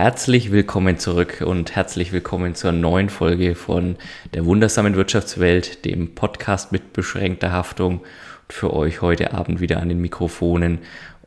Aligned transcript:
Herzlich 0.00 0.52
willkommen 0.52 0.96
zurück 0.98 1.42
und 1.44 1.74
herzlich 1.74 2.12
willkommen 2.12 2.54
zur 2.54 2.70
neuen 2.70 3.08
Folge 3.08 3.56
von 3.56 3.96
der 4.32 4.46
wundersamen 4.46 4.94
Wirtschaftswelt, 4.94 5.84
dem 5.84 6.14
Podcast 6.14 6.70
mit 6.70 6.92
beschränkter 6.92 7.50
Haftung. 7.50 7.98
Und 7.98 8.52
für 8.52 8.72
euch 8.74 9.02
heute 9.02 9.34
Abend 9.34 9.58
wieder 9.58 9.82
an 9.82 9.88
den 9.88 10.00
Mikrofonen 10.00 10.78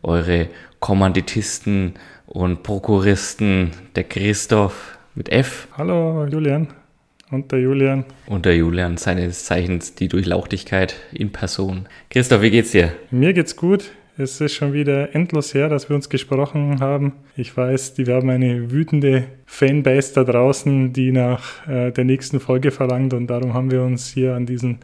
eure 0.03 0.47
Kommanditisten 0.79 1.95
und 2.27 2.63
Prokuristen, 2.63 3.71
der 3.97 4.05
Christoph 4.05 4.97
mit 5.15 5.27
F. 5.27 5.67
Hallo 5.77 6.25
Julian 6.27 6.69
und 7.29 7.51
der 7.51 7.59
Julian. 7.59 8.05
Und 8.25 8.45
der 8.45 8.55
Julian, 8.55 8.95
seines 8.95 9.43
Zeichens 9.43 9.95
die 9.95 10.07
Durchlauchtigkeit 10.07 10.95
in 11.11 11.33
Person. 11.33 11.89
Christoph, 12.09 12.41
wie 12.41 12.51
geht's 12.51 12.71
dir? 12.71 12.93
Mir 13.09 13.33
geht's 13.33 13.57
gut. 13.57 13.91
Es 14.21 14.39
ist 14.39 14.53
schon 14.53 14.71
wieder 14.71 15.15
endlos 15.15 15.55
her, 15.55 15.67
dass 15.67 15.89
wir 15.89 15.95
uns 15.95 16.07
gesprochen 16.07 16.79
haben. 16.79 17.13
Ich 17.35 17.57
weiß, 17.57 17.95
die, 17.95 18.05
wir 18.05 18.13
haben 18.13 18.29
eine 18.29 18.69
wütende 18.69 19.23
Fanbase 19.47 20.13
da 20.13 20.23
draußen, 20.23 20.93
die 20.93 21.11
nach 21.11 21.67
äh, 21.67 21.89
der 21.89 22.03
nächsten 22.03 22.39
Folge 22.39 22.69
verlangt. 22.69 23.15
Und 23.15 23.25
darum 23.27 23.55
haben 23.55 23.71
wir 23.71 23.81
uns 23.81 24.09
hier 24.09 24.35
an 24.35 24.45
diesem 24.45 24.77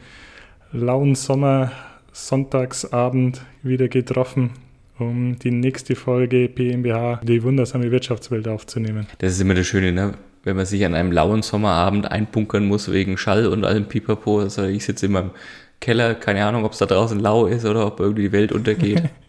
lauen 0.72 1.14
Sommer 1.14 1.70
Sonntagsabend 2.10 3.42
wieder 3.62 3.86
getroffen, 3.86 4.50
um 4.98 5.38
die 5.38 5.52
nächste 5.52 5.94
Folge 5.94 6.48
PMBH, 6.48 7.20
die 7.22 7.40
wundersame 7.44 7.92
Wirtschaftswelt 7.92 8.48
aufzunehmen. 8.48 9.06
Das 9.18 9.34
ist 9.34 9.40
immer 9.40 9.54
das 9.54 9.68
Schöne, 9.68 9.92
ne? 9.92 10.14
wenn 10.42 10.56
man 10.56 10.66
sich 10.66 10.84
an 10.84 10.94
einem 10.94 11.12
lauen 11.12 11.42
Sommerabend 11.42 12.10
einbunkern 12.10 12.66
muss 12.66 12.90
wegen 12.90 13.16
Schall 13.16 13.46
und 13.46 13.64
allem 13.64 13.86
Pipapo. 13.86 14.40
Also 14.40 14.64
ich 14.64 14.84
sitze 14.84 15.06
in 15.06 15.12
meinem 15.12 15.30
Keller, 15.80 16.16
keine 16.16 16.44
Ahnung, 16.44 16.64
ob 16.64 16.72
es 16.72 16.78
da 16.78 16.86
draußen 16.86 17.20
lau 17.20 17.46
ist 17.46 17.64
oder 17.64 17.86
ob 17.86 18.00
irgendwie 18.00 18.22
die 18.22 18.32
Welt 18.32 18.50
untergeht. 18.50 19.04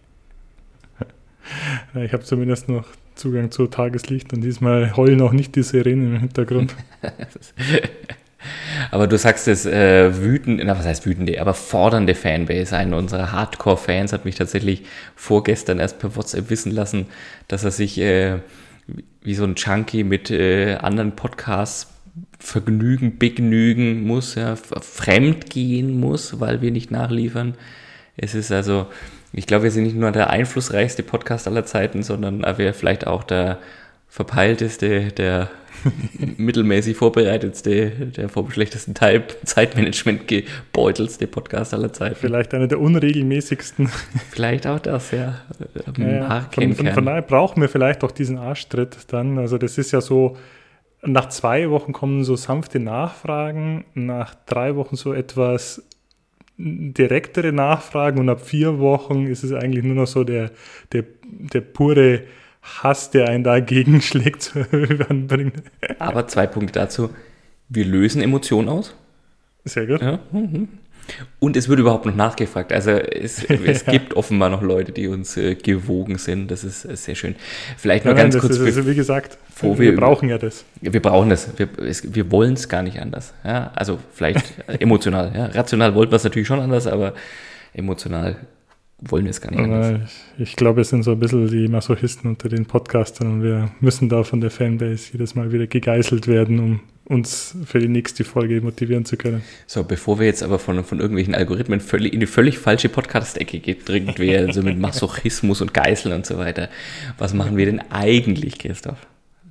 Ich 1.96 2.14
habe 2.14 2.24
zumindest 2.24 2.70
noch 2.70 2.86
Zugang 3.16 3.52
zu 3.52 3.68
Tageslicht 3.68 4.34
und 4.34 4.42
diesmal 4.42 4.96
heulen 4.96 5.22
auch 5.22 5.34
nicht 5.34 5.56
die 5.56 5.64
Sirenen 5.64 6.16
im 6.16 6.20
Hintergrund. 6.20 6.76
aber 8.92 9.08
du 9.08 9.18
sagst 9.18 9.48
es, 9.48 9.66
äh, 9.66 10.18
wütend, 10.22 10.62
na, 10.64 10.78
was 10.78 10.86
heißt 10.86 11.06
wütende, 11.06 11.40
aber 11.42 11.54
fordernde 11.54 12.16
Fanbase. 12.16 12.76
Einer 12.76 12.98
unserer 12.98 13.32
Hardcore-Fans 13.32 14.14
hat 14.14 14.26
mich 14.26 14.36
tatsächlich 14.36 14.84
vorgestern 15.16 15.80
erst 15.80 16.00
per 16.00 16.16
WhatsApp 16.16 16.50
wissen 16.50 16.72
lassen, 16.72 17.08
dass 17.48 17.64
er 17.64 17.72
sich 17.72 18.00
äh, 18.00 18.40
wie 19.22 19.36
so 19.36 19.44
ein 19.44 19.56
Junkie 19.56 20.04
mit 20.04 20.32
äh, 20.32 20.76
anderen 20.76 21.16
Podcasts 21.16 21.88
vergnügen, 22.40 23.18
begnügen 23.18 24.04
muss, 24.04 24.36
ja, 24.36 24.56
fremd 24.56 25.50
gehen 25.50 26.00
muss, 26.00 26.40
weil 26.40 26.62
wir 26.62 26.72
nicht 26.72 26.90
nachliefern. 26.90 27.56
Es 28.16 28.34
ist 28.34 28.52
also, 28.52 28.88
ich 29.32 29.46
glaube, 29.46 29.66
wir 29.66 29.72
sind 29.72 29.84
nicht 29.84 29.96
nur 29.96 30.12
der 30.12 30.30
einflussreichste 30.30 31.04
Podcast 31.04 31.48
aller 31.48 31.66
Zeiten, 31.66 32.04
sondern 32.04 32.42
wir 32.58 32.74
vielleicht 32.74 33.08
auch 33.08 33.24
der 33.24 33.60
verpeilteste, 34.08 35.12
der 35.12 35.50
mittelmäßig 36.38 36.98
vorbereitetste, 36.98 37.90
der 37.90 38.30
vom 38.30 38.50
schlechtesten 38.50 38.96
Teil 38.96 39.24
Zeitmanagement 39.44 40.28
gebeutelste 40.28 41.28
Podcast 41.28 41.74
aller 41.74 41.94
Zeiten. 41.94 42.16
Vielleicht 42.16 42.54
einer 42.54 42.68
der 42.68 42.80
unregelmäßigsten. 42.80 43.88
Vielleicht 44.32 44.68
auch 44.68 44.80
das, 44.80 45.12
ja. 45.12 45.42
ja 45.98 46.48
von, 46.52 46.74
von, 46.74 46.88
von, 46.88 47.06
daher 47.06 47.22
brauchen 47.22 47.62
wir 47.62 47.70
vielleicht 47.70 48.04
auch 48.04 48.12
diesen 48.12 48.38
Arschtritt 48.38 48.98
dann. 49.14 49.38
Also 49.38 49.58
das 49.58 49.78
ist 49.78 49.92
ja 49.92 50.02
so, 50.02 50.38
nach 51.02 51.30
zwei 51.30 51.70
Wochen 51.70 51.94
kommen 51.94 52.24
so 52.24 52.36
sanfte 52.36 52.80
Nachfragen, 52.80 53.86
nach 53.94 54.36
drei 54.46 54.76
Wochen 54.76 54.96
so 54.96 55.14
etwas 55.14 55.84
direktere 56.60 57.54
Nachfragen 57.54 58.20
und 58.20 58.30
ab 58.30 58.42
vier 58.42 58.80
Wochen 58.80 59.28
ist 59.28 59.44
es 59.44 59.54
eigentlich 59.54 59.86
nur 59.86 59.96
noch 59.96 60.08
so 60.08 60.26
der, 60.26 60.52
der, 60.92 61.06
der 61.24 61.62
pure 61.62 62.24
Hass, 62.62 63.12
der 63.12 63.30
einen 63.30 63.46
dagegen 63.46 64.02
schlägt. 64.02 64.54
Aber 66.00 66.28
zwei 66.28 66.48
Punkte 66.48 66.80
dazu. 66.80 67.12
Wir 67.70 67.86
lösen 67.86 68.22
Emotionen 68.22 68.68
aus. 68.68 68.94
Sehr 69.64 69.88
gut. 69.88 70.02
Ja. 70.02 70.20
Mhm. 70.32 70.68
Und 71.40 71.58
es 71.58 71.70
wird 71.70 71.80
überhaupt 71.80 72.06
noch 72.06 72.16
nachgefragt. 72.16 72.72
Also 72.72 72.92
es, 72.92 73.44
es 73.66 73.86
gibt 73.86 74.16
offenbar 74.16 74.50
noch 74.50 74.62
Leute, 74.62 74.92
die 74.92 75.08
uns 75.08 75.38
äh, 75.38 75.56
gewogen 75.56 76.18
sind. 76.18 76.50
Das 76.52 76.64
ist 76.64 76.86
äh, 76.86 76.96
sehr 76.96 77.16
schön. 77.16 77.36
Vielleicht 77.78 78.06
noch 78.06 78.16
ganz 78.16 78.38
kurz. 78.38 78.58
Ist, 78.58 78.62
also 78.62 78.88
wie 78.88 78.96
gesagt, 78.96 79.38
wir, 79.62 79.78
wir, 79.78 79.96
brauchen 79.96 80.30
ja 80.30 80.38
das. 80.38 80.66
Wir 80.82 81.02
brauchen 81.02 81.30
das. 81.30 81.50
Wir, 81.58 81.70
wir 81.78 82.32
wollen 82.32 82.54
es 82.54 82.70
gar 82.70 82.84
nicht 82.84 83.00
anders. 83.00 83.34
Ja? 83.44 83.72
Also 83.76 84.00
vielleicht 84.14 84.54
emotional. 84.80 85.32
Ja? 85.36 85.46
Rational 85.48 85.96
wollten 85.96 86.12
wir 86.12 86.18
es 86.18 86.24
natürlich 86.24 86.48
schon 86.48 86.60
anders, 86.60 86.88
aber 86.88 87.14
emotional 87.74 88.36
wollen 89.02 89.24
wir 89.24 89.32
es 89.32 89.42
gar 89.42 89.52
nicht 89.52 89.60
anders. 89.60 90.12
Ich, 90.38 90.50
ich 90.50 90.56
glaube, 90.56 90.78
wir 90.78 90.84
sind 90.84 91.04
so 91.04 91.12
ein 91.12 91.20
bisschen 91.20 91.48
die 91.48 91.68
Masochisten 91.68 92.30
unter 92.30 92.50
den 92.50 92.66
Podcastern 92.66 93.34
und 93.34 93.44
wir 93.44 93.72
müssen 93.80 94.10
da 94.10 94.24
von 94.24 94.42
der 94.42 94.52
Fanbase 94.52 95.14
jedes 95.14 95.36
Mal 95.36 95.52
wieder 95.52 95.68
gegeißelt 95.68 96.28
werden, 96.28 96.60
um 96.60 96.80
uns 97.10 97.58
für 97.66 97.80
die 97.80 97.88
nächste 97.88 98.24
Folge 98.24 98.62
motivieren 98.62 99.04
zu 99.04 99.18
können. 99.18 99.42
So, 99.66 99.84
bevor 99.84 100.20
wir 100.20 100.28
jetzt 100.28 100.44
aber 100.44 100.60
von, 100.60 100.84
von 100.84 101.00
irgendwelchen 101.00 101.34
Algorithmen 101.34 101.82
völlig 101.82 102.14
in 102.14 102.20
die 102.20 102.28
völlig 102.28 102.60
falsche 102.60 102.88
Podcast-Ecke 102.88 103.60
gedrängt 103.60 104.20
werden, 104.20 104.54
so 104.54 104.62
mit 104.62 104.80
Masochismus 104.80 105.62
und 105.62 105.74
Geißeln 105.74 106.14
und 106.14 106.26
so 106.26 106.38
weiter, 106.38 106.70
was 107.18 107.34
machen 107.34 107.58
wir 107.58 107.66
denn 107.66 107.82
eigentlich, 107.90 108.60
Christoph? 108.60 109.00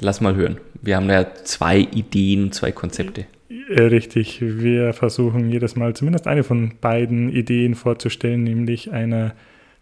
Lass 0.01 0.21
mal 0.21 0.37
hören. 0.37 0.59
Wir 0.81 0.97
haben 0.97 1.11
ja 1.11 1.35
zwei 1.43 1.79
Ideen, 1.79 2.53
zwei 2.53 2.71
Konzepte. 2.71 3.27
Richtig, 3.69 4.41
wir 4.41 4.93
versuchen 4.93 5.51
jedes 5.51 5.75
Mal 5.75 5.95
zumindest 5.95 6.29
eine 6.29 6.45
von 6.45 6.75
beiden 6.81 7.29
Ideen 7.29 7.75
vorzustellen, 7.75 8.45
nämlich 8.45 8.93
einer 8.93 9.35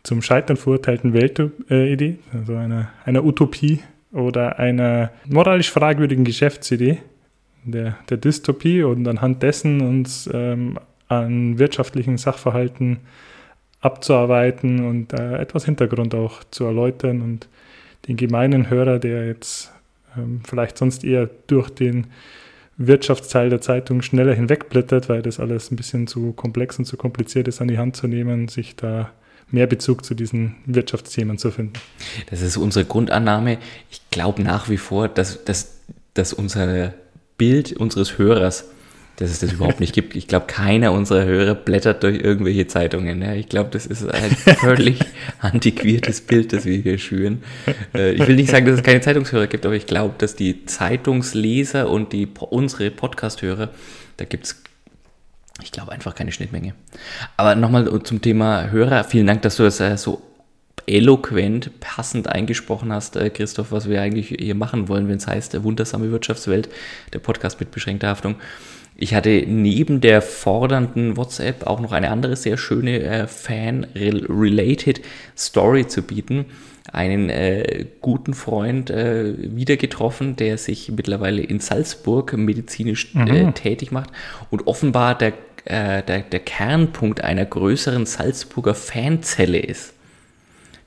zum 0.02 0.22
Scheitern 0.22 0.56
verurteilten 0.56 1.12
Weltidee, 1.12 2.18
also 2.32 2.54
einer, 2.54 2.90
einer 3.04 3.24
Utopie 3.24 3.80
oder 4.12 4.58
einer 4.58 5.10
moralisch 5.28 5.70
fragwürdigen 5.70 6.24
Geschäftsidee, 6.24 6.98
der, 7.72 7.96
der 8.08 8.16
Dystopie 8.16 8.82
und 8.82 9.06
anhand 9.06 9.42
dessen 9.42 9.80
uns 9.80 10.28
ähm, 10.32 10.78
an 11.08 11.58
wirtschaftlichen 11.58 12.18
Sachverhalten 12.18 12.98
abzuarbeiten 13.80 14.86
und 14.86 15.12
äh, 15.12 15.36
etwas 15.38 15.64
Hintergrund 15.64 16.14
auch 16.14 16.42
zu 16.50 16.64
erläutern 16.64 17.22
und 17.22 17.48
den 18.08 18.16
gemeinen 18.16 18.70
Hörer, 18.70 18.98
der 18.98 19.26
jetzt 19.26 19.70
ähm, 20.16 20.40
vielleicht 20.44 20.78
sonst 20.78 21.04
eher 21.04 21.28
durch 21.46 21.70
den 21.70 22.08
Wirtschaftsteil 22.78 23.48
der 23.48 23.60
Zeitung 23.60 24.02
schneller 24.02 24.34
hinwegblättert, 24.34 25.08
weil 25.08 25.22
das 25.22 25.40
alles 25.40 25.70
ein 25.70 25.76
bisschen 25.76 26.06
zu 26.06 26.32
komplex 26.32 26.78
und 26.78 26.84
zu 26.84 26.96
kompliziert 26.96 27.48
ist, 27.48 27.60
an 27.60 27.68
die 27.68 27.78
Hand 27.78 27.96
zu 27.96 28.06
nehmen, 28.06 28.48
sich 28.48 28.76
da 28.76 29.10
mehr 29.50 29.66
Bezug 29.66 30.04
zu 30.04 30.14
diesen 30.14 30.56
Wirtschaftsthemen 30.66 31.38
zu 31.38 31.50
finden. 31.50 31.74
Das 32.28 32.42
ist 32.42 32.56
unsere 32.56 32.84
Grundannahme. 32.84 33.58
Ich 33.90 34.02
glaube 34.10 34.42
nach 34.42 34.68
wie 34.68 34.76
vor, 34.76 35.08
dass, 35.08 35.44
dass, 35.44 35.80
dass 36.14 36.32
unser 36.32 36.92
Bild 37.38 37.72
unseres 37.72 38.18
Hörers, 38.18 38.64
dass 39.16 39.30
es 39.30 39.40
das 39.40 39.52
überhaupt 39.52 39.80
nicht 39.80 39.94
gibt. 39.94 40.14
Ich 40.14 40.28
glaube, 40.28 40.46
keiner 40.46 40.92
unserer 40.92 41.24
Hörer 41.24 41.54
blättert 41.54 42.02
durch 42.02 42.20
irgendwelche 42.20 42.66
Zeitungen. 42.66 43.22
Ja. 43.22 43.32
Ich 43.32 43.48
glaube, 43.48 43.70
das 43.70 43.86
ist 43.86 44.06
ein 44.06 44.30
völlig 44.30 45.00
antiquiertes 45.40 46.20
Bild, 46.20 46.52
das 46.52 46.64
wir 46.64 46.76
hier 46.76 46.98
schüren. 46.98 47.42
Äh, 47.94 48.12
ich 48.12 48.26
will 48.26 48.36
nicht 48.36 48.50
sagen, 48.50 48.66
dass 48.66 48.76
es 48.76 48.82
keine 48.82 49.00
Zeitungshörer 49.00 49.46
gibt, 49.46 49.64
aber 49.64 49.74
ich 49.74 49.86
glaube, 49.86 50.14
dass 50.18 50.36
die 50.36 50.66
Zeitungsleser 50.66 51.88
und 51.88 52.12
die 52.12 52.28
unsere 52.50 52.90
Podcasthörer, 52.90 53.70
da 54.18 54.24
gibt 54.24 54.44
es 54.44 54.62
ich 55.62 55.72
glaube 55.72 55.92
einfach 55.92 56.14
keine 56.14 56.32
Schnittmenge. 56.32 56.74
Aber 57.38 57.54
nochmal 57.54 58.02
zum 58.02 58.20
Thema 58.20 58.70
Hörer. 58.70 59.04
Vielen 59.04 59.26
Dank, 59.26 59.40
dass 59.40 59.56
du 59.56 59.62
das 59.62 59.80
äh, 59.80 59.96
so 59.96 60.20
eloquent, 60.86 61.80
passend 61.80 62.28
eingesprochen 62.28 62.92
hast, 62.92 63.16
äh, 63.16 63.30
Christoph, 63.30 63.72
was 63.72 63.88
wir 63.88 64.00
eigentlich 64.00 64.28
hier 64.28 64.54
machen 64.54 64.88
wollen, 64.88 65.08
wenn 65.08 65.16
es 65.16 65.26
heißt, 65.26 65.52
der 65.52 65.64
wundersame 65.64 66.10
Wirtschaftswelt, 66.10 66.68
der 67.12 67.18
Podcast 67.18 67.58
mit 67.60 67.70
beschränkter 67.70 68.08
Haftung. 68.08 68.36
Ich 68.98 69.14
hatte 69.14 69.44
neben 69.46 70.00
der 70.00 70.22
fordernden 70.22 71.16
WhatsApp 71.18 71.66
auch 71.66 71.80
noch 71.80 71.92
eine 71.92 72.10
andere 72.10 72.34
sehr 72.34 72.56
schöne 72.56 73.02
äh, 73.02 73.26
Fan-related 73.26 75.02
Story 75.36 75.86
zu 75.86 76.02
bieten. 76.02 76.46
Einen 76.90 77.28
äh, 77.28 77.86
guten 78.00 78.32
Freund 78.32 78.90
äh, 78.90 79.34
wieder 79.38 79.76
getroffen, 79.76 80.36
der 80.36 80.56
sich 80.56 80.90
mittlerweile 80.92 81.42
in 81.42 81.60
Salzburg 81.60 82.32
medizinisch 82.38 83.14
äh, 83.14 83.44
mhm. 83.44 83.54
tätig 83.54 83.90
macht 83.90 84.10
und 84.50 84.66
offenbar 84.66 85.18
der, 85.18 85.34
äh, 85.64 86.02
der, 86.02 86.20
der 86.20 86.40
Kernpunkt 86.40 87.22
einer 87.22 87.44
größeren 87.44 88.06
Salzburger 88.06 88.74
Fanzelle 88.74 89.58
ist 89.58 89.95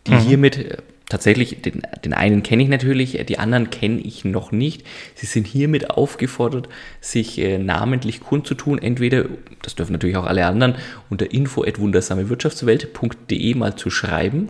die 0.09 0.15
mhm. 0.15 0.19
hiermit 0.19 0.57
äh, 0.57 0.77
tatsächlich, 1.07 1.61
den, 1.61 1.83
den 2.03 2.13
einen 2.13 2.43
kenne 2.43 2.63
ich 2.63 2.69
natürlich, 2.69 3.23
die 3.25 3.39
anderen 3.39 3.69
kenne 3.69 3.99
ich 3.99 4.25
noch 4.25 4.51
nicht. 4.51 4.85
Sie 5.15 5.25
sind 5.25 5.47
hiermit 5.47 5.89
aufgefordert, 5.89 6.67
sich 7.01 7.39
äh, 7.39 7.57
namentlich 7.57 8.19
kundzutun. 8.21 8.77
Entweder, 8.79 9.25
das 9.61 9.75
dürfen 9.75 9.93
natürlich 9.93 10.17
auch 10.17 10.25
alle 10.25 10.45
anderen, 10.45 10.75
unter 11.09 11.31
info.wundersamewirtschaftswelt.de 11.31 13.55
mal 13.55 13.75
zu 13.75 13.89
schreiben 13.89 14.49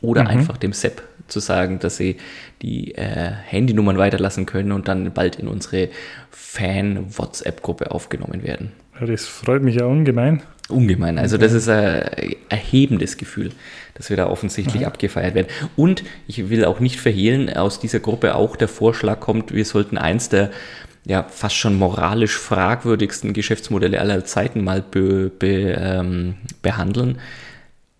oder 0.00 0.22
mhm. 0.22 0.28
einfach 0.28 0.56
dem 0.56 0.72
Sepp 0.72 1.02
zu 1.26 1.40
sagen, 1.40 1.78
dass 1.78 1.96
sie 1.96 2.16
die 2.62 2.94
äh, 2.94 3.30
Handynummern 3.30 3.98
weiterlassen 3.98 4.46
können 4.46 4.72
und 4.72 4.88
dann 4.88 5.12
bald 5.12 5.36
in 5.36 5.48
unsere 5.48 5.90
Fan-WhatsApp-Gruppe 6.30 7.90
aufgenommen 7.90 8.42
werden. 8.42 8.72
Das 9.06 9.26
freut 9.26 9.62
mich 9.62 9.76
ja 9.76 9.84
ungemein. 9.86 10.42
Ungemein. 10.68 11.18
Also 11.18 11.38
das 11.38 11.52
ist 11.52 11.68
ein 11.68 12.36
erhebendes 12.50 13.16
Gefühl, 13.16 13.52
dass 13.94 14.10
wir 14.10 14.16
da 14.18 14.28
offensichtlich 14.28 14.82
Mhm. 14.82 14.86
abgefeiert 14.88 15.34
werden. 15.34 15.48
Und 15.76 16.04
ich 16.26 16.50
will 16.50 16.64
auch 16.64 16.78
nicht 16.78 17.00
verhehlen, 17.00 17.48
aus 17.54 17.80
dieser 17.80 18.00
Gruppe 18.00 18.34
auch 18.34 18.54
der 18.54 18.68
Vorschlag 18.68 19.18
kommt, 19.20 19.54
wir 19.54 19.64
sollten 19.64 19.96
eins 19.96 20.28
der 20.28 20.50
ja 21.06 21.22
fast 21.22 21.56
schon 21.56 21.78
moralisch 21.78 22.36
fragwürdigsten 22.36 23.32
Geschäftsmodelle 23.32 23.98
aller 23.98 24.26
Zeiten 24.26 24.62
mal 24.62 24.82
be, 24.82 25.30
be, 25.30 25.74
ähm, 25.78 26.34
behandeln. 26.60 27.18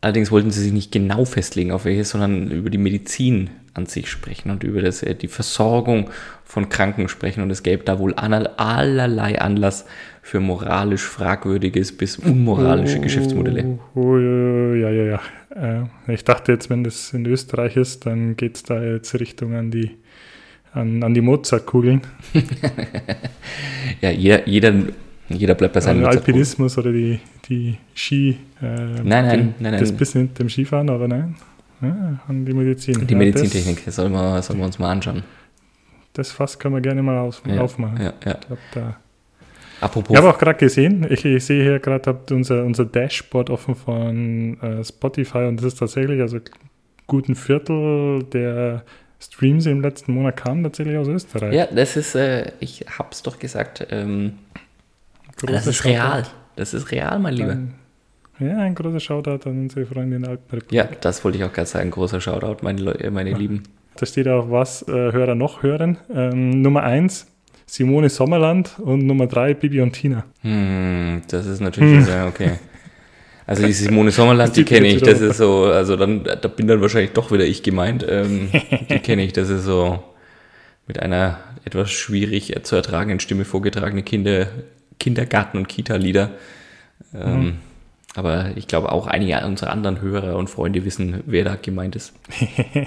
Allerdings 0.02 0.30
wollten 0.30 0.50
sie 0.50 0.60
sich 0.62 0.72
nicht 0.72 0.92
genau 0.92 1.24
festlegen, 1.24 1.72
auf 1.72 1.86
welches, 1.86 2.10
sondern 2.10 2.50
über 2.50 2.68
die 2.68 2.78
Medizin 2.78 3.48
an 3.72 3.86
sich 3.86 4.10
sprechen 4.10 4.50
und 4.50 4.62
über 4.62 4.82
das, 4.82 5.02
äh, 5.02 5.14
die 5.14 5.28
Versorgung 5.28 6.10
von 6.48 6.70
Kranken 6.70 7.08
sprechen. 7.08 7.42
Und 7.42 7.50
es 7.50 7.62
gäbe 7.62 7.84
da 7.84 7.98
wohl 7.98 8.14
aller- 8.14 8.58
allerlei 8.58 9.38
Anlass 9.38 9.84
für 10.22 10.40
moralisch 10.40 11.02
fragwürdiges 11.02 11.96
bis 11.96 12.16
unmoralische 12.18 13.00
Geschäftsmodelle. 13.00 13.78
Oh, 13.94 14.00
oh, 14.00 14.16
ja, 14.16 14.88
ja, 14.90 15.04
ja. 15.04 15.20
Äh, 16.06 16.12
ich 16.14 16.24
dachte 16.24 16.52
jetzt, 16.52 16.70
wenn 16.70 16.84
das 16.84 17.12
in 17.12 17.26
Österreich 17.26 17.76
ist, 17.76 18.06
dann 18.06 18.36
geht 18.36 18.56
es 18.56 18.62
da 18.62 18.82
jetzt 18.82 19.14
Richtung 19.20 19.54
an 19.54 19.70
die, 19.70 19.90
an, 20.72 21.02
an 21.02 21.12
die 21.14 21.20
Mozartkugeln. 21.20 22.00
Ja, 24.00 24.10
jeder, 24.10 24.46
jeder, 24.46 24.72
jeder 25.28 25.54
bleibt 25.54 25.74
bei 25.74 25.80
seinem. 25.80 26.04
Alpinismus 26.04 26.78
oder 26.78 26.92
die, 26.92 27.18
die 27.48 27.76
Ski. 27.94 28.38
Äh, 28.62 28.66
Nein, 28.66 29.04
nein, 29.04 29.28
den, 29.28 29.54
nein, 29.60 29.72
Das 29.80 29.88
nein. 29.90 29.98
bisschen 29.98 30.22
mit 30.22 30.38
dem 30.38 30.48
Skifahren, 30.48 30.88
aber 30.90 31.08
nein. 31.08 31.34
Ja, 31.80 32.20
an 32.28 32.44
die 32.44 32.52
Medizin. 32.52 33.06
Die 33.06 33.12
Ja, 33.12 33.18
Medizintechnik, 33.18 33.84
das 33.84 33.96
sollen 33.96 34.12
wir, 34.12 34.42
sollen 34.42 34.58
wir 34.58 34.66
uns 34.66 34.78
mal 34.78 34.90
anschauen. 34.90 35.22
Das, 36.12 36.32
Fass 36.32 36.58
können 36.58 36.74
wir 36.74 36.80
gerne 36.80 37.02
mal 37.02 37.18
auf, 37.18 37.42
Ja, 37.46 37.60
aufmachen. 37.60 38.00
Ja, 38.00 38.12
ja. 38.24 38.38
Ich 38.40 38.56
da 38.74 38.96
Apropos, 39.80 40.10
Ich 40.10 40.16
habe 40.16 40.30
auch 40.30 40.38
gerade 40.38 40.58
gesehen, 40.58 41.06
ich, 41.08 41.24
ich 41.24 41.44
sehe 41.44 41.62
hier 41.62 41.78
gerade, 41.78 42.10
habt 42.10 42.32
unser, 42.32 42.64
unser 42.64 42.84
Dashboard 42.84 43.48
offen 43.50 43.76
von 43.76 44.60
äh, 44.60 44.84
Spotify 44.84 45.44
und 45.44 45.58
das 45.58 45.66
ist 45.66 45.78
tatsächlich, 45.78 46.20
also 46.20 46.38
guten 47.06 47.36
Viertel 47.36 48.24
der 48.24 48.82
Streams 49.20 49.66
im 49.66 49.80
letzten 49.80 50.12
Monat 50.14 50.36
kamen 50.36 50.64
tatsächlich 50.64 50.96
aus 50.96 51.08
Österreich. 51.08 51.54
ja, 51.54 51.66
das 51.66 51.96
ist, 51.96 52.14
äh, 52.16 52.52
ich 52.60 52.86
hab's 52.98 53.22
doch 53.22 53.38
gesagt, 53.38 53.86
ähm, 53.90 54.34
das 55.46 55.66
ist 55.66 55.76
Shoutout 55.76 55.90
real. 55.90 56.26
Das 56.56 56.74
ist 56.74 56.90
real, 56.90 57.18
mein 57.20 57.34
Lieber. 57.34 57.56
Ja, 58.40 58.58
ein 58.58 58.74
großer 58.74 59.00
Shoutout 59.00 59.48
an 59.48 59.62
unsere 59.62 59.86
Freundin 59.86 60.24
Alpenrepublik. 60.24 60.72
Ja, 60.72 60.88
das 61.00 61.24
wollte 61.24 61.38
ich 61.38 61.44
auch 61.44 61.52
gerade 61.52 61.68
sagen. 61.68 61.90
Großer 61.90 62.20
Shoutout, 62.20 62.62
meine, 62.62 62.80
Leu 62.80 63.10
meine 63.10 63.32
Lieben. 63.32 63.64
Da 63.98 64.06
steht 64.06 64.28
auch, 64.28 64.48
was 64.48 64.82
äh, 64.86 64.92
Hörer 64.92 65.34
noch 65.34 65.64
hören. 65.64 65.98
Ähm, 66.14 66.62
Nummer 66.62 66.84
eins 66.84 67.26
Simone 67.66 68.08
Sommerland 68.08 68.78
und 68.78 69.04
Nummer 69.04 69.26
drei 69.26 69.54
Bibi 69.54 69.80
und 69.80 69.92
Tina. 69.92 70.24
Hm, 70.42 71.22
das 71.28 71.46
ist 71.46 71.60
natürlich 71.60 72.04
sehr 72.04 72.26
okay. 72.26 72.52
Also 73.44 73.66
die 73.66 73.72
Simone 73.72 74.12
Sommerland, 74.12 74.54
die 74.54 74.60
zieht 74.60 74.68
kenne 74.68 74.86
ich. 74.86 75.02
Das 75.02 75.20
ist 75.20 75.38
so, 75.38 75.64
also 75.64 75.96
dann, 75.96 76.22
da 76.22 76.48
bin 76.48 76.68
dann 76.68 76.80
wahrscheinlich 76.80 77.12
doch 77.12 77.32
wieder 77.32 77.44
ich 77.44 77.64
gemeint. 77.64 78.06
Ähm, 78.08 78.50
die 78.90 79.00
kenne 79.00 79.24
ich. 79.24 79.32
Das 79.32 79.50
ist 79.50 79.64
so 79.64 80.02
mit 80.86 81.00
einer 81.00 81.38
etwas 81.64 81.90
schwierig 81.90 82.54
zu 82.62 82.76
ertragenden 82.76 83.18
Stimme 83.18 83.44
vorgetragene 83.44 84.04
Kinder, 84.04 84.46
Kindergarten- 85.00 85.58
und 85.58 85.68
Kita-Lieder. 85.68 86.30
Ähm, 87.14 87.56
Aber 88.14 88.52
ich 88.54 88.68
glaube 88.68 88.92
auch 88.92 89.08
einige 89.08 89.44
unserer 89.44 89.70
anderen 89.70 90.00
Hörer 90.00 90.36
und 90.36 90.48
Freunde 90.48 90.84
wissen, 90.84 91.22
wer 91.26 91.44
da 91.44 91.56
gemeint 91.56 91.96
ist. 91.96 92.14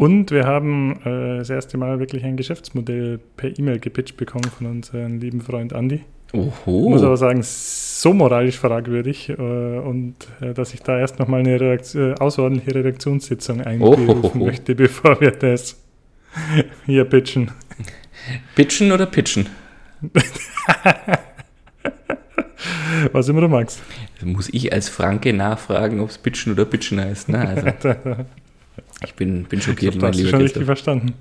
Und 0.00 0.30
wir 0.30 0.46
haben 0.46 0.98
äh, 1.04 1.36
das 1.36 1.50
erste 1.50 1.76
Mal 1.76 1.98
wirklich 1.98 2.24
ein 2.24 2.38
Geschäftsmodell 2.38 3.20
per 3.36 3.58
E-Mail 3.58 3.78
gepitcht 3.80 4.16
bekommen 4.16 4.44
von 4.44 4.66
unserem 4.66 5.18
lieben 5.18 5.42
Freund 5.42 5.72
Andy. 5.72 6.00
Ich 6.32 6.32
muss 6.32 7.02
aber 7.02 7.10
Oho. 7.10 7.16
sagen, 7.16 7.40
so 7.42 8.14
moralisch 8.14 8.58
fragwürdig 8.58 9.28
äh, 9.28 9.34
und 9.34 10.14
äh, 10.40 10.54
dass 10.54 10.72
ich 10.72 10.80
da 10.80 10.98
erst 10.98 11.18
nochmal 11.18 11.40
eine 11.40 11.60
Reakt 11.60 11.94
äh, 11.94 12.14
außerordentliche 12.14 12.76
Redaktionssitzung 12.76 13.60
einberufen 13.60 14.42
möchte, 14.42 14.74
bevor 14.74 15.20
wir 15.20 15.32
das 15.32 15.78
hier 16.86 17.04
pitchen. 17.04 17.50
Pitchen 18.54 18.92
oder 18.92 19.04
pitchen? 19.04 19.50
Was 23.12 23.28
immer 23.28 23.42
du 23.42 23.48
magst. 23.48 23.82
Muss 24.24 24.48
ich 24.50 24.72
als 24.72 24.88
Franke 24.88 25.34
nachfragen, 25.34 26.00
ob 26.00 26.08
es 26.08 26.16
pitchen 26.16 26.54
oder 26.54 26.64
pitchen 26.64 26.98
heißt. 26.98 27.28
Ne? 27.28 27.46
Also, 27.46 27.66
ich 29.04 29.14
bin, 29.14 29.44
bin 29.44 29.58
Ich 29.58 29.64
schockiert, 29.64 29.92
glaub, 29.92 30.00
du 30.00 30.06
mein 30.06 30.14
lieber 30.14 30.30
schon 30.30 30.42
richtig 30.42 30.64
verstanden. 30.64 31.14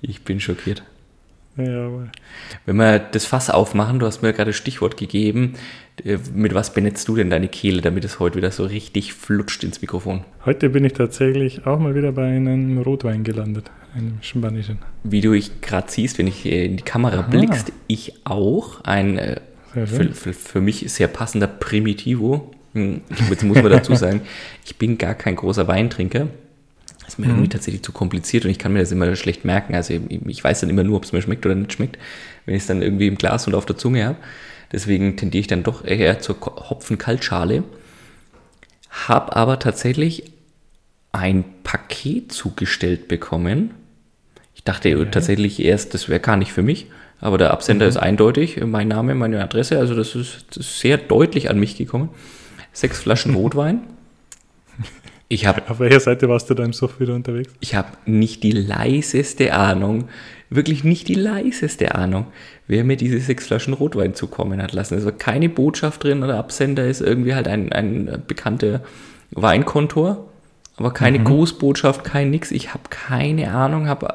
Ich 0.00 0.22
bin 0.22 0.40
schockiert. 0.40 0.82
Ja, 1.56 1.90
Wenn 2.66 2.76
wir 2.76 3.00
das 3.00 3.26
Fass 3.26 3.50
aufmachen, 3.50 3.98
du 3.98 4.06
hast 4.06 4.22
mir 4.22 4.32
gerade 4.32 4.52
Stichwort 4.52 4.96
gegeben, 4.96 5.54
äh, 6.04 6.18
mit 6.32 6.54
was 6.54 6.72
benetzt 6.72 7.08
du 7.08 7.16
denn 7.16 7.30
deine 7.30 7.48
Kehle, 7.48 7.82
damit 7.82 8.04
es 8.04 8.20
heute 8.20 8.36
wieder 8.36 8.52
so 8.52 8.64
richtig 8.64 9.12
flutscht 9.12 9.64
ins 9.64 9.80
Mikrofon? 9.80 10.24
heute 10.44 10.70
bin 10.70 10.84
ich 10.84 10.92
tatsächlich 10.92 11.66
auch 11.66 11.80
mal 11.80 11.96
wieder 11.96 12.12
bei 12.12 12.26
einem 12.26 12.78
Rotwein 12.78 13.24
gelandet, 13.24 13.72
einem 13.96 14.18
spanischen. 14.20 14.78
Wie 15.02 15.20
du 15.20 15.32
ich 15.32 15.60
gerade 15.60 15.90
siehst, 15.90 16.18
wenn 16.18 16.28
ich 16.28 16.46
äh, 16.46 16.66
in 16.66 16.76
die 16.76 16.84
Kamera 16.84 17.20
Aha. 17.20 17.28
blickst, 17.28 17.72
ich 17.88 18.14
auch. 18.24 18.84
Ein 18.84 19.18
äh, 19.18 19.40
für, 19.72 20.12
für, 20.14 20.32
für 20.32 20.60
mich 20.60 20.84
sehr 20.92 21.08
passender 21.08 21.48
Primitivo. 21.48 22.52
Hm, 22.74 23.00
Jetzt 23.30 23.42
muss 23.42 23.60
man 23.60 23.72
dazu 23.72 23.94
sagen, 23.96 24.20
ich 24.64 24.76
bin 24.76 24.96
gar 24.96 25.14
kein 25.14 25.34
großer 25.34 25.66
Weintrinker. 25.66 26.28
Das 27.08 27.14
ist 27.14 27.20
mir 27.20 27.24
Mhm. 27.28 27.30
irgendwie 27.32 27.48
tatsächlich 27.48 27.82
zu 27.82 27.90
kompliziert 27.92 28.44
und 28.44 28.50
ich 28.50 28.58
kann 28.58 28.74
mir 28.74 28.80
das 28.80 28.92
immer 28.92 29.16
schlecht 29.16 29.46
merken. 29.46 29.74
Also 29.74 29.94
ich 29.94 30.02
ich 30.26 30.44
weiß 30.44 30.60
dann 30.60 30.68
immer 30.68 30.84
nur, 30.84 30.98
ob 30.98 31.04
es 31.04 31.12
mir 31.12 31.22
schmeckt 31.22 31.46
oder 31.46 31.54
nicht 31.54 31.72
schmeckt, 31.72 31.96
wenn 32.44 32.54
ich 32.54 32.60
es 32.60 32.66
dann 32.66 32.82
irgendwie 32.82 33.06
im 33.06 33.16
Glas 33.16 33.46
und 33.46 33.54
auf 33.54 33.64
der 33.64 33.78
Zunge 33.78 34.04
habe. 34.04 34.18
Deswegen 34.72 35.16
tendiere 35.16 35.40
ich 35.40 35.46
dann 35.46 35.62
doch 35.62 35.86
eher 35.86 36.18
zur 36.20 36.38
Hopfen-Kaltschale. 36.38 37.64
Hab 38.90 39.34
aber 39.36 39.58
tatsächlich 39.58 40.24
ein 41.12 41.44
Paket 41.64 42.30
zugestellt 42.30 43.08
bekommen. 43.08 43.70
Ich 44.54 44.62
dachte 44.64 45.10
tatsächlich 45.10 45.60
erst, 45.60 45.94
das 45.94 46.10
wäre 46.10 46.20
gar 46.20 46.36
nicht 46.36 46.52
für 46.52 46.62
mich, 46.62 46.88
aber 47.22 47.38
der 47.38 47.52
Absender 47.52 47.86
ist 47.86 47.96
eindeutig, 47.96 48.62
mein 48.66 48.88
Name, 48.88 49.14
meine 49.14 49.42
Adresse, 49.42 49.78
also 49.78 49.94
das 49.94 50.14
ist, 50.14 50.44
das 50.50 50.58
ist 50.66 50.80
sehr 50.80 50.98
deutlich 50.98 51.48
an 51.48 51.58
mich 51.58 51.74
gekommen. 51.78 52.10
Sechs 52.74 52.98
Flaschen 53.00 53.34
Rotwein. 53.42 53.80
Ich 55.30 55.46
habe 55.46 55.62
Auf 55.68 55.78
welcher 55.78 56.00
Seite 56.00 56.28
warst 56.28 56.48
du 56.48 56.54
da 56.54 56.64
im 56.64 56.72
Soft 56.72 57.00
wieder 57.00 57.14
unterwegs? 57.14 57.52
ich 57.60 57.74
habe 57.74 57.88
nicht 58.06 58.42
die 58.42 58.52
leiseste 58.52 59.52
Ahnung, 59.52 60.08
wirklich 60.48 60.84
nicht 60.84 61.06
die 61.08 61.14
leiseste 61.14 61.94
Ahnung, 61.94 62.26
wer 62.66 62.82
mir 62.82 62.96
diese 62.96 63.20
sechs 63.20 63.46
Flaschen 63.46 63.74
Rotwein 63.74 64.14
zukommen 64.14 64.62
hat 64.62 64.72
lassen. 64.72 64.96
Es 64.96 65.04
war 65.04 65.12
keine 65.12 65.50
Botschaft 65.50 66.02
drin 66.02 66.22
oder 66.22 66.38
Absender 66.38 66.86
ist 66.86 67.02
irgendwie 67.02 67.34
halt 67.34 67.46
ein, 67.46 67.72
ein 67.72 68.22
bekannter 68.26 68.80
Weinkontor, 69.32 70.28
aber 70.76 70.94
keine 70.94 71.22
Grußbotschaft, 71.22 72.04
kein 72.04 72.30
nix. 72.30 72.50
Ich 72.50 72.72
habe 72.72 72.84
keine 72.88 73.52
Ahnung, 73.52 73.86
habe 73.86 74.14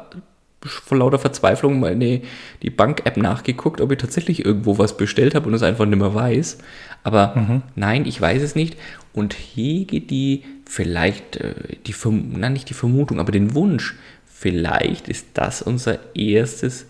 vor 0.62 0.98
lauter 0.98 1.20
Verzweiflung 1.20 1.80
mal 1.80 1.96
die 1.96 2.70
Bank-App 2.70 3.18
nachgeguckt, 3.18 3.82
ob 3.82 3.92
ich 3.92 3.98
tatsächlich 3.98 4.46
irgendwo 4.46 4.78
was 4.78 4.98
bestellt 4.98 5.36
habe 5.36 5.48
und 5.48 5.54
es 5.54 5.62
einfach 5.62 5.86
nicht 5.86 6.00
mehr 6.00 6.16
weiß. 6.16 6.58
Aber 7.04 7.62
nein, 7.76 8.06
ich 8.06 8.20
weiß 8.20 8.42
es 8.42 8.56
nicht 8.56 8.78
und 9.12 9.34
hege 9.34 10.02
die 10.02 10.44
vielleicht, 10.66 11.38
äh, 11.38 11.54
die, 11.86 11.94
Verm- 11.94 12.34
na 12.38 12.50
nicht 12.50 12.70
die 12.70 12.74
Vermutung, 12.74 13.20
aber 13.20 13.32
den 13.32 13.54
Wunsch, 13.56 13.96
vielleicht 14.26 15.08
ist 15.10 15.28
das 15.34 15.62
unser 15.62 16.00
erstes 16.16 16.86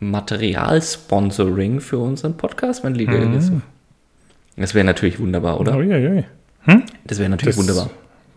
Materialsponsoring 0.00 1.80
für 1.80 1.98
unseren 1.98 2.36
Podcast, 2.36 2.84
mein 2.84 2.94
lieber 2.94 3.18
Christoph. 3.18 3.62
Das 4.56 4.74
wäre 4.74 4.84
natürlich 4.84 5.18
wunderbar, 5.18 5.60
oder? 5.60 5.76
Ui, 5.76 5.86
ui, 5.92 6.08
ui. 6.08 6.24
Das 7.04 7.18
wäre 7.18 7.28
natürlich 7.28 7.56
Das- 7.56 7.66
wunderbar. 7.66 7.90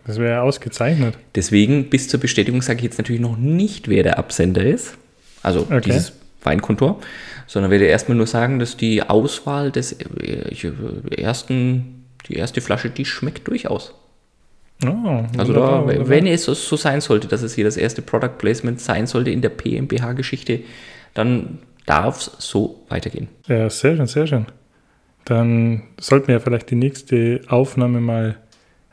Das 0.06 0.18
wäre 0.18 0.40
ausgezeichnet. 0.42 1.16
Deswegen 1.34 1.90
bis 1.90 2.08
zur 2.08 2.20
Bestätigung 2.20 2.62
sage 2.62 2.78
ich 2.78 2.84
jetzt 2.84 2.98
natürlich 2.98 3.20
noch 3.20 3.36
nicht, 3.36 3.88
wer 3.88 4.02
der 4.02 4.18
Absender 4.18 4.62
ist. 4.64 4.94
Also 5.42 5.60
Okay. 5.60 5.80
dieses 5.84 6.12
Weinkontor, 6.42 7.00
sondern 7.46 7.70
werde 7.70 7.84
erstmal 7.84 8.16
nur 8.16 8.26
sagen, 8.26 8.58
dass 8.58 8.76
die 8.76 9.02
Auswahl 9.02 9.70
des 9.70 9.92
äh, 9.92 10.04
äh, 10.24 11.20
ersten, 11.22 12.04
die 12.28 12.34
erste 12.34 12.60
Flasche, 12.62 12.88
die 12.88 13.04
schmeckt 13.04 13.46
durchaus. 13.46 13.94
Oh, 14.86 15.24
Also 15.36 15.52
da, 15.52 15.82
wunderbar. 15.86 16.08
wenn 16.08 16.26
es 16.26 16.44
so, 16.44 16.54
sein 16.76 17.00
sollte, 17.00 17.28
dass 17.28 17.42
es 17.42 17.54
hier 17.54 17.64
das 17.64 17.76
erste 17.76 18.02
Product 18.02 18.38
Placement 18.38 18.80
sein 18.80 19.06
sollte 19.06 19.30
in 19.30 19.40
der 19.42 19.50
PMBH-Geschichte, 19.50 20.60
dann 21.14 21.58
darf 21.86 22.18
es 22.18 22.30
so 22.38 22.84
weitergehen. 22.88 23.28
Ja, 23.46 23.68
sehr 23.68 23.96
schön, 23.96 24.06
sehr 24.06 24.26
schön. 24.26 24.46
Dann 25.24 25.82
sollten 26.00 26.28
wir 26.28 26.34
ja 26.36 26.40
vielleicht 26.40 26.70
die 26.70 26.76
nächste 26.76 27.40
Aufnahme 27.48 28.00
mal 28.00 28.36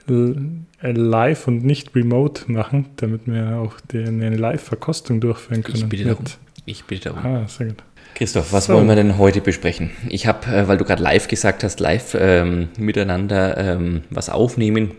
äh, 0.09 0.91
live 0.91 1.47
und 1.47 1.63
nicht 1.63 1.95
remote 1.95 2.51
machen, 2.51 2.87
damit 2.97 3.21
wir 3.25 3.57
auch 3.57 3.79
die, 3.91 3.99
eine 4.03 4.35
Live-Verkostung 4.35 5.19
durchführen 5.21 5.63
können. 5.63 5.77
Ich 5.77 5.85
bitte 5.89 6.05
darum. 6.05 6.25
Ich 6.65 6.83
bitte 6.85 7.09
darum. 7.09 7.25
Ah, 7.25 7.47
sehr 7.47 7.67
gut. 7.67 7.77
Christoph, 8.15 8.51
was 8.51 8.65
So. 8.65 8.73
wollen 8.73 8.87
wir 8.87 8.95
denn 8.95 9.17
heute 9.17 9.41
besprechen? 9.41 9.91
Ich 10.09 10.27
habe, 10.27 10.47
äh, 10.51 10.67
weil 10.67 10.77
du 10.77 10.85
gerade 10.85 11.01
live 11.03 11.27
gesagt 11.27 11.63
hast, 11.63 11.79
live 11.79 12.15
ähm, 12.19 12.69
miteinander 12.77 13.57
ähm, 13.57 14.01
was 14.09 14.29
aufnehmen. 14.29 14.91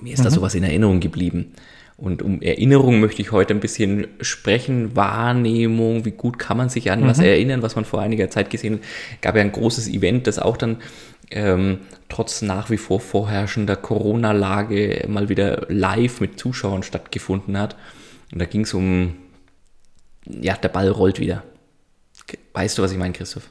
Mir 0.00 0.14
ist 0.14 0.24
da 0.24 0.30
sowas 0.30 0.54
in 0.54 0.64
Erinnerung 0.64 1.00
geblieben. 1.00 1.52
Und 1.96 2.22
um 2.22 2.40
Erinnerung 2.42 3.00
möchte 3.00 3.22
ich 3.22 3.32
heute 3.32 3.52
ein 3.52 3.60
bisschen 3.60 4.06
sprechen. 4.20 4.94
Wahrnehmung, 4.94 6.04
wie 6.04 6.12
gut 6.12 6.38
kann 6.38 6.56
man 6.56 6.68
sich 6.68 6.92
an 6.92 7.04
was 7.04 7.18
erinnern, 7.18 7.62
was 7.62 7.74
man 7.74 7.84
vor 7.84 8.00
einiger 8.00 8.30
Zeit 8.30 8.50
gesehen 8.50 8.74
hat. 8.74 8.80
Gab 9.20 9.34
ja 9.34 9.42
ein 9.42 9.50
großes 9.50 9.88
Event, 9.88 10.28
das 10.28 10.38
auch 10.38 10.56
dann 10.56 10.76
ähm, 11.30 11.78
trotz 12.08 12.40
nach 12.40 12.70
wie 12.70 12.76
vor 12.76 13.00
vorherrschender 13.00 13.74
Corona-Lage 13.74 15.06
mal 15.08 15.28
wieder 15.28 15.66
live 15.68 16.20
mit 16.20 16.38
Zuschauern 16.38 16.84
stattgefunden 16.84 17.58
hat. 17.58 17.76
Und 18.32 18.40
da 18.40 18.44
ging 18.44 18.60
es 18.60 18.74
um, 18.74 19.16
ja, 20.24 20.54
der 20.56 20.68
Ball 20.68 20.88
rollt 20.88 21.18
wieder. 21.18 21.42
Weißt 22.52 22.78
du, 22.78 22.82
was 22.82 22.92
ich 22.92 22.98
meine, 22.98 23.12
Christoph? 23.12 23.50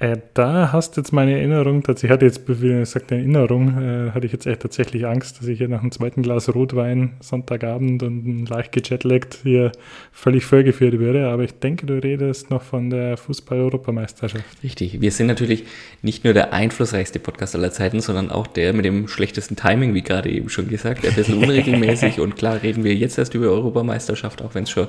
Äh, 0.00 0.16
da 0.32 0.72
hast 0.72 0.96
jetzt 0.96 1.12
meine 1.12 1.36
Erinnerung, 1.36 1.82
ich 1.86 2.10
hatte 2.10 2.24
jetzt, 2.24 2.48
wie 2.48 2.68
gesagt, 2.68 3.12
eine 3.12 3.20
Erinnerung, 3.20 3.68
äh, 3.78 4.12
hatte 4.12 4.24
ich 4.24 4.32
jetzt 4.32 4.46
echt 4.46 4.62
tatsächlich 4.62 5.06
Angst, 5.06 5.38
dass 5.38 5.46
ich 5.46 5.58
hier 5.58 5.68
nach 5.68 5.82
einem 5.82 5.92
zweiten 5.92 6.22
Glas 6.22 6.48
Rotwein 6.54 7.12
Sonntagabend 7.20 8.02
und 8.02 8.48
leicht 8.48 8.72
gejetlaggt 8.72 9.40
hier 9.42 9.72
völlig 10.10 10.46
vollgeführt 10.46 10.98
würde. 10.98 11.28
Aber 11.28 11.44
ich 11.44 11.52
denke, 11.52 11.84
du 11.84 12.02
redest 12.02 12.48
noch 12.48 12.62
von 12.62 12.88
der 12.88 13.18
Fußball-Europameisterschaft. 13.18 14.42
Richtig. 14.62 15.02
Wir 15.02 15.12
sind 15.12 15.26
natürlich 15.26 15.66
nicht 16.00 16.24
nur 16.24 16.32
der 16.32 16.54
einflussreichste 16.54 17.18
Podcast 17.18 17.54
aller 17.54 17.70
Zeiten, 17.70 18.00
sondern 18.00 18.30
auch 18.30 18.46
der 18.46 18.72
mit 18.72 18.86
dem 18.86 19.06
schlechtesten 19.06 19.54
Timing, 19.54 19.92
wie 19.92 20.00
gerade 20.00 20.30
eben 20.30 20.48
schon 20.48 20.68
gesagt. 20.68 21.06
Ein 21.06 21.14
bisschen 21.14 21.36
unregelmäßig 21.44 22.20
und 22.20 22.36
klar 22.36 22.62
reden 22.62 22.84
wir 22.84 22.94
jetzt 22.94 23.18
erst 23.18 23.34
über 23.34 23.48
Europameisterschaft, 23.48 24.40
auch 24.40 24.54
wenn 24.54 24.62
es 24.62 24.70
schon 24.70 24.88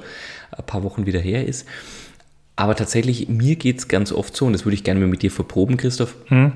ein 0.51 0.65
paar 0.65 0.84
Wochen 0.84 1.06
wieder 1.06 1.20
her 1.20 1.46
ist. 1.46 1.68
Aber 2.62 2.75
tatsächlich, 2.75 3.27
mir 3.27 3.56
geht 3.56 3.80
es 3.80 3.88
ganz 3.88 4.12
oft 4.12 4.36
so, 4.36 4.46
und 4.46 4.53
das 4.53 4.68
würde 4.68 4.75
ich 4.75 4.84
gerne 4.84 5.00
mal 5.00 5.08
mit 5.10 5.24
dir 5.24 5.32
verproben, 5.32 5.77
Christoph, 5.77 6.13
hm. 6.27 6.51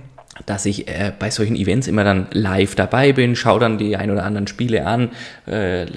dass 0.46 0.68
ich 0.68 0.88
äh, 0.88 1.12
bei 1.18 1.32
solchen 1.32 1.56
Events 1.56 1.88
immer 1.88 2.04
dann 2.04 2.28
live 2.30 2.76
dabei 2.76 3.12
bin, 3.12 3.36
schaue 3.36 3.60
dann 3.60 3.80
die 3.80 3.98
ein 3.98 4.12
oder 4.12 4.24
anderen 4.24 4.46
Spiele 4.46 4.86
an, 4.86 5.10
äh, 5.48 5.88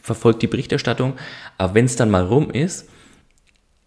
verfolge 0.00 0.38
die 0.38 0.46
Berichterstattung. 0.46 1.14
Aber 1.56 1.74
wenn 1.74 1.86
es 1.86 1.96
dann 1.96 2.08
mal 2.08 2.22
rum 2.22 2.52
ist, 2.52 2.88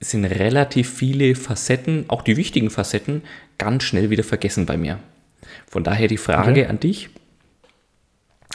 sind 0.02 0.26
relativ 0.26 0.94
viele 0.94 1.36
Facetten, 1.36 2.04
auch 2.10 2.22
die 2.22 2.36
wichtigen 2.36 2.70
Facetten, 2.70 3.22
ganz 3.58 3.86
schnell 3.86 4.10
wieder 4.10 4.26
vergessen 4.26 4.66
bei 4.66 4.76
mir. 4.76 5.00
Von 5.70 5.86
daher 5.86 6.10
die 6.10 6.18
Frage 6.18 6.52
okay. 6.52 6.66
an 6.66 6.82
dich. 6.82 7.08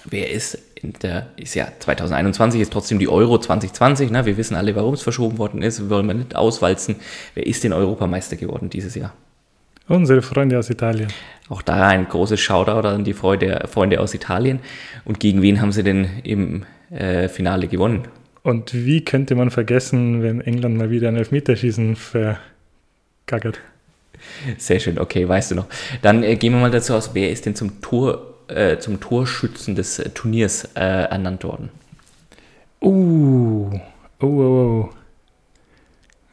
Wer 0.04 0.32
ist 0.32 0.58
in 0.80 0.92
der, 1.02 1.28
ist 1.36 1.54
ja 1.54 1.68
2021 1.78 2.60
ist 2.60 2.72
trotzdem 2.72 2.98
die 2.98 3.08
Euro 3.08 3.38
2020, 3.38 4.10
ne? 4.10 4.26
wir 4.26 4.36
wissen 4.36 4.56
alle, 4.56 4.76
warum 4.76 4.94
es 4.94 5.02
verschoben 5.02 5.38
worden 5.38 5.62
ist, 5.62 5.88
wollen 5.88 6.06
wir 6.06 6.14
nicht 6.14 6.36
auswalzen. 6.36 6.96
Wer 7.34 7.46
ist 7.46 7.64
denn 7.64 7.72
Europameister 7.72 8.36
geworden 8.36 8.68
dieses 8.68 8.94
Jahr? 8.94 9.14
Unsere 9.88 10.20
Freunde 10.20 10.58
aus 10.58 10.68
Italien. 10.68 11.08
Auch 11.48 11.62
da 11.62 11.88
ein 11.88 12.08
großes 12.08 12.40
Shoutout 12.40 12.86
an 12.88 13.04
die 13.04 13.14
Freunde, 13.14 13.66
Freunde 13.70 14.00
aus 14.00 14.14
Italien. 14.14 14.58
Und 15.04 15.20
gegen 15.20 15.42
wen 15.42 15.60
haben 15.60 15.72
sie 15.72 15.84
denn 15.84 16.08
im 16.24 16.64
äh, 16.90 17.28
Finale 17.28 17.68
gewonnen? 17.68 18.08
Und 18.42 18.74
wie 18.74 19.04
könnte 19.04 19.34
man 19.34 19.50
vergessen, 19.50 20.22
wenn 20.22 20.40
England 20.40 20.76
mal 20.76 20.90
wieder 20.90 21.08
ein 21.08 21.16
Elfmeterschießen 21.16 21.96
vergaggert? 21.96 23.60
Sehr 24.58 24.80
schön, 24.80 24.98
okay, 24.98 25.28
weißt 25.28 25.52
du 25.52 25.54
noch. 25.54 25.66
Dann 26.02 26.22
äh, 26.22 26.36
gehen 26.36 26.52
wir 26.52 26.60
mal 26.60 26.70
dazu 26.70 26.94
aus, 26.94 27.10
wer 27.14 27.30
ist 27.30 27.46
denn 27.46 27.54
zum 27.54 27.80
Tor 27.80 28.35
äh, 28.48 28.78
zum 28.78 29.00
Torschützen 29.00 29.74
des 29.74 29.98
äh, 29.98 30.10
Turniers 30.10 30.64
äh, 30.74 30.80
ernannt 30.80 31.44
worden. 31.44 31.70
Uh, 32.80 33.70
oh, 34.20 34.26
oh, 34.26 34.26
oh. 34.26 34.90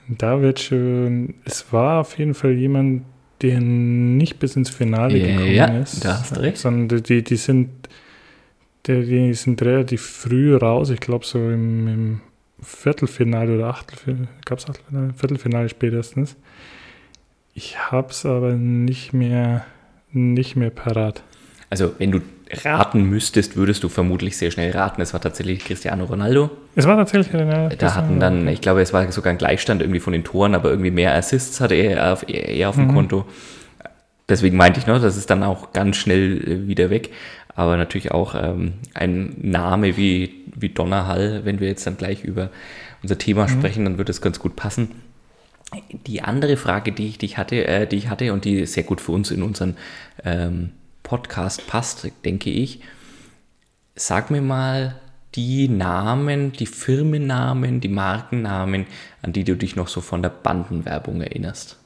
Da 0.09 0.41
wird 0.41 0.59
schon, 0.59 1.35
es 1.45 1.71
war 1.71 2.01
auf 2.01 2.17
jeden 2.17 2.33
Fall 2.33 2.51
jemand, 2.51 3.03
der 3.41 3.59
nicht 3.59 4.39
bis 4.39 4.55
ins 4.55 4.69
Finale 4.69 5.17
ja, 5.17 5.27
gekommen 5.27 5.53
ja, 5.53 5.77
ist. 5.79 6.03
Da 6.03 6.19
hast 6.19 6.35
du 6.35 6.41
recht. 6.41 6.57
Sondern 6.57 7.03
die, 7.03 7.23
die 7.23 7.35
sind, 7.35 7.69
die, 8.85 9.05
die 9.05 9.33
sind 9.33 9.61
relativ 9.61 10.01
früh 10.01 10.55
raus. 10.55 10.89
Ich 10.89 10.99
glaube 10.99 11.25
so 11.25 11.39
im, 11.39 11.87
im 11.87 12.21
Viertelfinale 12.61 13.55
oder 13.55 13.67
Achtelfinale, 13.67 14.27
gab 14.45 14.59
es 14.59 14.69
Achtelfinale, 14.69 15.13
Viertelfinale 15.13 15.69
spätestens. 15.69 16.35
Ich 17.53 17.77
habe 17.91 18.09
es 18.09 18.25
aber 18.25 18.53
nicht 18.53 19.13
mehr, 19.13 19.65
nicht 20.11 20.55
mehr 20.55 20.69
parat. 20.69 21.23
Also, 21.73 21.95
wenn 21.97 22.11
du 22.11 22.19
raten 22.65 23.09
müsstest, 23.09 23.55
würdest 23.55 23.83
du 23.83 23.89
vermutlich 23.89 24.37
sehr 24.37 24.51
schnell 24.51 24.69
raten. 24.73 25.01
Es 25.01 25.11
war 25.11 25.19
tatsächlich 25.19 25.65
Cristiano 25.65 26.03
Ronaldo. 26.03 26.51
Es 26.75 26.85
war 26.85 26.95
tatsächlich 26.95 27.33
Ronaldo. 27.33 27.75
Da 27.77 27.95
hatten 27.95 28.19
dann, 28.19 28.47
ich 28.47 28.61
glaube, 28.61 28.83
es 28.83 28.93
war 28.93 29.11
sogar 29.11 29.31
ein 29.31 29.39
Gleichstand 29.39 29.81
irgendwie 29.81 29.99
von 29.99 30.13
den 30.13 30.23
Toren, 30.23 30.53
aber 30.53 30.69
irgendwie 30.69 30.91
mehr 30.91 31.15
Assists 31.15 31.59
hatte 31.61 31.73
er 31.73 32.13
auf, 32.13 32.29
eher 32.29 32.69
auf 32.69 32.75
dem 32.75 32.89
mhm. 32.89 32.93
Konto. 32.93 33.25
Deswegen 34.29 34.55
meinte 34.55 34.79
ich 34.79 34.85
noch, 34.85 35.01
das 35.01 35.17
ist 35.17 35.31
dann 35.31 35.41
auch 35.41 35.73
ganz 35.73 35.97
schnell 35.97 36.37
äh, 36.47 36.67
wieder 36.67 36.91
weg. 36.91 37.09
Aber 37.55 37.75
natürlich 37.75 38.11
auch 38.11 38.35
ähm, 38.35 38.73
ein 38.93 39.35
Name 39.41 39.97
wie, 39.97 40.43
wie 40.55 40.69
Donnerhall, 40.69 41.41
wenn 41.43 41.59
wir 41.59 41.69
jetzt 41.69 41.87
dann 41.87 41.97
gleich 41.97 42.23
über 42.23 42.51
unser 43.01 43.17
Thema 43.17 43.45
mhm. 43.45 43.49
sprechen, 43.49 43.83
dann 43.83 43.97
wird 43.97 44.09
es 44.09 44.21
ganz 44.21 44.37
gut 44.37 44.55
passen. 44.55 44.91
Die 46.05 46.21
andere 46.21 46.55
Frage, 46.55 46.91
die 46.91 47.07
ich, 47.07 47.17
die 47.17 47.25
ich 47.25 47.39
hatte, 47.39 47.65
äh, 47.65 47.87
die 47.87 47.95
ich 47.95 48.11
hatte 48.11 48.31
und 48.31 48.45
die 48.45 48.67
sehr 48.67 48.83
gut 48.83 49.01
für 49.01 49.11
uns 49.11 49.31
in 49.31 49.41
unseren 49.41 49.75
ähm, 50.23 50.69
Podcast 51.03 51.67
passt, 51.67 52.09
denke 52.25 52.49
ich. 52.49 52.79
Sag 53.95 54.31
mir 54.31 54.41
mal 54.41 54.99
die 55.35 55.67
Namen, 55.67 56.51
die 56.53 56.65
Firmennamen, 56.65 57.81
die 57.81 57.89
Markennamen, 57.89 58.85
an 59.21 59.33
die 59.33 59.43
du 59.43 59.55
dich 59.55 59.75
noch 59.75 59.87
so 59.87 60.01
von 60.01 60.21
der 60.21 60.29
Bandenwerbung 60.29 61.21
erinnerst. 61.21 61.77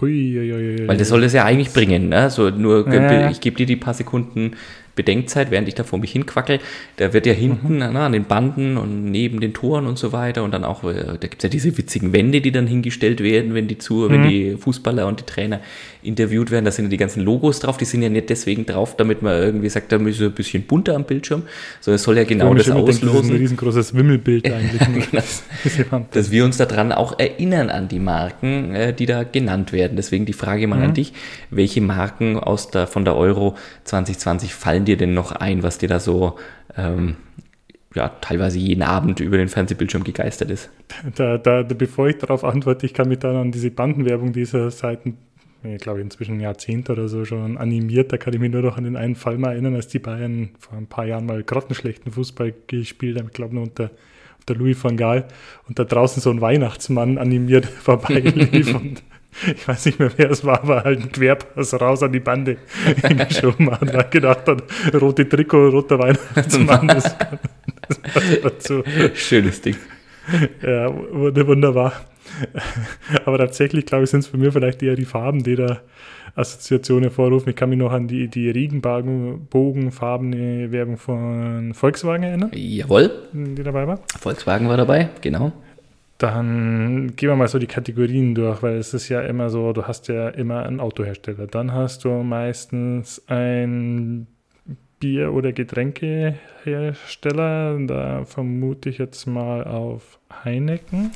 Ui, 0.00 0.38
ui, 0.38 0.52
ui, 0.52 0.88
Weil 0.88 0.98
das 0.98 1.08
soll 1.08 1.24
es 1.24 1.32
ja 1.32 1.44
eigentlich 1.44 1.72
bringen. 1.72 2.10
Ne? 2.10 2.28
So 2.28 2.50
nur, 2.50 2.86
ja. 2.92 3.30
ich 3.30 3.40
gebe 3.40 3.56
dir 3.56 3.64
die 3.64 3.76
paar 3.76 3.94
Sekunden 3.94 4.56
Bedenkzeit, 4.94 5.50
während 5.50 5.68
ich 5.68 5.74
da 5.74 5.84
vor 5.84 5.98
mich 5.98 6.12
hinquackel. 6.12 6.58
Da 6.96 7.12
wird 7.12 7.26
ja 7.26 7.32
hinten 7.32 7.74
mhm. 7.74 7.92
ne, 7.92 8.00
an 8.00 8.12
den 8.12 8.24
Banden 8.24 8.76
und 8.78 9.04
neben 9.10 9.40
den 9.40 9.54
Toren 9.54 9.86
und 9.86 9.98
so 9.98 10.12
weiter 10.12 10.42
und 10.42 10.52
dann 10.52 10.64
auch, 10.64 10.82
äh, 10.84 11.04
da 11.04 11.28
gibt 11.28 11.36
es 11.36 11.42
ja 11.44 11.48
diese 11.48 11.78
witzigen 11.78 12.12
Wände, 12.12 12.40
die 12.40 12.50
dann 12.50 12.66
hingestellt 12.66 13.22
werden, 13.22 13.54
wenn 13.54 13.68
die 13.68 13.78
zu, 13.78 13.94
mhm. 13.94 14.10
wenn 14.10 14.28
die 14.28 14.56
Fußballer 14.56 15.06
und 15.06 15.20
die 15.20 15.24
Trainer 15.24 15.60
interviewt 16.06 16.50
werden. 16.50 16.64
Da 16.64 16.70
sind 16.70 16.86
ja 16.86 16.90
die 16.90 16.96
ganzen 16.96 17.22
Logos 17.22 17.60
drauf, 17.60 17.76
die 17.76 17.84
sind 17.84 18.02
ja 18.02 18.08
nicht 18.08 18.30
deswegen 18.30 18.66
drauf, 18.66 18.96
damit 18.96 19.22
man 19.22 19.40
irgendwie 19.40 19.68
sagt, 19.68 19.92
da 19.92 19.96
ist 19.96 20.20
ein 20.20 20.32
bisschen 20.32 20.62
bunter 20.62 20.94
am 20.94 21.04
Bildschirm, 21.04 21.42
sondern 21.80 21.96
es 21.96 22.02
soll 22.02 22.16
ja 22.16 22.24
genau 22.24 22.54
das 22.54 22.70
auslosen. 22.70 23.06
Das 23.06 23.24
ist 23.24 23.30
ein 23.30 23.36
riesengroßes 23.36 23.94
Wimmelbild 23.94 24.52
eigentlich. 24.52 25.10
genau. 25.10 26.06
Dass 26.10 26.30
wir 26.30 26.44
uns 26.44 26.56
daran 26.56 26.92
auch 26.92 27.18
erinnern 27.18 27.70
an 27.70 27.88
die 27.88 27.98
Marken, 27.98 28.74
äh, 28.74 28.92
die 28.92 29.06
da 29.06 29.24
genannt 29.24 29.72
werden. 29.72 29.96
Deswegen 29.96 30.26
die 30.26 30.32
Frage 30.32 30.66
mal 30.66 30.76
mhm. 30.76 30.84
an 30.84 30.94
dich, 30.94 31.12
welche 31.50 31.80
Marken 31.80 32.38
aus 32.38 32.70
der, 32.70 32.86
von 32.86 33.04
der 33.04 33.16
Euro 33.16 33.56
2020 33.84 34.54
fallen 34.54 34.84
dir 34.84 34.96
denn 34.96 35.14
noch 35.14 35.32
ein, 35.32 35.62
was 35.62 35.78
dir 35.78 35.88
da 35.88 36.00
so 36.00 36.36
ähm, 36.76 37.16
ja, 37.96 38.10
teilweise 38.20 38.58
jeden 38.58 38.82
Abend 38.82 39.20
über 39.20 39.38
den 39.38 39.48
Fernsehbildschirm 39.48 40.04
gegeistert 40.04 40.50
ist? 40.50 40.70
Da, 41.16 41.38
da, 41.38 41.62
bevor 41.62 42.08
ich 42.08 42.18
darauf 42.18 42.44
antworte, 42.44 42.86
ich 42.86 42.94
kann 42.94 43.08
mich 43.08 43.18
dann 43.18 43.34
an 43.34 43.50
diese 43.50 43.70
Bandenwerbung 43.70 44.32
dieser 44.32 44.70
Seiten, 44.70 45.16
ich 45.62 45.78
glaube 45.78 46.00
inzwischen 46.00 46.36
ein 46.36 46.40
Jahrzehnt 46.40 46.90
oder 46.90 47.08
so 47.08 47.24
schon 47.24 47.58
animiert, 47.58 48.12
da 48.12 48.18
kann 48.18 48.34
ich 48.34 48.40
mich 48.40 48.52
nur 48.52 48.62
noch 48.62 48.76
an 48.76 48.84
den 48.84 48.96
einen 48.96 49.16
Fall 49.16 49.38
mal 49.38 49.52
erinnern, 49.52 49.74
als 49.74 49.88
die 49.88 49.98
Bayern 49.98 50.50
vor 50.58 50.78
ein 50.78 50.86
paar 50.86 51.06
Jahren 51.06 51.26
mal 51.26 51.42
grottenschlechten 51.42 52.12
Fußball 52.12 52.54
gespielt 52.66 53.18
haben, 53.18 53.26
ich 53.28 53.32
glaube 53.34 53.54
nur 53.54 53.64
unter 53.64 53.90
der 54.48 54.56
Louis 54.56 54.82
van 54.82 54.96
Gaal 54.96 55.26
und 55.68 55.78
da 55.78 55.84
draußen 55.84 56.22
so 56.22 56.30
ein 56.30 56.40
Weihnachtsmann 56.40 57.18
animiert 57.18 57.66
vorbeilief 57.82 58.74
und 58.74 59.02
ich 59.54 59.68
weiß 59.68 59.86
nicht 59.86 59.98
mehr, 59.98 60.10
wer 60.16 60.30
es 60.30 60.44
war, 60.44 60.62
aber 60.62 60.84
halt 60.84 61.02
ein 61.02 61.12
Querpass 61.12 61.78
raus 61.78 62.02
an 62.02 62.12
die 62.12 62.20
Bande 62.20 62.56
geschoben 63.28 63.70
hat. 63.70 63.92
Da 63.92 64.02
gedacht 64.02 64.48
hat, 64.48 64.62
rote 64.94 65.28
Trikot, 65.28 65.68
roter 65.68 65.98
Weihnachtsmann, 65.98 66.88
das, 66.88 67.14
das. 68.42 68.72
Schönes 69.14 69.60
Ding. 69.60 69.76
Ja, 70.62 70.90
wunderbar. 70.90 71.92
Aber 73.24 73.38
tatsächlich, 73.38 73.86
glaube 73.86 74.04
ich, 74.04 74.10
sind 74.10 74.20
es 74.20 74.28
bei 74.28 74.38
mir 74.38 74.52
vielleicht 74.52 74.80
eher 74.82 74.94
die 74.96 75.04
Farben, 75.04 75.42
die 75.42 75.56
da 75.56 75.80
Assoziationen 76.34 77.04
hervorrufen. 77.04 77.50
Ich 77.50 77.56
kann 77.56 77.70
mich 77.70 77.78
noch 77.78 77.92
an 77.92 78.08
die, 78.08 78.28
die 78.28 78.50
regenbogenfarbene 78.50 80.70
Werbung 80.70 80.98
von 80.98 81.72
Volkswagen 81.74 82.24
erinnern. 82.24 82.50
Jawohl. 82.54 83.10
Die 83.32 83.62
dabei 83.62 83.86
war. 83.86 84.00
Volkswagen 84.20 84.68
war 84.68 84.76
dabei, 84.76 85.08
genau. 85.22 85.52
Dann 86.18 87.14
gehen 87.16 87.30
wir 87.30 87.36
mal 87.36 87.48
so 87.48 87.58
die 87.58 87.66
Kategorien 87.66 88.34
durch, 88.34 88.62
weil 88.62 88.76
es 88.76 88.94
ist 88.94 89.10
ja 89.10 89.20
immer 89.22 89.50
so, 89.50 89.72
du 89.72 89.84
hast 89.84 90.08
ja 90.08 90.30
immer 90.30 90.64
einen 90.64 90.80
Autohersteller. 90.80 91.46
Dann 91.46 91.72
hast 91.72 92.04
du 92.04 92.10
meistens 92.22 93.22
ein 93.28 94.26
Bier- 94.98 95.32
oder 95.32 95.52
Getränkehersteller. 95.52 97.78
Da 97.86 98.24
vermute 98.24 98.88
ich 98.88 98.98
jetzt 98.98 99.26
mal 99.26 99.62
auf 99.64 100.18
Heineken. 100.44 101.12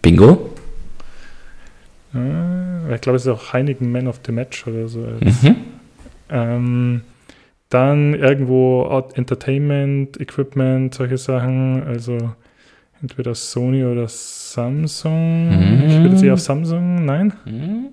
Bingo. 0.00 0.50
ich 2.12 3.00
glaube, 3.00 3.16
es 3.16 3.22
ist 3.22 3.28
auch 3.28 3.52
Heineken 3.52 3.90
Man 3.90 4.08
of 4.08 4.20
the 4.26 4.32
Match 4.32 4.66
oder 4.66 4.88
so. 4.88 5.00
Mhm. 5.00 5.56
Ähm, 6.28 7.00
dann 7.68 8.14
irgendwo 8.14 8.84
Entertainment, 9.14 10.20
Equipment, 10.20 10.94
solche 10.94 11.18
Sachen. 11.18 11.82
Also 11.84 12.32
entweder 13.02 13.34
Sony 13.34 13.84
oder 13.84 14.08
Samsung. 14.08 15.48
Mhm. 15.48 15.84
Ich 15.86 15.96
würde 15.98 16.08
jetzt 16.10 16.22
eher 16.22 16.34
auf 16.34 16.40
Samsung, 16.40 17.04
nein. 17.04 17.32
Mhm. 17.44 17.88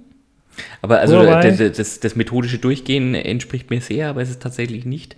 Aber 0.81 0.99
also 0.99 1.23
das, 1.23 1.57
das, 1.77 1.99
das, 1.99 2.15
methodische 2.15 2.57
Durchgehen 2.57 3.15
entspricht 3.15 3.69
mir 3.69 3.79
sehr, 3.79 4.09
aber 4.09 4.21
es 4.21 4.29
ist 4.29 4.41
tatsächlich 4.41 4.85
nicht 4.85 5.15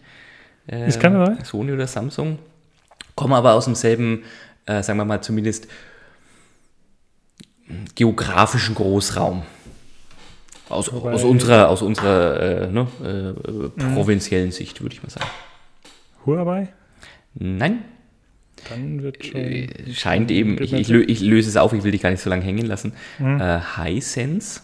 äh, 0.68 0.90
sein. 0.90 1.40
Sony 1.44 1.72
oder 1.72 1.88
Samsung. 1.88 2.38
Kommen 3.16 3.34
aber 3.34 3.54
aus 3.54 3.66
demselben, 3.66 4.24
äh, 4.68 4.84
sagen 4.84 5.00
wir 5.00 5.06
mal 5.06 5.22
zumindest, 5.22 5.68
geografischen 7.96 8.76
Großraum. 8.76 9.44
Aus, 10.70 10.90
aus 10.90 11.24
unserer, 11.26 11.68
aus 11.70 11.82
unserer 11.82 12.40
äh, 12.64 12.68
ne, 12.72 12.88
äh, 13.04 13.94
provinziellen 13.94 14.52
Sicht, 14.52 14.82
würde 14.82 14.96
ich 14.96 15.04
mal 15.04 15.10
sagen. 15.10 15.26
Huawei? 16.26 16.70
Nein, 17.34 17.84
Dann 18.70 19.04
wird 19.04 19.26
schon. 19.26 19.36
äh, 19.42 19.68
scheint 19.94 20.32
eben, 20.32 20.62
ich, 20.62 20.72
ich, 20.72 20.88
lö- 20.88 21.04
ich 21.08 21.20
löse 21.22 21.50
es 21.50 21.58
auf, 21.58 21.74
ich 21.74 21.84
will 21.84 21.92
dich 21.92 22.02
gar 22.02 22.10
nicht 22.12 22.22
so 22.22 22.30
lange 22.30 22.44
hängen 22.44 22.66
lassen. 22.66 22.94
Äh, 23.20 23.60
Hisense, 23.78 24.62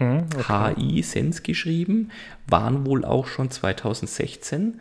Mhm, 0.00 0.26
okay. 0.38 0.74
HI 0.76 1.02
Sense 1.02 1.42
geschrieben, 1.42 2.12
waren 2.46 2.86
wohl 2.86 3.04
auch 3.04 3.26
schon 3.26 3.50
2016 3.50 4.80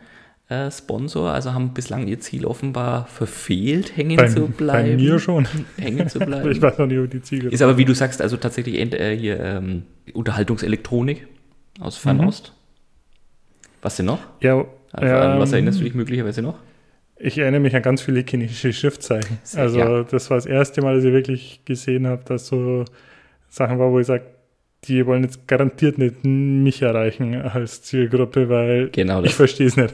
äh, 0.50 0.72
Sponsor, 0.72 1.32
also 1.32 1.54
haben 1.54 1.74
bislang 1.74 2.08
ihr 2.08 2.20
Ziel 2.20 2.46
offenbar 2.46 3.08
verfehlt, 3.08 3.98
hängen 3.98 4.16
bei, 4.16 4.28
zu 4.28 4.48
bei 4.48 4.54
bleiben. 4.54 4.96
mir 4.96 5.20
schon. 5.20 5.48
Hängen 5.78 6.08
zu 6.08 6.20
ich 6.22 6.26
bleiben. 6.26 6.62
weiß 6.62 6.78
noch 6.78 6.88
nicht, 6.88 7.00
wo 7.00 7.06
die 7.06 7.22
Ziele 7.22 7.50
Ist 7.50 7.62
aber, 7.62 7.78
wie 7.78 7.86
du 7.86 7.94
sagst, 7.94 8.22
also 8.22 8.38
tatsächlich 8.38 8.76
äh, 8.76 9.16
hier 9.18 9.40
ähm, 9.40 9.84
Unterhaltungselektronik 10.14 11.28
aus 11.80 11.98
Fernost. 11.98 12.54
Was 13.82 13.98
denn 13.98 14.06
noch? 14.08 14.20
Ja, 14.42 14.66
Also, 14.92 15.14
an 15.16 15.40
was 15.40 15.50
ähm, 15.50 15.56
erinnerst 15.56 15.80
du 15.80 15.84
dich 15.84 15.94
möglicherweise 15.94 16.42
noch? 16.42 16.56
Ich 17.20 17.38
erinnere 17.38 17.62
mich 17.62 17.76
an 17.76 17.82
ganz 17.82 18.02
viele 18.02 18.24
chinesische 18.28 18.72
Schriftzeichen. 18.74 19.40
Also 19.56 19.80
ja. 19.80 20.04
das 20.04 20.30
war 20.30 20.38
das 20.38 20.46
erste 20.46 20.82
Mal, 20.82 20.96
dass 20.96 21.04
ich 21.04 21.12
wirklich 21.14 21.62
gesehen 21.66 22.06
habe, 22.08 22.24
dass 22.26 22.48
so 22.48 22.86
Sachen 23.50 23.80
war, 23.80 23.92
wo 23.92 24.00
ich 24.00 24.08
sage, 24.08 24.24
die 24.84 25.06
wollen 25.06 25.24
jetzt 25.24 25.48
garantiert 25.48 25.98
nicht 25.98 26.24
mich 26.24 26.82
erreichen 26.84 27.36
als 27.42 27.82
Zielgruppe, 27.82 28.50
weil 28.50 28.90
Genau 28.92 29.24
ich 29.24 29.34
verstehe 29.34 29.68
es 29.68 29.76
nicht. 29.78 29.94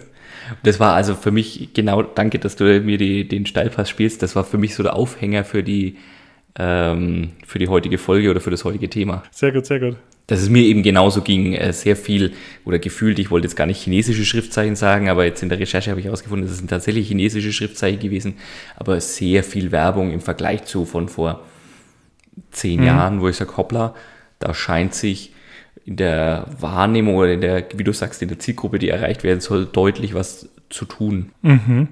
Das 0.64 0.80
war 0.80 0.94
also 0.94 1.16
für 1.16 1.32
mich, 1.32 1.70
genau, 1.74 2.04
danke, 2.04 2.40
dass 2.40 2.56
du 2.56 2.80
mir 2.82 2.98
die, 2.98 3.28
den 3.28 3.46
Steilpass 3.46 3.90
spielst. 3.90 4.22
Das 4.22 4.36
war 4.36 4.44
für 4.44 4.58
mich 4.58 4.76
so 4.76 4.84
der 4.84 4.96
Aufhänger 4.96 5.44
für 5.44 5.64
die, 5.64 5.98
ähm, 6.58 7.32
für 7.46 7.60
die 7.60 7.68
heutige 7.68 7.98
Folge 7.98 8.30
oder 8.30 8.42
für 8.42 8.52
das 8.52 8.64
heutige 8.66 8.90
Thema. 8.90 9.24
Sehr 9.32 9.52
gut, 9.52 9.66
sehr 9.66 9.80
gut. 9.80 9.98
Dass 10.28 10.42
es 10.42 10.50
mir 10.50 10.64
eben 10.64 10.84
genauso 10.84 11.22
ging, 11.22 11.54
äh, 11.54 11.74
sehr 11.74 11.96
viel 11.96 12.32
oder 12.64 12.80
gefühlt, 12.80 13.20
ich 13.20 13.30
wollte 13.30 13.48
jetzt 13.48 13.56
gar 13.56 13.66
nicht 13.66 13.82
chinesische 13.82 14.24
Schriftzeichen 14.24 14.76
sagen, 14.76 15.10
aber 15.10 15.26
jetzt 15.26 15.44
in 15.44 15.50
der 15.50 15.60
Recherche 15.60 15.90
habe 15.90 16.00
ich 16.00 16.06
herausgefunden, 16.06 16.48
es 16.48 16.58
sind 16.58 16.70
tatsächlich 16.70 17.08
chinesische 17.08 17.52
Schriftzeichen 17.52 18.00
gewesen, 18.00 18.36
aber 18.78 19.02
sehr 19.02 19.44
viel 19.44 19.72
Werbung 19.72 20.12
im 20.12 20.22
Vergleich 20.22 20.64
zu 20.64 20.86
von 20.86 21.10
vor 21.10 21.42
zehn 22.52 22.84
Jahren, 22.84 23.20
wo 23.20 23.28
ich 23.28 23.36
sage, 23.36 23.58
hoppla, 23.58 23.96
da 24.40 24.54
scheint 24.54 24.94
sich 24.94 25.33
in 25.86 25.96
der 25.98 26.46
Wahrnehmung 26.60 27.16
oder 27.16 27.34
in 27.34 27.42
der, 27.42 27.64
wie 27.76 27.84
du 27.84 27.92
sagst, 27.94 28.22
in 28.22 28.30
der 28.30 28.40
Zielgruppe, 28.40 28.80
die 28.80 28.90
erreicht 28.90 29.24
werden 29.24 29.42
soll, 29.42 29.66
deutlich 29.66 30.14
was 30.14 30.50
zu 30.70 30.86
tun. 30.86 31.32
Mhm. 31.42 31.88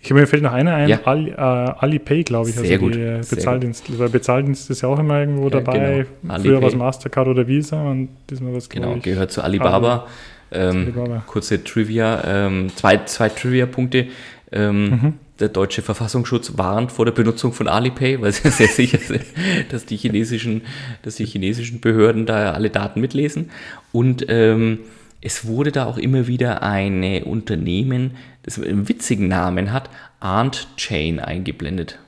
Ich 0.00 0.12
mir 0.12 0.26
fällt 0.26 0.42
noch 0.42 0.52
einer 0.52 0.74
ein, 0.74 0.88
Ja. 0.88 1.00
Ali, 1.04 1.30
äh, 1.30 1.34
Alipay, 1.36 2.24
glaube 2.24 2.48
ich. 2.48 2.56
Sehr 2.56 2.64
also 2.64 2.78
gut, 2.78 2.94
die 2.96 3.00
äh, 3.00 3.22
sehr 3.22 3.36
Bezahldienst, 3.36 3.98
weil 3.98 4.08
Bezahldienst 4.08 4.70
ist 4.70 4.80
ja 4.82 4.88
auch 4.88 4.98
immer 4.98 5.20
irgendwo 5.20 5.44
Ja, 5.44 5.50
dabei. 5.60 6.06
genau. 6.22 6.38
Früher 6.40 6.60
war 6.62 6.68
es. 6.68 6.74
Mastercard 6.74 7.28
oder 7.28 7.46
Visa 7.46 7.80
und 7.82 8.08
diesmal 8.28 8.54
was 8.54 8.68
Genau, 8.68 8.96
ich. 8.96 9.02
gehört 9.02 9.30
zu 9.30 9.42
Alibaba. 9.42 10.06
Ähm, 10.50 10.76
Alibaba. 10.78 11.22
Kurze 11.26 11.62
Trivia, 11.62 12.22
ähm, 12.26 12.70
zwei, 12.74 13.04
zwei 13.04 13.28
Trivia-Punkte. 13.28 14.06
Ähm, 14.50 15.14
Der 15.40 15.48
deutsche 15.48 15.82
Verfassungsschutz 15.82 16.56
warnt 16.56 16.90
vor 16.90 17.04
der 17.04 17.12
Benutzung 17.12 17.52
von 17.52 17.68
Alipay, 17.68 18.20
weil 18.20 18.32
sie 18.32 18.50
sehr 18.50 18.68
sicher 18.68 18.98
sind, 18.98 19.24
dass 19.70 19.86
die 19.86 19.96
chinesischen, 19.96 20.62
dass 21.02 21.16
die 21.16 21.26
chinesischen 21.26 21.80
Behörden 21.80 22.26
da 22.26 22.52
alle 22.52 22.70
Daten 22.70 23.00
mitlesen. 23.00 23.50
Und 23.92 24.26
ähm, 24.28 24.80
es 25.20 25.46
wurde 25.46 25.72
da 25.72 25.86
auch 25.86 25.98
immer 25.98 26.26
wieder 26.26 26.62
ein 26.62 27.22
Unternehmen, 27.22 28.16
das 28.42 28.60
einen 28.60 28.88
witzigen 28.88 29.28
Namen 29.28 29.72
hat, 29.72 29.90
Arndt 30.20 30.68
Chain 30.76 31.20
eingeblendet. 31.20 31.98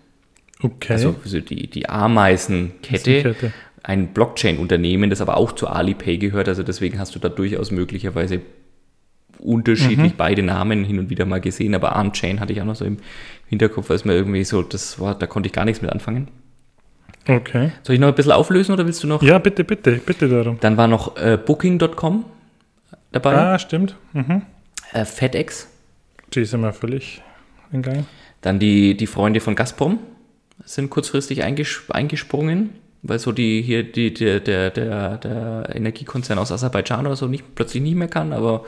Okay. 0.62 0.92
Also 0.92 1.16
so 1.24 1.40
die, 1.40 1.68
die 1.68 1.88
Ameisenkette. 1.88 3.52
ein 3.82 4.08
Blockchain-Unternehmen, 4.08 5.08
das 5.08 5.20
aber 5.20 5.36
auch 5.36 5.52
zu 5.52 5.68
Alipay 5.68 6.18
gehört. 6.18 6.48
Also 6.48 6.62
deswegen 6.62 6.98
hast 6.98 7.14
du 7.14 7.18
da 7.18 7.28
durchaus 7.28 7.70
möglicherweise 7.70 8.42
unterschiedlich 9.40 10.14
beide 10.16 10.42
Namen 10.42 10.84
hin 10.84 10.98
und 10.98 11.10
wieder 11.10 11.24
mal 11.26 11.40
gesehen. 11.40 11.74
Aber 11.74 11.96
ArmChain 11.96 12.40
hatte 12.40 12.52
ich 12.52 12.60
auch 12.60 12.66
noch 12.66 12.74
so 12.76 12.84
im 12.84 12.98
Hinterkopf, 13.48 13.88
weil 13.88 13.96
es 13.96 14.04
mir 14.04 14.14
irgendwie 14.14 14.44
so, 14.44 14.62
das 14.62 14.98
war, 15.00 15.14
da 15.14 15.26
konnte 15.26 15.46
ich 15.48 15.52
gar 15.52 15.64
nichts 15.64 15.82
mit 15.82 15.90
anfangen. 15.90 16.28
okay. 17.28 17.72
Soll 17.82 17.94
ich 17.94 18.00
noch 18.00 18.08
ein 18.08 18.14
bisschen 18.14 18.32
auflösen 18.32 18.72
oder 18.72 18.86
willst 18.86 19.02
du 19.02 19.06
noch? 19.06 19.22
Ja, 19.22 19.38
bitte, 19.38 19.64
bitte, 19.64 19.92
bitte 20.04 20.28
darum. 20.28 20.58
Dann 20.60 20.76
war 20.76 20.86
noch 20.88 21.16
äh, 21.16 21.36
Booking.com 21.36 22.24
dabei, 23.12 23.34
Ah, 23.36 23.58
stimmt. 23.58 23.96
Mhm. 24.12 24.42
äh, 24.92 25.04
FedEx, 25.04 25.68
Die 26.34 26.40
ist 26.40 26.54
immer 26.54 26.72
völlig 26.72 27.22
in 27.72 27.82
Gang. 27.82 28.04
dann 28.40 28.58
die, 28.58 28.96
die 28.96 29.06
Freunde 29.06 29.40
von 29.40 29.54
Gazprom 29.56 29.98
sind 30.64 30.90
kurzfristig 30.90 31.42
einges 31.42 31.82
eingesprungen, 31.88 32.70
weil 33.02 33.18
so 33.18 33.32
die 33.32 33.62
hier 33.62 33.82
die, 33.82 34.12
der, 34.12 34.40
der, 34.40 34.70
der, 34.70 35.16
der 35.18 35.70
Energiekonzern 35.74 36.38
aus 36.38 36.52
Aserbaidschan 36.52 37.06
oder 37.06 37.16
so 37.16 37.26
nicht, 37.26 37.54
plötzlich 37.54 37.82
nicht 37.82 37.94
mehr 37.96 38.08
kann, 38.08 38.32
aber 38.32 38.64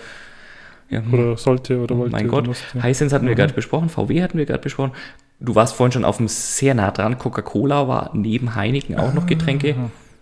ja, 0.91 1.03
Oder 1.13 1.37
sollte 1.37 1.81
oder 1.81 1.95
Oh 1.95 1.99
wollte. 2.01 2.13
mein 2.13 2.29
Gott, 2.29 2.47
musste. 2.47 2.83
Hisense 2.83 3.15
hatten 3.15 3.27
wir 3.27 3.35
gerade 3.35 3.53
besprochen, 3.55 3.89
VW 3.89 4.23
hatten 4.23 4.39
wir 4.39 4.47
gerade 4.47 4.63
besprochen. 4.63 4.93
Du 5.41 5.55
warst 5.55 5.75
vorhin 5.75 5.93
schon 5.93 6.05
auf 6.05 6.19
dem 6.19 6.29
sehr 6.29 6.75
nah 6.75 6.91
dran. 6.91 7.19
Coca-Cola 7.19 7.89
war 7.89 8.11
neben 8.15 8.55
Heineken 8.55 8.97
auch 8.99 9.13
noch 9.15 9.27
Getränke 9.27 9.75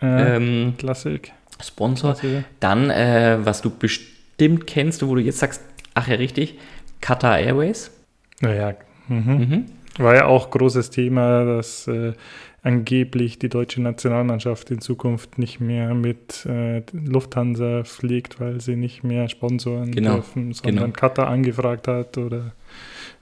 Äh, 0.03 0.37
ähm, 0.37 0.75
Klassik. 0.79 1.33
Sponsor. 1.63 2.15
Klassik. 2.15 2.45
Dann, 2.61 2.89
äh, 2.89 3.39
was 3.43 3.61
du 3.61 3.69
bestimmt 3.71 4.67
kennst, 4.67 5.07
wo 5.07 5.15
du 5.15 5.21
jetzt 5.21 5.39
sagst, 5.41 5.63
ach 5.95 6.09
ja, 6.09 6.15
richtig, 6.15 6.59
Qatar 7.03 7.39
Airways. 7.39 7.91
Naja. 8.41 8.75
Mhm. 9.09 9.17
Mhm. 9.27 9.65
War 9.99 10.15
ja 10.15 10.25
auch 10.25 10.51
großes 10.51 10.89
Thema, 10.89 11.45
dass 11.45 11.87
äh, 11.87 12.15
angeblich 12.63 13.39
die 13.39 13.49
deutsche 13.49 13.81
Nationalmannschaft 13.81 14.71
in 14.71 14.81
Zukunft 14.81 15.39
nicht 15.39 15.61
mehr 15.61 15.95
mit 15.95 16.45
äh, 16.47 16.83
Lufthansa 16.93 17.85
fliegt, 17.85 18.41
weil 18.41 18.61
sie 18.61 18.77
nicht 18.77 19.03
mehr 19.03 19.29
sponsoren 19.29 19.93
Genau, 19.93 20.17
dürfen, 20.17 20.53
sondern 20.53 20.85
genau. 20.87 20.97
Qatar 20.97 21.29
angefragt 21.29 21.89
hat 21.89 22.19
oder 22.19 22.53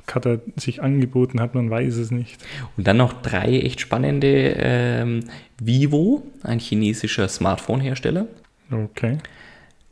Qatar 0.06 0.38
sich 0.56 0.82
angeboten 0.82 1.40
hat, 1.40 1.54
man 1.54 1.70
weiß 1.70 1.96
es 1.96 2.10
nicht. 2.10 2.42
Und 2.76 2.86
dann 2.86 2.96
noch 2.96 3.12
drei 3.22 3.60
echt 3.60 3.80
spannende. 3.80 4.54
Ähm, 4.58 5.20
Vivo, 5.60 6.22
ein 6.42 6.58
chinesischer 6.58 7.28
Smartphone-Hersteller. 7.28 8.26
Okay. 8.70 9.18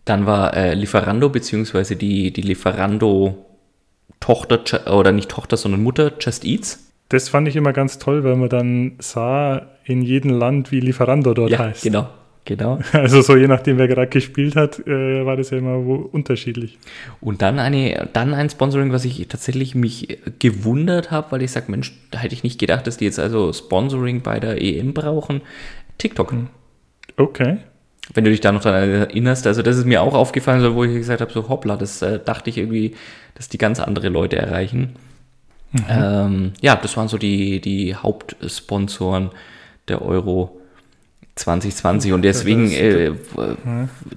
Dann 0.04 0.26
war 0.26 0.56
äh, 0.56 0.74
Lieferando, 0.74 1.28
beziehungsweise 1.28 1.96
die, 1.96 2.32
die 2.32 2.42
Lieferando-Tochter, 2.42 4.64
Ju- 4.64 4.92
oder 4.92 5.12
nicht 5.12 5.28
Tochter, 5.28 5.56
sondern 5.56 5.82
Mutter, 5.82 6.12
Just 6.20 6.44
Eats. 6.44 6.85
Das 7.08 7.28
fand 7.28 7.46
ich 7.46 7.54
immer 7.54 7.72
ganz 7.72 7.98
toll, 7.98 8.24
weil 8.24 8.36
man 8.36 8.48
dann 8.48 8.92
sah 8.98 9.66
in 9.84 10.02
jedem 10.02 10.30
Land, 10.30 10.72
wie 10.72 10.80
Lieferando 10.80 11.34
dort 11.34 11.50
ja, 11.50 11.60
heißt. 11.60 11.84
genau, 11.84 12.08
genau. 12.44 12.80
Also 12.92 13.22
so 13.22 13.36
je 13.36 13.46
nachdem, 13.46 13.78
wer 13.78 13.86
gerade 13.86 14.08
gespielt 14.08 14.56
hat, 14.56 14.84
äh, 14.86 15.24
war 15.24 15.36
das 15.36 15.50
ja 15.50 15.58
immer 15.58 15.76
unterschiedlich. 15.76 16.78
Und 17.20 17.42
dann, 17.42 17.60
eine, 17.60 18.08
dann 18.12 18.34
ein 18.34 18.50
Sponsoring, 18.50 18.92
was 18.92 19.04
ich 19.04 19.28
tatsächlich 19.28 19.76
mich 19.76 20.18
gewundert 20.40 21.12
habe, 21.12 21.30
weil 21.30 21.42
ich 21.42 21.52
sage, 21.52 21.70
Mensch, 21.70 21.92
da 22.10 22.18
hätte 22.18 22.34
ich 22.34 22.42
nicht 22.42 22.58
gedacht, 22.58 22.88
dass 22.88 22.96
die 22.96 23.04
jetzt 23.04 23.20
also 23.20 23.52
Sponsoring 23.52 24.22
bei 24.22 24.40
der 24.40 24.60
EM 24.60 24.92
brauchen. 24.92 25.42
TikTok. 25.98 26.34
Okay. 27.16 27.58
Wenn 28.14 28.24
du 28.24 28.30
dich 28.30 28.40
da 28.40 28.52
noch 28.52 28.62
daran 28.62 28.88
erinnerst, 28.88 29.46
also 29.46 29.62
das 29.62 29.76
ist 29.76 29.86
mir 29.86 30.02
auch 30.02 30.14
aufgefallen, 30.14 30.60
so, 30.60 30.74
wo 30.74 30.84
ich 30.84 30.94
gesagt 30.94 31.20
habe, 31.20 31.32
so 31.32 31.48
hoppla, 31.48 31.76
das 31.76 32.02
äh, 32.02 32.20
dachte 32.24 32.50
ich 32.50 32.58
irgendwie, 32.58 32.94
dass 33.34 33.48
die 33.48 33.58
ganz 33.58 33.80
andere 33.80 34.08
Leute 34.08 34.36
erreichen. 34.36 34.94
Ähm, 35.88 36.52
ja, 36.60 36.76
das 36.76 36.96
waren 36.96 37.08
so 37.08 37.18
die, 37.18 37.60
die 37.60 37.94
Hauptsponsoren 37.94 39.30
der 39.88 40.02
Euro 40.02 40.60
2020 41.36 42.12
und 42.12 42.22
deswegen 42.22 42.64
das- 42.64 42.72
äh, 42.78 43.12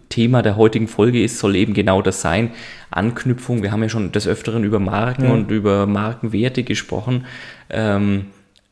Thema 0.07 0.41
der 0.41 0.55
heutigen 0.55 0.87
Folge 0.87 1.21
ist, 1.23 1.37
soll 1.39 1.55
eben 1.57 1.73
genau 1.73 2.01
das 2.01 2.21
sein, 2.21 2.51
Anknüpfung. 2.91 3.61
Wir 3.61 3.71
haben 3.71 3.83
ja 3.83 3.89
schon 3.89 4.11
des 4.13 4.25
Öfteren 4.27 4.63
über 4.63 4.79
Marken 4.79 5.25
Ja. 5.25 5.31
und 5.33 5.51
über 5.51 5.85
Markenwerte 5.85 6.63
gesprochen. 6.63 7.25
Ähm, 7.69 8.27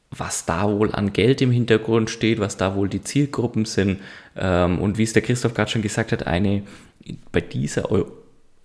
was 0.09 0.45
da 0.45 0.63
wohl 0.71 0.95
an 0.95 1.11
Geld 1.11 1.41
im 1.41 1.51
Hintergrund 1.51 2.09
steht, 2.09 2.39
was 2.39 2.55
da 2.55 2.75
wohl 2.75 2.87
die 2.87 3.01
Zielgruppen 3.03 3.65
sind. 3.65 3.99
Ähm, 4.37 4.79
und 4.79 4.97
wie 4.97 5.03
es 5.03 5.11
der 5.11 5.21
Christoph 5.21 5.53
gerade 5.53 5.69
schon 5.69 5.81
gesagt 5.81 6.13
hat, 6.13 6.25
eine 6.25 6.63
bei 7.33 7.41
dieser 7.41 7.91
Eu 7.91 8.05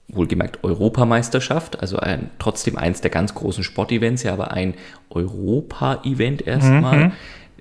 wohlgemerkt 0.08 0.62
Europameisterschaft, 0.62 1.80
also 1.80 1.96
ein, 1.96 2.30
trotzdem 2.38 2.76
eins 2.76 3.00
der 3.00 3.10
ganz 3.10 3.34
großen 3.34 3.64
Sportevents, 3.64 4.22
ja, 4.22 4.32
aber 4.32 4.52
ein 4.52 4.74
Europa-Event 5.10 6.46
erstmal, 6.46 7.12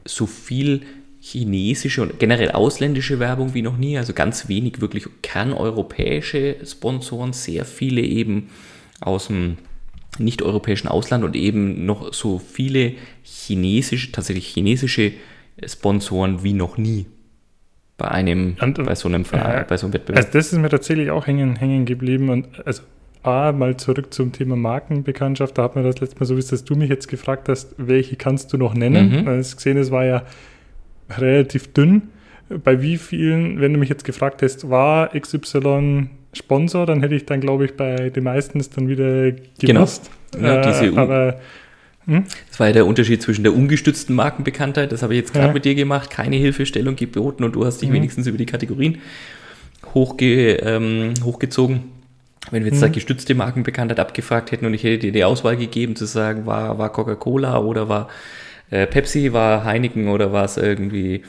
so 0.05 0.25
viel 0.25 0.81
chinesische 1.21 2.01
und 2.01 2.17
generell 2.19 2.51
ausländische 2.51 3.19
Werbung 3.19 3.53
wie 3.53 3.61
noch 3.61 3.77
nie, 3.77 3.97
also 3.97 4.13
ganz 4.13 4.47
wenig 4.47 4.81
wirklich 4.81 5.05
kerneuropäische 5.21 6.57
Sponsoren, 6.65 7.31
sehr 7.31 7.63
viele 7.63 8.01
eben 8.01 8.49
aus 8.99 9.27
dem 9.27 9.57
nicht-europäischen 10.17 10.87
Ausland 10.87 11.23
und 11.23 11.35
eben 11.35 11.85
noch 11.85 12.13
so 12.13 12.39
viele 12.39 12.93
chinesische, 13.23 14.11
tatsächlich 14.11 14.47
chinesische 14.47 15.13
Sponsoren 15.65 16.43
wie 16.43 16.53
noch 16.53 16.77
nie 16.77 17.05
bei 18.01 18.09
einem, 18.09 18.55
Und- 18.61 18.83
bei 18.83 18.95
so 18.95 19.07
einem, 19.07 19.25
Ver- 19.25 19.37
Ja. 19.37 19.63
bei 19.67 19.77
so 19.77 19.85
einem 19.87 19.93
Wettbewerb. 19.93 20.25
Also 20.25 20.37
das 20.37 20.51
ist 20.53 20.59
mir 20.59 20.69
tatsächlich 20.69 21.11
auch 21.11 21.27
hängen, 21.27 21.55
hängen 21.55 21.85
geblieben 21.85 22.29
und 22.29 22.47
also 22.65 22.83
A, 23.23 23.51
mal 23.51 23.77
zurück 23.77 24.11
zum 24.13 24.31
Thema 24.31 24.55
Markenbekanntschaft. 24.55 25.55
Da 25.57 25.63
hat 25.63 25.75
man 25.75 25.83
das 25.83 25.99
letzte 25.99 26.19
Mal, 26.19 26.25
so 26.25 26.35
wie 26.35 26.39
es 26.39 26.63
du 26.63 26.75
mich 26.75 26.89
jetzt 26.89 27.07
gefragt 27.07 27.49
hast, 27.49 27.75
welche 27.77 28.15
kannst 28.15 28.51
du 28.51 28.57
noch 28.57 28.73
nennen? 28.73 29.21
Mhm. 29.21 29.27
Als 29.27 29.55
gesehen, 29.55 29.77
es 29.77 29.91
war 29.91 30.05
ja 30.05 30.23
relativ 31.17 31.71
dünn. 31.73 32.03
Bei 32.63 32.81
wie 32.81 32.97
vielen, 32.97 33.61
wenn 33.61 33.73
du 33.73 33.79
mich 33.79 33.89
jetzt 33.89 34.03
gefragt 34.05 34.41
hast, 34.41 34.69
war 34.69 35.09
XY 35.17 36.07
Sponsor, 36.33 36.85
dann 36.85 37.01
hätte 37.01 37.13
ich 37.15 37.25
dann, 37.25 37.41
glaube 37.41 37.65
ich, 37.65 37.75
bei 37.77 38.09
den 38.09 38.23
meisten 38.23 38.59
es 38.59 38.69
dann 38.69 38.87
wieder 38.87 39.31
genau. 39.59 39.81
gewusst. 39.81 40.09
Genau. 40.31 40.47
Ja, 40.47 40.61
diese 40.61 40.85
äh, 40.87 40.97
aber 40.97 41.35
hm? 42.05 42.23
Das 42.49 42.59
war 42.59 42.67
ja 42.67 42.73
der 42.73 42.85
Unterschied 42.85 43.21
zwischen 43.21 43.43
der 43.43 43.53
ungestützten 43.53 44.15
Markenbekanntheit, 44.15 44.91
das 44.91 45.03
habe 45.03 45.13
ich 45.13 45.19
jetzt 45.19 45.33
gerade 45.33 45.47
ja. 45.47 45.53
mit 45.53 45.65
dir 45.65 45.75
gemacht, 45.75 46.09
keine 46.09 46.35
Hilfestellung 46.35 46.95
geboten 46.95 47.43
und 47.43 47.53
du 47.53 47.65
hast 47.65 47.81
dich 47.81 47.89
mhm. 47.89 47.93
wenigstens 47.93 48.27
über 48.27 48.37
die 48.37 48.45
Kategorien 48.45 48.99
hochge, 49.93 50.53
ähm, 50.55 51.13
hochgezogen. 51.23 51.83
Wenn 52.49 52.63
wir 52.63 52.71
jetzt 52.71 52.79
mhm. 52.79 52.85
da 52.85 52.89
gestützte 52.89 53.35
Markenbekanntheit 53.35 53.99
abgefragt 53.99 54.51
hätten 54.51 54.65
und 54.65 54.73
ich 54.73 54.83
hätte 54.83 54.97
dir 54.97 55.11
die 55.11 55.23
Auswahl 55.23 55.57
gegeben, 55.57 55.95
zu 55.95 56.05
sagen, 56.05 56.45
war, 56.45 56.77
war 56.79 56.91
Coca-Cola 56.91 57.59
oder 57.59 57.87
war 57.87 58.09
äh, 58.71 58.87
Pepsi, 58.87 59.31
war 59.31 59.63
Heineken 59.63 60.07
oder 60.07 60.33
war 60.33 60.45
es 60.45 60.57
irgendwie 60.57 61.21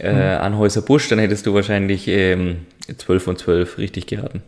äh, 0.00 0.12
mhm. 0.12 0.42
Anhäuser 0.42 0.82
Busch, 0.82 1.08
dann 1.08 1.18
hättest 1.18 1.46
du 1.46 1.54
wahrscheinlich 1.54 2.06
ähm, 2.08 2.66
12 2.94 3.22
von 3.22 3.36
12 3.36 3.78
richtig 3.78 4.06
geraten. 4.06 4.42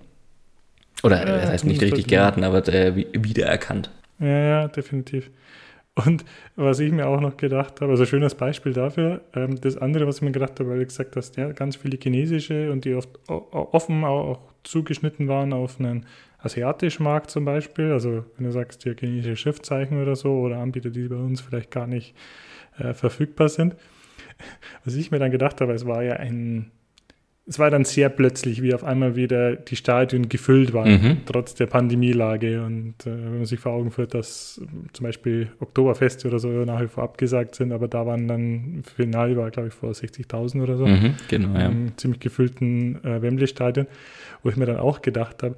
Oder 1.02 1.22
äh, 1.22 1.26
das 1.26 1.50
heißt 1.50 1.64
nicht 1.64 1.82
richtig 1.82 2.06
geraten, 2.06 2.44
aber 2.44 2.66
äh, 2.68 3.06
wiedererkannt. 3.12 3.90
Ja, 4.18 4.28
ja, 4.28 4.68
definitiv. 4.68 5.30
Und 5.94 6.24
was 6.56 6.80
ich 6.80 6.90
mir 6.90 7.06
auch 7.06 7.20
noch 7.20 7.36
gedacht 7.36 7.82
habe, 7.82 7.92
also 7.92 8.06
schönes 8.06 8.34
Beispiel 8.34 8.72
dafür, 8.72 9.20
ähm, 9.34 9.60
das 9.60 9.76
andere, 9.76 10.06
was 10.06 10.16
ich 10.16 10.22
mir 10.22 10.32
gedacht 10.32 10.58
habe, 10.58 10.70
weil 10.70 10.78
du 10.78 10.86
gesagt 10.86 11.16
hast, 11.16 11.36
ja, 11.36 11.52
ganz 11.52 11.76
viele 11.76 11.98
chinesische 12.02 12.72
und 12.72 12.86
die 12.86 12.94
oft 12.94 13.10
offen 13.28 14.02
auch 14.04 14.40
zugeschnitten 14.62 15.28
waren 15.28 15.52
auf 15.52 15.78
einen 15.78 16.06
asiatischen 16.38 17.02
Markt 17.04 17.30
zum 17.30 17.44
Beispiel. 17.44 17.92
Also 17.92 18.24
wenn 18.36 18.46
du 18.46 18.52
sagst, 18.52 18.84
ja, 18.86 18.94
chinesische 18.98 19.36
Schriftzeichen 19.36 20.00
oder 20.00 20.16
so 20.16 20.40
oder 20.40 20.58
Anbieter, 20.58 20.88
die 20.88 21.08
bei 21.08 21.16
uns 21.16 21.42
vielleicht 21.42 21.70
gar 21.70 21.86
nicht 21.86 22.14
äh, 22.78 22.94
verfügbar 22.94 23.50
sind. 23.50 23.76
Was 24.84 24.94
ich 24.94 25.10
mir 25.10 25.18
dann 25.18 25.30
gedacht 25.30 25.60
habe, 25.60 25.74
es 25.74 25.86
war 25.86 26.02
ja 26.02 26.14
ein 26.14 26.70
es 27.44 27.58
war 27.58 27.70
dann 27.70 27.84
sehr 27.84 28.08
plötzlich, 28.08 28.62
wie 28.62 28.72
auf 28.72 28.84
einmal 28.84 29.16
wieder 29.16 29.56
die 29.56 29.74
Stadien 29.74 30.28
gefüllt 30.28 30.72
waren, 30.72 30.92
mhm. 30.92 31.16
trotz 31.26 31.54
der 31.54 31.66
Pandemielage. 31.66 32.64
Und 32.64 32.94
äh, 33.04 33.10
wenn 33.10 33.38
man 33.38 33.44
sich 33.46 33.58
vor 33.58 33.72
Augen 33.72 33.90
führt, 33.90 34.14
dass 34.14 34.60
zum 34.92 35.04
Beispiel 35.04 35.50
Oktoberfeste 35.58 36.28
oder 36.28 36.38
so 36.38 36.48
nach 36.48 36.80
wie 36.80 36.86
vor 36.86 37.02
abgesagt 37.02 37.56
sind, 37.56 37.72
aber 37.72 37.88
da 37.88 38.06
waren 38.06 38.28
dann, 38.28 38.82
Finale 38.96 39.36
war 39.36 39.50
glaube 39.50 39.68
ich 39.68 39.74
vor 39.74 39.90
60.000 39.90 40.62
oder 40.62 40.76
so, 40.76 40.86
mhm, 40.86 41.14
genau, 41.28 41.58
ja. 41.58 41.66
im 41.66 41.96
ziemlich 41.96 42.20
gefüllten 42.20 43.04
äh, 43.04 43.20
Wembley-Stadion, 43.20 43.88
wo 44.42 44.48
ich 44.48 44.56
mir 44.56 44.66
dann 44.66 44.78
auch 44.78 45.02
gedacht 45.02 45.42
habe, 45.42 45.56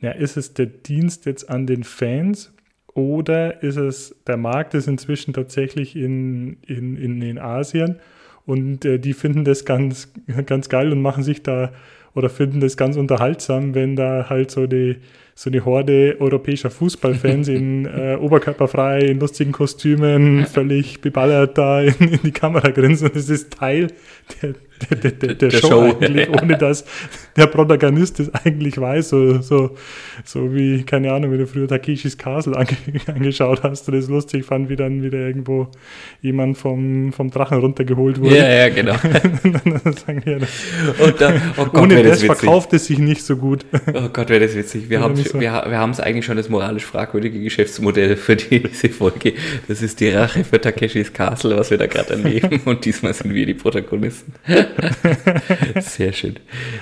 ja, 0.00 0.10
ist 0.10 0.36
es 0.36 0.54
der 0.54 0.66
Dienst 0.66 1.26
jetzt 1.26 1.48
an 1.48 1.66
den 1.66 1.84
Fans 1.84 2.52
oder 2.92 3.62
ist 3.62 3.76
es, 3.76 4.16
der 4.26 4.36
Markt 4.36 4.74
ist 4.74 4.88
inzwischen 4.88 5.32
tatsächlich 5.32 5.94
in, 5.94 6.56
in, 6.66 6.96
in, 6.96 7.22
in 7.22 7.38
Asien 7.38 8.00
und 8.50 8.84
äh, 8.84 8.98
die 8.98 9.12
finden 9.12 9.44
das 9.44 9.64
ganz, 9.64 10.12
ganz 10.46 10.68
geil 10.68 10.90
und 10.90 11.00
machen 11.00 11.22
sich 11.22 11.42
da 11.42 11.70
oder 12.14 12.28
finden 12.28 12.58
das 12.58 12.76
ganz 12.76 12.96
unterhaltsam, 12.96 13.76
wenn 13.76 13.94
da 13.94 14.28
halt 14.28 14.50
so 14.50 14.66
die 14.66 14.96
so 15.36 15.48
eine 15.48 15.64
Horde 15.64 16.16
europäischer 16.18 16.68
Fußballfans 16.68 17.48
in 17.48 17.86
äh, 17.86 18.16
oberkörperfrei, 18.20 19.02
in 19.06 19.20
lustigen 19.20 19.52
Kostümen, 19.52 20.44
völlig 20.44 21.00
beballert 21.00 21.56
da 21.56 21.80
in, 21.80 21.94
in 22.08 22.20
die 22.22 22.32
Kamera 22.32 22.70
grinsen. 22.70 23.08
Und 23.08 23.16
es 23.16 23.30
ist 23.30 23.52
Teil 23.52 23.86
der, 24.42 24.54
der, 24.90 25.10
der, 25.10 25.34
der, 25.34 25.50
Show, 25.50 25.68
Show, 25.68 25.96
eigentlich, 26.00 26.28
ohne 26.30 26.56
dass 26.56 26.84
der 27.36 27.46
Protagonist 27.46 28.20
es 28.20 28.34
eigentlich 28.34 28.80
weiß. 28.80 29.10
So, 29.10 29.40
so, 29.40 29.76
so 30.24 30.54
wie, 30.54 30.82
keine 30.82 31.12
Ahnung, 31.12 31.32
wenn 31.32 31.38
du 31.38 31.46
früher 31.46 31.68
Takeshis 31.68 32.18
Castle 32.18 32.56
ange, 32.56 32.76
angeschaut 33.06 33.62
hast 33.62 33.88
und 33.88 33.94
es 33.94 34.08
lustig 34.08 34.44
fand, 34.44 34.68
wie 34.68 34.76
dann 34.76 35.02
wieder 35.02 35.18
irgendwo 35.18 35.68
jemand 36.20 36.58
vom, 36.58 37.12
vom 37.12 37.30
Drachen 37.30 37.58
runtergeholt 37.58 38.20
wurde. 38.20 38.36
Ja, 38.36 38.48
ja, 38.48 38.68
genau. 38.68 38.92
da, 41.18 41.32
oh 41.56 41.64
Gott, 41.64 41.82
ohne 41.82 42.02
das, 42.02 42.20
das 42.20 42.24
verkauft 42.24 42.72
es 42.72 42.86
sich 42.86 42.98
nicht 42.98 43.22
so 43.22 43.36
gut. 43.36 43.64
Oh 43.94 44.08
Gott, 44.12 44.28
wäre 44.28 44.40
das 44.40 44.54
witzig. 44.54 44.88
Wir 44.88 45.00
haben, 45.00 45.16
so. 45.16 45.34
wir, 45.34 45.40
wir 45.40 45.78
haben 45.78 45.90
es 45.90 46.00
eigentlich 46.00 46.24
schon 46.24 46.36
das 46.36 46.48
moralisch 46.48 46.84
fragwürdige 46.84 47.40
Geschäftsmodell 47.40 48.16
für 48.16 48.36
diese 48.36 48.88
Folge. 48.88 49.34
Das 49.68 49.82
ist 49.82 50.00
die 50.00 50.10
Rache 50.10 50.44
für 50.44 50.60
Takeshis 50.60 51.12
Castle, 51.12 51.56
was 51.56 51.70
wir 51.70 51.78
da 51.78 51.86
gerade 51.86 52.14
erleben. 52.14 52.60
und 52.64 52.84
diesmal 52.84 53.14
sind 53.14 53.34
wir 53.34 53.46
die 53.46 53.54
Protagonisten. 53.54 54.34
Sehr 55.80 56.12
schön. 56.12 56.36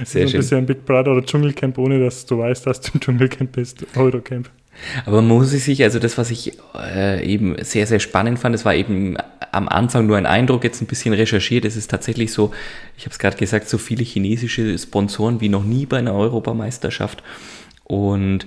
Sehr 0.04 0.28
so 0.28 0.36
ein 0.36 0.40
bisschen 0.40 0.66
Big 0.66 0.84
Brother 0.84 1.12
oder 1.12 1.24
Dschungelcamp, 1.24 1.78
ohne 1.78 1.98
dass 2.00 2.26
du 2.26 2.38
weißt, 2.38 2.66
dass 2.66 2.80
du 2.80 2.90
im 2.94 3.00
Dschungelcamp 3.00 3.52
bist. 3.52 3.84
Eurocamp. 3.96 4.50
Aber 5.06 5.22
muss 5.22 5.50
sich, 5.50 5.82
also 5.82 5.98
das, 5.98 6.18
was 6.18 6.30
ich 6.30 6.56
äh, 6.76 7.24
eben 7.26 7.56
sehr, 7.62 7.86
sehr 7.86 7.98
spannend 7.98 8.38
fand, 8.38 8.54
das 8.54 8.64
war 8.64 8.74
eben 8.74 9.16
am 9.50 9.68
Anfang 9.68 10.06
nur 10.06 10.16
ein 10.16 10.26
Eindruck, 10.26 10.64
jetzt 10.64 10.80
ein 10.80 10.86
bisschen 10.86 11.14
recherchiert. 11.14 11.64
Es 11.64 11.76
ist 11.76 11.90
tatsächlich 11.90 12.32
so, 12.32 12.52
ich 12.96 13.04
habe 13.04 13.12
es 13.12 13.18
gerade 13.18 13.36
gesagt, 13.36 13.68
so 13.68 13.78
viele 13.78 14.04
chinesische 14.04 14.78
Sponsoren 14.78 15.40
wie 15.40 15.48
noch 15.48 15.64
nie 15.64 15.86
bei 15.86 15.98
einer 15.98 16.14
Europameisterschaft. 16.14 17.22
Und 17.84 18.46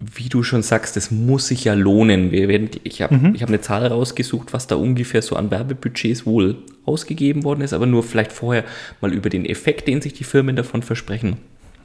wie 0.00 0.30
du 0.30 0.42
schon 0.42 0.62
sagst, 0.62 0.96
das 0.96 1.10
muss 1.10 1.48
sich 1.48 1.64
ja 1.64 1.74
lohnen. 1.74 2.32
Wir 2.32 2.48
werden, 2.48 2.70
ich 2.84 3.02
habe 3.02 3.14
mhm. 3.14 3.36
hab 3.38 3.48
eine 3.48 3.60
Zahl 3.60 3.86
rausgesucht, 3.86 4.54
was 4.54 4.66
da 4.66 4.76
ungefähr 4.76 5.20
so 5.20 5.36
an 5.36 5.50
Werbebudgets 5.50 6.24
wohl 6.24 6.56
ausgegeben 6.86 7.44
worden 7.44 7.60
ist, 7.60 7.74
aber 7.74 7.84
nur 7.84 8.02
vielleicht 8.02 8.32
vorher 8.32 8.64
mal 9.02 9.12
über 9.12 9.28
den 9.28 9.44
Effekt, 9.44 9.88
den 9.88 10.00
sich 10.00 10.14
die 10.14 10.24
Firmen 10.24 10.56
davon 10.56 10.82
versprechen. 10.82 11.36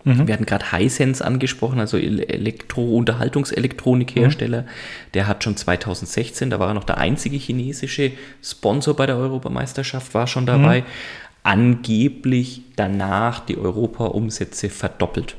Mhm. 0.05 0.27
Wir 0.27 0.33
hatten 0.33 0.45
gerade 0.45 0.71
Hisense 0.71 1.25
angesprochen, 1.25 1.81
also 1.81 1.97
Elektro-Unterhaltungselektronikhersteller. 1.97 4.61
Mhm. 4.61 4.67
Der 5.13 5.27
hat 5.27 5.43
schon 5.43 5.57
2016, 5.57 6.49
da 6.49 6.59
war 6.59 6.69
er 6.69 6.73
noch 6.73 6.85
der 6.85 6.99
einzige 6.99 7.35
chinesische 7.35 8.13
Sponsor 8.41 8.95
bei 8.95 9.07
der 9.07 9.17
Europameisterschaft, 9.17 10.13
war 10.13 10.27
schon 10.27 10.45
dabei, 10.45 10.79
mhm. 10.81 10.85
angeblich 11.43 12.61
danach 12.77 13.41
die 13.41 13.57
Europa-Umsätze 13.57 14.69
verdoppelt 14.69 15.35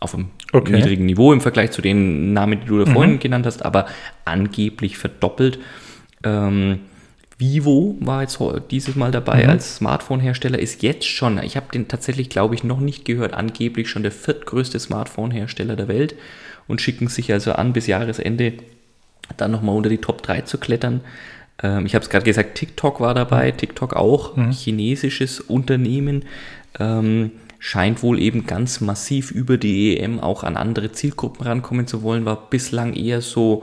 auf 0.00 0.14
einem 0.14 0.30
okay. 0.52 0.72
niedrigen 0.72 1.06
Niveau 1.06 1.32
im 1.32 1.40
Vergleich 1.40 1.70
zu 1.70 1.82
den 1.82 2.32
Namen, 2.32 2.60
die 2.60 2.66
du 2.66 2.84
da 2.84 2.90
vorhin 2.90 3.14
mhm. 3.14 3.20
genannt 3.20 3.46
hast, 3.46 3.64
aber 3.64 3.86
angeblich 4.24 4.96
verdoppelt. 4.98 5.58
Ähm, 6.24 6.80
Vivo 7.38 7.96
war 8.00 8.22
jetzt 8.22 8.38
dieses 8.70 8.96
Mal 8.96 9.12
dabei 9.12 9.44
mhm. 9.44 9.50
als 9.50 9.76
Smartphone-Hersteller, 9.76 10.58
ist 10.58 10.82
jetzt 10.82 11.06
schon, 11.06 11.42
ich 11.42 11.56
habe 11.56 11.66
den 11.72 11.88
tatsächlich, 11.88 12.28
glaube 12.28 12.54
ich, 12.54 12.64
noch 12.64 12.80
nicht 12.80 13.04
gehört, 13.04 13.34
angeblich 13.34 13.88
schon 13.88 14.02
der 14.02 14.12
viertgrößte 14.12 14.78
Smartphone-Hersteller 14.78 15.76
der 15.76 15.88
Welt 15.88 16.14
und 16.66 16.80
schicken 16.80 17.08
sich 17.08 17.32
also 17.32 17.52
an, 17.52 17.72
bis 17.72 17.86
Jahresende 17.86 18.54
dann 19.36 19.50
nochmal 19.50 19.76
unter 19.76 19.88
die 19.88 19.98
Top 19.98 20.22
3 20.22 20.42
zu 20.42 20.58
klettern. 20.58 21.00
Ähm, 21.62 21.86
ich 21.86 21.94
habe 21.94 22.02
es 22.02 22.10
gerade 22.10 22.24
gesagt, 22.24 22.56
TikTok 22.56 23.00
war 23.00 23.14
dabei, 23.14 23.52
mhm. 23.52 23.56
TikTok 23.56 23.94
auch, 23.94 24.36
mhm. 24.36 24.52
chinesisches 24.52 25.40
Unternehmen. 25.40 26.24
Ähm, 26.78 27.32
scheint 27.60 28.02
wohl 28.02 28.18
eben 28.18 28.46
ganz 28.46 28.80
massiv 28.80 29.30
über 29.30 29.58
die 29.58 29.98
EM 29.98 30.18
auch 30.18 30.42
an 30.42 30.56
andere 30.56 30.90
Zielgruppen 30.90 31.46
rankommen 31.46 31.86
zu 31.86 32.02
wollen, 32.02 32.24
war 32.24 32.48
bislang 32.48 32.94
eher 32.94 33.20
so 33.20 33.62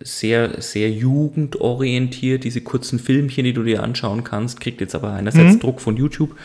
sehr, 0.00 0.62
sehr 0.62 0.90
jugendorientiert, 0.90 2.44
diese 2.44 2.60
kurzen 2.60 2.98
Filmchen, 2.98 3.44
die 3.44 3.52
du 3.52 3.64
dir 3.64 3.82
anschauen 3.82 4.24
kannst, 4.24 4.60
kriegt 4.60 4.80
jetzt 4.80 4.94
aber 4.94 5.12
einerseits 5.12 5.54
mhm. 5.54 5.60
Druck 5.60 5.80
von 5.80 5.96
YouTube, 5.96 6.36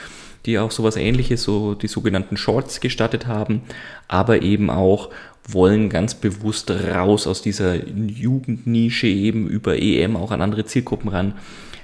die 0.46 0.58
auch 0.58 0.72
sowas 0.72 0.96
ähnliches, 0.96 1.44
so 1.44 1.76
die 1.76 1.88
sogenannten 1.88 2.36
Shorts 2.36 2.80
gestattet 2.80 3.28
haben, 3.28 3.62
aber 4.08 4.42
eben 4.42 4.72
auch 4.72 5.10
wollen 5.48 5.90
ganz 5.90 6.16
bewusst 6.16 6.72
raus 6.72 7.28
aus 7.28 7.44
dieser 7.44 7.76
Jugendnische 7.86 9.08
eben 9.08 9.48
über 9.48 9.80
EM 9.80 10.16
auch 10.16 10.32
an 10.32 10.42
andere 10.42 10.66
Zielgruppen 10.66 11.10
ran, 11.10 11.34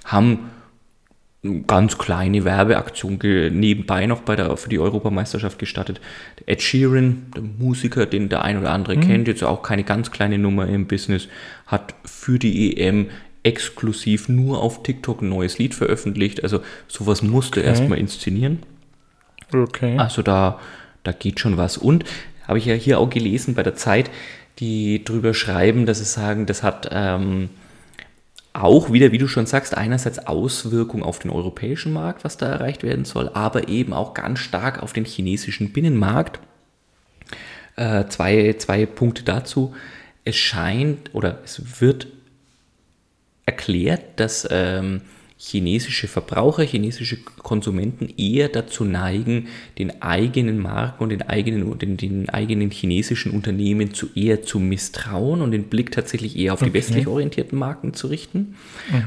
haben 0.06 0.50
ganz 1.68 1.98
kleine 1.98 2.46
Werbeaktion 2.46 3.20
nebenbei 3.52 4.06
noch 4.08 4.22
bei 4.22 4.36
der, 4.36 4.58
für 4.58 4.70
die 4.70 4.80
Europameisterschaft 4.80 5.60
gestattet. 5.60 6.02
Ed 6.46 6.62
Sheeran, 6.62 7.28
der 7.36 7.44
Musiker, 7.44 8.06
den 8.06 8.30
der 8.30 8.44
ein 8.44 8.58
oder 8.58 8.72
andere 8.72 8.98
mhm. 8.98 9.02
kennt, 9.02 9.28
jetzt 9.28 9.44
auch 9.44 9.62
keine 9.62 9.84
ganz 9.84 10.12
kleine 10.12 10.38
Nummer 10.38 10.68
im 10.68 10.88
Business, 10.88 11.28
hat 11.68 11.94
für 12.06 12.40
die 12.40 12.78
EM 12.78 13.10
exklusiv 13.44 14.28
nur 14.30 14.62
auf 14.62 14.84
TikTok 14.84 15.22
ein 15.22 15.30
neues 15.30 15.58
Lied 15.58 15.76
veröffentlicht. 15.76 16.44
Also 16.44 16.62
sowas 16.88 17.22
musste 17.22 17.60
okay. 17.60 17.70
erstmal 17.70 18.00
inszenieren. 18.00 18.60
Okay. 19.54 19.98
Also 19.98 20.22
da, 20.22 20.60
da 21.04 21.12
geht 21.12 21.40
schon 21.40 21.56
was. 21.56 21.78
Und 21.78 22.04
habe 22.48 22.58
ich 22.58 22.66
ja 22.66 22.74
hier 22.74 23.00
auch 23.00 23.10
gelesen 23.10 23.54
bei 23.54 23.64
der 23.64 23.76
Zeit, 23.76 24.10
die 24.60 25.04
drüber 25.04 25.34
schreiben, 25.34 25.86
dass 25.86 26.00
sie 26.00 26.06
sagen, 26.06 26.46
das 26.46 26.64
hat 26.64 26.90
ähm, 26.92 27.50
auch 28.58 28.92
wieder, 28.92 29.12
wie 29.12 29.18
du 29.18 29.28
schon 29.28 29.46
sagst, 29.46 29.78
einerseits 29.78 30.20
Auswirkungen 30.20 31.04
auf 31.04 31.20
den 31.20 31.32
europäischen 31.32 31.94
Markt, 31.94 32.24
was 32.24 32.38
da 32.38 32.48
erreicht 32.48 32.84
werden 32.84 33.06
soll, 33.06 33.30
aber 33.30 33.68
eben 33.68 33.94
auch 33.94 34.14
ganz 34.14 34.40
stark 34.40 34.82
auf 34.82 34.94
den 34.94 35.06
chinesischen 35.06 35.72
Binnenmarkt. 35.72 36.40
Äh, 37.76 38.06
zwei, 38.08 38.56
zwei 38.58 38.86
Punkte 38.86 39.24
dazu. 39.24 39.76
Es 40.24 40.36
scheint 40.36 41.14
oder 41.14 41.40
es 41.44 41.82
wird 41.82 42.08
erklärt, 43.46 44.20
dass 44.20 44.48
ähm, 44.50 45.02
chinesische 45.40 46.08
Verbraucher, 46.08 46.64
chinesische 46.64 47.18
Konsumenten 47.44 48.12
eher 48.18 48.50
dazu 48.50 48.84
neigen, 48.84 49.48
den 49.78 50.02
eigenen 50.02 50.58
Marken 50.58 51.04
und 51.04 51.10
den 51.10 51.22
eigenen, 51.22 51.78
den, 51.78 51.96
den 51.96 52.30
eigenen 52.30 52.72
chinesischen 52.72 53.32
Unternehmen 53.32 53.94
zu 53.94 54.10
eher 54.16 54.42
zu 54.42 54.60
misstrauen 54.60 55.42
und 55.42 55.52
den 55.52 55.66
Blick 55.66 55.92
tatsächlich 55.92 56.38
eher 56.38 56.54
auf 56.54 56.64
die 56.64 56.74
westlich 56.74 57.08
orientierten 57.08 57.58
Marken 57.58 57.94
zu 57.94 58.08
richten. 58.08 58.56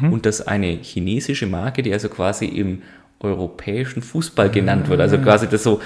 Mhm. 0.00 0.12
Und 0.12 0.24
dass 0.24 0.46
eine 0.46 0.78
chinesische 0.80 1.48
Marke, 1.48 1.82
die 1.82 1.92
also 1.92 2.08
quasi 2.08 2.44
im 2.44 2.82
europäischen 3.18 4.00
Fußball 4.00 4.50
genannt 4.50 4.88
wird, 4.88 5.00
also 5.00 5.18
quasi 5.18 5.48
das 5.48 5.64
so 5.64 5.80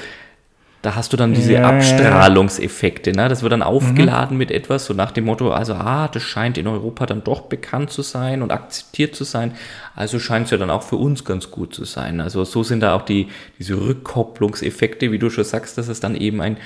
da 0.85 0.95
hast 0.95 1.15
du 1.15 1.17
dann 1.17 1.33
diese 1.33 1.55
ja, 1.55 1.63
Abstrahlungseffekte. 1.63 3.13
Ne? 3.13 3.31
Das 3.31 3.43
wird 3.43 3.53
dann 3.53 3.63
aufgeladen 3.63 4.35
mhm. 4.35 4.39
mit 4.39 4.51
etwas, 4.51 4.85
so 4.85 4.93
nach 4.93 5.13
dem 5.13 5.25
Motto, 5.25 5.51
also, 5.51 5.73
ah, 5.73 6.09
das 6.09 6.23
scheint 6.23 6.59
in 6.59 6.67
Europa 6.67 7.07
dann 7.07 7.25
doch 7.25 7.43
bekannt 7.43 7.91
zu 7.91 8.03
sein 8.03 8.43
und 8.43 8.51
akzeptiert 8.51 9.15
zu 9.15 9.25
sein. 9.25 9.53
Also 9.97 10.19
scheint 10.19 10.45
es 10.45 10.51
ja 10.51 10.59
dann 10.59 10.69
auch 10.69 10.83
für 10.83 10.97
uns 10.97 11.25
ganz 11.25 11.51
gut 11.51 11.75
zu 11.75 11.87
sein. 11.87 12.21
Also 12.21 12.45
so 12.45 12.63
sind 12.63 12.81
da 12.81 12.95
auch 12.95 13.03
die, 13.03 13.29
diese 13.59 13.81
Rückkopplungseffekte, 13.81 15.11
wie 15.11 15.19
du 15.19 15.31
schon 15.31 15.45
sagst, 15.45 15.79
dass 15.79 15.89
es 15.89 16.01
dann 16.01 16.15
eben 16.17 16.43
ein 16.43 16.59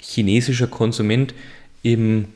chinesischer 0.00 0.68
Konsument 0.68 1.34
im, 1.82 2.28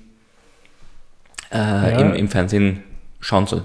äh, 1.50 1.56
ja. 1.56 1.98
im, 1.98 2.12
im 2.12 2.28
Fernsehen 2.28 2.82
schauen 3.20 3.46
soll. 3.46 3.64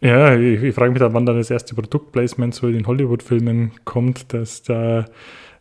Ja, 0.00 0.36
ich, 0.36 0.62
ich 0.62 0.74
frage 0.74 0.92
mich 0.92 1.00
da, 1.00 1.12
wann 1.12 1.26
dann 1.26 1.36
das 1.36 1.50
erste 1.50 1.74
Produktplacement 1.74 2.54
so 2.54 2.68
in 2.68 2.74
den 2.74 2.86
Hollywood-Filmen 2.86 3.72
kommt, 3.84 4.32
dass 4.32 4.62
da 4.62 5.06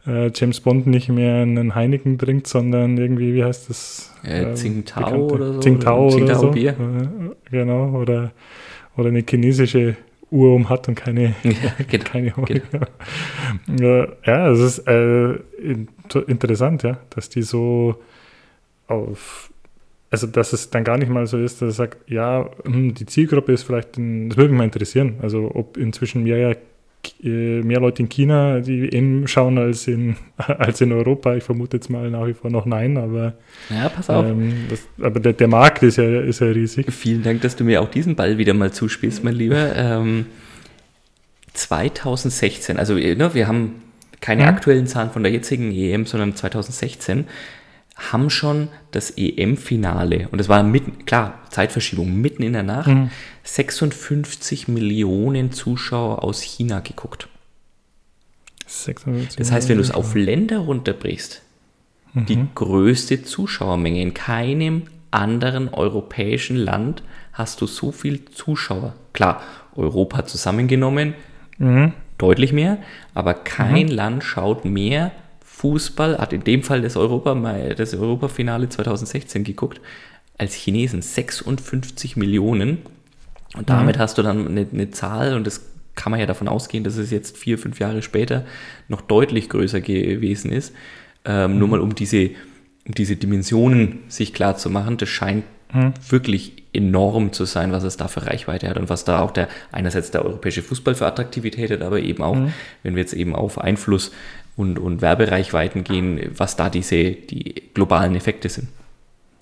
äh, 0.08 0.32
James 0.34 0.60
Bond 0.60 0.88
nicht 0.88 1.10
mehr 1.10 1.42
einen 1.42 1.76
Heineken 1.76 2.18
trinkt, 2.18 2.48
sondern 2.48 2.98
irgendwie, 2.98 3.34
wie 3.34 3.44
heißt 3.44 3.70
das? 3.70 4.14
Äh, 4.24 4.54
Tsingtao 4.54 5.28
oder 5.28 5.54
so. 5.54 5.60
Tsingtao 5.60 6.08
oder, 6.08 6.24
oder 6.24 6.36
so. 6.36 6.52
Bier. 6.52 6.72
Äh, 6.72 7.50
genau, 7.52 7.90
oder, 8.00 8.32
oder 8.98 9.10
eine 9.10 9.24
chinesische 9.28 9.96
Uhr 10.32 10.54
um 10.54 10.70
hat 10.70 10.88
und 10.88 10.96
keine, 10.96 11.36
ja, 11.44 11.74
genau, 11.88 12.04
keine 12.46 12.62
genau. 13.68 14.08
Ja, 14.26 14.52
es 14.52 14.60
ist 14.60 14.88
äh, 14.88 15.36
interessant, 16.28 16.84
ja, 16.84 16.98
dass 17.12 17.30
die 17.30 17.42
so 17.42 17.96
auf, 18.88 19.52
also 20.12 20.28
dass 20.28 20.54
es 20.54 20.70
dann 20.70 20.84
gar 20.84 20.98
nicht 20.98 21.10
mal 21.10 21.26
so 21.28 21.38
ist, 21.38 21.62
dass 21.62 21.70
er 21.70 21.72
sagt, 21.72 22.10
ja, 22.10 22.50
hm, 22.64 22.94
die 22.94 23.06
Zielgruppe 23.06 23.54
ist 23.54 23.64
vielleicht, 23.64 23.98
ein, 23.98 24.30
das 24.30 24.38
würde 24.38 24.50
mich 24.52 24.58
mal 24.58 24.66
interessieren, 24.66 25.16
also 25.22 25.52
ob 25.54 25.78
inzwischen 25.78 26.24
mehr 26.24 26.50
äh, 26.50 26.56
mehr 27.22 27.80
Leute 27.80 28.04
in 28.04 28.10
China 28.10 28.60
die 28.60 28.92
EM 28.92 29.28
schauen 29.28 29.58
als 29.58 29.88
in, 29.88 30.16
als 30.38 30.82
in 30.82 30.92
Europa. 30.92 31.36
Ich 31.36 31.44
vermute 31.44 31.78
jetzt 31.78 31.90
mal 31.90 32.10
nach 32.10 32.28
wie 32.28 32.34
vor 32.34 32.52
noch 32.52 32.66
nein, 32.66 32.98
aber, 32.98 33.34
ja, 33.70 33.90
pass 33.90 34.10
auf. 34.10 34.26
Ähm, 34.26 34.66
das, 34.70 34.88
aber 35.02 35.20
der, 35.20 35.34
der, 35.34 35.48
Markt 35.48 35.84
ist 35.84 35.98
ja, 35.98 36.22
ist 36.22 36.42
ja 36.42 36.48
riesig. 36.48 36.92
Vielen 36.92 37.24
Dank, 37.24 37.42
dass 37.42 37.56
du 37.56 37.64
mir 37.64 37.82
auch 37.82 37.90
diesen 37.90 38.16
Ball 38.16 38.38
wieder 38.38 38.54
mal 38.54 38.72
zuspielst, 38.72 39.24
mein 39.24 39.36
Lieber. 39.36 39.76
Ähm, 39.76 40.26
2016, 41.54 42.78
also 42.78 42.96
ne, 42.96 43.34
wir 43.34 43.48
haben 43.48 43.82
keine 44.22 44.44
hm? 44.44 44.50
aktuellen 44.50 44.88
Zahlen 44.88 45.12
von 45.12 45.24
der 45.24 45.32
jetzigen 45.32 45.72
EM, 45.72 46.06
sondern 46.06 46.36
2016 46.36 47.26
haben 47.96 48.30
schon 48.30 48.68
das 48.92 49.12
EM-Finale, 49.18 50.28
und 50.32 50.40
das 50.40 50.50
war 50.50 50.62
mitten, 50.64 51.06
klar, 51.06 51.40
Zeitverschiebung, 51.50 52.14
mitten 52.14 52.44
in 52.44 52.54
der 52.54 52.64
Nacht, 52.64 52.88
mhm. 52.88 53.10
56 53.44 54.68
Millionen 54.68 55.52
Zuschauer 55.52 56.24
aus 56.24 56.42
China 56.42 56.82
geguckt. 56.82 57.30
Das 59.38 59.52
heißt, 59.52 59.70
wenn 59.70 59.78
du 59.78 59.84
es 59.84 59.92
auf 59.92 60.16
Länder 60.16 60.60
runterbrichst, 60.60 61.42
mhm. 62.14 62.26
die 62.26 62.48
größte 62.54 63.24
Zuschauermenge 63.24 64.02
in 64.02 64.14
keinem 64.14 64.84
anderen 65.12 65.70
europäischen 65.70 66.58
Land 66.58 67.04
hast 67.32 67.62
du 67.62 67.68
so 67.68 67.92
viel 67.92 68.26
Zuschauer. 68.26 68.96
Klar, 69.14 69.42
Europa 69.76 70.26
zusammengenommen, 70.26 71.14
mhm. 71.58 71.94
deutlich 72.18 72.52
mehr, 72.52 72.80
aber 73.14 73.34
kein 73.34 73.88
mhm. 73.88 73.92
Land 73.92 74.24
schaut 74.24 74.66
mehr 74.66 75.12
Fußball, 75.56 76.18
hat 76.18 76.34
in 76.34 76.44
dem 76.44 76.64
Fall 76.64 76.82
das, 76.82 76.98
Europa, 76.98 77.34
das 77.78 77.94
Europafinale 77.94 78.68
2016 78.68 79.46
geguckt, 79.46 79.80
als 80.38 80.54
Chinesen 80.54 81.02
56 81.02 82.18
Millionen. 82.18 82.80
Und 83.56 83.70
damit 83.70 83.96
mhm. 83.96 84.00
hast 84.02 84.18
du 84.18 84.22
dann 84.22 84.48
eine, 84.48 84.68
eine, 84.72 84.92
Zahl, 84.92 85.34
und 85.34 85.48
das 85.48 85.62
kann 85.96 86.12
man 86.12 86.20
ja 86.20 86.26
davon 86.26 86.50
ausgehen, 86.50 86.84
dass 86.84 86.98
es 86.98 87.10
jetzt 87.10 87.38
vier, 87.38 87.58
fünf 87.58 87.80
Jahre 87.80 88.02
später 88.02 88.44
noch 88.90 89.00
deutlich 89.00 89.48
größer 89.48 89.80
gewesen 89.80 90.52
ist. 90.52 90.74
Ähm, 91.24 91.54
mhm. 91.54 91.60
Nur 91.60 91.68
mal 91.70 91.80
um 91.80 91.96
diese, 91.96 92.32
um 92.86 92.94
diese 92.94 93.16
Dimensionen 93.16 94.00
sich 94.10 94.34
klar 94.34 94.58
zu 94.58 94.70
machen, 94.70 94.98
das 94.98 95.08
scheint 95.08 95.46
mhm. 95.74 95.94
wirklich 96.10 96.64
enorm 96.74 97.32
zu 97.32 97.46
sein, 97.46 97.72
was 97.72 97.84
es 97.84 97.96
da 97.96 98.10
für 98.10 98.28
Reichweite 98.28 98.68
hat 98.68 98.76
und 98.78 98.90
was 98.90 99.06
da 99.06 99.22
auch 99.22 99.32
der 99.32 99.48
einerseits 99.72 100.12
der 100.12 100.26
europäische 100.26 100.62
Fußball 100.62 100.96
für 100.96 101.06
Attraktivität 101.06 101.72
hat, 101.72 101.82
aber 101.82 102.02
eben 102.02 102.22
auch, 102.22 102.36
mhm. 102.36 102.52
wenn 102.84 102.96
wir 102.96 103.02
jetzt 103.02 103.14
eben 103.14 103.34
auf 103.34 103.58
Einfluss 103.58 104.12
und, 104.56 104.80
und 104.80 105.02
Werbereichweiten 105.02 105.84
gehen, 105.84 106.32
was 106.38 106.56
da 106.56 106.70
diese 106.70 107.12
die 107.12 107.64
globalen 107.74 108.16
Effekte 108.16 108.50
sind. 108.50 108.68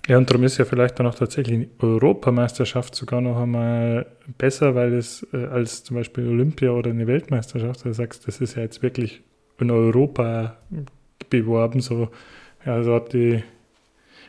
Ja, 0.07 0.17
und 0.17 0.29
darum 0.29 0.43
ist 0.43 0.57
ja 0.57 0.65
vielleicht 0.65 0.99
dann 0.99 1.07
auch 1.07 1.15
tatsächlich 1.15 1.59
die 1.59 1.69
Europameisterschaft 1.79 2.93
sogar 2.93 3.21
noch 3.21 3.39
einmal 3.39 4.05
besser, 4.37 4.75
weil 4.75 4.93
es 4.93 5.25
äh, 5.33 5.45
als 5.45 5.83
zum 5.85 5.95
Beispiel 5.95 6.27
Olympia 6.27 6.71
oder 6.71 6.89
eine 6.89 7.07
Weltmeisterschaft, 7.07 7.85
du 7.85 7.93
sagst, 7.93 8.27
das 8.27 8.41
ist 8.41 8.55
ja 8.55 8.63
jetzt 8.63 8.83
wirklich 8.83 9.21
in 9.59 9.71
Europa 9.71 10.57
beworben, 11.29 11.79
so, 11.79 12.09
also 12.65 12.95
hat 12.95 13.13
die 13.13 13.43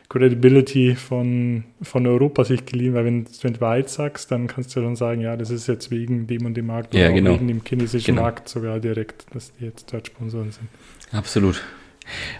Credibility 0.09 0.95
von, 0.95 1.63
von 1.81 2.05
Europa 2.05 2.43
sich 2.43 2.65
geliehen, 2.65 2.93
weil 2.93 3.05
wenn, 3.05 3.25
wenn 3.41 3.53
du 3.53 3.61
weit 3.61 3.89
sagst, 3.89 4.31
dann 4.31 4.47
kannst 4.47 4.75
du 4.75 4.81
dann 4.81 4.95
sagen, 4.95 5.21
ja, 5.21 5.35
das 5.35 5.49
ist 5.49 5.67
jetzt 5.67 5.91
wegen 5.91 6.27
dem 6.27 6.45
und 6.45 6.55
dem 6.55 6.67
Markt 6.67 6.93
ja, 6.93 7.05
oder 7.05 7.13
genau. 7.13 7.31
wegen 7.31 7.47
dem 7.47 7.61
chinesischen 7.67 8.15
genau. 8.15 8.23
Markt 8.23 8.47
sogar 8.47 8.79
direkt, 8.79 9.25
dass 9.33 9.53
die 9.55 9.65
jetzt 9.65 9.91
dort 9.91 10.07
Sponsoren 10.07 10.51
sind. 10.51 10.67
Absolut. 11.11 11.61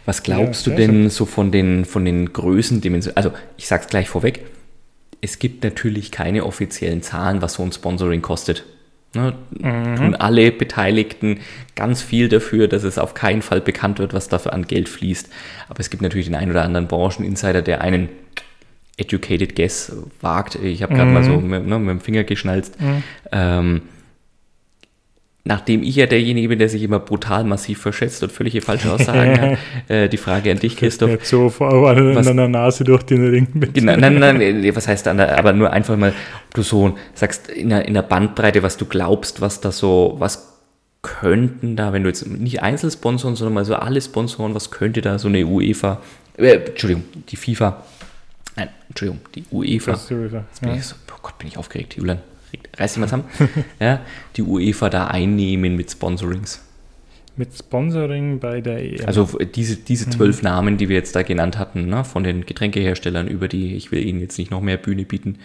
Was 0.06 0.21
glaubst 0.21 0.67
ja, 0.67 0.73
du 0.73 0.78
denn 0.78 0.91
schön. 0.91 1.10
so 1.10 1.25
von 1.25 1.51
den, 1.51 1.86
von 1.86 2.06
den 2.06 2.32
Größendimensionen? 2.32 3.17
Also 3.17 3.32
ich 3.58 3.67
sag's 3.67 3.88
gleich 3.88 4.10
vorweg, 4.10 4.45
es 5.21 5.39
gibt 5.39 5.63
natürlich 5.63 6.12
keine 6.12 6.45
offiziellen 6.45 7.01
Zahlen, 7.01 7.41
was 7.41 7.54
so 7.54 7.63
ein 7.63 7.71
Sponsoring 7.71 8.21
kostet. 8.21 8.63
Ne, 9.15 9.34
mhm. 9.60 9.95
Tun 9.95 10.15
alle 10.15 10.51
Beteiligten 10.51 11.39
ganz 11.75 12.01
viel 12.01 12.30
dafür, 12.30 12.67
dass 12.67 12.84
es 12.84 12.97
auf 12.97 13.13
keinen 13.13 13.41
Fall 13.41 13.62
bekannt 13.62 13.99
wird, 13.99 14.13
was 14.13 14.28
dafür 14.28 14.54
an 14.54 14.67
Geld 14.67 14.89
fließt. 14.89 15.30
Aber 15.69 15.80
es 15.80 15.89
gibt 15.89 16.04
natürlich 16.04 16.28
den 16.28 16.36
einen 16.36 16.51
oder 16.51 16.63
anderen 16.63 16.88
Brancheninsider, 16.88 17.62
der 17.62 17.82
einen 17.82 18.10
educated 18.97 19.56
guess 19.56 19.91
wagt. 20.21 20.56
Ich 20.56 20.84
habe 20.84 20.93
gerade 20.93 21.08
mhm. 21.08 21.13
mal 21.13 21.23
so 21.23 21.39
mit, 21.39 21.65
ne, 21.65 21.80
mit, 21.80 21.89
dem 21.89 21.99
Finger 22.01 22.23
geschnalzt. 22.23 22.80
Mhm. 22.80 23.04
Ähm, 23.32 23.82
nachdem 25.47 25.84
ich 25.84 25.95
ja 25.95 26.08
derjenige 26.08 26.49
bin, 26.49 26.60
der 26.60 26.69
sich 26.69 26.81
immer 26.81 26.99
brutal 26.99 27.43
massiv 27.43 27.79
verschätzt 27.79 28.23
und 28.23 28.31
völlige 28.31 28.62
falsche 28.62 28.91
Aussagen 28.91 29.39
hat, 29.39 29.58
äh, 29.88 30.10
die 30.10 30.17
Frage 30.17 30.51
an 30.51 30.58
dich, 30.58 30.75
Christoph. 30.75 31.12
Jetzt 31.12 31.29
so 31.29 31.49
vor 31.49 31.88
an 31.88 32.15
deiner 32.15 32.47
Nase 32.47 32.84
durch 32.84 33.03
den 33.03 33.29
Ring. 33.29 33.47
Genau, 33.73 33.95
nein, 33.97 34.17
nein, 34.17 34.38
nein, 34.38 34.75
was 34.75 34.88
heißt 34.88 35.08
an 35.08 35.17
der, 35.17 35.38
aber 35.38 35.53
nur 35.53 35.71
einfach 35.71 35.95
mal, 35.97 36.13
du 36.55 36.63
so 36.63 36.97
sagst 37.13 37.49
in 37.49 37.69
der, 37.69 37.88
in 37.88 37.93
der 37.93 38.01
Bandbreite, 38.01 38.63
was 38.63 38.75
du 38.77 38.86
glaubst, 38.86 39.39
was 39.39 39.62
da 39.62 39.71
so, 39.71 40.15
was 40.17 40.51
könnten 41.03 41.75
da, 41.75 41.93
wenn 41.93 42.01
du 42.01 42.10
jetzt 42.10 42.25
nicht 42.25 42.63
Einzelsponsoren, 42.63 43.36
sondern 43.36 43.53
mal 43.53 43.65
so 43.65 43.75
alle 43.75 44.01
Sponsoren, 44.01 44.55
was 44.55 44.71
könnte 44.71 45.01
da 45.01 45.19
so 45.19 45.27
eine 45.27 45.45
UEFA, 45.45 46.01
äh, 46.38 46.55
Entschuldigung, 46.55 47.03
die 47.29 47.36
FIFA, 47.36 47.84
nein, 48.55 48.69
Entschuldigung, 48.89 49.21
die 49.36 49.45
UEFA. 49.51 49.91
Das 49.91 50.01
ist 50.01 50.10
die 50.10 50.15
UEFA. 50.15 50.43
Ja. 50.63 50.81
So, 50.81 50.95
oh 51.13 51.19
Gott, 51.21 51.38
bin 51.38 51.49
ich 51.49 51.60
aufgeregt, 51.60 51.95
Julian 51.97 52.17
reiß 52.77 52.93
dich 52.93 52.99
mal 52.99 53.07
zusammen, 53.07 53.25
ja, 53.79 54.01
die 54.35 54.41
UEFA 54.41 54.89
da 54.89 55.07
einnehmen 55.07 55.75
mit 55.75 55.91
Sponsorings. 55.91 56.61
Mit 57.37 57.49
Sponsoring 57.57 58.39
bei 58.39 58.61
der 58.61 58.81
EM. 58.81 59.05
Also 59.07 59.37
diese, 59.39 59.75
diese 59.75 60.09
zwölf 60.09 60.37
mhm. 60.37 60.45
Namen, 60.45 60.77
die 60.77 60.87
wir 60.87 60.95
jetzt 60.95 61.15
da 61.15 61.23
genannt 61.23 61.57
hatten, 61.57 61.87
ne, 61.87 62.05
von 62.05 62.23
den 62.23 62.45
Getränkeherstellern, 62.45 63.27
über 63.27 63.47
die, 63.47 63.75
ich 63.75 63.91
will 63.91 64.05
Ihnen 64.05 64.21
jetzt 64.21 64.37
nicht 64.37 64.51
noch 64.51 64.61
mehr 64.61 64.77
Bühne 64.77 65.03
bieten, 65.03 65.39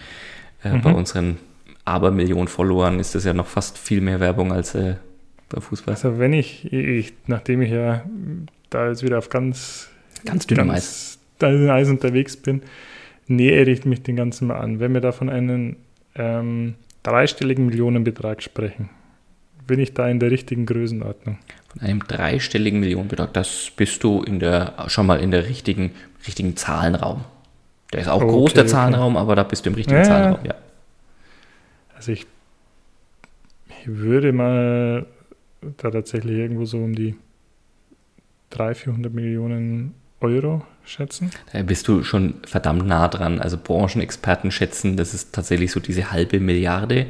äh, 0.63 0.69
mhm. 0.69 0.81
bei 0.81 0.93
unseren 0.93 1.37
Abermillionen 1.83 2.47
Followern 2.47 2.99
ist 2.99 3.15
das 3.15 3.25
ja 3.25 3.33
noch 3.33 3.47
fast 3.47 3.77
viel 3.77 4.01
mehr 4.01 4.19
Werbung 4.19 4.53
als 4.53 4.75
äh, 4.75 4.95
bei 5.49 5.59
Fußball. 5.59 5.95
Also 5.95 6.19
wenn 6.19 6.33
ich, 6.33 6.71
ich, 6.71 7.13
nachdem 7.27 7.61
ich 7.61 7.71
ja 7.71 8.03
da 8.69 8.87
jetzt 8.87 9.03
wieder 9.03 9.17
auf 9.17 9.29
ganz, 9.29 9.89
ganz 10.25 10.47
dünnem 10.47 10.69
Eis. 10.69 11.19
Eis 11.41 11.89
unterwegs 11.89 12.37
bin, 12.37 12.61
nähere 13.27 13.69
ich 13.69 13.85
mich 13.85 14.03
den 14.03 14.15
Ganzen 14.15 14.47
mal 14.47 14.59
an. 14.59 14.79
Wenn 14.79 14.93
wir 14.93 15.01
davon 15.01 15.29
einen 15.29 15.77
ähm, 16.15 16.75
dreistelligen 17.03 17.65
Millionenbetrag 17.65 18.41
sprechen. 18.41 18.89
Bin 19.67 19.79
ich 19.79 19.93
da 19.93 20.07
in 20.09 20.19
der 20.19 20.31
richtigen 20.31 20.65
Größenordnung? 20.65 21.37
Von 21.69 21.81
einem 21.81 21.99
dreistelligen 22.05 22.79
Millionenbetrag, 22.79 23.33
das 23.33 23.71
bist 23.75 24.03
du 24.03 24.23
in 24.23 24.39
der, 24.39 24.73
schon 24.87 25.05
mal 25.05 25.19
in 25.19 25.31
der 25.31 25.47
richtigen, 25.47 25.91
richtigen 26.25 26.57
Zahlenraum. 26.57 27.23
Der 27.93 28.01
ist 28.01 28.07
auch 28.07 28.21
okay, 28.21 28.31
groß, 28.31 28.53
der 28.53 28.67
Zahlenraum, 28.67 29.15
okay. 29.15 29.21
aber 29.21 29.35
da 29.35 29.43
bist 29.43 29.65
du 29.65 29.69
im 29.69 29.75
richtigen 29.75 29.99
ja, 29.99 30.03
Zahlenraum, 30.03 30.45
ja. 30.45 30.55
Also 31.95 32.11
ich, 32.11 32.25
ich 33.69 33.87
würde 33.87 34.31
mal 34.31 35.05
da 35.61 35.91
tatsächlich 35.91 36.37
irgendwo 36.37 36.65
so 36.65 36.77
um 36.77 36.95
die 36.95 37.15
300, 38.49 38.77
400 38.77 39.13
Millionen 39.13 39.93
Euro 40.21 40.63
schätzen? 40.85 41.31
Da 41.51 41.61
bist 41.63 41.87
du 41.87 42.03
schon 42.03 42.35
verdammt 42.45 42.87
nah 42.87 43.07
dran. 43.07 43.39
Also 43.39 43.57
Branchenexperten 43.57 44.51
schätzen, 44.51 44.97
das 44.97 45.13
ist 45.13 45.33
tatsächlich 45.33 45.71
so 45.71 45.79
diese 45.79 46.11
halbe 46.11 46.39
Milliarde. 46.39 47.07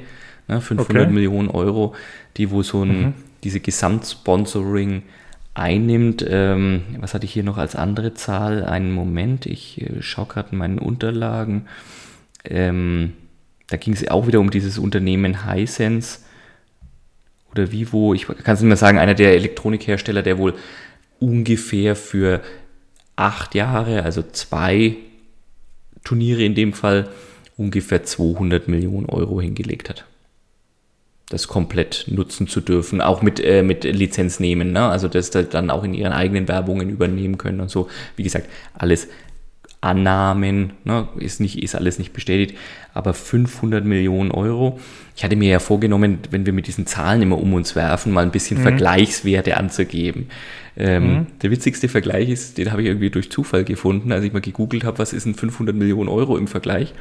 ne, 0.47 0.59
500 0.59 1.03
Okay. 1.03 1.13
Millionen 1.13 1.49
Euro, 1.49 1.93
die 2.37 2.49
wo 2.51 2.63
so 2.63 2.83
ein, 2.83 3.01
Mhm. 3.01 3.13
diese 3.43 3.59
Gesamtsponsoring 3.59 5.03
einnimmt. 5.53 6.25
Ähm, 6.27 6.81
was 6.99 7.13
hatte 7.13 7.25
ich 7.25 7.33
hier 7.33 7.43
noch 7.43 7.57
als 7.57 7.75
andere 7.75 8.13
Zahl? 8.15 8.63
Einen 8.65 8.91
Moment, 8.91 9.45
ich 9.45 9.81
äh, 9.81 10.01
schaue 10.01 10.25
gerade 10.25 10.49
in 10.53 10.57
meinen 10.57 10.79
Unterlagen. 10.79 11.67
Ähm, 12.43 13.13
da 13.69 13.77
ging 13.77 13.93
es 13.93 14.07
auch 14.09 14.27
wieder 14.27 14.39
um 14.39 14.49
dieses 14.49 14.77
Unternehmen 14.77 15.45
Hisense 15.49 16.19
oder 17.51 17.71
Vivo, 17.71 18.13
ich 18.13 18.25
kann 18.27 18.55
es 18.55 18.61
nicht 18.61 18.67
mehr 18.67 18.77
sagen, 18.77 18.97
einer 18.97 19.13
der 19.13 19.33
Elektronikhersteller, 19.35 20.23
der 20.23 20.37
wohl 20.37 20.53
ungefähr 21.19 21.95
für 21.95 22.41
acht 23.21 23.55
Jahre, 23.55 24.03
also 24.03 24.23
zwei 24.31 24.95
Turniere 26.03 26.43
in 26.43 26.55
dem 26.55 26.73
Fall, 26.73 27.07
ungefähr 27.57 28.03
200 28.03 28.67
Millionen 28.67 29.05
Euro 29.05 29.39
hingelegt 29.39 29.89
hat. 29.89 30.05
Das 31.29 31.47
komplett 31.47 32.05
nutzen 32.07 32.47
zu 32.47 32.59
dürfen, 32.59 32.99
auch 32.99 33.21
mit, 33.21 33.39
äh, 33.39 33.61
mit 33.63 33.83
Lizenz 33.83 34.39
nehmen, 34.39 34.71
ne? 34.71 34.87
also 34.87 35.07
das 35.07 35.29
da 35.29 35.43
dann 35.43 35.69
auch 35.69 35.83
in 35.83 35.93
ihren 35.93 36.11
eigenen 36.11 36.47
Werbungen 36.47 36.89
übernehmen 36.89 37.37
können 37.37 37.61
und 37.61 37.69
so. 37.69 37.87
Wie 38.15 38.23
gesagt, 38.23 38.49
alles 38.73 39.07
Annahmen, 39.79 40.73
ne? 40.83 41.07
ist, 41.17 41.39
nicht, 41.39 41.61
ist 41.61 41.75
alles 41.75 41.99
nicht 41.99 42.13
bestätigt, 42.13 42.57
aber 42.93 43.13
500 43.13 43.85
Millionen 43.85 44.31
Euro. 44.31 44.79
Ich 45.15 45.23
hatte 45.23 45.35
mir 45.35 45.49
ja 45.49 45.59
vorgenommen, 45.59 46.19
wenn 46.31 46.45
wir 46.45 46.53
mit 46.53 46.67
diesen 46.67 46.87
Zahlen 46.87 47.21
immer 47.21 47.37
um 47.37 47.53
uns 47.53 47.75
werfen, 47.75 48.11
mal 48.11 48.23
ein 48.23 48.31
bisschen 48.31 48.57
Vergleichswerte 48.57 49.57
anzugeben. 49.57 50.27
Ähm, 50.77 51.27
Der 51.41 51.51
witzigste 51.51 51.89
Vergleich 51.89 52.29
ist, 52.29 52.57
den 52.57 52.71
habe 52.71 52.81
ich 52.81 52.87
irgendwie 52.87 53.09
durch 53.09 53.29
Zufall 53.29 53.63
gefunden, 53.65 54.11
als 54.11 54.23
ich 54.23 54.31
mal 54.31 54.39
gegoogelt 54.41 54.83
habe, 54.85 54.99
was 54.99 55.11
ist 55.11 55.25
ein 55.25 55.35
500 55.35 55.75
Millionen 55.75 56.07
Euro 56.07 56.37
im 56.37 56.47
Vergleich. 56.47 56.93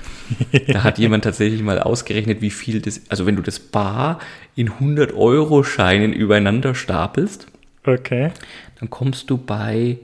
Da 0.68 0.82
hat 0.82 0.98
jemand 0.98 1.24
tatsächlich 1.24 1.62
mal 1.62 1.78
ausgerechnet, 1.78 2.40
wie 2.40 2.50
viel 2.50 2.80
das, 2.80 3.02
also 3.08 3.26
wenn 3.26 3.36
du 3.36 3.42
das 3.42 3.60
Bar 3.60 4.18
in 4.56 4.70
100 4.72 5.12
Euro 5.14 5.62
Scheinen 5.62 6.12
übereinander 6.12 6.74
stapelst, 6.74 7.46
Okay. 7.86 8.30
dann 8.78 8.90
kommst 8.90 9.30
du 9.30 9.38
bei 9.38 9.98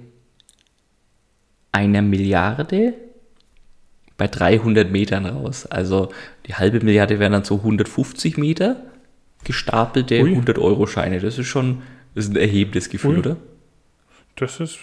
einer 1.73 2.01
Milliarde 2.03 2.95
bei 4.17 4.27
300 4.29 4.91
Metern 4.91 5.27
raus. 5.27 5.67
Also 5.67 6.11
die 6.47 6.55
halbe 6.55 6.81
Milliarde 6.81 7.19
wären 7.19 7.33
dann 7.33 7.45
so 7.45 7.57
150 7.57 8.39
Meter 8.39 8.77
gestapelte 9.45 10.23
Ui. 10.23 10.35
100-Euro-Scheine. 10.39 11.21
Das 11.21 11.37
ist 11.39 11.47
schon 11.49 11.83
das 12.15 12.25
ist 12.25 12.31
ein 12.31 12.37
erhebendes 12.37 12.89
Gefühl, 12.89 13.13
Ui. 13.13 13.19
oder? 13.19 13.37
Das 14.37 14.61
ist 14.61 14.79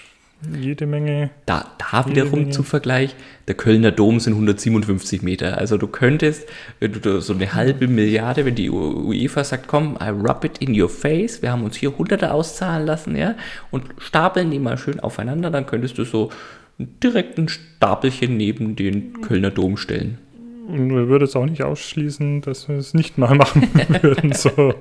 jede 0.60 0.86
Menge. 0.86 1.30
Da, 1.46 1.72
da 1.78 2.06
wiederum 2.08 2.40
Menge. 2.40 2.52
zum 2.52 2.66
Vergleich, 2.66 3.16
der 3.48 3.56
Kölner 3.56 3.92
Dom 3.92 4.20
sind 4.20 4.34
157 4.34 5.22
Meter. 5.22 5.58
Also 5.58 5.78
du 5.78 5.88
könntest, 5.88 6.48
wenn 6.80 6.92
du 6.92 7.22
so 7.22 7.34
eine 7.34 7.54
halbe 7.54 7.88
Milliarde, 7.88 8.46
wenn 8.46 8.56
die 8.56 8.70
UEFA 8.70 9.44
sagt, 9.44 9.68
komm, 9.68 9.98
I 10.02 10.10
rub 10.10 10.44
it 10.44 10.58
in 10.58 10.80
your 10.80 10.90
face, 10.90 11.42
wir 11.42 11.52
haben 11.52 11.64
uns 11.64 11.78
hier 11.78 11.98
Hunderte 11.98 12.32
auszahlen 12.32 12.86
lassen, 12.86 13.16
ja, 13.16 13.36
und 13.72 13.86
stapeln 14.00 14.52
die 14.52 14.60
mal 14.60 14.78
schön 14.78 15.00
aufeinander, 15.00 15.50
dann 15.50 15.66
könntest 15.66 15.98
du 15.98 16.04
so 16.04 16.30
direkt 16.78 17.38
ein 17.38 17.48
Stapelchen 17.48 18.36
neben 18.36 18.76
den 18.76 19.22
Kölner 19.22 19.52
Dom 19.52 19.78
stellen. 19.78 20.18
Und 20.66 20.90
wir 20.96 21.10
würden 21.10 21.26
es 21.26 21.36
auch 21.36 21.46
nicht 21.46 21.62
ausschließen, 21.62 22.40
dass 22.42 22.70
wir 22.70 22.78
es 22.78 22.94
nicht 22.94 23.18
mal 23.18 23.36
machen 23.36 23.68
würden, 24.02 24.32
so, 24.32 24.74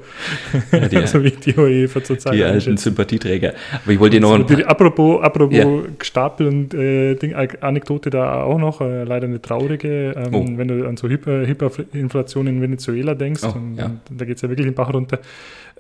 Ja, 0.71 0.87
die, 0.89 1.07
so 1.07 1.25
wie 1.25 1.33
die 1.33 1.55
UEFA 1.57 2.05
zurzeit 2.05 2.35
die 2.35 2.45
alten. 2.45 2.77
Sympathieträger. 2.77 3.55
Aber 3.83 3.93
ich 3.93 3.99
wollte 3.99 4.17
dir 4.17 4.23
noch 4.23 4.37
So, 4.37 4.43
die, 4.45 4.63
paar, 4.63 4.71
apropos, 4.71 5.23
apropos 5.23 5.57
Ja. 5.57 5.67
Gestapel 5.99 6.47
und 6.47 6.73
äh, 6.75 7.17
Ding, 7.17 7.35
Anekdote 7.35 8.11
da 8.11 8.43
auch 8.45 8.59
noch, 8.59 8.81
äh, 8.81 9.03
leider 9.05 9.27
eine 9.27 9.43
traurige, 9.43 10.13
ähm, 10.17 10.35
Oh. 10.35 10.45
wenn 10.57 10.69
du 10.69 10.87
an 10.87 10.97
so 10.97 11.09
Hyper, 11.09 11.47
Hyperinflation 11.47 12.47
in 12.47 12.61
Venezuela 12.63 13.15
denkst, 13.15 13.43
Oh, 13.45 13.57
und, 13.57 13.77
ja. 13.77 13.87
und 13.87 14.01
da 14.21 14.25
geht 14.25 14.37
es 14.37 14.43
ja 14.43 14.49
wirklich 14.49 14.67
den 14.67 14.75
Bach 14.75 14.93
runter, 14.95 15.19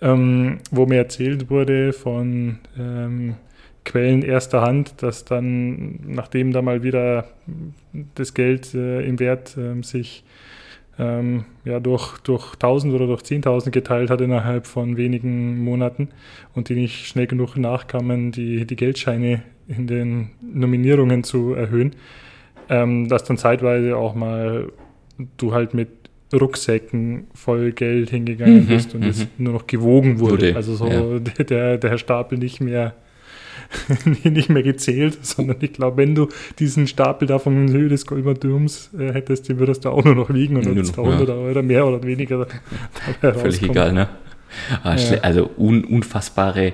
ähm, 0.01 0.59
wo 0.73 0.85
mir 0.87 0.97
erzählt 0.97 1.49
wurde 1.49 1.93
von 1.93 2.59
ähm, 2.79 3.35
Quellen 3.85 4.23
erster 4.23 4.63
Hand, 4.63 5.03
dass 5.03 5.25
dann, 5.25 6.01
nachdem 6.07 6.53
da 6.53 6.63
mal 6.63 6.83
wieder 6.83 7.27
das 8.15 8.35
Geld 8.35 8.75
äh, 8.75 9.03
im 9.03 9.19
Wert 9.19 9.57
ähm, 9.59 9.83
sich 9.83 10.25
ähm, 10.99 11.45
ja, 11.65 11.81
durch, 11.81 12.19
durch 12.19 12.55
1000 12.55 12.95
oder 12.95 13.07
durch 13.07 13.23
10.000 13.23 13.71
geteilt 13.71 14.11
hat 14.11 14.21
innerhalb 14.21 14.67
von 14.67 14.97
wenigen 14.97 15.63
Monaten 15.65 16.09
und 16.55 16.69
die 16.69 16.75
nicht 16.75 17.07
schnell 17.07 17.27
genug 17.27 17.57
nachkamen, 17.57 18.31
die, 18.31 18.67
die 18.67 18.77
Geldscheine 18.77 19.43
in 19.69 19.87
den 19.87 20.31
Nominierungen 20.41 21.25
zu 21.25 21.55
erhöhen, 21.55 21.95
ähm, 22.69 23.09
dass 23.09 23.25
dann 23.25 23.39
zeitweise 23.39 23.97
auch 23.97 24.15
mal 24.15 24.71
du 25.37 25.53
halt 25.53 25.75
mit 25.75 25.89
Rucksäcken 26.33 27.27
voll 27.35 27.73
Geld 27.73 28.11
hingegangen 28.11 28.65
Mhm, 28.65 28.67
bist 28.67 28.95
und 28.95 29.03
mhm. 29.03 29.09
es 29.09 29.27
nur 29.39 29.53
noch 29.53 29.67
gewogen 29.67 30.19
wurde. 30.19 30.33
Wurde, 30.49 30.57
also 30.57 30.75
so 30.75 30.87
ja. 30.87 31.19
der, 31.45 31.79
der 31.79 31.99
Stapel 31.99 32.39
nicht 32.39 32.61
mehr 32.61 32.95
nicht 34.25 34.49
mehr 34.49 34.63
gezählt, 34.63 35.19
sondern 35.25 35.57
ich 35.61 35.73
glaube, 35.73 35.97
wenn 35.99 36.15
du 36.15 36.29
diesen 36.59 36.87
Stapel 36.87 37.27
da 37.29 37.39
von 37.39 37.71
Höhe 37.71 37.89
des 37.89 38.07
Golmer 38.07 38.35
Turms 38.39 38.91
äh, 38.99 39.13
hättest, 39.13 39.49
den 39.49 39.59
würdest 39.59 39.85
du 39.85 39.91
auch 39.91 40.05
nur 40.05 40.15
noch 40.15 40.33
wiegen 40.33 40.57
und 40.57 40.67
würdest 40.67 40.97
da 40.97 41.03
noch, 41.03 41.09
ja. 41.09 41.15
100 41.15 41.37
Euro 41.37 41.63
mehr 41.63 41.87
oder 41.87 42.03
weniger 42.03 42.47
dabei 43.21 43.39
völlig 43.39 43.63
egal, 43.63 43.93
ne? 43.93 44.09
Ah, 44.83 44.97
Ja. 44.97 45.19
Also 45.23 45.51
un, 45.57 45.85
unfassbare, 45.85 46.73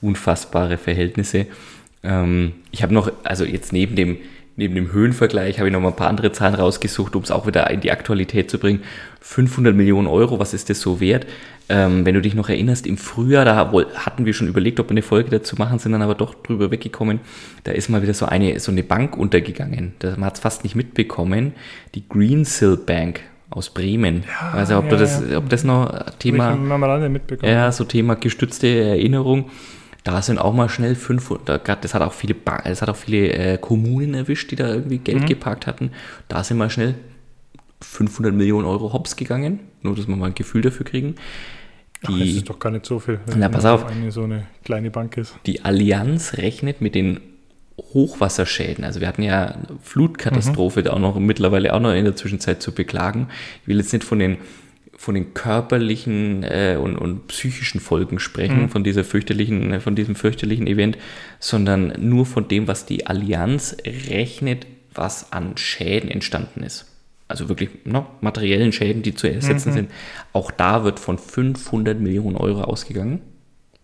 unfassbare 0.00 0.78
Verhältnisse. 0.78 1.46
Ähm, 2.02 2.52
ich 2.70 2.82
habe 2.82 2.94
noch, 2.94 3.10
also 3.24 3.44
jetzt 3.44 3.72
neben 3.72 3.96
dem, 3.96 4.16
neben 4.58 4.74
dem 4.74 4.92
Höhenvergleich 4.92 5.58
habe 5.58 5.68
ich 5.68 5.72
noch 5.72 5.80
mal 5.80 5.90
ein 5.90 5.96
paar 5.96 6.08
andere 6.08 6.32
Zahlen 6.32 6.56
rausgesucht, 6.56 7.14
um 7.14 7.22
es 7.22 7.30
auch 7.30 7.46
wieder 7.46 7.70
in 7.70 7.80
die 7.80 7.92
Aktualität 7.92 8.50
zu 8.50 8.58
bringen. 8.58 8.82
500 9.20 9.74
Millionen 9.74 10.08
Euro, 10.08 10.40
was 10.40 10.52
ist 10.52 10.68
das 10.68 10.80
so 10.80 11.00
wert? 11.00 11.26
Ähm, 11.68 12.04
wenn 12.04 12.14
du 12.14 12.20
dich 12.20 12.34
noch 12.34 12.48
erinnerst, 12.48 12.86
im 12.86 12.96
Frühjahr, 12.96 13.44
da 13.44 13.56
hatten 13.94 14.26
wir 14.26 14.34
schon 14.34 14.48
überlegt, 14.48 14.80
ob 14.80 14.88
wir 14.88 14.92
eine 14.92 15.02
Folge 15.02 15.30
dazu 15.30 15.54
machen, 15.56 15.78
sind 15.78 15.92
dann 15.92 16.02
aber 16.02 16.16
doch 16.16 16.34
drüber 16.34 16.72
weggekommen. 16.72 17.20
Da 17.62 17.70
ist 17.70 17.88
mal 17.88 18.02
wieder 18.02 18.14
so 18.14 18.26
eine, 18.26 18.58
so 18.58 18.72
eine 18.72 18.82
Bank 18.82 19.16
untergegangen. 19.16 19.92
Da, 20.00 20.10
man 20.16 20.24
hat 20.24 20.34
es 20.34 20.40
fast 20.40 20.64
nicht 20.64 20.74
mitbekommen. 20.74 21.52
Die 21.94 22.08
Greensill 22.08 22.76
Bank 22.76 23.20
aus 23.50 23.70
Bremen. 23.70 24.24
Ja, 24.26 24.58
also 24.58 24.78
ob, 24.78 24.90
ja, 24.90 24.96
das, 24.96 25.22
ja. 25.30 25.38
ob 25.38 25.48
das 25.50 25.62
noch 25.62 26.10
Thema... 26.18 26.54
Ich 26.54 26.70
am 26.70 26.82
Rande 26.82 27.08
mitbekommen. 27.08 27.52
Ja, 27.52 27.70
so 27.70 27.84
Thema 27.84 28.16
gestützte 28.16 28.66
Erinnerung. 28.66 29.50
Da 30.04 30.22
sind 30.22 30.38
auch 30.38 30.54
mal 30.54 30.68
schnell 30.68 30.94
500, 30.94 31.64
grad, 31.64 31.84
das 31.84 31.92
hat 31.94 32.02
auch 32.02 32.12
viele, 32.12 32.34
Ba- 32.34 32.62
das 32.64 32.80
hat 32.82 32.88
auch 32.88 32.96
viele 32.96 33.32
äh, 33.32 33.58
Kommunen 33.58 34.14
erwischt, 34.14 34.50
die 34.50 34.56
da 34.56 34.68
irgendwie 34.68 34.98
Geld 34.98 35.22
Mhm. 35.22 35.26
geparkt 35.26 35.66
hatten. 35.66 35.90
Da 36.28 36.42
sind 36.44 36.56
mal 36.56 36.70
schnell 36.70 36.94
500 37.80 38.34
Millionen 38.34 38.66
Euro 38.66 38.92
hops 38.92 39.16
gegangen, 39.16 39.60
nur 39.82 39.94
dass 39.96 40.08
wir 40.08 40.16
mal 40.16 40.26
ein 40.26 40.34
Gefühl 40.34 40.62
dafür 40.62 40.86
kriegen. 40.86 41.14
Ach, 42.04 42.08
das 42.10 42.16
Die, 42.16 42.36
ist 42.38 42.48
doch 42.48 42.58
gar 42.58 42.70
nicht 42.70 42.86
so 42.86 42.98
viel, 43.00 43.20
Na, 43.36 43.48
pass 43.48 43.64
auf. 43.64 43.84
eine 43.86 44.10
so 44.12 44.22
eine 44.22 44.46
kleine 44.64 44.90
Bank 44.90 45.16
ist. 45.16 45.34
die 45.46 45.64
Allianz 45.64 46.34
rechnet 46.38 46.80
mit 46.80 46.94
den 46.94 47.20
Hochwasserschäden. 47.94 48.84
Also 48.84 49.00
wir 49.00 49.08
hatten 49.08 49.22
ja 49.22 49.54
Flutkatastrophe 49.82 50.82
da 50.82 50.92
auch 50.92 50.98
noch 50.98 51.18
mittlerweile 51.18 51.72
auch 51.74 51.80
noch 51.80 51.92
in 51.94 52.04
der 52.04 52.16
Zwischenzeit 52.16 52.60
zu 52.62 52.72
beklagen. 52.72 53.28
Ich 53.62 53.68
will 53.68 53.78
jetzt 53.78 53.92
nicht 53.92 54.04
von 54.04 54.18
den 54.18 54.38
von 55.00 55.14
den 55.14 55.32
körperlichen 55.32 56.42
äh, 56.42 56.76
und, 56.78 56.96
und 56.98 57.28
psychischen 57.28 57.80
Folgen 57.80 58.18
sprechen, 58.18 58.62
Mhm. 58.62 58.68
von 58.68 58.82
dieser 58.84 59.04
fürchterlichen, 59.04 59.72
äh, 59.74 59.80
von 59.80 59.94
diesem 59.94 60.16
fürchterlichen 60.16 60.66
Event, 60.66 60.98
sondern 61.38 61.94
nur 61.98 62.26
von 62.26 62.48
dem, 62.48 62.66
was 62.66 62.84
die 62.84 63.06
Allianz 63.06 63.76
rechnet, 64.10 64.66
was 64.92 65.32
an 65.32 65.56
Schäden 65.56 66.10
entstanden 66.10 66.64
ist. 66.64 66.86
Also 67.28 67.48
wirklich 67.48 67.70
ne, 67.84 68.06
materiellen 68.20 68.72
Schäden, 68.72 69.02
die 69.02 69.14
zu 69.14 69.30
ersetzen 69.30 69.70
Mhm. 69.70 69.74
sind. 69.74 69.90
Auch 70.32 70.50
da 70.50 70.82
wird 70.82 70.98
von 70.98 71.16
500 71.16 72.00
Millionen 72.00 72.36
Euro 72.36 72.62
ausgegangen. 72.62 73.20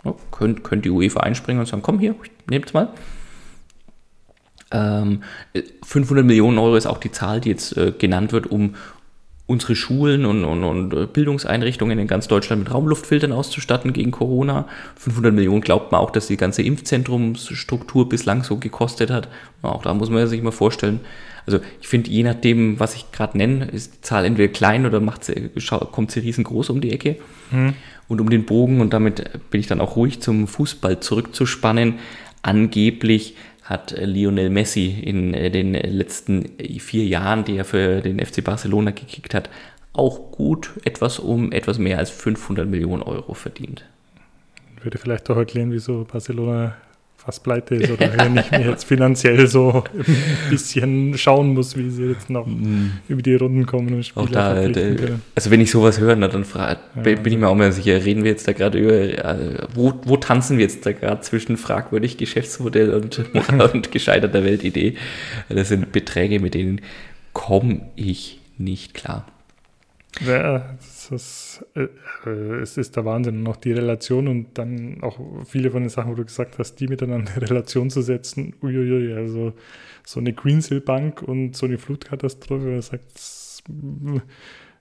Ja, 0.05 0.15
könnt, 0.33 0.65
könnt 0.65 0.85
die 0.85 0.91
UEFA 0.91 1.21
einspringen 1.21 1.61
und 1.61 1.67
sagen, 1.67 1.83
komm 1.83 2.01
hier, 2.01 2.17
nehmt's 2.51 2.73
mal. 2.75 2.89
Ähm, 4.73 5.23
500 5.85 6.25
Millionen 6.25 6.59
Euro 6.59 6.75
ist 6.75 6.87
auch 6.87 6.99
die 6.99 7.13
Zahl, 7.13 7.41
die 7.41 7.51
jetzt 7.51 7.77
äh, 7.77 7.93
genannt 7.97 8.33
wird, 8.33 8.47
um 8.49 8.75
unsere 9.47 9.77
Schulen 9.77 10.25
und, 10.25 10.43
und, 10.45 10.65
und 10.65 10.95
äh, 10.95 11.07
Bildungseinrichtungen 11.07 11.99
in 11.99 12.07
ganz 12.07 12.29
Deutschland 12.29 12.65
mit 12.65 12.73
Raumluftfiltern 12.73 13.31
auszustatten 13.33 13.93
gegen 13.93 14.11
Corona. 14.11 14.67
500 14.97 15.35
Millionen 15.35 15.61
glaubt 15.61 15.93
man 15.93 16.01
auch, 16.01 16.11
dass 16.11 16.29
die 16.29 16.39
ganze 16.39 16.63
Impfzentrumsstruktur 16.63 18.09
bislang 18.09 18.43
so 18.43 18.57
gekostet 18.57 19.11
hat. 19.11 19.29
Auch 19.63 19.83
da 19.83 19.93
muss 19.95 20.09
man 20.11 20.27
sich 20.27 20.43
mal 20.43 20.51
vorstellen. 20.51 21.01
Also 21.47 21.59
ich 21.81 21.89
finde, 21.89 22.09
je 22.11 22.23
nachdem, 22.23 22.81
was 22.81 22.95
ich 22.95 23.13
gerade 23.13 23.37
nenne, 23.37 23.67
ist 23.67 23.95
die 23.97 24.01
Zahl 24.01 24.25
entweder 24.25 24.51
klein 24.51 24.87
oder 24.87 25.01
macht 25.01 25.25
sie, 25.25 25.51
schau- 25.59 25.79
kommt 25.81 26.11
sie 26.11 26.21
riesengroß 26.21 26.71
um 26.71 26.81
die 26.81 26.91
Ecke. 26.93 27.17
Und 28.09 28.21
um 28.23 28.31
den 28.31 28.47
Bogen, 28.47 28.81
und 28.81 28.93
damit 28.95 29.31
bin 29.51 29.61
ich 29.61 29.67
dann 29.67 29.81
auch 29.83 29.97
ruhig 29.97 30.21
zum 30.21 30.47
Fußball 30.49 31.01
zurückzuspannen, 31.01 31.95
angeblich 32.43 33.37
hat 33.65 33.93
äh, 33.93 34.05
Lionel 34.05 34.51
Messi 34.51 34.91
in 34.91 35.35
äh, 35.35 35.51
den 35.51 35.73
letzten 35.73 36.59
äh, 36.59 36.79
vier 36.79 37.05
Jahren, 37.05 37.45
die 37.45 37.57
er 37.57 37.65
für 37.65 38.01
den 38.01 38.25
FC 38.25 38.45
Barcelona 38.45 38.91
gekickt 38.91 39.35
hat, 39.35 39.51
auch 39.93 40.31
gut 40.33 40.73
etwas 40.85 41.19
um 41.19 41.51
etwas 41.53 41.79
mehr 41.79 41.99
als 41.99 42.11
500 42.11 42.69
Millionen 42.69 43.03
Euro 43.03 43.35
verdient. 43.35 43.85
Würde 44.83 44.99
vielleicht 44.99 45.31
auch 45.31 45.37
erklären, 45.37 45.73
wieso 45.73 46.05
Barcelona 46.05 46.77
fast 47.17 47.43
pleite 47.43 47.77
ist 47.77 47.91
oder 47.91 48.13
wenn 48.19 48.37
ich 48.37 48.51
mir 48.51 48.69
jetzt 48.69 48.85
finanziell 48.85 49.47
so 49.47 49.85
ein 49.97 50.05
bisschen 50.51 51.17
schauen 51.17 51.55
muss, 51.55 51.77
wie 51.77 51.89
sie 51.91 52.11
jetzt 52.11 52.29
noch 52.29 52.47
mm. 52.47 53.01
über 53.09 53.23
die 53.23 53.35
Runden 53.35 53.65
kommen 53.65 53.95
und 53.95 54.05
Spieler 54.05 54.25
auch 54.25 54.29
da, 54.29 54.63
äh, 54.63 54.71
der, 54.71 55.21
Also 55.35 55.51
wenn 55.51 55.61
ich 55.61 55.71
sowas 55.71 55.99
höre, 55.99 56.17
na, 56.17 56.29
dann 56.29 56.45
frage, 56.45 56.81
ja, 56.97 57.03
bin 57.03 57.19
also. 57.19 57.31
ich 57.31 57.39
mir 57.39 57.49
auch 57.49 57.55
mal 57.55 57.73
sicher, 57.73 58.05
reden 58.05 58.25
wir 58.25 58.31
jetzt 58.31 58.47
da 58.47 58.53
gerade 58.53 58.79
über, 58.79 58.93
äh, 58.93 59.67
wo, 59.75 59.95
wo 60.05 60.17
tanzen 60.19 60.59
wir 60.59 60.65
jetzt 60.65 60.85
da 60.85 60.93
gerade 60.93 61.23
zwischen 61.23 61.57
fragwürdig 61.57 62.19
Geschäftsmodell 62.19 62.93
und, 62.93 63.25
und 63.75 63.91
gescheiterter 63.91 64.45
Weltidee? 64.45 64.97
Das 65.49 65.69
sind 65.69 65.93
Beträge, 65.93 66.41
mit 66.41 66.55
denen 66.55 66.83
komme 67.33 67.83
ich 67.97 68.41
nicht 68.59 68.95
klar. 68.95 69.27
Ja, 70.27 70.77
das, 71.11 71.65
äh, 71.75 71.89
äh, 72.27 72.61
es 72.61 72.77
ist 72.77 72.97
der 72.97 73.05
Wahnsinn. 73.05 73.41
Und 73.41 73.49
auch 73.49 73.57
die 73.57 73.73
Relation 73.73 74.29
und 74.29 74.59
dann 74.59 75.03
auch 75.03 75.19
viele 75.47 75.71
von 75.71 75.83
den 75.83 75.89
Sachen, 75.89 76.11
wo 76.11 76.15
du 76.15 76.25
gesagt 76.25 76.59
hast, 76.59 76.77
die 76.77 76.89
miteinander 76.89 77.33
in 77.37 77.43
Relation 77.43 77.91
zu 77.91 78.03
setzen. 78.03 78.55
Uiuiui, 78.63 79.15
also 79.15 79.53
so 80.05 80.21
eine 80.21 80.33
Greensill 80.33 80.81
Bank 80.81 81.23
und 81.23 81.57
so 81.57 81.67
eine 81.67 81.79
Flutkatastrophe, 81.79 82.65
man 82.65 82.83
sagt, 82.83 83.05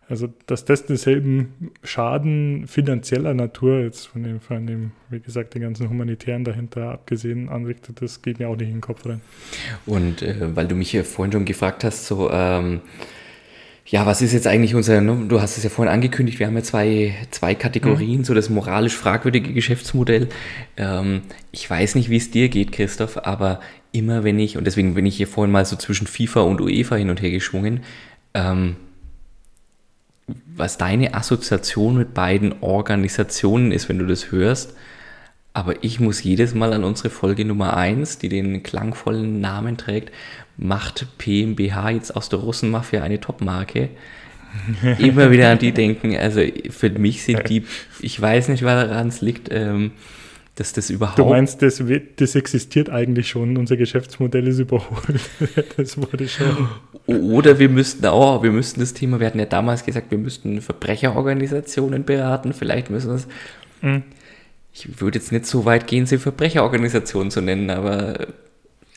also 0.10 0.28
dass 0.48 0.66
das 0.66 0.86
denselben 0.86 1.72
Schaden 1.84 2.68
finanzieller 2.68 3.34
Natur 3.34 3.80
jetzt 3.80 4.08
von 4.08 4.24
dem, 4.24 4.42
von 4.42 4.68
dem, 4.68 4.92
wie 5.10 5.22
gesagt, 5.22 5.54
den 5.56 5.62
ganzen 5.62 5.90
Humanitären 5.90 6.44
dahinter 6.44 6.92
abgesehen 6.92 7.50
anrichtet, 7.50 8.02
das 8.02 8.22
geht 8.22 8.40
mir 8.40 8.50
auch 8.50 8.58
nicht 8.58 8.68
in 8.68 8.76
den 8.76 8.82
Kopf 8.82 9.06
rein. 9.06 9.22
Und 9.86 10.22
äh, 10.22 10.56
weil 10.56 10.68
du 10.68 10.76
mich 10.76 10.92
ja 10.92 11.04
vorhin 11.04 11.32
schon 11.32 11.46
gefragt 11.46 11.84
hast, 11.84 12.06
so 12.06 12.30
ähm, 12.32 12.82
ja, 13.86 14.06
was 14.06 14.22
ist 14.22 14.32
jetzt 14.34 14.48
eigentlich 14.48 14.76
unser, 14.76 15.02
ne? 15.02 15.26
du 15.28 15.42
hast 15.42 15.58
es 15.58 15.64
ja 15.64 15.70
vorhin 15.70 15.94
angekündigt, 15.94 16.40
wir 16.40 16.48
haben 16.48 16.56
ja 16.56 16.64
zwei, 16.64 17.16
zwei 17.32 17.54
Kategorien, 17.54 18.20
mhm. 18.20 18.24
so 18.24 18.34
das 18.34 18.50
moralisch 18.50 18.96
fragwürdige 18.96 19.54
Geschäftsmodell. 19.54 20.30
Ähm, 20.78 21.24
ich 21.52 21.70
weiß 21.70 21.96
nicht, 21.96 22.10
wie 22.10 22.18
es 22.18 22.32
dir 22.32 22.48
geht, 22.48 22.72
Christoph, 22.72 23.18
aber 23.26 23.60
immer 23.92 24.24
wenn 24.24 24.40
ich, 24.40 24.58
und 24.58 24.66
deswegen 24.66 24.94
bin 24.96 25.06
ich 25.06 25.18
hier 25.18 25.28
vorhin 25.28 25.52
mal 25.52 25.66
so 25.66 25.76
zwischen 25.76 26.08
FIFA 26.08 26.42
und 26.42 26.62
UEFA 26.62 26.96
hin 26.96 27.10
und 27.10 27.22
her 27.22 27.32
geschwungen, 27.32 27.82
ähm, 28.34 28.78
was 30.56 30.78
deine 30.78 31.14
Assoziation 31.14 31.98
mit 31.98 32.14
beiden 32.14 32.62
Organisationen 32.62 33.74
ist, 33.74 33.90
wenn 33.90 34.00
du 34.00 34.06
das 34.06 34.32
hörst, 34.32 34.76
aber 35.54 35.84
ich 35.84 36.00
muss 36.00 36.24
jedes 36.24 36.56
Mal 36.56 36.74
an 36.74 36.84
unsere 36.84 37.12
Folge 37.12 37.46
Nummer 37.46 37.78
1, 37.78 38.18
die 38.18 38.30
den 38.30 38.64
klangvollen 38.64 39.40
Namen 39.40 39.78
trägt, 39.78 40.12
macht 40.58 41.08
PMBH 41.20 41.92
jetzt 41.92 42.16
aus 42.16 42.30
der 42.30 42.40
Russenmafia 42.40 43.04
eine 43.04 43.20
Topmarke? 43.20 43.90
Immer 45.00 45.32
wieder 45.32 45.52
an 45.52 45.60
die 45.60 45.72
denken. 45.72 46.16
Also 46.18 46.42
für 46.70 46.90
mich 46.90 47.24
sind 47.24 47.50
die, 47.50 47.66
ich 48.02 48.20
weiß 48.20 48.50
nicht, 48.50 48.64
woran 48.64 49.08
es 49.08 49.22
liegt, 49.22 49.50
ähm, 49.52 49.92
dass 50.56 50.74
das 50.74 50.90
überhaupt. 50.90 51.18
Du 51.18 51.26
meinst, 51.26 51.62
das, 51.62 51.84
das 52.18 52.36
existiert 52.36 52.90
eigentlich 52.90 53.30
schon, 53.30 53.58
unser 53.58 53.78
Geschäftsmodell 53.78 54.48
ist 54.48 54.60
überholt. 54.60 55.20
das 55.78 55.98
wurde 55.98 56.28
schon. 56.28 56.68
Oder 57.08 57.58
wir 57.58 57.70
müssten 57.70 58.06
auch, 58.06 58.44
wir 58.44 58.52
müssten 58.52 58.80
das 58.80 58.94
Thema, 58.94 59.20
wir 59.20 59.28
hatten 59.28 59.40
ja 59.40 59.46
damals 59.46 59.86
gesagt, 59.86 60.10
wir 60.12 60.20
müssten 60.20 60.62
Verbrecherorganisationen 60.62 62.06
beraten, 62.06 62.54
vielleicht 62.54 62.90
müssen 62.90 63.10
wir 63.10 63.16
es. 63.16 63.28
Mhm 63.82 64.04
ich 64.74 65.00
würde 65.00 65.20
jetzt 65.20 65.32
nicht 65.32 65.46
so 65.46 65.66
weit 65.66 65.88
gehen, 65.88 66.06
sie 66.06 66.18
Verbrecherorganisationen 66.18 67.32
zu 67.32 67.42
nennen, 67.42 67.70
aber 67.70 68.28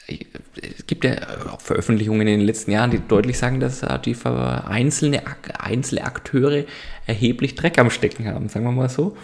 es 0.09 0.87
gibt 0.87 1.05
ja 1.05 1.17
auch 1.51 1.61
Veröffentlichungen 1.61 2.27
in 2.27 2.39
den 2.39 2.47
letzten 2.47 2.71
Jahren, 2.71 2.91
die 2.91 3.01
deutlich 3.07 3.39
sagen, 3.39 3.61
dass 3.61 3.85
die 4.05 4.17
einzelne, 4.25 5.23
einzelne 5.59 6.05
Akteure 6.05 6.65
erheblich 7.07 7.57
Dreck 7.57 7.79
am 7.79 7.91
Stecken 7.91 8.27
haben, 8.27 8.49
sagen 8.49 8.65
wir 8.65 8.73
mal 8.73 8.89
so. 8.89 9.17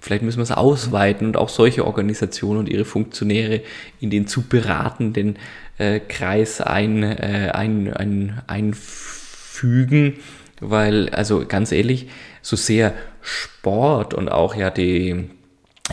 Vielleicht 0.00 0.22
müssen 0.22 0.38
wir 0.38 0.44
es 0.44 0.52
ausweiten 0.52 1.26
und 1.26 1.36
auch 1.36 1.50
solche 1.50 1.86
Organisationen 1.86 2.60
und 2.60 2.68
ihre 2.70 2.86
Funktionäre 2.86 3.60
in 4.00 4.08
den 4.08 4.26
zu 4.26 4.48
beratenden 4.48 5.38
äh, 5.76 6.00
Kreis 6.00 6.62
ein, 6.62 7.02
äh, 7.02 7.50
ein, 7.52 7.92
ein, 7.92 8.40
einfügen, 8.46 10.14
weil, 10.58 11.10
also 11.10 11.44
ganz 11.46 11.70
ehrlich, 11.70 12.08
so 12.40 12.56
sehr 12.56 12.94
Sport 13.20 14.14
und 14.14 14.30
auch 14.30 14.54
ja 14.54 14.70
die 14.70 15.28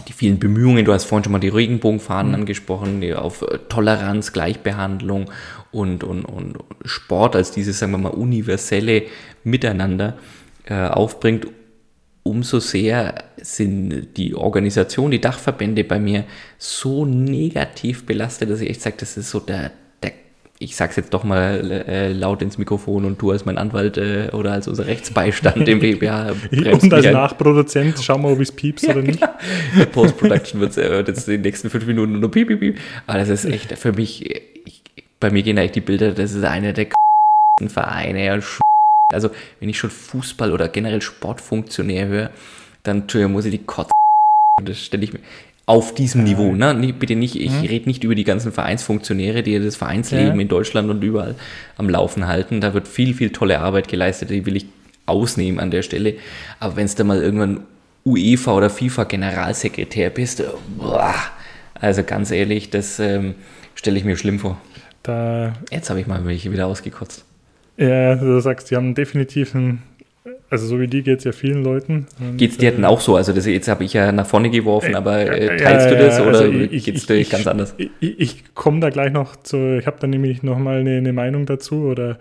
die 0.08 0.14
vielen 0.14 0.40
Bemühungen, 0.40 0.86
du 0.86 0.94
hast 0.94 1.06
vorhin 1.06 1.24
schon 1.24 1.34
mal 1.34 1.40
die 1.40 1.48
Regenbogenfahnen 1.48 2.34
mhm. 2.34 2.40
angesprochen, 2.40 3.02
die 3.02 3.14
auf 3.14 3.42
äh, 3.42 3.60
Toleranz, 3.70 4.34
Gleichbehandlung 4.34 5.32
und, 5.72 6.04
und, 6.04 6.26
und 6.26 6.58
Sport 6.86 7.36
als 7.36 7.52
dieses, 7.52 7.80
sagen 7.80 7.92
wir 7.92 7.98
mal, 7.98 8.10
universelle 8.10 9.04
Miteinander 9.44 10.18
äh, 10.66 10.88
aufbringt, 10.88 11.48
umso 12.24 12.60
sehr 12.60 13.24
sind 13.38 14.18
die 14.18 14.36
Organisationen, 14.36 15.12
die 15.12 15.22
Dachverbände 15.22 15.84
bei 15.84 16.00
mir 16.00 16.26
so 16.58 17.06
negativ 17.06 18.06
belastet, 18.06 18.50
dass 18.50 18.62
ich 18.62 18.70
echt 18.70 18.82
sage, 18.82 18.98
das 19.00 19.16
ist 19.18 19.30
so 19.30 19.40
der, 19.40 19.72
ich 20.60 20.76
sag's 20.76 20.96
jetzt 20.96 21.14
doch 21.14 21.24
mal 21.24 21.72
äh, 21.88 22.12
laut 22.12 22.42
ins 22.42 22.58
Mikrofon 22.58 23.06
und 23.06 23.22
du 23.22 23.32
als 23.32 23.46
mein 23.46 23.58
Anwalt 23.58 23.98
äh, 23.98 24.30
oder 24.34 24.54
als 24.54 24.68
unser 24.68 24.88
Rechtsbeistand 24.88 25.68
im 25.68 25.80
BBA 25.80 26.32
Und 26.72 26.94
als 26.94 27.06
Nachproduzent 27.06 28.00
schauen 28.00 28.24
wir, 28.24 28.30
ob 28.30 28.40
es 28.40 28.52
piepst 28.52 28.86
ja, 28.86 28.94
oder 28.94 29.04
nicht. 29.04 29.20
Post-Production 29.92 30.60
wird 30.60 30.78
äh, 30.78 31.02
jetzt 31.02 31.28
in 31.28 31.36
den 31.36 31.42
nächsten 31.42 31.70
fünf 31.70 31.86
Minuten 31.86 32.20
nur 32.20 32.32
piep, 32.32 32.48
piep, 32.48 32.60
piep. 32.60 32.80
Aber 33.06 33.20
das 33.20 33.30
ist 33.30 33.46
echt 33.46 33.78
für 33.78 33.94
mich, 33.94 34.30
ich, 34.66 34.84
bei 35.20 35.30
mir 35.30 35.44
gehen 35.44 35.60
eigentlich 35.60 35.74
die 35.74 35.82
Bilder, 35.82 36.12
das 36.12 36.34
ist 36.34 36.44
einer 36.44 36.74
der 36.74 36.88
Vereine. 37.68 38.42
Also 39.14 39.30
wenn 39.60 39.70
ich 39.70 39.78
schon 39.78 39.92
Fußball 39.92 40.52
oder 40.52 40.70
generell 40.70 41.02
Sportfunktionär 41.02 42.08
höre, 42.08 42.32
dann 42.84 43.06
muss 43.32 43.46
ich 43.46 43.52
die 43.52 43.64
Kotze 43.64 43.92
das 44.64 44.80
stelle 44.80 45.04
ich 45.04 45.14
mir 45.14 45.20
auf 45.68 45.94
diesem. 45.94 46.24
Niveau. 46.24 46.56
Ne? 46.56 46.94
Bitte 46.98 47.16
nicht, 47.16 47.36
ich 47.36 47.52
mhm. 47.52 47.60
rede 47.60 47.86
nicht 47.86 48.04
über 48.04 48.16
die 48.16 48.24
ganzen 48.24 48.52
Vereinsfunktionäre, 48.52 49.44
die 49.44 49.60
das 49.60 49.76
Vereinsleben 49.76 50.36
ja. 50.36 50.42
in 50.42 50.48
Deutschland 50.48 50.90
und 50.90 51.04
überall 51.04 51.36
am 51.76 51.90
Laufen 51.90 52.26
halten. 52.26 52.62
Da 52.62 52.74
wird 52.74 52.88
viel, 52.88 53.14
viel 53.14 53.30
tolle 53.30 53.60
Arbeit 53.60 53.88
geleistet, 53.88 54.32
die 54.32 54.46
will 54.48 54.56
ich 54.56 54.66
ausnehmen 55.06 55.60
an 55.60 55.70
der 55.70 55.84
Stelle. 55.84 56.16
Aber 56.60 56.78
wenn 56.78 56.86
es 56.86 56.96
da 56.96 57.04
mal 57.04 57.22
irgendwann 57.22 57.62
UEFA 58.06 58.56
oder 58.56 58.70
FIFA 58.70 59.04
Generalsekretär 59.04 60.10
bist, 60.10 60.42
boah, 60.78 61.14
also 61.76 62.02
ganz 62.04 62.32
ehrlich, 62.32 62.70
das 62.70 63.00
ähm, 63.00 63.36
stelle 63.76 63.98
ich 63.98 64.06
mir 64.06 64.16
schlimm 64.16 64.40
vor. 64.40 64.60
Da 65.04 65.54
Jetzt 65.70 65.90
habe 65.90 66.00
ich 66.00 66.08
mal 66.08 66.22
mich 66.22 66.50
wieder 66.50 66.68
ausgekotzt. 66.68 67.26
Ja, 67.76 68.16
du 68.16 68.40
sagst, 68.40 68.72
die 68.72 68.76
haben 68.76 68.96
definitiv 68.96 69.54
einen 69.54 69.84
also 70.50 70.66
so 70.66 70.80
wie 70.80 70.88
die 70.88 71.04
geht 71.04 71.20
es 71.20 71.24
ja 71.26 71.32
vielen 71.34 71.64
Leuten. 71.64 72.08
Geht 72.38 72.52
es 72.52 72.58
dir 72.58 72.72
denn 72.72 72.86
auch 72.86 73.02
so? 73.02 73.16
Also 73.16 73.34
das, 73.34 73.46
jetzt 73.46 73.68
habe 73.68 73.84
ich 73.84 73.94
ja 73.94 74.12
nach 74.12 74.26
vorne 74.26 74.50
geworfen, 74.50 74.96
aber 74.96 75.20
äh, 75.20 75.58
teilst 75.58 75.90
ja, 75.90 75.96
du 75.96 75.98
das 75.98 76.20
oder 76.22 76.40
also 76.40 76.52
geht 76.52 76.96
es 76.96 77.06
dir 77.06 77.24
ganz 77.26 77.48
anders? 77.48 77.74
Ich, 77.78 77.90
ich, 78.00 78.20
ich 78.20 78.56
komme 78.56 78.80
da 78.80 78.90
gleich 78.90 79.12
noch 79.12 79.36
zu, 79.36 79.78
ich 79.78 79.86
habe 79.88 79.98
da 80.00 80.08
nämlich 80.08 80.44
nochmal 80.44 80.80
eine, 80.80 80.98
eine 80.98 81.12
Meinung 81.12 81.46
dazu 81.46 81.84
oder 81.84 82.18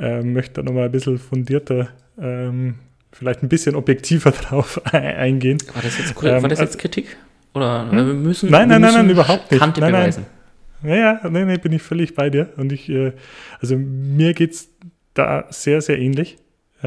äh, 0.00 0.22
möchte 0.22 0.54
da 0.54 0.62
nochmal 0.62 0.84
ein 0.84 0.92
bisschen 0.92 1.18
fundierter, 1.18 1.88
ähm, 2.20 2.76
vielleicht 3.12 3.42
ein 3.42 3.48
bisschen 3.48 3.74
objektiver 3.74 4.30
drauf 4.48 4.80
eingehen. 4.92 5.58
War 5.74 5.82
das 5.82 5.98
jetzt, 5.98 6.22
war 6.22 6.48
das 6.48 6.60
ähm, 6.60 6.66
jetzt 6.66 6.78
Kritik? 6.78 7.16
Oder 7.52 7.90
hm? 7.90 7.96
wir 7.96 8.14
müssen, 8.14 8.50
nein, 8.50 8.68
nein, 8.68 8.80
nein, 8.80 8.94
nein, 8.94 9.10
überhaupt 9.10 9.50
nicht. 9.50 9.60
Kante 9.60 9.80
nein, 9.80 9.92
beweisen. 9.92 10.26
Nein. 10.26 10.36
Ja, 10.82 10.96
ja, 10.96 11.30
nee, 11.30 11.44
nee, 11.44 11.56
bin 11.56 11.72
ich 11.72 11.82
völlig 11.82 12.14
bei 12.14 12.30
dir. 12.30 12.50
Und 12.56 12.70
ich, 12.70 12.88
äh, 12.88 13.12
also 13.60 13.76
mir 13.76 14.34
geht 14.34 14.52
es 14.52 14.68
da 15.14 15.46
sehr, 15.50 15.80
sehr 15.80 15.98
ähnlich. 15.98 16.36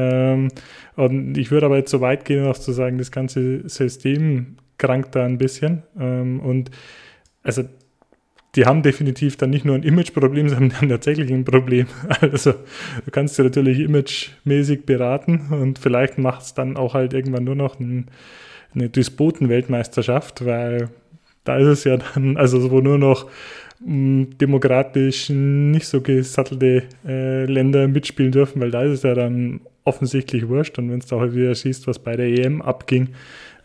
Ähm, 0.00 0.48
und 0.96 1.36
ich 1.36 1.50
würde 1.50 1.66
aber 1.66 1.76
jetzt 1.76 1.90
so 1.90 2.00
weit 2.00 2.24
gehen, 2.24 2.46
auch 2.46 2.58
zu 2.58 2.72
sagen, 2.72 2.98
das 2.98 3.10
ganze 3.10 3.68
System 3.68 4.56
krankt 4.78 5.14
da 5.14 5.24
ein 5.24 5.38
bisschen. 5.38 5.82
Ähm, 5.98 6.40
und 6.40 6.70
also 7.42 7.64
die 8.56 8.66
haben 8.66 8.82
definitiv 8.82 9.36
dann 9.36 9.50
nicht 9.50 9.64
nur 9.64 9.76
ein 9.76 9.82
Image-Problem, 9.82 10.48
sondern 10.48 10.76
haben 10.76 10.88
tatsächlich 10.88 11.30
ein 11.30 11.44
Problem. 11.44 11.86
Also 12.20 12.52
du 12.52 13.10
kannst 13.10 13.36
sie 13.36 13.42
natürlich 13.42 13.78
imagemäßig 13.78 14.86
beraten 14.86 15.48
und 15.50 15.78
vielleicht 15.78 16.18
macht 16.18 16.42
es 16.42 16.54
dann 16.54 16.76
auch 16.76 16.94
halt 16.94 17.12
irgendwann 17.12 17.44
nur 17.44 17.54
noch 17.54 17.78
ein, 17.78 18.06
eine 18.74 18.88
Despoten-Weltmeisterschaft, 18.88 20.44
weil 20.44 20.88
da 21.44 21.58
ist 21.58 21.68
es 21.68 21.84
ja 21.84 21.96
dann, 21.96 22.36
also 22.36 22.70
wo 22.70 22.80
nur 22.80 22.98
noch 22.98 23.28
mh, 23.84 24.36
demokratisch 24.40 25.30
nicht 25.30 25.86
so 25.86 26.00
gesattelte 26.00 26.84
äh, 27.06 27.44
Länder 27.46 27.88
mitspielen 27.88 28.32
dürfen, 28.32 28.60
weil 28.60 28.70
da 28.70 28.82
ist 28.82 28.92
es 28.92 29.02
ja 29.02 29.14
dann 29.14 29.60
offensichtlich 29.84 30.48
wurscht. 30.48 30.78
Und 30.78 30.90
wenn 30.90 30.98
es 30.98 31.06
da 31.06 31.20
halt 31.20 31.34
wieder 31.34 31.54
siehst, 31.54 31.86
was 31.86 31.98
bei 31.98 32.16
der 32.16 32.26
EM 32.26 32.62
abging, 32.62 33.10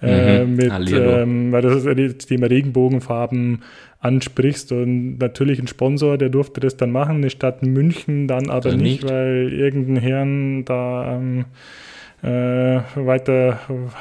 äh, 0.01 0.43
mhm. 0.43 0.55
mit, 0.55 0.91
ähm, 0.91 1.51
weil 1.51 1.61
das 1.61 1.83
das 1.83 2.25
Thema 2.25 2.47
Regenbogenfarben 2.47 3.63
ansprichst 3.99 4.71
und 4.71 5.17
natürlich 5.17 5.59
ein 5.59 5.67
Sponsor, 5.67 6.17
der 6.17 6.29
durfte 6.29 6.59
das 6.59 6.77
dann 6.77 6.91
machen, 6.91 7.17
eine 7.17 7.29
Stadt 7.29 7.63
München 7.63 8.27
dann 8.27 8.49
aber 8.49 8.65
also 8.65 8.77
nicht, 8.77 9.03
nicht, 9.03 9.09
weil 9.09 9.51
irgendein 9.51 9.97
Herrn 9.97 10.65
da 10.65 11.15
ähm, 11.15 11.45
äh, 12.21 12.81
weiter, 12.95 13.59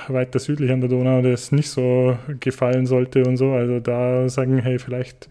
weiter 0.09 0.39
südlich 0.39 0.71
an 0.71 0.81
der 0.81 0.91
Donau 0.91 1.23
das 1.23 1.53
nicht 1.53 1.69
so 1.69 2.19
gefallen 2.41 2.87
sollte 2.87 3.25
und 3.25 3.37
so. 3.37 3.53
Also 3.53 3.81
da 3.81 4.29
sagen, 4.29 4.59
hey, 4.59 4.79
vielleicht 4.79 5.29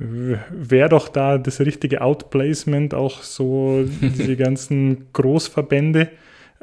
wäre 0.00 0.88
doch 0.88 1.08
da 1.08 1.36
das 1.36 1.60
richtige 1.60 2.00
Outplacement, 2.00 2.94
auch 2.94 3.22
so 3.22 3.84
diese 4.00 4.36
ganzen 4.36 5.06
Großverbände 5.12 6.08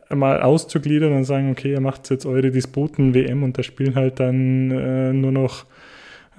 mal 0.10 0.42
auszugliedern 0.42 1.14
und 1.14 1.26
sagen, 1.26 1.52
okay, 1.52 1.72
ihr 1.72 1.82
macht 1.82 2.10
jetzt 2.10 2.26
eure 2.26 2.50
Disputen 2.50 3.14
WM 3.14 3.44
und 3.44 3.58
da 3.58 3.64
spielen 3.64 3.96
halt 3.96 4.20
dann 4.20 4.72
äh, 4.72 5.14
nur 5.14 5.32
noch 5.32 5.66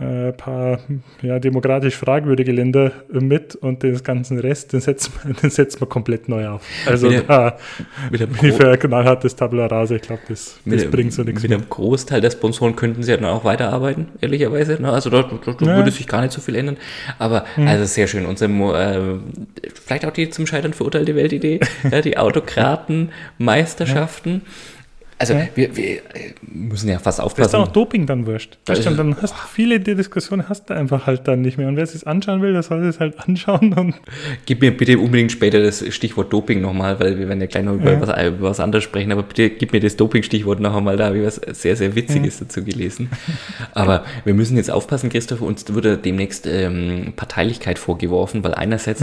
ein 0.01 0.32
paar 0.36 0.78
ja, 1.22 1.40
demokratisch 1.40 1.96
fragwürdige 1.96 2.53
Länder 2.53 2.92
mit 3.11 3.57
und 3.57 3.82
den 3.82 4.01
ganzen 4.03 4.38
Rest, 4.38 4.72
den 4.72 4.80
setzen 4.80 5.12
wir, 5.24 5.34
den 5.42 5.51
setzen 5.51 5.80
wir 5.80 5.88
komplett 5.88 6.28
neu 6.28 6.46
auf. 6.46 6.62
Also 6.86 7.09
mit 7.09 7.28
der, 7.28 7.36
da 7.51 7.57
mit 8.11 8.20
bin 8.20 8.30
ich 8.51 8.57
für 8.57 8.70
ein 8.70 8.78
knallhartes 8.78 9.34
Tabula 9.34 9.66
Rasa. 9.66 9.96
Ich 9.96 10.03
glaube, 10.03 10.22
das, 10.28 10.61
das 10.64 10.84
bringt 10.84 11.12
so 11.12 11.24
nichts 11.24 11.42
Mit 11.42 11.51
mehr. 11.51 11.59
dem 11.59 11.68
Großteil 11.68 12.20
der 12.20 12.30
Sponsoren 12.30 12.76
könnten 12.76 13.03
sie 13.03 13.11
ja 13.11 13.16
dann 13.16 13.26
auch 13.26 13.44
weiterarbeiten, 13.44 14.11
ehrlicherweise. 14.20 14.80
Ne? 14.80 14.92
Also 14.92 15.11
dort, 15.11 15.32
dort 15.44 15.61
ja. 15.62 15.74
würde 15.76 15.90
sich 15.90 16.07
gar 16.07 16.20
nicht 16.20 16.32
so 16.32 16.40
viel 16.40 16.55
ändern. 16.55 16.76
Aber 17.18 17.44
mhm. 17.57 17.66
also 17.66 17.84
sehr 17.84 18.07
schön. 18.07 18.24
Unsere, 18.24 18.49
äh, 18.51 19.01
vielleicht 19.84 20.07
auch 20.07 20.12
die 20.12 20.30
zum 20.30 20.46
Scheitern 20.46 20.74
verurteilte 20.74 21.16
Weltidee, 21.16 21.59
ja, 21.90 22.03
die 22.03 22.18
Autokraten-Meisterschaften. 22.18 24.30
Ja 24.30 24.40
also 25.18 25.34
ja. 25.34 25.48
wir, 25.54 25.76
wir, 25.76 26.00
müssen 26.42 26.88
ja 26.88 26.98
fast 27.00 27.20
aufpassen. 27.20 27.52
Das 27.52 27.60
ist 27.60 27.68
auch 27.68 27.72
Doping 27.72 28.06
dann 28.06 28.24
wurscht. 28.26 28.58
Weißt 28.66 28.86
du, 28.86 28.90
dann 28.90 29.20
hast 29.20 29.34
du 29.34 29.38
viele 29.52 29.80
der 29.80 29.96
Diskussionen 29.96 30.48
hast 30.48 30.70
du 30.70 30.74
einfach 30.74 31.06
halt 31.06 31.26
dann 31.26 31.42
nicht 31.42 31.58
mehr. 31.58 31.66
Und 31.66 31.76
wer 31.76 31.82
es 31.82 32.04
anschauen 32.04 32.40
will, 32.40 32.52
der 32.52 32.62
soll 32.62 32.84
es 32.86 33.00
halt 33.00 33.18
anschauen. 33.26 33.72
Und 33.72 33.96
gib 34.46 34.60
mir 34.60 34.76
bitte 34.76 34.98
unbedingt 34.98 35.32
später 35.32 35.60
das 35.60 35.84
Stichwort 35.92 36.32
Doping 36.32 36.60
nochmal, 36.60 37.00
weil 37.00 37.18
wir 37.18 37.28
werden 37.28 37.40
ja 37.40 37.46
gleich 37.48 37.64
noch 37.64 37.74
über, 37.74 37.92
ja. 37.92 38.00
was, 38.00 38.08
über 38.28 38.50
was 38.50 38.60
anderes 38.60 38.84
sprechen. 38.84 39.10
Aber 39.10 39.24
bitte 39.24 39.50
gib 39.50 39.72
mir 39.72 39.80
das 39.80 39.96
Doping-Stichwort 39.96 40.60
noch 40.60 40.76
einmal, 40.76 40.96
da 40.96 41.06
habe 41.06 41.18
ich 41.18 41.24
was 41.24 41.40
sehr, 41.50 41.74
sehr 41.74 41.96
Witziges 41.96 42.38
ja. 42.38 42.46
dazu 42.46 42.62
gelesen. 42.62 43.10
Aber 43.74 44.04
wir 44.24 44.34
müssen 44.34 44.56
jetzt 44.56 44.70
aufpassen, 44.70 45.10
Christoph, 45.10 45.40
uns 45.40 45.72
wurde 45.74 45.98
demnächst 45.98 46.46
ähm, 46.46 47.12
Parteilichkeit 47.16 47.78
vorgeworfen, 47.78 48.44
weil 48.44 48.54
einerseits 48.54 49.02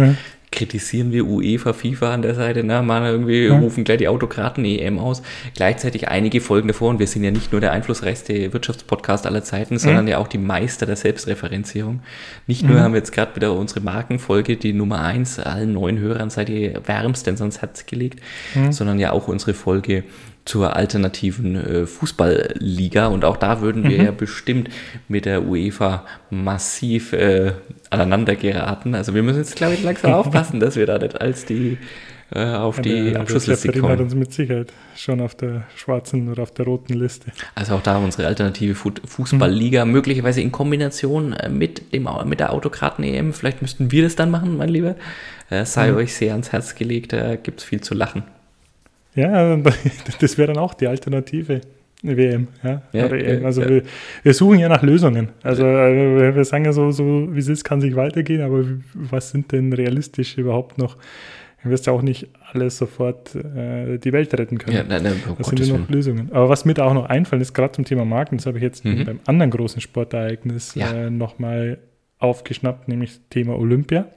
kritisieren 0.56 1.12
wir 1.12 1.28
UEFA, 1.28 1.74
FIFA 1.74 2.14
an 2.14 2.22
der 2.22 2.34
Seite, 2.34 2.64
ne? 2.64 2.82
Mal 2.82 3.06
irgendwie 3.06 3.46
ja. 3.46 3.58
rufen 3.58 3.84
gleich 3.84 4.00
die 4.00 4.08
Autokraten 4.08 4.66
EM 4.66 4.98
aus. 4.98 5.22
Gleichzeitig 5.54 6.08
einige 6.08 6.42
Folgen 6.42 6.68
davor 6.68 6.90
und 6.90 7.00
wir 7.00 7.08
sind 7.08 7.24
ja 7.24 7.32
nicht 7.32 7.52
nur 7.52 7.62
der 7.62 7.72
einflussreichste 7.74 8.54
Wirtschaftspodcast 8.54 9.28
aller 9.28 9.44
Zeiten, 9.44 9.78
sondern 9.78 10.06
mhm. 10.06 10.12
ja 10.12 10.18
auch 10.18 10.28
die 10.28 10.38
Meister 10.38 10.86
der 10.86 10.96
Selbstreferenzierung. 10.96 12.02
Nicht 12.48 12.64
nur 12.64 12.78
mhm. 12.78 12.80
haben 12.80 12.94
wir 12.94 13.00
jetzt 13.00 13.12
gerade 13.12 13.36
wieder 13.36 13.54
unsere 13.54 13.82
Markenfolge, 13.82 14.58
die 14.58 14.74
Nummer 14.74 15.02
eins 15.02 15.38
allen 15.38 15.74
neuen 15.74 16.00
Hörern 16.00 16.30
seid 16.30 16.50
ihr 16.50 16.82
wärmstens 16.86 17.42
ans 17.42 17.62
Herz 17.62 17.86
gelegt, 17.86 18.22
mhm. 18.56 18.72
sondern 18.72 18.98
ja 18.98 19.12
auch 19.12 19.28
unsere 19.28 19.54
Folge 19.54 20.04
zur 20.46 20.76
alternativen 20.76 21.56
äh, 21.56 21.86
Fußballliga 21.88 23.08
und 23.08 23.26
auch 23.26 23.38
da 23.38 23.62
würden 23.62 23.84
wir 23.84 23.98
mhm. 23.98 24.06
ja 24.06 24.12
bestimmt 24.12 24.70
mit 25.08 25.26
der 25.26 25.44
UEFA 25.44 26.06
massiv 26.30 27.14
äh, 27.14 27.54
aneinander 27.90 28.36
geraten. 28.36 28.94
Also 28.94 29.16
wir 29.16 29.24
müssen 29.24 29.40
jetzt, 29.40 29.56
glaube 29.56 29.74
ich, 29.74 29.84
langsam 29.84 30.14
aufpassen, 30.14 30.60
dass 30.60 30.76
wir 30.76 30.86
da 30.86 31.00
nicht 31.00 31.20
als 31.20 31.46
die 31.46 31.80
äh, 32.32 32.44
auf 32.44 32.78
ja, 32.78 32.84
die 32.84 33.12
der, 33.12 33.22
Abschlussliste 33.22 33.72
kommen. 33.72 33.92
hat 33.92 34.00
uns 34.00 34.16
mit 34.16 34.34
Sicherheit 34.34 34.74
schon 34.96 35.22
auf 35.22 35.36
der 35.36 35.64
schwarzen 35.76 36.30
oder 36.30 36.44
auf 36.44 36.52
der 36.52 36.66
roten 36.66 36.94
Liste. 36.94 37.32
Also 37.54 37.76
auch 37.76 37.82
da 37.82 37.98
unsere 37.98 38.28
alternative 38.28 38.76
Fußballliga, 38.76 39.86
mhm. 39.86 39.92
möglicherweise 39.92 40.42
in 40.42 40.52
Kombination 40.52 41.34
äh, 41.34 41.50
mit, 41.50 41.94
dem, 41.94 42.08
mit 42.26 42.40
der 42.40 42.54
Autokraten-EM. 42.54 43.34
Vielleicht 43.34 43.62
müssten 43.62 43.92
wir 43.92 44.04
das 44.04 44.16
dann 44.16 44.32
machen, 44.32 44.58
mein 44.58 44.70
Lieber. 44.70 44.96
Äh, 45.50 45.66
sei 45.66 45.92
mhm. 45.92 45.98
euch 45.98 46.16
sehr 46.16 46.32
ans 46.32 46.52
Herz 46.52 46.76
gelegt, 46.76 47.14
da 47.14 47.36
gibt 47.36 47.62
es 47.62 47.66
viel 47.66 47.82
zu 47.82 47.94
lachen. 47.94 48.24
Ja, 49.16 49.56
das 50.20 50.38
wäre 50.38 50.54
dann 50.54 50.62
auch 50.62 50.74
die 50.74 50.88
Alternative. 50.88 51.62
WM, 52.04 52.50
ja. 52.64 52.84
ja, 52.92 53.08
also 53.44 53.62
ja. 53.62 53.70
Wir, 53.70 53.84
wir, 54.22 54.34
suchen 54.34 54.60
ja 54.60 54.70
nach 54.70 54.84
Lösungen. 54.84 55.30
Also 55.42 55.66
äh, 55.66 56.36
wir 56.36 56.46
sagen 56.46 56.66
ja 56.66 56.74
so, 56.74 56.92
so 56.92 57.34
wie 57.34 57.40
es 57.40 57.48
ist, 57.48 57.64
kann 57.64 57.82
sich 57.82 57.96
weitergehen, 57.96 58.42
aber 58.42 58.64
was 58.94 59.32
sind 59.32 59.52
denn 59.52 59.74
realistisch 59.74 60.38
überhaupt 60.38 60.78
noch? 60.78 60.98
Du 61.64 61.72
wirst 61.72 61.88
ja 61.88 61.94
auch 61.94 62.04
nicht 62.04 62.28
alles 62.52 62.78
sofort 62.78 63.34
äh, 63.34 63.98
die 63.98 64.14
Welt 64.14 64.32
retten 64.38 64.60
können. 64.60 64.78
Ja, 64.78 64.84
nein, 64.84 65.02
nein, 65.02 65.24
oh 65.28 65.34
das 65.36 65.48
sind 65.48 65.60
ja 65.66 65.76
noch 65.76 65.90
Lösungen. 65.90 66.32
Aber 66.32 66.48
was 66.48 66.64
mir 66.64 66.76
da 66.76 66.86
auch 66.86 66.94
noch 66.94 67.06
einfällt, 67.06 67.42
ist 67.42 67.56
gerade 67.56 67.74
zum 67.74 67.86
Thema 67.86 68.06
Marken, 68.06 68.38
das 68.38 68.46
habe 68.46 68.60
ich 68.60 68.64
jetzt 68.64 68.86
mhm. 68.86 69.04
beim 69.04 69.20
anderen 69.26 69.50
großen 69.50 69.82
Sportereignis 69.82 70.76
ja. 70.76 70.92
äh, 70.92 71.10
nochmal 71.10 71.80
aufgeschnappt, 72.20 72.88
nämlich 72.88 73.20
Thema 73.32 73.58
Olympia. 73.58 74.08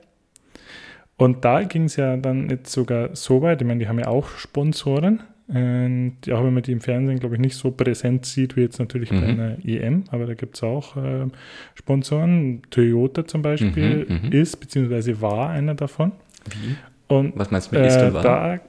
Und 1.18 1.44
da 1.44 1.64
ging 1.64 1.84
es 1.84 1.96
ja 1.96 2.16
dann 2.16 2.48
jetzt 2.48 2.72
sogar 2.72 3.14
so 3.14 3.42
weit, 3.42 3.60
ich 3.60 3.66
meine, 3.66 3.80
die 3.80 3.88
haben 3.88 3.98
ja 3.98 4.06
auch 4.06 4.28
Sponsoren, 4.28 5.20
und 5.48 6.16
auch 6.30 6.44
wenn 6.44 6.52
man 6.52 6.62
die 6.62 6.72
im 6.72 6.82
Fernsehen, 6.82 7.18
glaube 7.18 7.36
ich, 7.36 7.40
nicht 7.40 7.56
so 7.56 7.70
präsent 7.70 8.26
sieht 8.26 8.56
wie 8.56 8.60
jetzt 8.60 8.78
natürlich 8.78 9.10
mhm. 9.10 9.20
bei 9.20 9.26
einer 9.28 9.56
EM, 9.64 10.04
aber 10.10 10.26
da 10.26 10.34
gibt 10.34 10.56
es 10.56 10.62
auch 10.62 10.96
äh, 10.96 11.26
Sponsoren. 11.74 12.60
Toyota 12.68 13.26
zum 13.26 13.40
Beispiel 13.40 14.06
mhm, 14.06 14.26
mhm, 14.26 14.32
ist, 14.32 14.56
beziehungsweise 14.56 15.22
war 15.22 15.48
einer 15.48 15.74
davon. 15.74 16.12
Wie? 16.50 16.76
Und, 17.08 17.32
Was 17.34 17.50
meinst 17.50 17.72
du 17.72 17.76
mit 17.76 17.86
ist 17.86 17.96
äh, 17.96 18.12
war? 18.12 18.22
Da, 18.22 18.60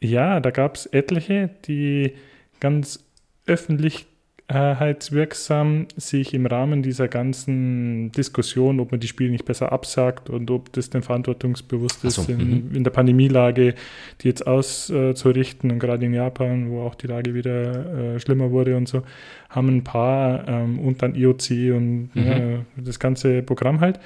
ja, 0.00 0.40
da 0.40 0.50
gab 0.50 0.76
es 0.76 0.84
etliche, 0.84 1.48
die 1.66 2.12
ganz 2.60 3.02
öffentlich 3.46 4.06
sicherheitswirksam 4.48 5.86
sich 5.96 6.32
im 6.32 6.46
Rahmen 6.46 6.82
dieser 6.82 7.08
ganzen 7.08 8.12
Diskussion, 8.12 8.78
ob 8.78 8.92
man 8.92 9.00
die 9.00 9.08
Spiele 9.08 9.30
nicht 9.30 9.44
besser 9.44 9.72
absagt 9.72 10.30
und 10.30 10.50
ob 10.50 10.72
das 10.72 10.90
denn 10.90 11.02
verantwortungsbewusst 11.02 12.04
ist, 12.04 12.14
so, 12.14 12.30
in, 12.30 12.68
mhm. 12.68 12.76
in, 12.76 12.84
der 12.84 12.92
Pandemielage, 12.92 13.74
die 14.20 14.28
jetzt 14.28 14.46
auszurichten 14.46 15.72
und 15.72 15.78
gerade 15.78 16.06
in 16.06 16.14
Japan, 16.14 16.70
wo 16.70 16.82
auch 16.82 16.94
die 16.94 17.08
Lage 17.08 17.34
wieder 17.34 18.14
äh, 18.14 18.20
schlimmer 18.20 18.52
wurde 18.52 18.76
und 18.76 18.88
so, 18.88 19.02
haben 19.50 19.68
ein 19.68 19.84
paar 19.84 20.46
ähm, 20.46 20.78
und 20.78 21.02
dann 21.02 21.14
IOC 21.14 21.50
und 21.74 22.10
mhm. 22.14 22.26
ja, 22.26 22.64
das 22.76 23.00
ganze 23.00 23.42
Programm 23.42 23.80
halt 23.80 23.98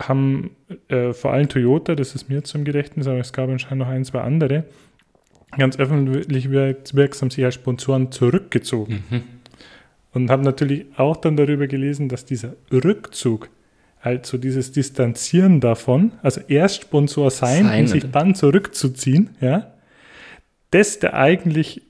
haben 0.00 0.50
äh, 0.88 1.12
vor 1.12 1.32
allem 1.32 1.48
Toyota, 1.48 1.94
das 1.94 2.16
ist 2.16 2.28
mir 2.28 2.42
zum 2.42 2.64
Gedächtnis, 2.64 3.06
aber 3.06 3.18
es 3.18 3.32
gab 3.32 3.48
anscheinend 3.48 3.78
noch 3.78 3.88
ein, 3.88 4.04
zwei 4.04 4.22
andere, 4.22 4.64
ganz 5.56 5.78
öffentlich 5.78 6.50
wirksam 6.50 7.30
sich 7.30 7.44
als 7.44 7.54
Sponsoren 7.54 8.10
zurückgezogen. 8.10 9.04
Mhm. 9.08 9.22
Und 10.14 10.30
habe 10.30 10.44
natürlich 10.44 10.86
auch 10.96 11.16
dann 11.16 11.36
darüber 11.36 11.66
gelesen, 11.66 12.08
dass 12.08 12.24
dieser 12.24 12.54
Rückzug, 12.72 13.50
also 14.00 14.38
dieses 14.38 14.70
Distanzieren 14.70 15.60
davon, 15.60 16.12
also 16.22 16.40
erst 16.46 16.82
Sponsor 16.82 17.30
sein, 17.30 17.64
sein 17.64 17.80
und 17.80 17.86
sich 17.88 18.04
dann 18.10 18.34
zurückzuziehen, 18.34 19.30
ja, 19.40 19.74
das 20.70 21.00
der 21.00 21.14
eigentlich 21.14 21.82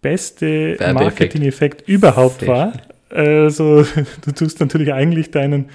beste 0.00 0.76
Marketing-Effekt 0.94 1.88
überhaupt 1.88 2.46
war. 2.46 2.72
Also 3.12 3.84
du 4.24 4.32
tust 4.32 4.60
natürlich 4.60 4.92
eigentlich 4.92 5.30
deinen 5.30 5.66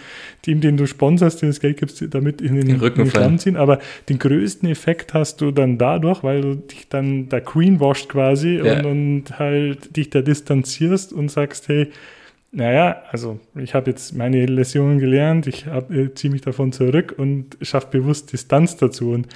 Team, 0.41 0.61
den 0.61 0.77
du 0.77 0.87
sponsorst, 0.87 1.41
den 1.41 1.49
das 1.49 1.59
Geld 1.59 1.77
gibst, 1.77 2.03
damit 2.13 2.41
in 2.41 2.55
den, 2.55 2.67
den 2.67 2.79
Rücken 2.79 3.01
in 3.01 3.09
den 3.09 3.39
ziehen. 3.39 3.55
Aber 3.55 3.79
den 4.09 4.19
größten 4.19 4.67
Effekt 4.69 5.13
hast 5.13 5.41
du 5.41 5.51
dann 5.51 5.77
dadurch, 5.77 6.23
weil 6.23 6.41
du 6.41 6.55
dich 6.55 6.89
dann 6.89 7.29
da 7.29 7.39
greenwashed 7.39 8.09
quasi 8.09 8.57
ja. 8.57 8.79
und, 8.79 8.85
und 8.85 9.39
halt 9.39 9.95
dich 9.95 10.09
da 10.09 10.21
distanzierst 10.21 11.13
und 11.13 11.29
sagst, 11.29 11.67
hey, 11.67 11.91
naja, 12.51 13.03
also 13.11 13.39
ich 13.55 13.73
habe 13.73 13.89
jetzt 13.89 14.15
meine 14.15 14.45
Läsionen 14.45 14.99
gelernt, 14.99 15.47
ich 15.47 15.67
äh, 15.67 16.13
ziehe 16.15 16.31
mich 16.31 16.41
davon 16.41 16.71
zurück 16.71 17.13
und 17.17 17.57
schaffe 17.61 17.87
bewusst 17.91 18.31
Distanz 18.31 18.77
dazu. 18.77 19.11
Und 19.11 19.27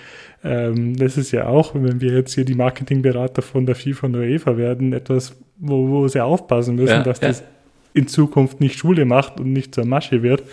ähm, 0.43 0.95
das 0.95 1.17
ist 1.17 1.31
ja 1.31 1.47
auch, 1.47 1.75
wenn 1.75 1.99
wir 1.99 2.13
jetzt 2.13 2.33
hier 2.33 2.45
die 2.45 2.55
Marketingberater 2.55 3.41
von 3.41 3.65
der 3.65 3.75
FIFA 3.75 4.07
und 4.07 4.13
der 4.13 4.21
UEFA 4.21 4.57
werden, 4.57 4.93
etwas, 4.93 5.35
wo, 5.57 5.89
wo 5.89 6.07
sie 6.07 6.23
aufpassen 6.23 6.75
müssen, 6.75 6.93
ja, 6.93 7.03
dass 7.03 7.19
ja. 7.19 7.27
das 7.27 7.43
in 7.93 8.07
Zukunft 8.07 8.59
nicht 8.59 8.77
Schule 8.77 9.05
macht 9.05 9.39
und 9.39 9.53
nicht 9.53 9.75
zur 9.75 9.85
Masche 9.85 10.23
wird. 10.23 10.43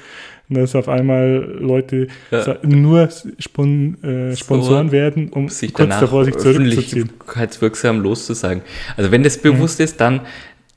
Und 0.48 0.56
dass 0.56 0.74
auf 0.74 0.88
einmal 0.88 1.56
Leute 1.60 2.08
ja. 2.30 2.56
nur 2.62 3.08
Spon 3.38 4.02
äh, 4.02 4.34
Sponsoren 4.34 4.88
so, 4.88 4.92
werden, 4.92 5.28
um 5.28 5.48
sich 5.48 5.74
kurz 5.74 6.00
davor 6.00 6.24
sich 6.24 6.36
zurückzuziehen. 6.38 7.02
Öffentlichkeitswirksam 7.02 8.00
loszusagen. 8.02 8.62
Also 8.96 9.10
wenn 9.10 9.22
das 9.22 9.38
bewusst 9.38 9.78
mhm. 9.78 9.84
ist, 9.84 10.00
dann 10.00 10.20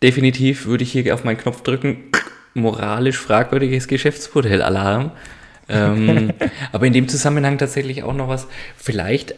definitiv 0.03 0.65
würde 0.65 0.83
ich 0.83 0.91
hier 0.91 1.13
auf 1.13 1.23
meinen 1.23 1.37
Knopf 1.37 1.61
drücken, 1.61 1.97
moralisch 2.53 3.17
fragwürdiges 3.17 3.87
Geschäftsmodell 3.87 4.61
Alarm. 4.61 5.11
ähm, 5.69 6.33
aber 6.73 6.85
in 6.87 6.93
dem 6.93 7.07
Zusammenhang 7.07 7.57
tatsächlich 7.57 8.03
auch 8.03 8.13
noch 8.13 8.27
was, 8.27 8.47
vielleicht, 8.75 9.35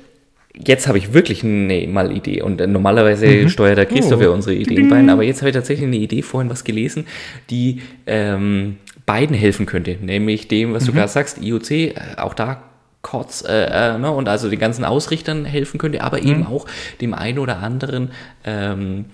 jetzt 0.55 0.87
habe 0.87 0.97
ich 0.97 1.13
wirklich 1.13 1.43
eine 1.43 1.87
mal 1.87 2.15
Idee 2.15 2.41
und 2.41 2.61
äh, 2.61 2.67
normalerweise 2.67 3.25
mhm. 3.27 3.49
steuert 3.49 3.77
der 3.77 3.85
Christoph 3.85 4.19
oh. 4.19 4.23
ja 4.23 4.29
unsere 4.29 4.55
Ideen 4.55 4.89
bei, 4.89 5.11
aber 5.11 5.23
jetzt 5.23 5.41
habe 5.41 5.49
ich 5.49 5.55
tatsächlich 5.55 5.87
eine 5.87 5.97
Idee, 5.97 6.21
vorhin 6.21 6.49
was 6.49 6.63
gelesen, 6.63 7.05
die 7.49 7.81
ähm, 8.05 8.77
beiden 9.05 9.35
helfen 9.35 9.65
könnte, 9.65 9.97
nämlich 10.01 10.47
dem, 10.47 10.73
was 10.73 10.83
mhm. 10.83 10.87
du 10.87 10.93
gerade 10.93 11.11
sagst, 11.11 11.41
IOC, 11.41 11.71
äh, 11.71 11.93
auch 12.17 12.33
da 12.33 12.63
Cots 13.01 13.41
äh, 13.41 13.65
äh, 13.65 13.97
ne, 13.97 14.09
und 14.11 14.29
also 14.29 14.49
den 14.49 14.59
ganzen 14.59 14.85
Ausrichtern 14.85 15.45
helfen 15.45 15.77
könnte, 15.77 16.01
aber 16.01 16.21
mhm. 16.21 16.27
eben 16.27 16.47
auch 16.47 16.65
dem 17.01 17.13
einen 17.13 17.39
oder 17.39 17.57
anderen 17.57 18.11
ähm, 18.45 19.05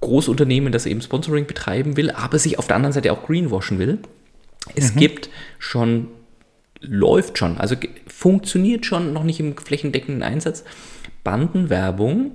Großunternehmen, 0.00 0.72
das 0.72 0.86
eben 0.86 1.02
Sponsoring 1.02 1.46
betreiben 1.46 1.96
will, 1.96 2.10
aber 2.10 2.38
sich 2.38 2.58
auf 2.58 2.66
der 2.66 2.76
anderen 2.76 2.92
Seite 2.92 3.12
auch 3.12 3.26
greenwashen 3.26 3.78
will. 3.78 3.98
Es 4.74 4.94
mhm. 4.94 4.98
gibt 5.00 5.30
schon, 5.58 6.08
läuft 6.80 7.38
schon, 7.38 7.58
also 7.58 7.76
funktioniert 8.06 8.86
schon 8.86 9.12
noch 9.12 9.24
nicht 9.24 9.40
im 9.40 9.56
flächendeckenden 9.56 10.22
Einsatz, 10.22 10.64
Bandenwerbung, 11.24 12.32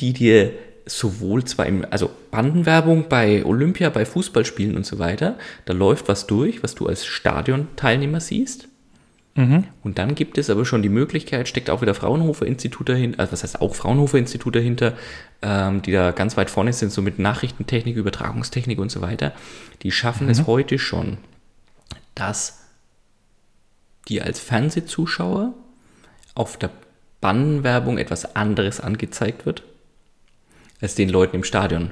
die 0.00 0.12
dir 0.12 0.52
sowohl 0.86 1.44
zwar 1.44 1.66
im, 1.66 1.84
also 1.90 2.10
Bandenwerbung 2.30 3.08
bei 3.08 3.44
Olympia, 3.44 3.90
bei 3.90 4.04
Fußballspielen 4.06 4.76
und 4.76 4.86
so 4.86 4.98
weiter, 4.98 5.36
da 5.66 5.72
läuft 5.72 6.08
was 6.08 6.26
durch, 6.26 6.62
was 6.62 6.74
du 6.74 6.86
als 6.86 7.04
Stadionteilnehmer 7.04 8.20
siehst. 8.20 8.68
Mhm. 9.34 9.64
Und 9.84 9.98
dann 9.98 10.14
gibt 10.14 10.36
es 10.36 10.50
aber 10.50 10.64
schon 10.64 10.82
die 10.82 10.88
Möglichkeit, 10.88 11.46
steckt 11.46 11.70
auch 11.70 11.80
wieder 11.80 11.94
Fraunhofer 11.94 12.46
Institut 12.46 12.88
dahinter, 12.88 13.20
also 13.20 13.32
was 13.32 13.44
heißt 13.44 13.60
auch 13.60 13.74
Fraunhofer 13.74 14.18
Institut 14.18 14.56
dahinter, 14.56 14.94
ähm, 15.42 15.82
die 15.82 15.92
da 15.92 16.10
ganz 16.10 16.36
weit 16.36 16.50
vorne 16.50 16.72
sind, 16.72 16.90
so 16.90 17.02
mit 17.02 17.18
Nachrichtentechnik, 17.18 17.96
Übertragungstechnik 17.96 18.78
und 18.78 18.90
so 18.90 19.00
weiter. 19.00 19.32
Die 19.82 19.92
schaffen 19.92 20.24
mhm. 20.24 20.30
es 20.30 20.46
heute 20.46 20.78
schon, 20.78 21.18
dass 22.14 22.67
dir 24.08 24.24
als 24.24 24.40
Fernsehzuschauer 24.40 25.54
auf 26.34 26.56
der 26.56 26.70
Bannwerbung 27.20 27.98
etwas 27.98 28.36
anderes 28.36 28.80
angezeigt 28.80 29.46
wird 29.46 29.62
als 30.80 30.94
den 30.94 31.08
Leuten 31.08 31.36
im 31.36 31.44
Stadion. 31.44 31.90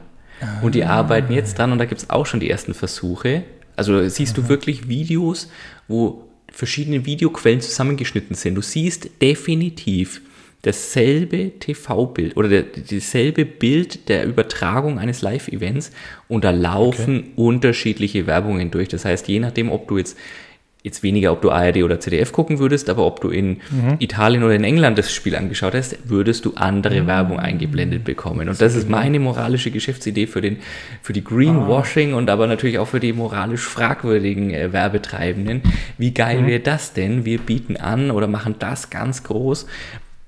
Und 0.62 0.74
die 0.74 0.84
arbeiten 0.84 1.32
jetzt 1.32 1.58
dran 1.58 1.72
und 1.72 1.78
da 1.78 1.86
gibt 1.86 2.02
es 2.02 2.10
auch 2.10 2.26
schon 2.26 2.40
die 2.40 2.50
ersten 2.50 2.74
Versuche. 2.74 3.44
Also 3.74 4.08
siehst 4.08 4.36
du 4.36 4.48
wirklich 4.48 4.88
Videos, 4.88 5.50
wo 5.88 6.28
verschiedene 6.52 7.04
Videoquellen 7.04 7.60
zusammengeschnitten 7.60 8.36
sind. 8.36 8.54
Du 8.54 8.62
siehst 8.62 9.10
definitiv 9.20 10.20
dasselbe 10.62 11.52
TV-Bild 11.58 12.36
oder 12.36 12.48
der, 12.48 12.62
dasselbe 12.62 13.44
Bild 13.44 14.08
der 14.08 14.26
Übertragung 14.26 14.98
eines 14.98 15.22
Live-Events 15.22 15.92
und 16.28 16.44
da 16.44 16.50
laufen 16.50 17.18
okay. 17.18 17.30
unterschiedliche 17.36 18.26
Werbungen 18.26 18.70
durch. 18.70 18.88
Das 18.88 19.04
heißt, 19.04 19.28
je 19.28 19.38
nachdem, 19.38 19.70
ob 19.70 19.88
du 19.88 19.98
jetzt 19.98 20.16
jetzt 20.82 21.02
weniger, 21.02 21.32
ob 21.32 21.42
du 21.42 21.50
ARD 21.50 21.82
oder 21.82 21.98
ZDF 21.98 22.30
gucken 22.30 22.60
würdest, 22.60 22.88
aber 22.88 23.04
ob 23.04 23.20
du 23.20 23.30
in 23.30 23.60
mhm. 23.70 23.96
Italien 23.98 24.44
oder 24.44 24.54
in 24.54 24.62
England 24.62 24.96
das 24.96 25.12
Spiel 25.12 25.34
angeschaut 25.34 25.74
hast, 25.74 25.98
würdest 26.08 26.44
du 26.44 26.52
andere 26.54 27.00
mhm. 27.00 27.06
Werbung 27.08 27.40
eingeblendet 27.40 28.04
bekommen. 28.04 28.48
Und 28.48 28.60
das 28.60 28.76
ist 28.76 28.88
meine 28.88 29.18
moralische 29.18 29.72
Geschäftsidee 29.72 30.28
für, 30.28 30.40
den, 30.40 30.58
für 31.02 31.12
die 31.12 31.24
Greenwashing 31.24 32.12
ah. 32.12 32.16
und 32.16 32.30
aber 32.30 32.46
natürlich 32.46 32.78
auch 32.78 32.86
für 32.86 33.00
die 33.00 33.12
moralisch 33.12 33.62
fragwürdigen 33.62 34.54
äh, 34.54 34.72
Werbetreibenden. 34.72 35.62
Wie 35.98 36.14
geil 36.14 36.42
mhm. 36.42 36.46
wäre 36.46 36.60
das 36.60 36.92
denn? 36.92 37.24
Wir 37.24 37.38
bieten 37.38 37.76
an 37.76 38.12
oder 38.12 38.28
machen 38.28 38.54
das 38.60 38.88
ganz 38.88 39.24
groß, 39.24 39.66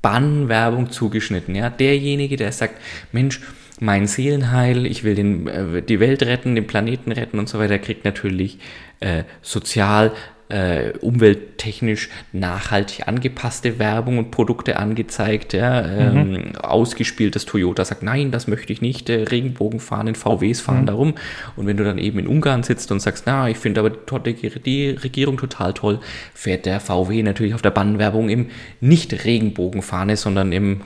Bannwerbung 0.02 0.90
zugeschnitten. 0.90 1.54
Ja? 1.54 1.70
Derjenige, 1.70 2.36
der 2.36 2.50
sagt, 2.50 2.74
Mensch, 3.12 3.40
mein 3.80 4.08
Seelenheil, 4.08 4.86
ich 4.86 5.04
will 5.04 5.14
den, 5.14 5.46
äh, 5.46 5.82
die 5.82 6.00
Welt 6.00 6.24
retten, 6.24 6.54
den 6.56 6.66
Planeten 6.66 7.12
retten 7.12 7.38
und 7.38 7.48
so 7.48 7.60
weiter, 7.60 7.78
kriegt 7.78 8.04
natürlich 8.04 8.58
äh, 9.00 9.22
sozial 9.42 10.12
äh, 10.48 10.92
umwelttechnisch 11.00 12.08
nachhaltig 12.32 13.06
angepasste 13.06 13.78
Werbung 13.78 14.18
und 14.18 14.30
Produkte 14.30 14.78
angezeigt. 14.78 15.52
Ja, 15.52 15.86
ähm, 15.86 16.32
mhm. 16.32 16.56
ausgespielt, 16.56 17.36
dass 17.36 17.44
Toyota 17.44 17.84
sagt, 17.84 18.02
nein, 18.02 18.30
das 18.30 18.46
möchte 18.46 18.72
ich 18.72 18.80
nicht, 18.80 19.10
äh, 19.10 19.24
Regenbogenfahnen, 19.24 20.14
VWs 20.14 20.60
fahren 20.60 20.82
mhm. 20.82 20.86
darum. 20.86 21.14
Und 21.56 21.66
wenn 21.66 21.76
du 21.76 21.84
dann 21.84 21.98
eben 21.98 22.18
in 22.18 22.26
Ungarn 22.26 22.62
sitzt 22.62 22.90
und 22.92 23.00
sagst, 23.00 23.24
na, 23.26 23.48
ich 23.48 23.58
finde 23.58 23.80
aber 23.80 23.90
die 23.90 24.90
Regierung 24.90 25.36
total 25.36 25.74
toll, 25.74 26.00
fährt 26.34 26.66
der 26.66 26.80
VW 26.80 27.22
natürlich 27.22 27.54
auf 27.54 27.62
der 27.62 27.70
Bannwerbung 27.70 28.28
im 28.28 28.46
nicht 28.80 29.24
Regenbogenfahne, 29.24 30.16
sondern 30.16 30.52
im, 30.52 30.82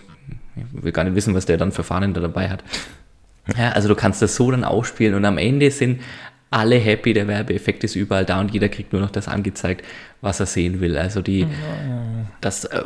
ich 0.56 0.82
will 0.82 0.92
gar 0.92 1.04
nicht 1.04 1.14
wissen, 1.14 1.34
was 1.34 1.46
der 1.46 1.56
dann 1.56 1.72
für 1.72 1.84
Fahnen 1.84 2.14
da 2.14 2.20
dabei 2.20 2.48
hat. 2.48 2.64
Ja, 3.56 3.70
also 3.70 3.88
du 3.88 3.94
kannst 3.94 4.22
das 4.22 4.36
so 4.36 4.50
dann 4.50 4.64
ausspielen 4.64 5.14
und 5.14 5.24
am 5.24 5.38
Ende 5.38 5.70
sind 5.70 6.00
alle 6.52 6.76
happy, 6.76 7.14
der 7.14 7.26
Werbeeffekt 7.26 7.82
ist 7.82 7.96
überall 7.96 8.24
da 8.24 8.40
und 8.40 8.52
jeder 8.52 8.68
kriegt 8.68 8.92
nur 8.92 9.00
noch 9.00 9.10
das 9.10 9.26
angezeigt, 9.26 9.84
was 10.20 10.38
er 10.38 10.46
sehen 10.46 10.80
will. 10.80 10.96
Also 10.96 11.22
die, 11.22 11.46
das 12.40 12.66
äh, 12.66 12.82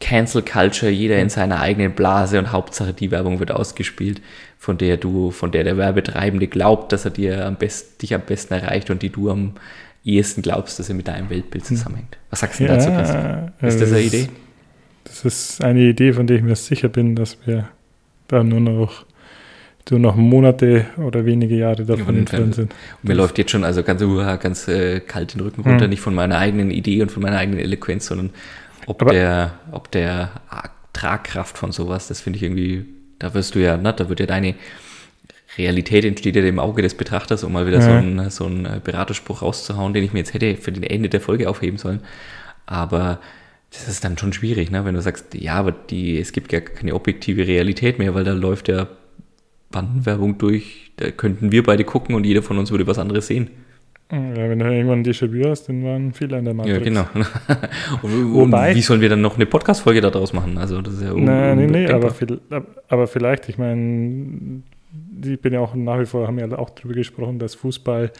Cancel 0.00 0.42
Culture, 0.42 0.90
jeder 0.90 1.18
in 1.18 1.28
seiner 1.28 1.60
eigenen 1.60 1.92
Blase 1.92 2.38
und 2.38 2.52
Hauptsache 2.52 2.92
die 2.92 3.10
Werbung 3.10 3.40
wird 3.40 3.50
ausgespielt, 3.50 4.22
von 4.56 4.78
der 4.78 4.96
du, 4.96 5.30
von 5.32 5.50
der 5.50 5.64
der 5.64 5.76
Werbetreibende 5.76 6.46
glaubt, 6.46 6.92
dass 6.92 7.04
er 7.04 7.10
dir 7.10 7.44
am 7.44 7.56
besten, 7.56 7.98
dich 7.98 8.14
am 8.14 8.22
besten 8.22 8.54
erreicht 8.54 8.90
und 8.90 9.02
die 9.02 9.10
du 9.10 9.30
am 9.30 9.54
ehesten 10.04 10.42
glaubst, 10.42 10.78
dass 10.78 10.88
er 10.88 10.94
mit 10.94 11.08
deinem 11.08 11.28
Weltbild 11.28 11.64
hm. 11.64 11.76
zusammenhängt. 11.76 12.16
Was 12.30 12.40
sagst 12.40 12.60
du 12.60 12.64
ja, 12.64 12.76
dazu? 12.76 12.88
Ist 13.66 13.80
das 13.80 13.92
eine 13.92 14.00
Idee? 14.00 14.28
Das 15.04 15.24
ist 15.24 15.64
eine 15.64 15.80
Idee, 15.80 16.12
von 16.12 16.26
der 16.26 16.36
ich 16.36 16.42
mir 16.42 16.54
sicher 16.54 16.88
bin, 16.88 17.16
dass 17.16 17.36
wir 17.46 17.68
da 18.28 18.44
nur 18.44 18.60
noch 18.60 19.04
so 19.88 19.98
noch 19.98 20.16
Monate 20.16 20.86
oder 20.96 21.24
wenige 21.24 21.56
Jahre 21.56 21.84
davon 21.84 22.16
entfernt 22.18 22.54
sind. 22.54 22.74
Und 23.02 23.08
mir 23.08 23.14
läuft 23.14 23.38
jetzt 23.38 23.50
schon 23.50 23.64
also 23.64 23.82
ganz, 23.82 24.02
uh, 24.02 24.36
ganz 24.38 24.68
äh, 24.68 25.00
kalt 25.00 25.34
den 25.34 25.40
Rücken 25.40 25.62
runter, 25.62 25.84
hm. 25.84 25.90
nicht 25.90 26.00
von 26.00 26.14
meiner 26.14 26.38
eigenen 26.38 26.70
Idee 26.70 27.02
und 27.02 27.10
von 27.10 27.22
meiner 27.22 27.38
eigenen 27.38 27.60
Eloquenz, 27.60 28.06
sondern 28.06 28.30
ob 28.86 29.02
Aber 29.02 29.12
der, 29.12 29.52
ob 29.72 29.90
der 29.90 30.30
Tragkraft 30.92 31.58
von 31.58 31.72
sowas, 31.72 32.08
das 32.08 32.20
finde 32.20 32.38
ich 32.38 32.42
irgendwie, 32.42 32.86
da 33.18 33.34
wirst 33.34 33.54
du 33.54 33.60
ja, 33.60 33.76
ne, 33.76 33.92
da 33.92 34.08
wird 34.08 34.20
ja 34.20 34.26
deine 34.26 34.54
Realität 35.56 36.04
entsteht 36.04 36.36
ja 36.36 36.42
im 36.42 36.58
Auge 36.58 36.82
des 36.82 36.94
Betrachters, 36.94 37.42
um 37.44 37.52
mal 37.52 37.66
wieder 37.66 37.78
ja. 37.78 37.84
so 37.84 37.90
einen 37.90 38.30
so 38.30 38.46
einen 38.46 38.80
Beraterspruch 38.82 39.42
rauszuhauen, 39.42 39.92
den 39.92 40.04
ich 40.04 40.12
mir 40.12 40.20
jetzt 40.20 40.34
hätte 40.34 40.56
für 40.56 40.72
den 40.72 40.84
Ende 40.84 41.08
der 41.08 41.20
Folge 41.20 41.48
aufheben 41.48 41.78
sollen. 41.78 42.00
Aber 42.66 43.20
das 43.70 43.88
ist 43.88 44.04
dann 44.04 44.16
schon 44.16 44.32
schwierig, 44.32 44.70
ne? 44.70 44.84
wenn 44.84 44.94
du 44.94 45.02
sagst, 45.02 45.34
ja, 45.34 45.54
aber 45.54 45.72
die, 45.72 46.18
es 46.18 46.32
gibt 46.32 46.52
ja 46.52 46.60
keine 46.60 46.94
objektive 46.94 47.46
Realität 47.46 47.98
mehr, 47.98 48.14
weil 48.14 48.24
da 48.24 48.32
läuft 48.32 48.68
ja 48.68 48.86
Bandenwerbung 49.70 50.38
durch, 50.38 50.92
da 50.96 51.10
könnten 51.10 51.52
wir 51.52 51.62
beide 51.62 51.84
gucken 51.84 52.14
und 52.14 52.24
jeder 52.24 52.42
von 52.42 52.58
uns 52.58 52.70
würde 52.70 52.86
was 52.86 52.98
anderes 52.98 53.26
sehen. 53.26 53.50
Ja, 54.10 54.18
wenn 54.36 54.58
du 54.58 54.64
irgendwann 54.64 55.00
ein 55.00 55.04
Déjà-vu 55.04 55.46
hast, 55.50 55.68
dann 55.68 55.84
waren 55.84 56.14
Fehler 56.14 56.38
in 56.38 56.46
der 56.46 56.54
Matrix. 56.54 56.78
Ja, 56.78 56.82
genau. 56.82 57.06
und, 58.02 58.34
Wobei, 58.34 58.74
wie 58.74 58.80
sollen 58.80 59.02
wir 59.02 59.10
dann 59.10 59.20
noch 59.20 59.36
eine 59.36 59.44
Podcast-Folge 59.44 60.00
daraus 60.00 60.32
machen? 60.32 60.56
Also, 60.56 60.80
das 60.80 60.94
ist 60.94 61.02
ja 61.02 61.12
Nein, 61.12 61.58
nee, 61.58 61.66
nee, 61.66 61.88
aber, 61.88 62.14
aber 62.88 63.06
vielleicht, 63.06 63.50
ich 63.50 63.58
meine, 63.58 64.62
ich 65.22 65.38
bin 65.40 65.52
ja 65.52 65.60
auch 65.60 65.74
nach 65.74 66.00
wie 66.00 66.06
vor, 66.06 66.26
haben 66.26 66.38
ja 66.38 66.50
auch 66.56 66.70
darüber 66.70 66.94
gesprochen, 66.94 67.38
dass 67.38 67.54
Fußball 67.54 68.10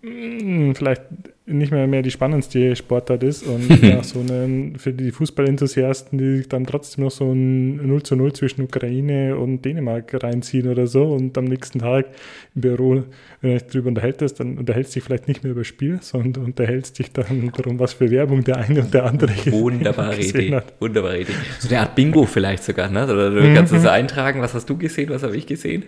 hm, 0.00 0.74
vielleicht 0.74 1.02
nicht 1.46 1.72
mehr, 1.72 1.86
mehr 1.86 2.00
die 2.00 2.10
spannendste 2.10 2.74
Sportart 2.74 3.22
ist 3.22 3.42
und 3.42 3.68
ja, 3.82 4.02
so 4.02 4.20
einen, 4.20 4.78
für 4.78 4.92
die 4.92 5.10
Fußballenthusiasten, 5.10 6.18
die 6.18 6.36
sich 6.38 6.48
dann 6.48 6.64
trotzdem 6.64 7.04
noch 7.04 7.10
so 7.10 7.30
ein 7.30 7.86
0 7.86 8.02
zu 8.02 8.16
0 8.16 8.32
zwischen 8.32 8.62
Ukraine 8.62 9.36
und 9.36 9.62
Dänemark 9.62 10.22
reinziehen 10.22 10.68
oder 10.68 10.86
so 10.86 11.04
und 11.04 11.36
am 11.36 11.44
nächsten 11.44 11.80
Tag 11.80 12.06
im 12.54 12.62
Büro, 12.62 13.04
wenn 13.42 13.50
du 13.50 13.58
dich 13.58 13.66
darüber 13.66 13.88
unterhältst, 13.88 14.40
dann 14.40 14.56
unterhältst 14.56 14.94
du 14.94 15.00
dich 15.00 15.04
vielleicht 15.04 15.28
nicht 15.28 15.42
mehr 15.42 15.52
über 15.52 15.60
das 15.60 15.68
Spiel, 15.68 15.98
sondern 16.00 16.44
unterhältst 16.44 16.98
dich 16.98 17.12
dann 17.12 17.52
darum, 17.54 17.78
was 17.78 17.92
für 17.92 18.10
Werbung 18.10 18.42
der 18.42 18.56
eine 18.56 18.80
und 18.80 18.94
der 18.94 19.04
andere 19.04 19.32
Wunderbare 19.52 20.20
Idee. 20.20 20.54
Hat. 20.54 20.72
Wunderbare 20.80 21.20
Idee. 21.20 21.32
So 21.58 21.68
eine 21.68 21.80
Art 21.80 21.94
Bingo 21.94 22.24
vielleicht 22.24 22.64
sogar, 22.64 22.88
ne? 22.88 23.04
Oder 23.04 23.30
du 23.30 23.54
kannst 23.54 23.72
mhm. 23.72 23.76
das 23.76 23.86
eintragen, 23.86 24.40
was 24.40 24.54
hast 24.54 24.70
du 24.70 24.78
gesehen, 24.78 25.10
was 25.10 25.22
habe 25.22 25.36
ich 25.36 25.46
gesehen? 25.46 25.84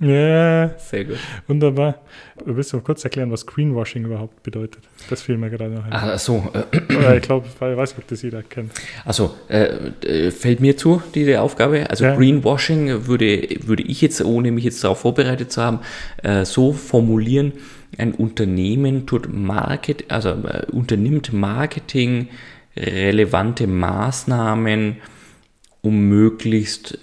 Ja, 0.00 0.70
sehr 0.78 1.04
gut. 1.06 1.18
Wunderbar. 1.48 1.96
Willst 2.44 2.72
du 2.72 2.76
mal 2.76 2.82
kurz 2.82 3.02
erklären, 3.02 3.32
was 3.32 3.46
Greenwashing 3.46 4.04
überhaupt 4.04 4.44
bedeutet? 4.44 4.84
Das 5.10 5.22
fiel 5.22 5.36
mir 5.38 5.50
gerade 5.50 5.74
noch 5.74 5.84
ein. 5.84 5.90
Ach 5.92 6.18
so. 6.18 6.50
Äh, 6.72 7.16
ich 7.16 7.22
glaube, 7.22 7.46
ich 7.48 7.60
weiß 7.60 7.90
nicht, 7.90 7.98
ob 7.98 8.06
das 8.06 8.22
jeder 8.22 8.44
kennt. 8.44 8.70
Also 9.04 9.34
äh, 9.48 10.30
fällt 10.30 10.60
mir 10.60 10.76
zu, 10.76 11.02
diese 11.14 11.40
Aufgabe. 11.40 11.90
Also 11.90 12.04
ja. 12.04 12.14
Greenwashing 12.14 13.08
würde, 13.08 13.48
würde 13.64 13.82
ich 13.82 14.00
jetzt, 14.00 14.24
ohne 14.24 14.52
mich 14.52 14.64
jetzt 14.64 14.84
darauf 14.84 15.00
vorbereitet 15.00 15.50
zu 15.50 15.62
haben, 15.62 15.80
äh, 16.22 16.44
so 16.44 16.72
formulieren, 16.72 17.52
ein 17.96 18.14
Unternehmen 18.14 19.06
tut 19.06 19.32
Market, 19.32 20.04
also 20.12 20.28
äh, 20.28 20.66
unternimmt 20.70 21.32
Marketing 21.32 22.28
relevante 22.76 23.66
Maßnahmen, 23.66 24.98
um 25.80 26.08
möglichst 26.08 26.98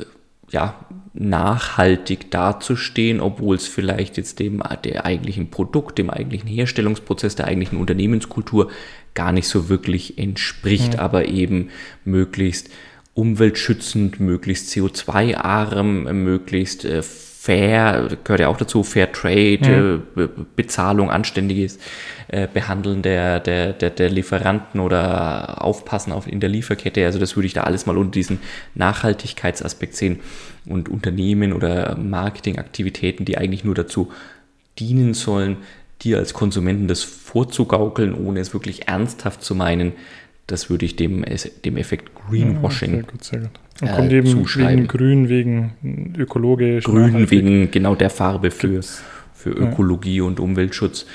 ja, 0.52 0.85
nachhaltig 1.18 2.30
dazustehen, 2.30 3.22
obwohl 3.22 3.56
es 3.56 3.68
vielleicht 3.68 4.18
jetzt 4.18 4.40
dem 4.40 4.62
der 4.84 5.06
eigentlichen 5.06 5.50
Produkt, 5.50 5.98
dem 5.98 6.10
eigentlichen 6.10 6.50
Herstellungsprozess, 6.50 7.36
der 7.36 7.48
eigentlichen 7.48 7.80
Unternehmenskultur 7.80 8.70
gar 9.14 9.32
nicht 9.32 9.48
so 9.48 9.70
wirklich 9.70 10.18
entspricht, 10.18 10.94
mhm. 10.94 11.00
aber 11.00 11.28
eben 11.28 11.70
möglichst 12.04 12.70
umweltschützend, 13.14 14.20
möglichst 14.20 14.70
CO2-arm, 14.70 16.04
möglichst 16.24 16.84
äh, 16.84 17.02
fair, 17.46 18.10
gehört 18.24 18.40
ja 18.40 18.48
auch 18.48 18.58
dazu, 18.58 18.82
Fair 18.82 19.12
Trade, 19.12 20.02
mhm. 20.16 20.48
Bezahlung, 20.56 21.12
anständiges 21.12 21.78
äh, 22.28 22.48
Behandeln 22.52 23.04
der, 23.04 23.40
der, 23.40 23.74
der, 23.74 23.92
der 23.92 24.10
Lieferanten 24.10 24.80
oder 24.80 25.64
Aufpassen 25.64 26.12
auf, 26.12 26.28
in 26.28 26.40
der 26.40 26.50
Lieferkette. 26.50 27.06
Also 27.06 27.20
das 27.20 27.36
würde 27.36 27.46
ich 27.46 27.54
da 27.54 27.62
alles 27.62 27.86
mal 27.86 27.98
unter 27.98 28.12
diesen 28.12 28.40
Nachhaltigkeitsaspekt 28.74 29.96
sehen 29.96 30.22
und 30.66 30.90
Unternehmen 30.90 31.54
oder 31.54 31.96
Marketingaktivitäten, 31.96 33.26
die 33.26 33.38
eigentlich 33.38 33.64
nur 33.64 33.76
dazu 33.76 34.12
dienen 34.80 35.14
sollen, 35.14 35.58
dir 36.02 36.18
als 36.18 36.34
Konsumenten 36.34 36.88
das 36.88 37.04
vorzugaukeln, 37.04 38.16
ohne 38.16 38.40
es 38.40 38.54
wirklich 38.54 38.88
ernsthaft 38.88 39.44
zu 39.44 39.54
meinen, 39.54 39.94
das 40.48 40.70
würde 40.70 40.86
ich 40.86 40.96
dem, 40.96 41.26
dem 41.64 41.78
Effekt 41.78 42.12
Greenwashing 42.16 42.90
ja, 42.90 42.96
sehr 42.96 43.04
gut, 43.04 43.24
sehr 43.24 43.40
gut. 43.42 43.50
Und 43.82 43.92
kommt 43.92 44.12
äh, 44.12 44.18
eben 44.18 44.46
wegen 44.56 44.88
Grün, 44.88 45.30
wegen 45.30 46.14
ökologisch. 46.18 46.86
Grün 46.86 47.30
wegen 47.30 47.72
genau 47.72 47.96
der 47.96 48.10
Farbe 48.10 48.52
für, 48.52 48.82
für 49.34 49.50
Ökologie 49.50 50.18
ja. 50.18 50.24
und 50.24 50.40
Umweltschutz. 50.40 51.06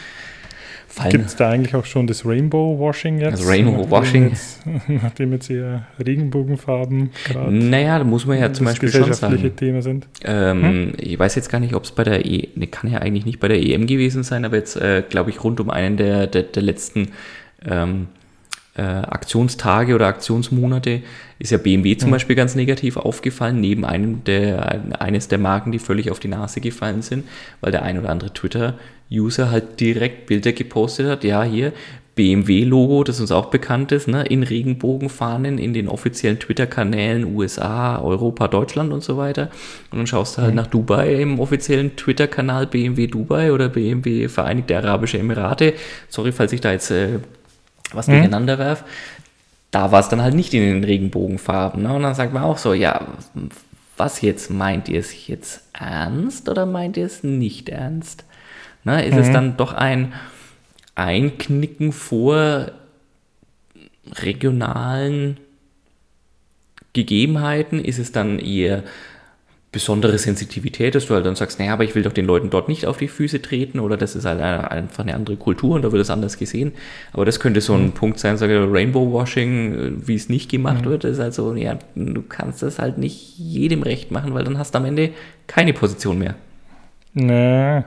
Gibt 1.09 1.27
es 1.27 1.37
da 1.37 1.51
eigentlich 1.51 1.75
auch 1.75 1.85
schon 1.85 2.07
das 2.07 2.27
Rainbow-Washing 2.27 3.21
jetzt? 3.21 3.41
Das 3.41 3.49
Rainbow-Washing? 3.49 4.33
Nachdem 4.89 5.33
jetzt 5.33 5.49
eher 5.49 5.87
Regenbogenfarben 6.05 7.11
gerade. 7.25 7.53
Naja, 7.53 7.99
da 7.99 8.05
muss 8.05 8.27
man 8.27 8.39
ja 8.39 8.53
zum 8.53 8.67
Beispiel 8.67 8.91
schon 8.91 9.13
sagen. 9.13 9.57
Themen 9.57 9.83
sind. 9.83 10.09
Ähm, 10.25 10.63
hm? 10.63 10.93
Ich 10.99 11.19
weiß 11.19 11.37
jetzt 11.37 11.49
gar 11.49 11.61
nicht, 11.61 11.75
ob 11.75 11.85
es 11.85 11.93
bei 11.93 12.05
der 12.05 12.27
E, 12.27 12.49
ne, 12.57 12.67
kann 12.67 12.91
ja 12.91 12.99
eigentlich 12.99 13.25
nicht 13.25 13.41
bei 13.41 13.49
der 13.49 13.63
EM 13.63 13.87
gewesen 13.87 14.25
sein, 14.25 14.45
aber 14.45 14.57
jetzt 14.57 14.77
äh, 14.77 15.03
glaube 15.09 15.31
ich 15.31 15.43
rund 15.43 15.61
um 15.61 15.71
einen 15.71 15.97
der, 15.97 16.27
der, 16.27 16.43
der 16.43 16.63
letzten 16.63 17.09
ähm, 17.65 18.09
äh, 18.75 18.83
Aktionstage 18.83 19.95
oder 19.95 20.07
Aktionsmonate 20.07 21.03
ist 21.39 21.51
ja 21.51 21.59
BMW 21.59 21.97
zum 21.97 22.11
mhm. 22.11 22.13
Beispiel 22.13 22.37
ganz 22.37 22.55
negativ 22.55 22.97
aufgefallen, 22.97 23.61
neben 23.61 23.85
einem 23.85 24.23
der, 24.25 25.01
eines 25.01 25.29
der 25.29 25.39
Marken, 25.39 25.73
die 25.73 25.79
völlig 25.79 26.11
auf 26.11 26.21
die 26.21 26.29
Nase 26.29 26.61
gefallen 26.61 27.03
sind, 27.03 27.27
weil 27.61 27.73
der 27.73 27.83
ein 27.83 27.99
oder 27.99 28.11
andere 28.11 28.33
Twitter-User 28.33 29.51
halt 29.51 29.81
direkt 29.81 30.27
Bilder 30.27 30.53
gepostet 30.53 31.09
hat, 31.09 31.25
ja, 31.25 31.43
hier 31.43 31.73
BMW-Logo, 32.15 33.03
das 33.03 33.21
uns 33.21 33.33
auch 33.33 33.47
bekannt 33.47 33.93
ist, 33.93 34.07
ne, 34.07 34.25
in 34.25 34.43
Regenbogenfahnen 34.43 35.57
in 35.57 35.73
den 35.73 35.89
offiziellen 35.89 36.39
Twitter-Kanälen 36.39 37.35
USA, 37.35 37.99
Europa, 37.99 38.47
Deutschland 38.47 38.93
und 38.93 39.03
so 39.03 39.17
weiter. 39.17 39.49
Und 39.91 39.99
dann 39.99 40.07
schaust 40.07 40.37
du 40.37 40.43
halt 40.43 40.51
mhm. 40.51 40.57
nach 40.57 40.67
Dubai 40.67 41.15
im 41.15 41.41
offiziellen 41.41 41.97
Twitter-Kanal 41.97 42.67
BMW 42.67 43.07
Dubai 43.07 43.53
oder 43.53 43.69
BMW 43.71 44.29
Vereinigte 44.29 44.77
Arabische 44.77 45.19
Emirate. 45.19 45.73
Sorry, 46.09 46.33
falls 46.33 46.53
ich 46.53 46.61
da 46.61 46.73
jetzt 46.73 46.91
äh, 46.91 47.21
was 47.95 48.07
mhm. 48.07 48.13
durcheinander 48.13 48.59
werfe. 48.59 48.85
Da 49.71 49.93
war 49.93 50.01
es 50.01 50.09
dann 50.09 50.23
halt 50.23 50.35
nicht 50.35 50.53
in 50.53 50.63
den 50.63 50.85
Regenbogenfarben. 50.85 51.83
Ne? 51.83 51.93
Und 51.93 52.03
dann 52.03 52.15
sagt 52.15 52.33
man 52.33 52.43
auch 52.43 52.59
so, 52.59 52.75
ja, 52.75 53.07
was 53.97 54.21
jetzt? 54.21 54.51
Meint 54.51 54.89
ihr 54.89 55.01
es 55.01 55.29
jetzt 55.29 55.63
ernst 55.73 56.49
oder 56.49 56.67
meint 56.67 56.97
ihr 56.97 57.07
es 57.07 57.23
nicht 57.23 57.69
ernst? 57.69 58.25
Ne? 58.83 59.05
Ist 59.05 59.15
mhm. 59.15 59.21
es 59.21 59.33
dann 59.33 59.57
doch 59.57 59.73
ein 59.73 60.13
Einknicken 60.95 61.93
vor 61.93 62.73
regionalen 64.13 65.39
Gegebenheiten? 66.93 67.85
Ist 67.85 67.99
es 67.99 68.11
dann 68.11 68.39
eher 68.39 68.83
besondere 69.73 70.19
Sensitivität, 70.19 70.97
dass 70.97 71.07
du 71.07 71.15
halt 71.15 71.25
dann 71.25 71.37
sagst, 71.37 71.61
naja, 71.61 71.75
aber 71.75 71.85
ich 71.85 71.95
will 71.95 72.03
doch 72.03 72.13
den 72.13 72.27
Leuten 72.27 72.51
dort 72.51 72.69
nicht 72.69 72.87
auf 72.87 72.97
die 72.97 73.07
Füße 73.07 73.41
treten 73.41 73.79
oder 73.79 73.97
das 73.97 74.17
ist 74.17 74.25
halt 74.25 74.41
einfach 74.41 75.05
eine 75.05 75.15
andere 75.15 75.37
Kultur 75.37 75.77
und 75.77 75.83
da 75.83 75.93
wird 75.93 76.03
es 76.03 76.11
anders 76.11 76.39
gesehen. 76.39 76.73
Aber 77.13 77.25
das 77.25 77.39
könnte 77.39 77.61
so 77.61 77.75
ein 77.75 77.87
mhm. 77.87 77.93
Punkt 77.93 78.19
sein, 78.19 78.37
sage 78.37 78.67
Rainbow 78.69 79.13
Washing, 79.13 79.75
äh, 79.75 80.09
wie 80.09 80.17
es 80.17 80.29
nicht 80.29 80.51
gemacht 80.51 80.85
mhm. 80.85 80.91
wird, 80.91 81.05
ist 81.05 81.21
halt 81.21 81.35
so, 81.35 81.55
ja, 81.55 81.79
du 81.95 82.23
kannst 82.23 82.63
das 82.63 82.81
halt 82.81 82.99
nicht 82.99 83.39
jedem 83.39 83.83
recht 83.83 84.11
machen, 84.11 84.35
weil 84.35 84.43
dann 84.43 84.59
hast 84.59 84.75
du 84.75 84.79
am 84.79 84.87
Ende 84.87 85.11
keine 85.47 85.73
Position 85.73 86.19
mehr. 86.19 86.35
Nee. 87.15 87.85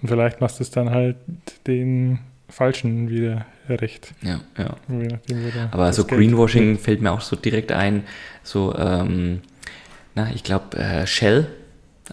Und 0.00 0.08
vielleicht 0.08 0.40
machst 0.40 0.60
du 0.60 0.62
es 0.62 0.70
dann 0.70 0.90
halt 0.90 1.16
den 1.66 2.20
Falschen 2.48 3.10
wieder 3.10 3.44
recht. 3.68 4.14
Ja, 4.22 4.40
ja. 4.56 4.76
Aber 5.70 5.92
so 5.92 6.04
Greenwashing 6.04 6.78
fällt 6.78 7.02
mir 7.02 7.12
auch 7.12 7.20
so 7.20 7.36
direkt 7.36 7.70
ein, 7.70 8.04
so, 8.42 8.74
ähm, 8.76 9.42
na, 10.14 10.30
ich 10.34 10.42
glaube, 10.42 10.76
äh, 10.76 11.06
Shell, 11.06 11.46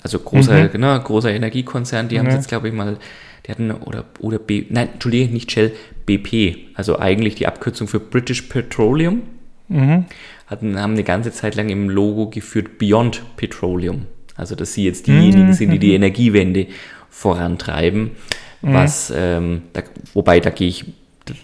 also 0.02 0.20
großer, 0.20 0.70
mhm. 0.74 0.80
ne, 0.80 1.02
großer 1.04 1.32
Energiekonzern, 1.32 2.08
die 2.08 2.16
ja. 2.16 2.22
haben 2.22 2.32
jetzt, 2.32 2.48
glaube 2.48 2.68
ich, 2.68 2.74
mal, 2.74 2.98
die 3.46 3.52
hatten, 3.52 3.72
oder, 3.72 4.06
oder 4.20 4.40
B, 4.40 4.66
nein, 4.70 4.90
Entschuldige, 4.94 5.34
nicht 5.34 5.52
Shell, 5.52 5.74
BP, 6.06 6.58
also 6.76 7.00
eigentlich 7.00 7.36
die 7.36 7.48
Abkürzung 7.48 7.88
für 7.88 8.00
British 8.00 8.44
Petroleum, 8.44 9.24
mhm. 9.68 10.06
hatten, 10.48 10.80
haben 10.80 10.94
eine 10.94 11.04
ganze 11.04 11.32
Zeit 11.32 11.56
lang 11.56 11.70
im 11.70 11.90
Logo 11.90 12.30
geführt 12.30 12.78
Beyond 12.78 13.24
Petroleum. 13.38 14.06
Also, 14.36 14.54
dass 14.56 14.74
sie 14.74 14.86
jetzt 14.86 15.08
diejenigen 15.08 15.48
mhm. 15.48 15.54
sind, 15.54 15.72
die 15.72 15.80
die 15.80 15.94
Energiewende 15.94 16.68
vorantreiben. 17.10 18.12
Mhm. 18.62 18.74
Was, 18.74 19.12
ähm, 19.16 19.64
da, 19.74 19.82
wobei, 20.14 20.40
da 20.40 20.52
gehe 20.52 20.68
ich 20.68 20.86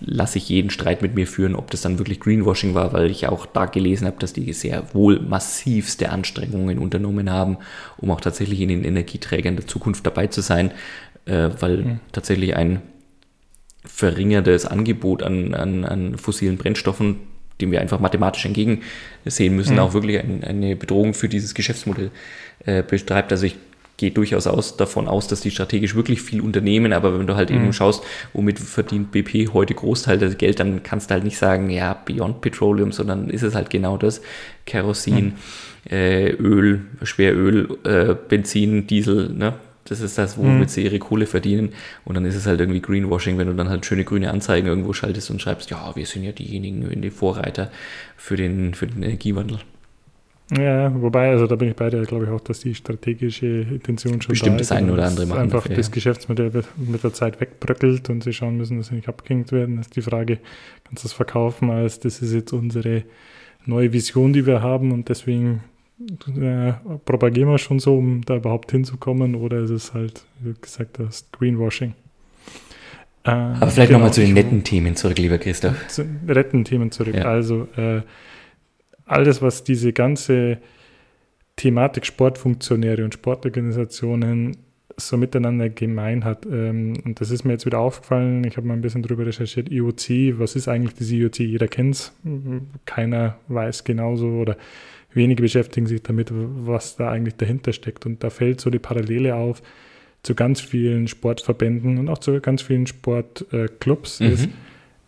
lasse 0.01 0.37
ich 0.37 0.49
jeden 0.49 0.69
Streit 0.69 1.01
mit 1.01 1.15
mir 1.15 1.27
führen, 1.27 1.55
ob 1.55 1.71
das 1.71 1.81
dann 1.81 1.99
wirklich 1.99 2.19
Greenwashing 2.19 2.73
war, 2.73 2.93
weil 2.93 3.09
ich 3.09 3.27
auch 3.27 3.45
da 3.45 3.65
gelesen 3.65 4.07
habe, 4.07 4.17
dass 4.19 4.33
die 4.33 4.51
sehr 4.53 4.93
wohl 4.93 5.19
massivste 5.19 6.09
Anstrengungen 6.09 6.79
unternommen 6.79 7.29
haben, 7.29 7.57
um 7.97 8.11
auch 8.11 8.21
tatsächlich 8.21 8.61
in 8.61 8.69
den 8.69 8.83
Energieträgern 8.83 9.55
der 9.55 9.67
Zukunft 9.67 10.05
dabei 10.05 10.27
zu 10.27 10.41
sein, 10.41 10.71
äh, 11.25 11.49
weil 11.59 11.77
mhm. 11.77 11.99
tatsächlich 12.11 12.55
ein 12.55 12.81
verringertes 13.85 14.65
Angebot 14.65 15.23
an, 15.23 15.53
an, 15.53 15.83
an 15.85 16.17
fossilen 16.17 16.57
Brennstoffen, 16.57 17.17
dem 17.61 17.71
wir 17.71 17.81
einfach 17.81 17.99
mathematisch 17.99 18.45
entgegensehen 18.45 19.55
müssen, 19.55 19.73
mhm. 19.73 19.79
auch 19.79 19.93
wirklich 19.93 20.19
ein, 20.19 20.43
eine 20.43 20.75
Bedrohung 20.75 21.13
für 21.13 21.29
dieses 21.29 21.53
Geschäftsmodell 21.53 22.11
äh, 22.65 22.83
betreibt. 22.83 23.31
Also 23.31 23.45
ich 23.45 23.55
gehe 23.97 24.11
durchaus 24.11 24.47
aus, 24.47 24.77
davon 24.77 25.07
aus, 25.07 25.27
dass 25.27 25.41
die 25.41 25.51
strategisch 25.51 25.95
wirklich 25.95 26.21
viel 26.21 26.41
unternehmen, 26.41 26.93
aber 26.93 27.17
wenn 27.17 27.27
du 27.27 27.35
halt 27.35 27.49
mhm. 27.49 27.57
eben 27.57 27.73
schaust, 27.73 28.03
womit 28.33 28.59
verdient 28.59 29.11
BP 29.11 29.53
heute 29.53 29.73
Großteil 29.73 30.17
des 30.17 30.37
Geld, 30.37 30.59
dann 30.59 30.83
kannst 30.83 31.09
du 31.09 31.13
halt 31.13 31.23
nicht 31.23 31.37
sagen, 31.37 31.69
ja, 31.69 31.93
Beyond 31.93 32.41
Petroleum, 32.41 32.91
sondern 32.91 33.29
ist 33.29 33.43
es 33.43 33.55
halt 33.55 33.69
genau 33.69 33.97
das, 33.97 34.21
Kerosin, 34.65 35.25
mhm. 35.25 35.33
äh, 35.91 36.31
Öl, 36.31 36.81
Schweröl, 37.03 37.77
äh, 37.83 38.15
Benzin, 38.27 38.87
Diesel, 38.87 39.29
ne? 39.29 39.53
Das 39.85 39.99
ist 39.99 40.17
das, 40.17 40.37
womit 40.37 40.59
mhm. 40.59 40.67
sie 40.69 40.83
ihre 40.85 40.97
Kohle 40.97 41.25
verdienen. 41.25 41.73
Und 42.05 42.15
dann 42.15 42.23
ist 42.25 42.35
es 42.35 42.45
halt 42.45 42.61
irgendwie 42.61 42.81
Greenwashing, 42.81 43.37
wenn 43.37 43.47
du 43.47 43.53
dann 43.53 43.67
halt 43.67 43.85
schöne 43.85 44.05
grüne 44.05 44.31
Anzeigen 44.31 44.67
irgendwo 44.67 44.93
schaltest 44.93 45.29
und 45.29 45.41
schreibst, 45.41 45.69
ja, 45.71 45.93
wir 45.95 46.05
sind 46.05 46.23
ja 46.23 46.31
diejenigen, 46.31 47.01
die 47.01 47.09
Vorreiter 47.09 47.69
für 48.15 48.37
den, 48.37 48.75
für 48.75 48.87
den 48.87 49.03
Energiewandel. 49.03 49.59
Ja, 50.51 50.93
wobei, 51.01 51.29
also 51.29 51.47
da 51.47 51.55
bin 51.55 51.69
ich 51.69 51.75
bei 51.75 51.89
dir, 51.89 52.01
glaube 52.03 52.25
ich 52.25 52.29
auch, 52.29 52.41
dass 52.41 52.59
die 52.59 52.75
strategische 52.75 53.45
Intention 53.45 54.21
schon 54.21 54.31
Bestimmt 54.31 54.57
da 54.57 54.61
ist. 54.61 54.71
das 54.71 54.77
eine 54.77 54.91
oder 54.91 55.05
andere 55.05 55.25
machen. 55.25 55.41
Einfach 55.41 55.61
dafür, 55.63 55.77
das 55.77 55.87
ja. 55.87 55.93
Geschäftsmodell 55.93 56.51
mit 56.77 57.03
der 57.03 57.13
Zeit 57.13 57.39
wegbröckelt 57.39 58.09
und 58.09 58.23
sie 58.23 58.33
schauen 58.33 58.57
müssen, 58.57 58.77
dass 58.77 58.87
sie 58.87 58.95
nicht 58.95 59.07
abgehängt 59.07 59.51
werden. 59.51 59.77
Das 59.77 59.87
ist 59.87 59.95
die 59.95 60.01
Frage, 60.01 60.39
kannst 60.83 61.03
du 61.03 61.07
das 61.07 61.13
verkaufen 61.13 61.69
als, 61.69 61.99
das 61.99 62.21
ist 62.21 62.33
jetzt 62.33 62.51
unsere 62.51 63.03
neue 63.65 63.93
Vision, 63.93 64.33
die 64.33 64.45
wir 64.45 64.61
haben 64.61 64.91
und 64.91 65.07
deswegen 65.09 65.63
äh, 66.37 66.73
propagieren 67.05 67.49
wir 67.49 67.57
schon 67.57 67.79
so, 67.79 67.97
um 67.97 68.23
da 68.25 68.35
überhaupt 68.35 68.71
hinzukommen 68.71 69.35
oder 69.35 69.59
ist 69.59 69.69
es 69.69 69.93
halt, 69.93 70.23
wie 70.41 70.53
gesagt, 70.59 70.99
das 70.99 71.25
Greenwashing. 71.31 71.93
Äh, 73.23 73.29
Aber 73.29 73.67
vielleicht 73.67 73.87
genau, 73.87 73.99
nochmal 73.99 74.13
zu 74.13 74.21
den 74.21 74.33
netten 74.33 74.63
Themen 74.63 74.95
zurück, 74.97 75.17
lieber 75.17 75.37
Christoph. 75.37 75.87
Zu 75.87 76.03
netten 76.03 76.65
Themen 76.65 76.91
zurück. 76.91 77.15
Ja. 77.15 77.23
Also, 77.25 77.67
äh, 77.77 78.01
alles, 79.13 79.41
was 79.41 79.63
diese 79.63 79.93
ganze 79.93 80.57
Thematik 81.55 82.05
Sportfunktionäre 82.05 83.03
und 83.03 83.13
Sportorganisationen 83.13 84.57
so 84.97 85.17
miteinander 85.17 85.69
gemein 85.69 86.23
hat. 86.23 86.45
Ähm, 86.45 86.93
und 87.05 87.19
das 87.19 87.31
ist 87.31 87.43
mir 87.43 87.53
jetzt 87.53 87.65
wieder 87.65 87.79
aufgefallen. 87.79 88.43
Ich 88.43 88.57
habe 88.57 88.67
mal 88.67 88.73
ein 88.73 88.81
bisschen 88.81 89.03
drüber 89.03 89.25
recherchiert. 89.25 89.71
IOC, 89.71 90.39
was 90.39 90.55
ist 90.55 90.67
eigentlich 90.67 90.93
das 90.95 91.09
IOC? 91.09 91.39
Jeder 91.39 91.67
kennt 91.67 91.95
es. 91.95 92.13
Keiner 92.85 93.37
weiß 93.47 93.83
genauso 93.83 94.27
oder 94.27 94.57
wenige 95.13 95.41
beschäftigen 95.41 95.87
sich 95.87 96.01
damit, 96.03 96.29
was 96.31 96.95
da 96.95 97.09
eigentlich 97.09 97.35
dahinter 97.35 97.73
steckt. 97.73 98.05
Und 98.05 98.23
da 98.23 98.29
fällt 98.29 98.61
so 98.61 98.69
die 98.69 98.79
Parallele 98.79 99.35
auf 99.35 99.61
zu 100.23 100.35
ganz 100.35 100.61
vielen 100.61 101.07
Sportverbänden 101.07 101.97
und 101.97 102.09
auch 102.09 102.17
zu 102.17 102.39
ganz 102.39 102.61
vielen 102.61 102.87
Sportclubs. 102.87 104.21
Mhm. 104.21 104.53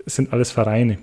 Es 0.06 0.16
sind 0.16 0.34
alles 0.34 0.51
Vereine. 0.51 0.97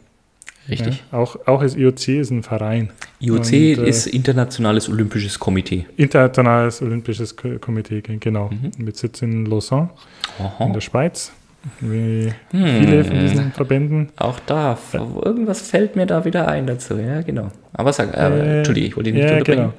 Richtig. 0.68 1.02
Ja, 1.10 1.18
auch, 1.18 1.36
auch 1.46 1.62
das 1.62 1.74
IOC 1.74 2.08
ist 2.08 2.30
ein 2.30 2.42
Verein. 2.42 2.90
IOC 3.20 3.38
und, 3.38 3.52
äh, 3.52 3.88
ist 3.88 4.06
Internationales 4.06 4.88
Olympisches 4.88 5.38
Komitee. 5.38 5.86
Internationales 5.96 6.80
Olympisches 6.82 7.34
Komitee, 7.36 8.00
genau. 8.00 8.50
Mhm. 8.50 8.84
Mit 8.84 8.96
Sitz 8.96 9.22
in 9.22 9.46
Lausanne, 9.46 9.90
Aha. 10.38 10.64
in 10.64 10.72
der 10.72 10.80
Schweiz. 10.80 11.32
Wie 11.80 12.32
hm. 12.50 12.66
viele 12.80 13.04
von 13.04 13.20
diesen 13.20 13.52
Verbänden. 13.52 14.08
Auch 14.16 14.40
da, 14.40 14.76
irgendwas 14.92 15.62
fällt 15.62 15.94
mir 15.94 16.06
da 16.06 16.24
wieder 16.24 16.48
ein 16.48 16.66
dazu, 16.66 16.98
ja, 16.98 17.22
genau. 17.22 17.52
Aber 17.72 17.92
sag, 17.92 18.16
äh, 18.16 18.58
Entschuldige, 18.58 18.86
ich 18.88 18.96
wollte 18.96 19.12
dich 19.12 19.20
nicht 19.20 19.30
ja, 19.30 19.38
unterbrechen. 19.38 19.72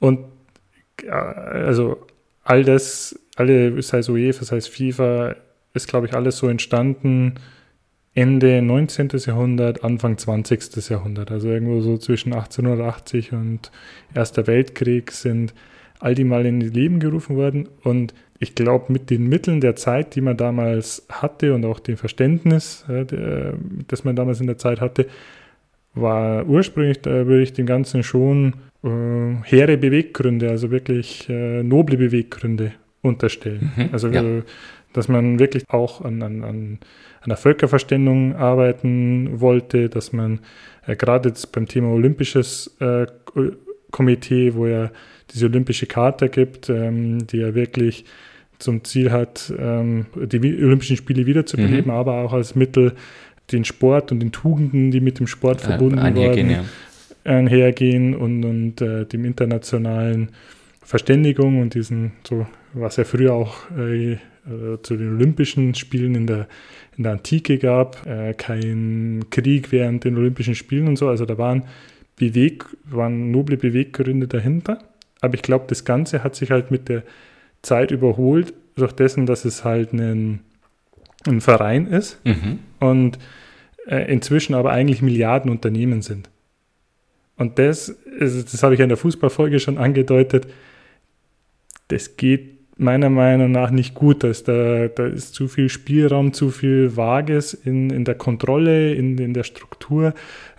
Genau. 0.00 0.08
Und 0.08 0.18
also 1.08 2.04
all 2.42 2.64
das, 2.64 3.16
alle, 3.36 3.80
sei 3.82 3.98
es 3.98 4.08
UEFA, 4.08 4.44
sei 4.44 4.56
es 4.56 4.66
FIFA, 4.66 5.36
ist, 5.74 5.86
glaube 5.86 6.06
ich, 6.06 6.14
alles 6.14 6.38
so 6.38 6.48
entstanden 6.48 7.34
Ende 8.16 8.62
19. 8.62 9.10
Jahrhundert, 9.26 9.84
Anfang 9.84 10.16
20. 10.16 10.88
Jahrhundert. 10.88 11.30
Also 11.30 11.50
irgendwo 11.50 11.80
so 11.80 11.98
zwischen 11.98 12.32
1880 12.32 13.32
und 13.32 13.70
Erster 14.14 14.46
Weltkrieg 14.46 15.12
sind 15.12 15.52
all 16.00 16.14
die 16.14 16.24
mal 16.24 16.46
in 16.46 16.58
die 16.58 16.70
Leben 16.70 16.98
gerufen 16.98 17.36
worden. 17.36 17.68
Und 17.84 18.14
ich 18.38 18.54
glaube, 18.54 18.90
mit 18.90 19.10
den 19.10 19.28
Mitteln 19.28 19.60
der 19.60 19.76
Zeit, 19.76 20.14
die 20.14 20.22
man 20.22 20.38
damals 20.38 21.06
hatte 21.10 21.54
und 21.54 21.66
auch 21.66 21.78
dem 21.78 21.98
Verständnis, 21.98 22.86
äh, 22.88 23.04
das 23.86 24.04
man 24.04 24.16
damals 24.16 24.40
in 24.40 24.46
der 24.46 24.56
Zeit 24.56 24.80
hatte, 24.80 25.06
war 25.92 26.46
ursprünglich, 26.46 27.02
da 27.02 27.26
würde 27.26 27.42
ich 27.42 27.52
dem 27.52 27.66
Ganzen 27.66 28.02
schon 28.02 28.54
äh, 28.82 28.88
hehre 29.42 29.76
Beweggründe, 29.76 30.48
also 30.48 30.70
wirklich 30.70 31.28
äh, 31.28 31.62
noble 31.62 31.98
Beweggründe 31.98 32.72
unterstellen. 33.02 33.72
Mhm, 33.76 33.88
also, 33.92 34.08
ja. 34.08 34.22
dass 34.94 35.08
man 35.08 35.38
wirklich 35.38 35.64
auch 35.68 36.00
an, 36.02 36.22
an, 36.22 36.44
an 36.44 36.78
an 37.26 37.30
der 37.30 37.36
Völkerverständigung 37.36 38.36
arbeiten 38.36 39.40
wollte, 39.40 39.88
dass 39.88 40.12
man 40.12 40.40
äh, 40.86 40.94
gerade 40.94 41.30
jetzt 41.30 41.50
beim 41.50 41.66
Thema 41.66 41.88
Olympisches 41.88 42.76
äh, 42.78 43.06
Komitee, 43.90 44.54
wo 44.54 44.66
ja 44.66 44.90
diese 45.32 45.46
olympische 45.46 45.86
Charta 45.86 46.28
gibt, 46.28 46.68
ähm, 46.70 47.26
die 47.26 47.38
ja 47.38 47.54
wirklich 47.56 48.04
zum 48.58 48.84
Ziel 48.84 49.10
hat, 49.10 49.52
ähm, 49.58 50.06
die 50.14 50.38
Olympischen 50.38 50.96
Spiele 50.96 51.26
wiederzubeleben, 51.26 51.90
mhm. 51.90 51.98
aber 51.98 52.22
auch 52.22 52.32
als 52.32 52.54
Mittel 52.54 52.92
den 53.50 53.64
Sport 53.64 54.12
und 54.12 54.20
den 54.20 54.30
Tugenden, 54.30 54.92
die 54.92 55.00
mit 55.00 55.18
dem 55.18 55.26
Sport 55.26 55.62
äh, 55.62 55.64
verbunden 55.64 55.98
einhergehen, 55.98 56.50
ja. 56.50 56.64
einhergehen 57.24 58.14
und, 58.14 58.44
und 58.44 58.80
äh, 58.80 59.04
dem 59.04 59.24
internationalen 59.24 60.30
Verständigung 60.80 61.60
und 61.60 61.74
diesen, 61.74 62.12
so 62.22 62.46
was 62.72 62.96
ja 62.96 63.04
früher 63.04 63.34
auch 63.34 63.68
äh, 63.76 64.18
äh, 64.46 64.80
zu 64.82 64.96
den 64.96 65.14
Olympischen 65.16 65.74
Spielen 65.74 66.14
in 66.14 66.26
der, 66.26 66.48
in 66.96 67.02
der 67.04 67.12
Antike 67.12 67.58
gab, 67.58 68.06
äh, 68.06 68.34
kein 68.34 69.24
Krieg 69.30 69.72
während 69.72 70.04
den 70.04 70.16
Olympischen 70.16 70.54
Spielen 70.54 70.88
und 70.88 70.96
so. 70.96 71.08
Also 71.08 71.26
da 71.26 71.36
waren, 71.38 71.64
Beweg, 72.16 72.64
waren 72.84 73.30
noble 73.30 73.56
Beweggründe 73.56 74.28
dahinter. 74.28 74.78
Aber 75.20 75.34
ich 75.34 75.42
glaube, 75.42 75.66
das 75.68 75.84
Ganze 75.84 76.22
hat 76.22 76.34
sich 76.34 76.50
halt 76.50 76.70
mit 76.70 76.88
der 76.88 77.02
Zeit 77.62 77.90
überholt, 77.90 78.54
durch 78.76 78.92
dessen, 78.92 79.26
dass 79.26 79.44
es 79.44 79.64
halt 79.64 79.92
ein, 79.92 80.40
ein 81.26 81.40
Verein 81.40 81.86
ist 81.86 82.18
Mhm. 82.24 82.58
und 82.78 83.18
äh, 83.86 84.10
inzwischen 84.12 84.54
aber 84.54 84.70
eigentlich 84.72 85.02
Milliarden 85.02 85.50
Unternehmen 85.50 86.02
sind. 86.02 86.28
Und 87.36 87.58
das, 87.58 87.88
ist, 87.88 88.52
das 88.52 88.62
habe 88.62 88.74
ich 88.74 88.80
in 88.80 88.88
der 88.88 88.98
Fußballfolge 88.98 89.60
schon 89.60 89.78
angedeutet, 89.78 90.46
das 91.88 92.16
geht 92.16 92.55
meiner 92.78 93.08
Meinung 93.08 93.52
nach 93.52 93.70
nicht 93.70 93.94
gut. 93.94 94.22
Da 94.22 94.28
ist, 94.28 94.48
da, 94.48 94.88
da 94.88 95.06
ist 95.06 95.34
zu 95.34 95.48
viel 95.48 95.68
Spielraum, 95.70 96.32
zu 96.34 96.50
viel 96.50 96.96
Vages 96.96 97.54
in, 97.54 97.90
in 97.90 98.04
der 98.04 98.14
Kontrolle, 98.16 98.94
in, 98.94 99.16
in 99.18 99.32
der 99.32 99.44
Struktur, 99.44 100.12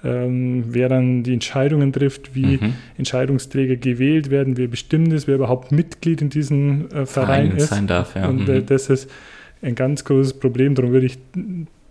ähm, 0.03 0.63
wer 0.69 0.89
dann 0.89 1.23
die 1.23 1.33
Entscheidungen 1.33 1.93
trifft, 1.93 2.33
wie 2.35 2.57
Mhm. 2.57 2.73
Entscheidungsträger 2.97 3.75
gewählt 3.75 4.29
werden, 4.31 4.57
wer 4.57 4.67
bestimmt 4.67 5.13
ist, 5.13 5.27
wer 5.27 5.35
überhaupt 5.35 5.71
Mitglied 5.71 6.21
in 6.21 6.29
diesem 6.29 6.85
äh, 6.87 7.05
Verein 7.05 7.05
Verein 7.05 7.51
ist. 7.57 7.67
sein 7.69 7.87
darf, 7.87 8.15
ja. 8.15 8.27
Und 8.27 8.49
äh, 8.49 8.59
Mhm. 8.61 8.65
das 8.65 8.89
ist 8.89 9.09
ein 9.61 9.75
ganz 9.75 10.03
großes 10.03 10.33
Problem. 10.39 10.73
Darum 10.75 10.91
würde 10.91 11.05
ich 11.05 11.17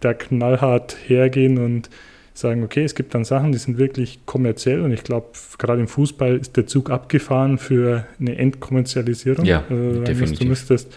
da 0.01 0.13
knallhart 0.13 0.97
hergehen 1.07 1.59
und 1.59 1.89
sagen, 2.37 2.63
okay, 2.63 2.85
es 2.85 2.95
gibt 2.95 3.15
dann 3.15 3.25
Sachen, 3.25 3.53
die 3.53 3.59
sind 3.59 3.79
wirklich 3.79 4.21
kommerziell 4.27 4.81
und 4.81 4.93
ich 4.93 5.03
glaube, 5.03 5.29
gerade 5.59 5.81
im 5.81 5.89
Fußball 5.89 6.37
ist 6.37 6.57
der 6.57 6.67
Zug 6.67 6.91
abgefahren 6.91 7.59
für 7.59 8.07
eine 8.21 8.37
Entkommerzialisierung. 8.37 9.45
Ja, 9.45 9.65
also, 9.69 9.93
du 9.93 10.05
definitiv. 10.05 10.49
müsstest 10.49 10.95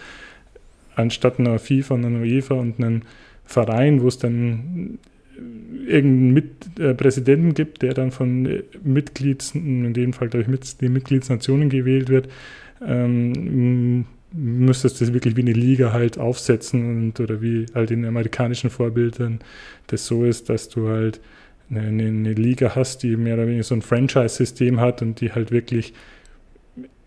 anstatt 0.94 1.38
einer 1.38 1.58
FIFA 1.58 1.94
und 1.94 2.04
einer 2.04 2.20
UEFA 2.20 2.54
und 2.54 2.78
einem 2.78 3.02
Verein, 3.44 4.02
wo 4.02 4.08
es 4.08 4.18
dann 4.18 4.98
irgendeinen 5.86 6.34
Mit 6.34 6.78
äh, 6.78 6.94
Präsidenten 6.94 7.54
gibt, 7.54 7.82
der 7.82 7.94
dann 7.94 8.10
von 8.10 8.46
äh, 8.46 8.62
Mitglieds, 8.84 9.54
in 9.54 9.94
dem 9.94 10.12
Fall 10.12 10.28
glaube 10.28 10.42
ich 10.42 10.48
mit 10.48 10.80
den 10.80 10.92
Mitgliedsnationen 10.92 11.70
gewählt 11.70 12.10
wird, 12.10 12.28
ähm, 12.86 14.04
müsstest 14.32 15.00
du 15.00 15.04
das 15.04 15.14
wirklich 15.14 15.36
wie 15.36 15.42
eine 15.42 15.52
Liga 15.52 15.92
halt 15.92 16.18
aufsetzen 16.18 17.08
und 17.08 17.20
oder 17.20 17.42
wie 17.42 17.66
halt 17.74 17.90
in 17.90 18.04
amerikanischen 18.04 18.70
Vorbildern 18.70 19.40
das 19.88 20.06
so 20.06 20.24
ist, 20.24 20.48
dass 20.48 20.68
du 20.68 20.88
halt 20.88 21.20
eine, 21.70 22.06
eine, 22.06 22.32
Liga 22.32 22.72
hast, 22.74 23.02
die 23.02 23.16
mehr 23.16 23.34
oder 23.34 23.46
weniger 23.46 23.62
so 23.62 23.74
ein 23.74 23.82
Franchise-System 23.82 24.80
hat 24.80 25.02
und 25.02 25.20
die 25.20 25.32
halt 25.32 25.50
wirklich 25.50 25.94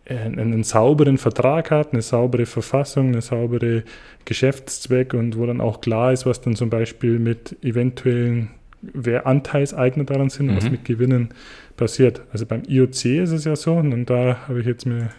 einen, 0.06 0.40
einen 0.40 0.64
sauberen 0.64 1.18
Vertrag 1.18 1.72
hat, 1.72 1.94
eine 1.94 2.02
saubere 2.02 2.46
Verfassung, 2.46 3.10
eine 3.10 3.22
saubere 3.22 3.84
Geschäftszweck 4.26 5.14
und 5.14 5.38
wo 5.38 5.46
dann 5.46 5.62
auch 5.62 5.82
klar 5.82 6.12
ist, 6.14 6.26
was 6.26 6.42
dann 6.42 6.56
zum 6.56 6.70
Beispiel 6.70 7.20
mit 7.20 7.58
eventuellen, 7.64 8.52
wer 8.82 9.28
Anteilseigner 9.28 10.04
daran 10.04 10.30
sind, 10.30 10.50
und 10.50 10.58
was 10.58 10.66
Mhm. 10.66 10.72
mit 10.72 10.86
Gewinnen 10.86 11.30
passiert. 11.78 12.22
Also 12.32 12.46
beim 12.46 12.64
IOC 12.68 13.06
ist 13.06 13.32
es 13.32 13.46
ja 13.46 13.56
so, 13.56 13.76
und 13.76 14.06
da 14.10 14.48
habe 14.48 14.60
ich 14.60 14.66
jetzt 14.66 14.86
mir 14.86 15.10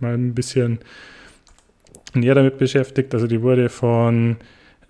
mal 0.00 0.14
ein 0.14 0.34
bisschen 0.34 0.78
näher 2.14 2.34
damit 2.34 2.58
beschäftigt. 2.58 3.14
Also 3.14 3.26
die 3.26 3.42
wurde 3.42 3.68
von 3.68 4.36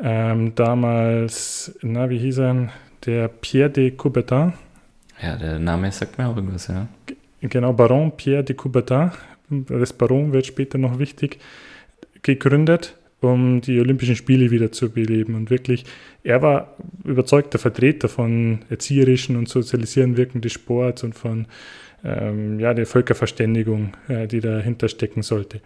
ähm, 0.00 0.54
damals, 0.54 1.76
na, 1.82 2.08
wie 2.10 2.18
hieß 2.18 2.38
er, 2.38 2.68
der 3.06 3.28
Pierre 3.28 3.70
de 3.70 3.90
Coubertin, 3.90 4.54
Ja, 5.22 5.36
der 5.36 5.58
Name 5.58 5.92
sagt 5.92 6.18
mir 6.18 6.26
auch 6.26 6.36
irgendwas, 6.36 6.68
ja. 6.68 6.88
genau, 7.40 7.72
Baron 7.72 8.12
Pierre 8.16 8.42
de 8.44 8.56
Coubertin, 8.56 9.10
das 9.50 9.92
Baron 9.92 10.32
wird 10.32 10.46
später 10.46 10.78
noch 10.78 10.98
wichtig, 10.98 11.38
gegründet, 12.22 12.96
um 13.20 13.60
die 13.60 13.80
Olympischen 13.80 14.16
Spiele 14.16 14.50
wieder 14.50 14.72
zu 14.72 14.90
beleben. 14.90 15.34
Und 15.34 15.50
wirklich, 15.50 15.84
er 16.22 16.42
war 16.42 16.76
überzeugter 17.04 17.58
Vertreter 17.58 18.08
von 18.08 18.60
erzieherischen 18.70 19.36
und 19.36 19.48
sozialisierenden 19.48 20.16
Wirken 20.16 20.40
des 20.40 20.52
Sports 20.52 21.04
und 21.04 21.14
von 21.14 21.46
ähm, 22.04 22.58
ja, 22.60 22.74
der 22.74 22.86
Völkerverständigung, 22.86 23.94
äh, 24.08 24.26
die 24.26 24.40
dahinter 24.40 24.88
stecken 24.88 25.22
sollte. 25.22 25.60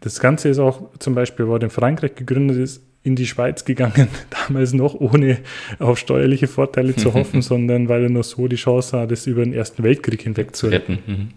Das 0.00 0.20
Ganze 0.20 0.48
ist 0.48 0.58
auch 0.58 0.82
zum 0.98 1.14
Beispiel, 1.14 1.46
wurde 1.46 1.66
in 1.66 1.70
Frankreich 1.70 2.14
gegründet 2.14 2.58
ist, 2.58 2.82
in 3.02 3.16
die 3.16 3.26
Schweiz 3.26 3.64
gegangen, 3.64 4.08
damals 4.48 4.72
noch 4.72 4.94
ohne 4.94 5.38
auf 5.78 5.98
steuerliche 5.98 6.46
Vorteile 6.46 6.94
zu 6.94 7.14
hoffen, 7.14 7.42
sondern 7.42 7.88
weil 7.88 8.04
er 8.04 8.10
nur 8.10 8.22
so 8.22 8.48
die 8.48 8.56
Chance 8.56 8.90
sah, 8.90 9.06
das 9.06 9.26
über 9.26 9.44
den 9.44 9.52
Ersten 9.52 9.82
Weltkrieg 9.82 10.22
hinweg 10.22 10.54
zu 10.54 10.68
retten. 10.68 10.98
Mhm. 11.06 11.28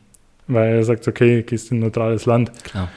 Weil 0.47 0.75
er 0.75 0.83
sagt, 0.83 1.07
okay, 1.07 1.43
gehst 1.43 1.71
in 1.71 1.77
ein 1.77 1.81
neutrales 1.81 2.25
Land. 2.25 2.51
Klar. 2.63 2.89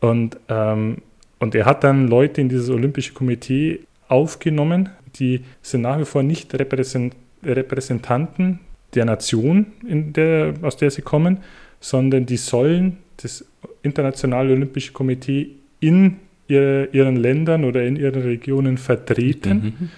Und, 0.00 0.36
ähm, 0.48 0.98
und 1.38 1.54
er 1.54 1.64
hat 1.64 1.84
dann 1.84 2.08
Leute 2.08 2.40
in 2.40 2.48
dieses 2.48 2.70
Olympische 2.70 3.12
Komitee 3.12 3.80
aufgenommen, 4.08 4.90
die 5.16 5.44
sind 5.60 5.82
nach 5.82 5.98
wie 5.98 6.04
vor 6.04 6.22
nicht 6.22 6.52
Repräsent 6.54 7.14
Repräsentanten 7.44 8.60
der 8.94 9.04
Nation, 9.04 9.66
der, 9.82 10.54
aus 10.62 10.76
der 10.76 10.90
sie 10.90 11.02
kommen, 11.02 11.38
sondern 11.80 12.26
die 12.26 12.36
sollen 12.36 12.98
das 13.16 13.44
Internationale 13.82 14.52
Olympische 14.52 14.92
Komitee 14.92 15.50
in 15.80 16.16
ihre, 16.48 16.88
ihren 16.92 17.16
Ländern 17.16 17.64
oder 17.64 17.82
in 17.84 17.96
ihren 17.96 18.22
Regionen 18.22 18.76
vertreten 18.78 19.74
Mhm. 19.78 19.88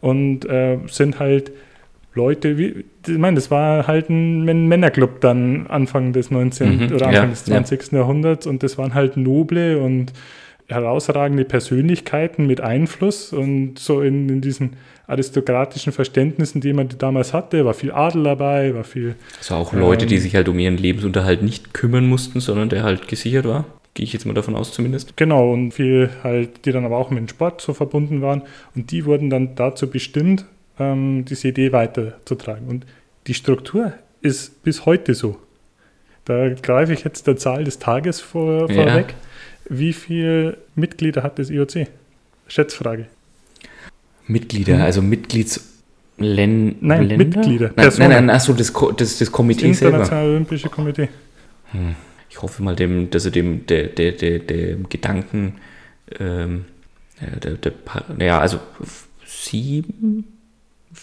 und 0.00 0.44
äh, 0.46 0.78
sind 0.86 1.18
halt 1.20 1.52
Leute, 2.14 2.56
wie, 2.56 2.84
ich 3.06 3.18
meine, 3.18 3.34
das 3.34 3.50
war 3.50 3.86
halt 3.86 4.08
ein 4.08 4.44
Män- 4.44 4.68
Männerclub 4.68 5.20
dann 5.20 5.66
Anfang 5.66 6.12
des 6.14 6.30
19. 6.30 6.76
Mhm, 6.86 6.94
oder 6.94 7.08
Anfang 7.08 7.12
ja, 7.24 7.26
des 7.26 7.44
20. 7.44 7.92
Jahrhunderts 7.92 8.46
und 8.46 8.62
das 8.62 8.78
waren 8.78 8.94
halt 8.94 9.16
noble 9.18 9.78
und 9.78 10.12
herausragende 10.68 11.44
Persönlichkeiten 11.44 12.46
mit 12.46 12.60
Einfluss 12.60 13.32
und 13.32 13.78
so 13.78 14.00
in, 14.00 14.28
in 14.28 14.40
diesen 14.40 14.72
aristokratischen 15.06 15.92
Verständnissen, 15.92 16.60
die 16.60 16.72
man 16.72 16.88
damals 16.98 17.32
hatte, 17.32 17.64
war 17.64 17.74
viel 17.74 17.92
Adel 17.92 18.24
dabei, 18.24 18.74
war 18.74 18.84
viel 18.84 19.14
Also 19.38 19.54
auch 19.54 19.72
Leute, 19.72 20.06
die 20.06 20.16
Ähm. 20.16 20.20
sich 20.20 20.34
halt 20.34 20.48
um 20.48 20.58
ihren 20.58 20.76
Lebensunterhalt 20.78 21.42
nicht 21.42 21.74
kümmern 21.74 22.06
mussten, 22.08 22.40
sondern 22.40 22.68
der 22.68 22.82
halt 22.82 23.06
gesichert 23.08 23.46
war. 23.46 23.64
Gehe 23.94 24.04
ich 24.04 24.12
jetzt 24.12 24.26
mal 24.26 24.34
davon 24.34 24.54
aus 24.56 24.72
zumindest. 24.72 25.16
Genau, 25.16 25.52
und 25.52 25.72
viel 25.72 26.10
halt, 26.22 26.66
die 26.66 26.72
dann 26.72 26.84
aber 26.84 26.96
auch 26.98 27.10
mit 27.10 27.18
dem 27.20 27.28
Sport 27.28 27.60
so 27.62 27.72
verbunden 27.72 28.20
waren. 28.20 28.42
Und 28.74 28.90
die 28.90 29.06
wurden 29.06 29.30
dann 29.30 29.54
dazu 29.54 29.88
bestimmt, 29.88 30.44
ähm, 30.78 31.24
diese 31.24 31.48
Idee 31.48 31.72
weiterzutragen. 31.72 32.68
Und 32.68 32.84
die 33.26 33.34
Struktur 33.34 33.92
ist 34.20 34.62
bis 34.64 34.84
heute 34.84 35.14
so. 35.14 35.38
Da 36.26 36.50
greife 36.50 36.92
ich 36.92 37.04
jetzt 37.04 37.26
der 37.26 37.36
Zahl 37.36 37.64
des 37.64 37.78
Tages 37.78 38.20
vor, 38.20 38.68
Ja. 38.70 38.84
vorweg. 38.84 39.14
Wie 39.68 39.92
viele 39.92 40.58
Mitglieder 40.74 41.22
hat 41.22 41.38
das 41.38 41.48
IOC? 41.50 41.86
Schätzfrage. 42.48 43.06
Mitglieder, 44.26 44.76
Mhm. 44.76 44.82
also 44.82 45.02
Mitgliedsländer. 45.02 46.76
Nein, 46.80 47.06
Mitglieder, 47.16 47.42
Nein, 47.44 47.58
nein, 47.60 47.74
Personen. 47.74 48.08
nein, 48.10 48.30
achso, 48.30 48.52
das, 48.52 48.72
Ko- 48.72 48.92
das, 48.92 49.18
das 49.18 49.30
Komitee 49.30 49.72
selber. 49.72 49.96
Internationale 49.98 50.30
Olympische 50.30 50.68
Komitee. 50.68 51.08
Ich 52.30 52.42
hoffe 52.42 52.62
mal, 52.62 52.74
dem, 52.76 53.10
dass 53.10 53.24
er 53.24 53.30
dem, 53.30 53.66
der, 53.66 53.84
der, 53.88 54.12
der, 54.12 54.38
dem 54.40 54.88
Gedanken, 54.88 55.54
ähm, 56.18 56.64
der, 57.42 57.52
der, 57.54 57.70
Pa- 57.70 58.04
ja, 58.18 58.38
also 58.40 58.58
sieben 59.26 60.24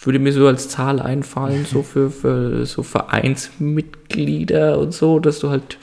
würde 0.02 0.18
mir 0.20 0.32
so 0.34 0.48
als 0.48 0.70
Zahl 0.70 1.00
einfallen, 1.00 1.66
so 1.66 1.84
für, 1.94 2.10
für 2.10 2.66
so 2.66 2.82
Vereinsmitglieder 2.84 4.80
und 4.80 4.94
so, 4.94 5.20
dass 5.20 5.40
du 5.40 5.50
halt 5.50 5.78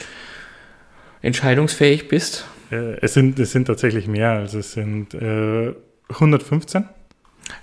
entscheidungsfähig 1.23 2.09
bist. 2.09 2.45
Äh, 2.71 2.97
es, 3.01 3.15
sind, 3.15 3.39
es 3.39 3.53
sind 3.53 3.67
tatsächlich 3.67 4.07
mehr. 4.09 4.31
Also 4.33 4.59
es 4.59 4.73
sind 4.73 5.15
äh, 5.15 5.73
115. 6.09 6.85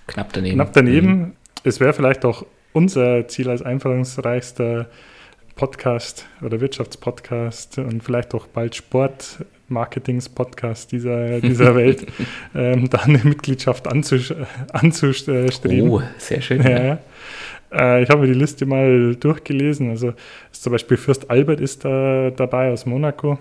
Knapp 0.08 0.34
daneben. 0.34 0.56
Knapp 0.56 0.74
daneben. 0.74 1.34
Es 1.64 1.80
wäre 1.80 1.94
vielleicht 1.94 2.26
auch 2.26 2.46
unser 2.74 3.28
Ziel 3.28 3.50
als 3.50 3.62
einflussreichster 3.62 4.88
Podcast 5.56 6.26
oder 6.44 6.60
Wirtschaftspodcast 6.62 7.80
und 7.80 8.04
vielleicht 8.04 8.34
auch 8.36 8.46
bald 8.48 8.76
Sport-Marketings-Podcast 8.76 10.92
dieser, 10.92 11.40
dieser 11.42 11.76
Welt, 11.76 12.06
ähm, 12.56 12.90
da 12.90 13.00
eine 13.00 13.20
Mitgliedschaft 13.24 13.88
anzustreben. 13.88 15.90
Oh, 15.90 16.02
sehr 16.18 16.42
schön. 16.42 16.62
Ja, 16.62 16.84
ja. 16.84 17.00
Äh, 17.72 18.04
ich 18.04 18.10
habe 18.10 18.22
mir 18.22 18.28
die 18.34 18.40
Liste 18.40 18.66
mal 18.66 19.16
durchgelesen. 19.16 19.90
Also 19.90 20.14
zum 20.52 20.72
Beispiel 20.74 20.98
Fürst 20.98 21.30
Albert 21.30 21.60
ist 21.60 21.84
da 21.86 22.30
dabei 22.32 22.72
aus 22.72 22.86
Monaco. 22.86 23.40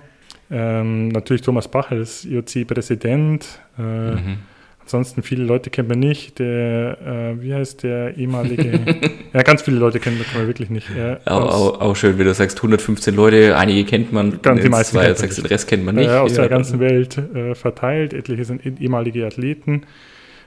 Ähm, 0.51 1.09
natürlich 1.09 1.43
Thomas 1.43 1.69
Bach 1.69 1.91
als 1.91 2.25
IOC-Präsident. 2.25 3.61
Äh, 3.79 3.83
Mhm. 3.83 4.39
Ansonsten 4.87 5.25
viele 5.25 5.43
Leute 5.43 5.69
kennt 5.71 5.89
man 5.89 5.99
nicht. 5.99 6.39
Der, 6.39 6.97
äh, 7.37 7.43
wie 7.43 7.53
heißt 7.53 7.83
der 7.83 8.17
ehemalige? 8.17 8.79
ja, 9.35 9.43
ganz 9.43 9.63
viele 9.63 9.79
Leute 9.79 9.99
kennt 9.99 10.17
man, 10.17 10.25
kennt 10.25 10.39
man 10.39 10.47
wirklich 10.47 10.71
nicht. 10.71 10.89
Ja, 10.97 11.19
Auch, 11.25 11.53
auch, 11.75 11.81
auch 11.81 11.97
schön, 11.97 12.19
wie 12.21 12.25
du 12.25 12.33
sagst, 12.33 12.59
115 12.59 13.15
Leute, 13.17 13.57
einige 13.57 13.85
kennt 13.85 14.13
man, 14.13 14.41
Ganz 14.43 14.63
die 14.63 14.69
meisten 14.69 14.97
zwei, 14.97 15.13
sagst, 15.13 15.39
den 15.39 15.47
Rest 15.47 15.67
kennt 15.69 15.85
man 15.85 15.97
nicht. 15.97 16.09
äh, 16.09 16.13
aus 16.13 16.37
Ja, 16.37 16.43
der 16.43 16.51
ganzen 16.51 16.79
Welt 16.79 17.19
äh, 17.19 17.57
verteilt. 17.57 18.15
Etliche 18.15 18.45
sind 18.45 18.65
eh- 18.65 18.75
ehemalige 18.81 19.27
Athleten. 19.27 19.83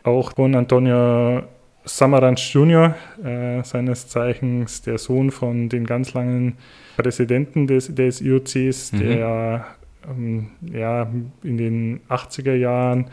Auch 0.04 0.32
Juan 0.38 0.56
Antonio 0.56 1.44
Samaranch 1.84 2.54
Jr., 2.54 2.96
äh, 3.22 3.62
seines 3.64 4.08
Zeichens 4.08 4.82
der 4.84 4.98
Sohn 5.00 5.32
von 5.32 5.68
den 5.68 5.86
ganz 5.86 6.14
langen 6.14 6.56
Präsidenten 6.96 7.68
des, 7.68 7.94
des 7.94 8.22
IOCs, 8.22 8.94
Mhm. 8.94 9.00
der 9.00 9.66
ähm, 10.10 10.48
ja, 10.72 11.10
in 11.44 11.58
den 11.58 12.00
80er 12.10 12.54
Jahren, 12.56 13.08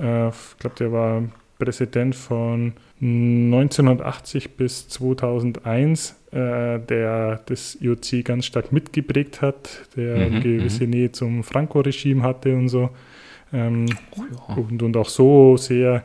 äh, 0.00 0.28
ich 0.28 0.58
glaube, 0.58 0.76
der 0.78 0.92
war 0.92 1.22
Präsident 1.58 2.14
von 2.14 2.72
1980 3.00 4.56
bis 4.56 4.88
2001, 4.88 6.16
äh, 6.30 6.78
der 6.78 7.40
das 7.46 7.76
IOC 7.80 8.24
ganz 8.24 8.46
stark 8.46 8.72
mitgeprägt 8.72 9.42
hat, 9.42 9.86
der 9.96 10.16
mhm, 10.16 10.22
eine 10.22 10.40
gewisse 10.40 10.84
mhm. 10.84 10.90
Nähe 10.90 11.12
zum 11.12 11.42
Franco-Regime 11.42 12.22
hatte 12.22 12.54
und 12.54 12.68
so. 12.68 12.90
Ähm, 13.52 13.86
oh, 14.16 14.22
ja. 14.48 14.54
und, 14.56 14.82
und 14.82 14.96
auch 14.96 15.08
so 15.08 15.56
sehr 15.56 16.04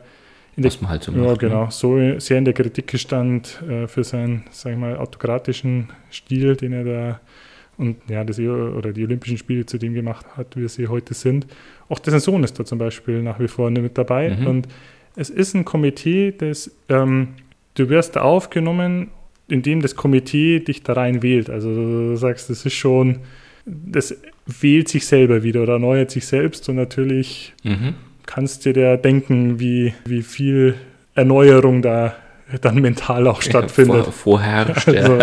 in 0.56 0.64
Was 0.64 0.76
der, 0.76 0.84
man 0.84 0.92
halt 0.92 1.04
so 1.04 1.12
macht, 1.12 1.26
ja, 1.26 1.34
genau, 1.36 1.66
ne? 1.66 1.72
so 1.72 2.20
sehr 2.20 2.38
in 2.38 2.46
der 2.46 2.54
Kritik 2.54 2.88
gestand 2.88 3.62
äh, 3.68 3.88
für 3.88 4.04
seinen, 4.04 4.44
sag 4.52 4.74
ich 4.74 4.78
mal, 4.78 4.98
autokratischen 4.98 5.90
Stil, 6.12 6.56
den 6.56 6.74
er 6.74 6.84
da 6.84 7.20
und 7.78 7.98
ja, 8.08 8.24
das, 8.24 8.40
oder 8.40 8.94
die 8.94 9.04
Olympischen 9.04 9.38
Spiele 9.38 9.66
zu 9.66 9.78
dem 9.78 9.94
gemacht 9.94 10.26
hat, 10.38 10.56
wie 10.56 10.68
sie 10.68 10.88
heute 10.88 11.14
sind. 11.14 11.48
Auch 11.90 12.00
dessen 12.00 12.20
Sohn 12.20 12.44
ist 12.44 12.60
da 12.60 12.66
zum 12.66 12.78
Beispiel 12.78 13.22
nach 13.22 13.40
wie 13.40 13.48
vor 13.48 13.72
mit 13.72 13.98
dabei. 13.98 14.36
Mhm. 14.36 14.48
Und 14.48 14.68
es 15.16 15.30
ist 15.30 15.54
ein 15.54 15.66
Komitee, 15.66 16.34
das 16.38 16.72
ähm, 16.90 17.30
du 17.76 17.90
wirst 17.90 18.18
aufgenommen, 18.18 19.10
indem 19.48 19.82
das 19.82 19.96
Komitee 19.96 20.60
dich 20.60 20.84
da 20.84 20.94
rein 20.94 21.22
wählt. 21.22 21.50
Also 21.50 21.74
du 21.74 22.16
sagst, 22.16 22.50
das 22.50 22.66
ist 22.66 22.74
schon, 22.74 23.20
das 23.66 24.16
wählt 24.46 24.90
sich 24.90 25.06
selber 25.06 25.44
wieder 25.44 25.64
oder 25.64 25.74
erneuert 25.74 26.12
sich 26.12 26.26
selbst 26.26 26.68
und 26.70 26.76
natürlich 26.76 27.54
mhm. 27.64 27.96
kannst 28.26 28.66
du 28.66 28.74
dir 28.74 28.98
denken, 28.98 29.60
wie, 29.60 29.94
wie 30.06 30.22
viel 30.22 30.76
Erneuerung 31.16 31.82
da 31.82 32.16
dann 32.62 32.82
mental 32.82 33.28
auch 33.28 33.42
stattfindet. 33.42 34.06
Vor, 34.06 34.14
vorherrscht. 34.14 34.88
Also, 34.94 35.18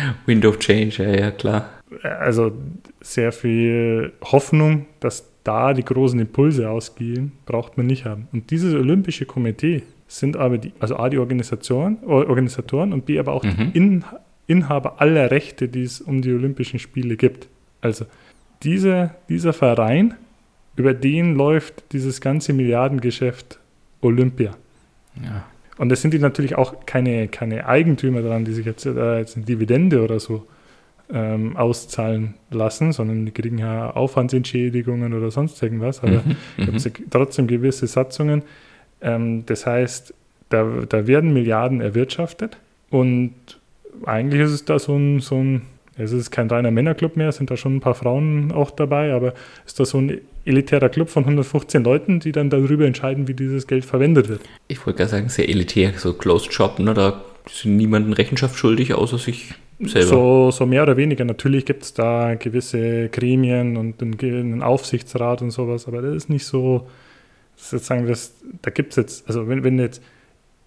ja. 0.00 0.14
Window 0.26 0.52
Change, 0.52 1.02
ja, 1.02 1.10
ja, 1.10 1.30
klar. 1.30 1.68
Also 2.02 2.52
sehr 3.00 3.32
viel 3.32 4.12
Hoffnung, 4.22 4.86
dass 5.00 5.28
da 5.44 5.72
die 5.72 5.84
großen 5.84 6.18
Impulse 6.20 6.70
ausgehen, 6.70 7.32
braucht 7.46 7.76
man 7.76 7.86
nicht 7.86 8.04
haben. 8.04 8.28
Und 8.32 8.50
dieses 8.50 8.74
Olympische 8.74 9.26
Komitee 9.26 9.82
sind 10.06 10.36
aber 10.36 10.58
die, 10.58 10.72
also 10.80 10.96
A, 10.96 11.08
die 11.08 11.18
Organisation, 11.18 11.98
Organisatoren 12.04 12.92
und 12.92 13.06
B, 13.06 13.18
aber 13.18 13.32
auch 13.32 13.44
mhm. 13.44 13.72
die 13.72 13.78
In, 13.78 14.04
Inhaber 14.46 15.00
aller 15.00 15.30
Rechte, 15.30 15.68
die 15.68 15.82
es 15.82 16.00
um 16.00 16.22
die 16.22 16.32
Olympischen 16.32 16.80
Spiele 16.80 17.16
gibt. 17.16 17.48
Also 17.80 18.06
diese, 18.62 19.12
dieser 19.28 19.52
Verein, 19.52 20.14
über 20.76 20.92
den 20.92 21.36
läuft 21.36 21.92
dieses 21.92 22.20
ganze 22.20 22.52
Milliardengeschäft 22.52 23.60
Olympia. 24.00 24.52
Ja. 25.22 25.44
Und 25.80 25.90
es 25.90 26.02
sind 26.02 26.12
die 26.12 26.18
natürlich 26.18 26.56
auch 26.56 26.84
keine, 26.84 27.26
keine 27.28 27.66
Eigentümer 27.66 28.20
daran, 28.20 28.44
die 28.44 28.52
sich 28.52 28.66
jetzt, 28.66 28.84
äh, 28.84 29.16
jetzt 29.16 29.38
eine 29.38 29.46
Dividende 29.46 30.04
oder 30.04 30.20
so 30.20 30.46
ähm, 31.10 31.56
auszahlen 31.56 32.34
lassen, 32.50 32.92
sondern 32.92 33.24
die 33.24 33.32
kriegen 33.32 33.56
ja 33.56 33.90
Aufwandsentschädigungen 33.90 35.14
oder 35.14 35.30
sonst 35.30 35.62
irgendwas, 35.62 36.02
aber 36.02 36.22
mhm, 36.22 36.36
gibt 36.58 36.76
es 36.76 36.84
mhm. 36.84 36.92
trotzdem 37.08 37.46
gewisse 37.46 37.86
Satzungen. 37.86 38.42
Ähm, 39.00 39.46
das 39.46 39.64
heißt, 39.64 40.12
da, 40.50 40.70
da 40.86 41.06
werden 41.06 41.32
Milliarden 41.32 41.80
erwirtschaftet 41.80 42.58
und 42.90 43.32
eigentlich 44.04 44.42
ist 44.42 44.50
es 44.50 44.66
da 44.66 44.78
so 44.78 44.94
ein, 44.94 45.20
so 45.20 45.36
ein 45.36 45.62
es 45.96 46.12
ist 46.12 46.30
kein 46.30 46.48
reiner 46.48 46.70
Männerclub 46.70 47.16
mehr, 47.16 47.32
sind 47.32 47.50
da 47.50 47.56
schon 47.56 47.76
ein 47.76 47.80
paar 47.80 47.94
Frauen 47.94 48.52
auch 48.52 48.70
dabei, 48.70 49.12
aber 49.12 49.34
ist 49.66 49.78
da 49.80 49.84
so 49.84 49.98
ein 49.98 50.20
elitärer 50.44 50.88
Club 50.88 51.10
von 51.10 51.24
115 51.24 51.84
Leuten, 51.84 52.20
die 52.20 52.32
dann 52.32 52.50
darüber 52.50 52.86
entscheiden, 52.86 53.28
wie 53.28 53.34
dieses 53.34 53.66
Geld 53.66 53.84
verwendet 53.84 54.28
wird. 54.28 54.40
Ich 54.68 54.84
wollte 54.86 54.98
gerade 54.98 55.10
sagen, 55.10 55.28
sehr 55.28 55.48
elitär, 55.48 55.92
so 55.96 56.14
Closed 56.14 56.52
Shop, 56.52 56.78
ne? 56.78 56.94
da 56.94 57.22
sind 57.48 57.76
niemanden 57.76 58.12
Rechenschaft 58.12 58.56
schuldig, 58.56 58.94
außer 58.94 59.18
sich 59.18 59.54
selber. 59.80 60.08
So, 60.08 60.50
so 60.50 60.66
mehr 60.66 60.82
oder 60.82 60.96
weniger. 60.96 61.24
Natürlich 61.24 61.64
gibt 61.64 61.82
es 61.82 61.94
da 61.94 62.34
gewisse 62.34 63.08
Gremien 63.08 63.76
und 63.76 64.02
einen, 64.02 64.62
Aufsichtsrat 64.62 65.42
und 65.42 65.50
sowas, 65.50 65.86
aber 65.86 66.02
das 66.02 66.14
ist 66.14 66.30
nicht 66.30 66.44
so, 66.44 66.88
sozusagen, 67.56 68.06
das, 68.06 68.34
da 68.62 68.70
gibt 68.70 68.90
es 68.90 68.96
jetzt, 68.96 69.28
also 69.28 69.48
wenn, 69.48 69.64
wenn 69.64 69.78
jetzt 69.78 70.02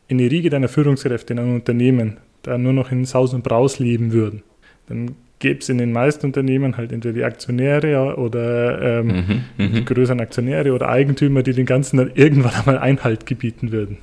in 0.08 0.18
die 0.18 0.28
Riege 0.28 0.50
deiner 0.50 0.68
Führungskräfte 0.68 1.34
in 1.34 1.40
einem 1.40 1.56
Unternehmen 1.56 2.18
da 2.42 2.58
nur 2.58 2.74
noch 2.74 2.92
in 2.92 3.06
Saus 3.06 3.34
und 3.34 3.44
Braus 3.44 3.80
leben 3.80 4.12
würden, 4.12 4.44
dann 4.88 5.16
gäbe 5.40 5.60
es 5.60 5.70
in 5.70 5.78
den 5.78 5.92
meisten 5.92 6.26
Unternehmen 6.26 6.78
halt 6.78 6.92
entweder 6.92 7.14
die 7.14 7.24
Aktionäre 7.24 8.16
oder 8.18 9.00
ähm, 9.00 9.08
mhm, 9.08 9.44
mhm, 9.58 9.74
die 9.74 9.86
größeren 9.86 10.22
Aktionäre 10.22 10.72
oder 10.72 10.90
Eigentümer, 10.90 11.44
die 11.44 11.54
den 11.54 11.66
Ganzen 11.66 11.98
dann 11.98 12.12
irgendwann 12.16 12.54
einmal 12.56 12.78
Einhalt 12.78 13.26
gebieten 13.26 13.72
würden. 13.72 13.98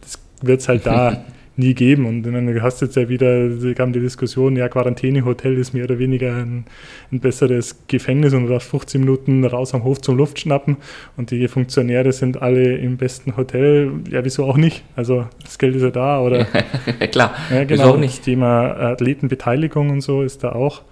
Das 0.00 0.18
wird 0.40 0.60
es 0.60 0.68
halt 0.68 0.86
da 0.86 1.24
nie 1.56 1.74
geben. 1.74 2.06
Und 2.06 2.22
dann 2.22 2.62
hast 2.62 2.80
du 2.80 2.86
jetzt 2.86 2.96
ja 2.96 3.08
wieder, 3.08 3.48
kam 3.74 3.92
die 3.92 4.00
Diskussion, 4.00 4.56
ja, 4.56 4.68
Quarantänehotel 4.68 5.56
ist 5.56 5.72
mehr 5.72 5.84
oder 5.84 5.98
weniger 5.98 6.36
ein, 6.36 6.64
ein, 7.12 7.20
besseres 7.20 7.86
Gefängnis 7.86 8.34
und 8.34 8.44
du 8.44 8.52
darfst 8.52 8.68
15 8.70 9.00
Minuten 9.00 9.44
raus 9.44 9.74
am 9.74 9.84
Hof 9.84 10.00
zum 10.00 10.16
Luft 10.16 10.40
schnappen 10.40 10.76
und 11.16 11.30
die 11.30 11.46
Funktionäre 11.48 12.12
sind 12.12 12.42
alle 12.42 12.76
im 12.76 12.96
besten 12.96 13.36
Hotel. 13.36 13.92
Ja, 14.10 14.24
wieso 14.24 14.44
auch 14.44 14.56
nicht? 14.56 14.84
Also 14.96 15.26
das 15.42 15.58
Geld 15.58 15.76
ist 15.76 15.82
ja 15.82 15.90
da, 15.90 16.20
oder? 16.20 16.44
Klar, 17.10 17.34
ja, 17.50 17.64
genau. 17.64 17.70
Wieso 17.70 17.94
auch 17.94 17.98
nicht? 17.98 18.18
Das 18.18 18.24
Thema 18.24 18.72
Athletenbeteiligung 18.72 19.90
und 19.90 20.00
so 20.00 20.22
ist 20.22 20.42
da 20.42 20.52
auch, 20.52 20.82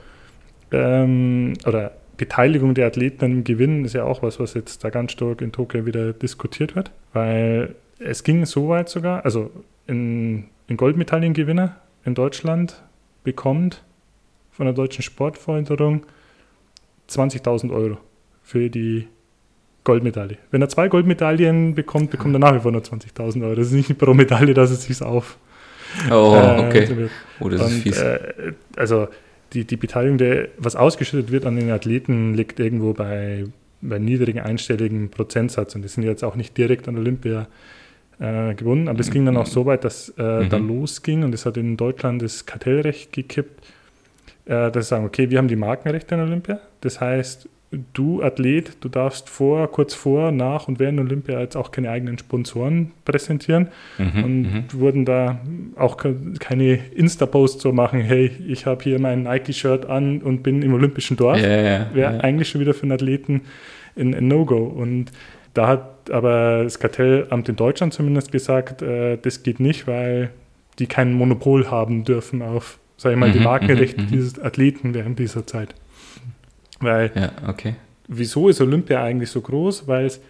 ähm, 0.70 1.54
oder 1.66 1.92
Beteiligung 2.16 2.74
der 2.74 2.86
Athleten 2.86 3.24
im 3.24 3.44
Gewinn 3.44 3.84
ist 3.84 3.94
ja 3.94 4.04
auch 4.04 4.22
was, 4.22 4.38
was 4.38 4.54
jetzt 4.54 4.84
da 4.84 4.90
ganz 4.90 5.12
stark 5.12 5.40
in 5.40 5.50
Tokio 5.50 5.86
wieder 5.86 6.12
diskutiert 6.12 6.76
wird, 6.76 6.92
weil 7.12 7.74
es 7.98 8.22
ging 8.22 8.44
so 8.46 8.68
weit 8.68 8.88
sogar, 8.88 9.24
also 9.24 9.50
ein, 9.88 10.44
ein 10.72 10.76
Goldmedaillengewinner 10.76 11.76
in 12.04 12.14
Deutschland 12.14 12.82
bekommt 13.24 13.82
von 14.50 14.66
der 14.66 14.74
deutschen 14.74 15.02
Sportförderung 15.02 16.04
20.000 17.08 17.72
Euro 17.72 17.98
für 18.42 18.70
die 18.70 19.06
Goldmedaille. 19.84 20.38
Wenn 20.50 20.62
er 20.62 20.68
zwei 20.68 20.88
Goldmedaillen 20.88 21.74
bekommt, 21.74 22.10
bekommt 22.10 22.34
er 22.34 22.38
nach 22.38 22.54
wie 22.54 22.60
vor 22.60 22.72
nur 22.72 22.82
20.000 22.82 23.42
Euro. 23.42 23.54
Das 23.54 23.66
ist 23.68 23.72
nicht 23.72 23.98
pro 23.98 24.14
Medaille, 24.14 24.54
dass 24.54 24.70
es 24.70 24.84
sich 24.84 25.02
auf. 25.02 25.36
Oh, 26.10 26.34
äh, 26.34 26.66
okay. 26.66 27.08
oh, 27.40 27.48
das 27.48 27.60
Und, 27.60 27.68
ist 27.68 27.82
fies. 27.82 27.98
Äh, 28.00 28.52
also 28.76 29.08
die, 29.52 29.64
die 29.64 29.76
Beteiligung, 29.76 30.16
der, 30.16 30.48
was 30.56 30.74
ausgeschüttet 30.74 31.30
wird 31.30 31.44
an 31.44 31.56
den 31.56 31.70
Athleten, 31.70 32.32
liegt 32.34 32.60
irgendwo 32.60 32.94
bei, 32.94 33.44
bei 33.82 33.98
niedrigen 33.98 34.40
einstelligen 34.40 35.10
Prozentsatz. 35.10 35.74
Und 35.74 35.82
die 35.82 35.88
sind 35.88 36.04
jetzt 36.04 36.24
auch 36.24 36.36
nicht 36.36 36.56
direkt 36.56 36.88
an 36.88 36.96
Olympia 36.96 37.46
äh, 38.22 38.54
gewonnen. 38.54 38.88
Aber 38.88 39.00
es 39.00 39.10
ging 39.10 39.26
dann 39.26 39.36
auch 39.36 39.46
so 39.46 39.66
weit, 39.66 39.84
dass 39.84 40.10
äh, 40.16 40.44
mhm. 40.44 40.48
da 40.48 40.56
losging 40.56 41.24
und 41.24 41.34
es 41.34 41.44
hat 41.44 41.56
in 41.56 41.76
Deutschland 41.76 42.22
das 42.22 42.46
Kartellrecht 42.46 43.12
gekippt, 43.12 43.64
äh, 44.46 44.70
dass 44.70 44.86
sie 44.86 44.90
sagen, 44.90 45.04
okay, 45.04 45.28
wir 45.30 45.38
haben 45.38 45.48
die 45.48 45.56
Markenrechte 45.56 46.14
an 46.14 46.22
Olympia. 46.22 46.60
Das 46.80 47.00
heißt, 47.00 47.48
du 47.94 48.22
Athlet, 48.22 48.76
du 48.80 48.88
darfst 48.88 49.28
vor, 49.28 49.70
kurz 49.72 49.94
vor, 49.94 50.30
nach 50.30 50.68
und 50.68 50.78
während 50.78 51.00
Olympia 51.00 51.40
jetzt 51.40 51.56
auch 51.56 51.70
keine 51.70 51.90
eigenen 51.90 52.18
Sponsoren 52.18 52.92
präsentieren 53.04 53.68
mhm, 53.98 54.24
und 54.24 54.42
mhm. 54.42 54.64
wurden 54.74 55.04
da 55.04 55.40
auch 55.76 55.96
keine 56.38 56.78
Insta-Posts 56.94 57.62
so 57.62 57.72
machen, 57.72 58.02
hey, 58.02 58.30
ich 58.46 58.66
habe 58.66 58.84
hier 58.84 59.00
mein 59.00 59.22
Nike-Shirt 59.24 59.86
an 59.86 60.20
und 60.20 60.42
bin 60.42 60.62
im 60.62 60.74
olympischen 60.74 61.16
Dorf. 61.16 61.40
Ja, 61.40 61.48
ja, 61.48 61.86
Wäre 61.94 62.14
ja. 62.14 62.20
eigentlich 62.20 62.50
schon 62.50 62.60
wieder 62.60 62.74
für 62.74 62.82
einen 62.82 62.92
Athleten 62.92 63.42
ein, 63.96 64.14
ein 64.14 64.28
No-Go. 64.28 64.64
Und 64.64 65.10
da 65.54 65.68
hat 65.68 66.10
aber 66.10 66.64
das 66.64 66.78
Kartellamt 66.78 67.48
in 67.48 67.56
Deutschland 67.56 67.94
zumindest 67.94 68.32
gesagt, 68.32 68.82
äh, 68.82 69.18
das 69.18 69.42
geht 69.42 69.60
nicht, 69.60 69.86
weil 69.86 70.30
die 70.78 70.86
kein 70.86 71.12
Monopol 71.12 71.70
haben 71.70 72.04
dürfen 72.04 72.42
auf, 72.42 72.78
sag 72.96 73.12
ich 73.12 73.18
mal, 73.18 73.30
die 73.30 73.38
mhm, 73.38 73.44
Markenrechte 73.44 74.00
mhm, 74.00 74.06
mhm. 74.06 74.10
dieses 74.12 74.38
Athleten 74.38 74.94
während 74.94 75.18
dieser 75.18 75.46
Zeit. 75.46 75.74
Weil, 76.80 77.12
ja, 77.14 77.32
okay. 77.46 77.76
wieso 78.08 78.48
ist 78.48 78.60
Olympia 78.60 79.02
eigentlich 79.02 79.30
so 79.30 79.40
groß? 79.40 79.86
Weil 79.86 80.06
es 80.06 80.20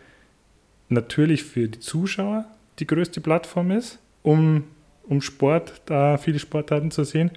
natürlich 0.88 1.44
für 1.44 1.68
die 1.68 1.80
Zuschauer 1.80 2.44
die 2.78 2.86
größte 2.86 3.20
Plattform 3.20 3.70
ist, 3.70 3.98
um, 4.22 4.64
um 5.08 5.20
Sport, 5.20 5.80
da 5.86 6.18
viele 6.18 6.38
Sportarten 6.38 6.90
zu 6.90 7.04
sehen. 7.04 7.30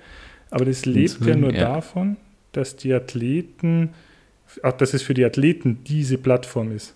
Aber 0.50 0.66
das 0.66 0.86
lebt 0.86 1.26
ja 1.26 1.36
nur 1.36 1.54
ja. 1.54 1.74
davon, 1.74 2.18
dass 2.52 2.76
die 2.76 2.94
Athleten, 2.94 3.94
auch 4.64 4.74
dass 4.74 4.94
es 4.94 5.02
für 5.02 5.14
die 5.14 5.26
Athleten 5.26 5.84
diese 5.86 6.18
Plattform 6.18 6.72
ist. 6.72 6.96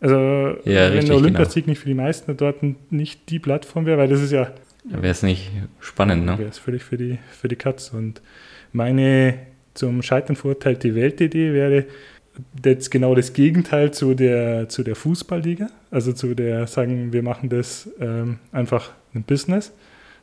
Also 0.00 0.56
ja, 0.64 0.92
wenn 0.92 1.06
der 1.06 1.16
Olympiasieg 1.16 1.64
genau. 1.64 1.72
nicht 1.72 1.78
für 1.80 1.88
die 1.88 1.94
meisten 1.94 2.36
dort 2.36 2.62
nicht 2.90 3.28
die 3.28 3.38
Plattform 3.38 3.86
wäre, 3.86 3.98
weil 3.98 4.08
das 4.08 4.22
ist 4.22 4.32
ja. 4.32 4.52
Wäre 4.84 5.08
es 5.08 5.22
nicht 5.22 5.50
spannend, 5.78 6.24
ne? 6.24 6.38
Wäre 6.38 6.48
es 6.48 6.58
völlig 6.58 6.82
für 6.82 6.96
die, 6.96 7.18
für 7.30 7.48
die 7.48 7.56
Katz. 7.56 7.90
Und 7.90 8.22
meine 8.72 9.34
zum 9.74 10.02
Scheitern 10.02 10.36
verurteilte 10.36 10.94
Weltidee 10.94 11.52
wäre 11.52 11.84
jetzt 12.64 12.90
genau 12.90 13.14
das 13.14 13.34
Gegenteil 13.34 13.92
zu 13.92 14.14
der, 14.14 14.68
zu 14.70 14.82
der 14.82 14.96
Fußballliga. 14.96 15.68
Also 15.90 16.12
zu 16.12 16.34
der, 16.34 16.66
sagen, 16.66 17.12
wir 17.12 17.22
machen 17.22 17.50
das 17.50 17.90
ähm, 18.00 18.38
einfach 18.52 18.92
ein 19.14 19.24
Business. 19.24 19.72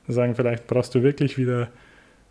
sagen, 0.07 0.33
vielleicht 0.35 0.65
brauchst 0.65 0.95
du 0.95 1.03
wirklich 1.03 1.37
wieder 1.37 1.69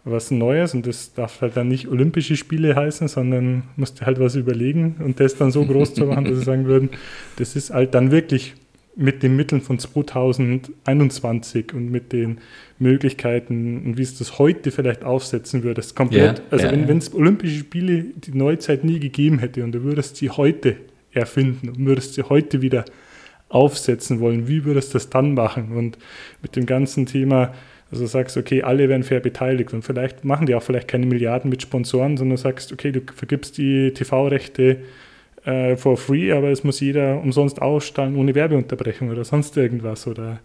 was 0.07 0.31
Neues 0.31 0.73
und 0.73 0.87
das 0.87 1.13
darf 1.15 1.41
halt 1.41 1.57
dann 1.57 1.69
nicht 1.69 1.89
Olympische 1.89 2.37
Spiele 2.37 2.77
heißen, 2.77 3.09
sondern 3.09 3.65
musst 3.77 4.07
halt 4.07 4.21
was 4.21 4.37
überlegen 4.37 4.97
und 5.05 5.19
das 5.19 5.37
dann 5.37 5.51
so 5.51 5.65
groß 5.65 5.95
zu 5.95 6.07
machen, 6.07 6.25
dass 6.25 6.39
sie 6.39 6.45
sagen 6.45 6.67
würden, 6.67 6.91
das 7.37 7.57
ist 7.57 7.71
halt 7.71 7.95
dann 7.95 8.13
wirklich 8.13 8.55
mit 8.95 9.23
den 9.23 9.37
Mitteln 9.37 9.61
von 9.61 9.79
2021 9.79 11.75
und 11.75 11.91
mit 11.91 12.13
den 12.13 12.39
Möglichkeiten 12.79 13.83
und 13.85 13.99
wie 13.99 14.03
es 14.03 14.17
das 14.17 14.39
heute 14.39 14.71
vielleicht 14.71 15.05
aufsetzen 15.05 15.65
würdest, 15.65 15.95
komplett. 15.97 16.39
Yeah, 16.39 16.47
also 16.51 16.67
yeah, 16.67 16.89
wenn 16.89 16.99
es 16.99 17.13
Olympische 17.13 17.59
Spiele 17.59 18.05
die 18.17 18.33
Neuzeit 18.37 18.85
nie 18.85 19.01
gegeben 19.01 19.39
hätte 19.39 19.65
und 19.65 19.73
du 19.73 19.83
würdest 19.83 20.17
sie 20.17 20.31
heute 20.31 20.77
erfinden 21.13 21.69
und 21.69 21.85
würdest 21.85 22.15
sie 22.15 22.23
heute 22.23 22.63
wieder 22.63 22.85
aufsetzen 23.49 24.21
wollen, 24.21 24.49
wie 24.49 24.65
würdest 24.65 24.91
du 24.91 24.93
das 24.95 25.11
dann 25.11 25.35
machen? 25.35 25.73
Und 25.73 25.99
mit 26.43 26.57
dem 26.57 26.67
ganzen 26.67 27.07
Thema, 27.07 27.55
also 27.91 28.07
sagst, 28.07 28.37
okay, 28.37 28.63
alle 28.63 28.89
werden 28.89 29.05
fair 29.05 29.21
beteiligt 29.21 29.73
und 29.73 29.83
vielleicht 29.83 30.25
machen 30.25 30.47
die 30.47 30.55
auch 30.55 30.63
vielleicht 30.63 30.89
keine 30.89 31.07
Milliarden 31.07 31.51
mit 31.51 31.63
Sponsoren, 31.63 32.17
sondern 32.17 32.37
sagst, 32.37 32.73
okay, 32.73 32.91
du 32.91 33.01
vergibst 33.15 33.59
die 33.59 33.93
TV-Rechte 33.93 34.79
äh, 35.45 35.77
for 35.77 35.97
free, 35.97 36.33
aber 36.33 36.49
es 36.49 36.65
muss 36.65 36.81
jeder 36.81 37.21
umsonst 37.21 37.63
ausstrahlen 37.63 38.17
ohne 38.17 38.35
Werbeunterbrechung 38.35 39.11
oder 39.11 39.25
sonst 39.25 39.57
irgendwas. 39.57 40.07
Oder 40.07 40.41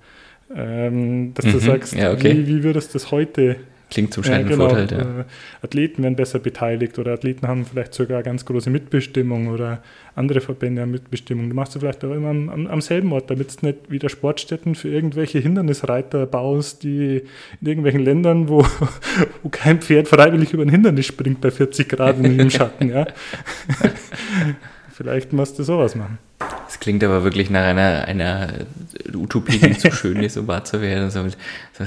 ähm, 0.55 1.33
dass 1.33 1.45
mhm, 1.45 1.51
du 1.51 1.59
sagst, 1.59 1.95
ja, 1.95 2.11
okay. 2.13 2.37
wie, 2.37 2.47
wie 2.47 2.63
würdest 2.63 2.93
du 2.93 2.99
das 2.99 3.11
heute 3.11 3.57
Klingt 3.91 4.13
zum 4.13 4.23
äh, 4.23 4.43
genau, 4.43 4.69
Vorteil, 4.69 4.87
ja. 4.89 5.25
Athleten 5.61 6.01
werden 6.01 6.15
besser 6.15 6.39
beteiligt 6.39 6.97
oder 6.97 7.11
Athleten 7.11 7.45
haben 7.45 7.65
vielleicht 7.65 7.93
sogar 7.93 8.23
ganz 8.23 8.45
große 8.45 8.69
Mitbestimmung 8.69 9.47
oder 9.47 9.83
andere 10.15 10.39
Verbände 10.39 10.81
haben 10.81 10.91
Mitbestimmung. 10.91 11.49
Du 11.49 11.55
machst 11.57 11.75
du 11.75 11.79
vielleicht 11.81 12.03
auch 12.05 12.13
immer 12.13 12.29
am, 12.29 12.47
am, 12.47 12.67
am 12.67 12.79
selben 12.79 13.11
Ort, 13.11 13.29
damit 13.29 13.61
du 13.61 13.65
nicht 13.65 13.91
wieder 13.91 14.07
Sportstätten 14.07 14.75
für 14.75 14.87
irgendwelche 14.87 15.39
Hindernisreiter 15.39 16.25
baust, 16.25 16.83
die 16.83 17.23
in 17.59 17.67
irgendwelchen 17.67 18.01
Ländern, 18.01 18.47
wo, 18.47 18.65
wo 19.43 19.49
kein 19.49 19.81
Pferd 19.81 20.07
freiwillig 20.07 20.53
über 20.53 20.63
ein 20.63 20.69
Hindernis 20.69 21.07
springt 21.07 21.41
bei 21.41 21.51
40 21.51 21.89
Grad 21.89 22.17
im 22.23 22.49
Schatten. 22.49 22.87
Ja. 22.87 23.07
Vielleicht 24.93 25.33
musst 25.33 25.59
du 25.59 25.63
sowas 25.63 25.95
machen. 25.95 26.17
Das 26.71 26.79
klingt 26.79 27.03
aber 27.03 27.25
wirklich 27.25 27.49
nach 27.49 27.65
einer, 27.65 28.05
einer 28.05 28.47
Utopie, 29.13 29.59
die 29.59 29.77
zu 29.77 29.91
schön 29.91 30.23
ist, 30.23 30.37
um 30.37 30.47
wahr 30.47 30.63
zu 30.63 30.81
werden. 30.81 31.09
So, 31.09 31.27
so, 31.27 31.83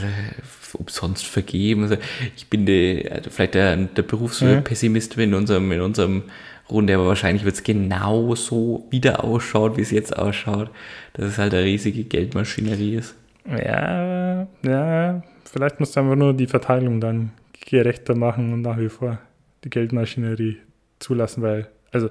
umsonst 0.79 1.25
vergeben. 1.25 1.85
Also 1.85 1.97
ich 2.37 2.51
bin 2.51 2.67
die, 2.67 3.09
also 3.11 3.31
vielleicht 3.31 3.55
der, 3.55 3.77
der 3.77 4.03
Berufspessimist 4.03 5.17
in 5.17 5.33
unserem, 5.33 5.73
in 5.73 5.81
unserem 5.81 6.25
Runde, 6.69 6.97
aber 6.97 7.07
wahrscheinlich 7.07 7.47
wird 7.47 7.55
es 7.55 7.63
genau 7.63 8.35
so 8.35 8.87
wieder 8.91 9.25
ausschauen, 9.25 9.79
wie 9.79 9.81
es 9.81 9.91
jetzt 9.91 10.19
ausschaut, 10.19 10.69
dass 11.15 11.25
es 11.25 11.39
halt 11.39 11.55
eine 11.55 11.65
riesige 11.65 12.05
Geldmaschinerie 12.05 12.97
ist. 12.97 13.15
Ja, 13.49 14.47
ja, 14.67 15.23
vielleicht 15.51 15.81
muss 15.81 15.97
einfach 15.97 16.15
nur 16.15 16.35
die 16.35 16.47
Verteilung 16.47 17.01
dann 17.01 17.31
gerechter 17.59 18.15
machen 18.15 18.53
und 18.53 18.61
nach 18.61 18.77
wie 18.77 18.91
vor 18.91 19.19
die 19.65 19.71
Geldmaschinerie 19.71 20.59
zulassen, 20.99 21.43
weil, 21.43 21.69
also 21.91 22.11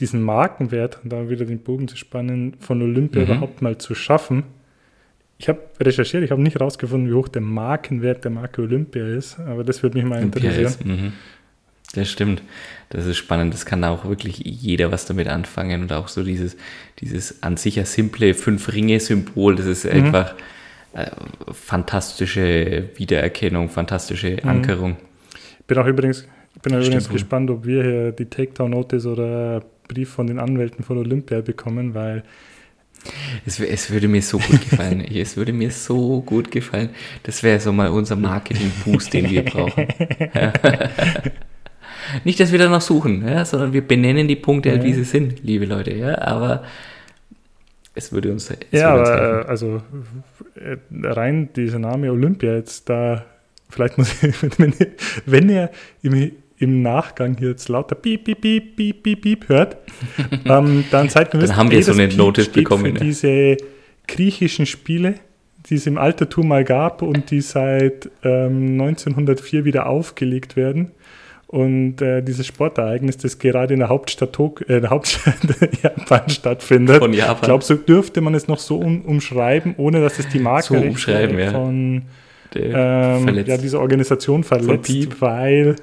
diesen 0.00 0.22
Markenwert, 0.22 1.00
und 1.02 1.12
da 1.12 1.28
wieder 1.28 1.44
den 1.44 1.60
Bogen 1.60 1.88
zu 1.88 1.96
spannen, 1.96 2.54
von 2.60 2.82
Olympia 2.82 3.22
mhm. 3.22 3.28
überhaupt 3.28 3.62
mal 3.62 3.78
zu 3.78 3.94
schaffen. 3.94 4.44
Ich 5.38 5.48
habe 5.48 5.60
recherchiert, 5.80 6.22
ich 6.22 6.30
habe 6.30 6.42
nicht 6.42 6.54
herausgefunden, 6.54 7.10
wie 7.10 7.14
hoch 7.14 7.28
der 7.28 7.42
Markenwert 7.42 8.24
der 8.24 8.30
Marke 8.30 8.62
Olympia 8.62 9.06
ist, 9.06 9.38
aber 9.40 9.64
das 9.64 9.82
würde 9.82 9.98
mich 9.98 10.06
mal 10.06 10.22
interessieren. 10.22 10.74
Mhm. 10.84 11.12
Das 11.94 12.10
stimmt. 12.10 12.42
Das 12.90 13.06
ist 13.06 13.16
spannend. 13.16 13.54
Das 13.54 13.64
kann 13.64 13.82
auch 13.84 14.04
wirklich 14.04 14.38
jeder 14.38 14.92
was 14.92 15.06
damit 15.06 15.28
anfangen. 15.28 15.82
Und 15.82 15.92
auch 15.92 16.08
so 16.08 16.22
dieses, 16.22 16.56
dieses 17.00 17.42
an 17.42 17.56
sich 17.56 17.76
ja 17.76 17.84
simple 17.84 18.34
Fünf-Ringe-Symbol, 18.34 19.56
das 19.56 19.66
ist 19.66 19.84
mhm. 19.84 19.92
einfach 19.92 20.34
äh, 20.94 21.06
fantastische 21.52 22.90
Wiedererkennung, 22.96 23.68
fantastische 23.68 24.38
mhm. 24.42 24.48
Ankerung. 24.48 24.96
Ich 25.60 25.66
bin 25.66 25.78
auch 25.78 25.86
übrigens, 25.86 26.26
bin 26.62 26.74
auch 26.74 26.80
übrigens 26.80 27.08
gespannt, 27.08 27.50
ob 27.50 27.64
wir 27.66 27.82
hier 27.82 28.12
die 28.12 28.26
Takedown-Notice 28.26 29.06
oder 29.06 29.62
Brief 29.88 30.10
von 30.10 30.26
den 30.26 30.38
Anwälten 30.38 30.84
von 30.84 30.98
Olympia 30.98 31.40
bekommen, 31.40 31.94
weil 31.94 32.22
es, 33.44 33.60
es, 33.60 33.90
würde 33.90 34.08
mir 34.08 34.22
so 34.22 34.38
gut 34.38 34.68
gefallen. 34.68 35.00
es 35.14 35.36
würde 35.36 35.52
mir 35.52 35.70
so 35.70 36.22
gut 36.22 36.50
gefallen. 36.50 36.90
Das 37.22 37.42
wäre 37.42 37.60
so 37.60 37.72
mal 37.72 37.90
unser 37.90 38.16
Marketing-Boost, 38.16 39.12
den 39.12 39.30
wir 39.30 39.44
brauchen. 39.44 39.86
Nicht, 42.24 42.40
dass 42.40 42.52
wir 42.52 42.58
danach 42.58 42.80
suchen, 42.80 43.26
ja, 43.26 43.44
sondern 43.44 43.72
wir 43.72 43.86
benennen 43.86 44.28
die 44.28 44.36
Punkte, 44.36 44.70
halt, 44.70 44.84
wie 44.84 44.94
sie 44.94 45.04
sind, 45.04 45.42
liebe 45.42 45.66
Leute. 45.66 45.92
Ja, 45.94 46.18
aber 46.18 46.64
es 47.94 48.12
würde 48.12 48.30
uns. 48.30 48.50
Es 48.50 48.58
ja, 48.70 48.96
würde 48.96 49.00
uns 49.00 49.08
aber 49.10 49.48
also 49.48 49.82
rein 51.02 51.48
dieser 51.54 51.78
Name 51.78 52.12
Olympia 52.12 52.54
jetzt 52.54 52.88
da, 52.88 53.24
vielleicht 53.68 53.98
muss 53.98 54.22
ich, 54.22 54.34
wenn 55.26 55.48
er 55.48 55.70
im 56.02 56.32
im 56.58 56.82
Nachgang 56.82 57.36
hier 57.38 57.50
jetzt 57.50 57.68
lauter 57.68 57.94
Piep, 57.94 58.24
Piep, 58.24 58.40
Piep, 58.40 58.76
Piep, 58.76 59.02
Piep, 59.02 59.20
Piep 59.20 59.48
hört, 59.48 59.76
ähm, 60.44 60.84
dann 60.90 61.08
seid 61.08 61.34
ihr 61.34 61.40
Dann 61.40 61.56
haben 61.56 61.70
wir 61.70 61.82
so 61.82 61.92
eine 61.92 62.08
Notice 62.08 62.48
bekommen. 62.48 62.96
Für 62.96 63.04
diese 63.04 63.56
griechischen 64.06 64.66
Spiele, 64.66 65.14
die 65.68 65.74
es 65.74 65.86
im 65.86 65.98
Altertum 65.98 66.48
mal 66.48 66.64
gab 66.64 67.02
und 67.02 67.30
die 67.30 67.40
seit 67.40 68.10
ähm, 68.22 68.80
1904 68.80 69.64
wieder 69.64 69.86
aufgelegt 69.86 70.56
werden. 70.56 70.92
Und 71.48 72.02
äh, 72.02 72.22
dieses 72.22 72.46
Sportereignis, 72.46 73.18
das 73.18 73.38
gerade 73.38 73.74
in 73.74 73.80
der 73.80 73.88
Hauptstadt, 73.88 74.32
Tok 74.32 74.68
äh, 74.68 74.80
der 74.80 74.90
Hauptstadt 74.90 75.36
Japan 75.82 76.28
stattfindet. 76.28 76.98
Von 76.98 77.12
Japan. 77.12 77.36
Ich 77.36 77.42
glaube, 77.42 77.64
so 77.64 77.74
dürfte 77.74 78.20
man 78.20 78.34
es 78.34 78.48
noch 78.48 78.58
so 78.58 78.78
um, 78.78 79.02
umschreiben, 79.02 79.74
ohne 79.76 80.00
dass 80.00 80.18
es 80.18 80.28
die 80.28 80.40
Marke 80.40 80.94
so 80.94 81.10
ja. 81.10 81.52
von 81.52 82.02
ähm, 82.54 83.44
ja, 83.46 83.56
dieser 83.56 83.80
Organisation 83.80 84.42
verletzt, 84.42 85.20
weil 85.20 85.76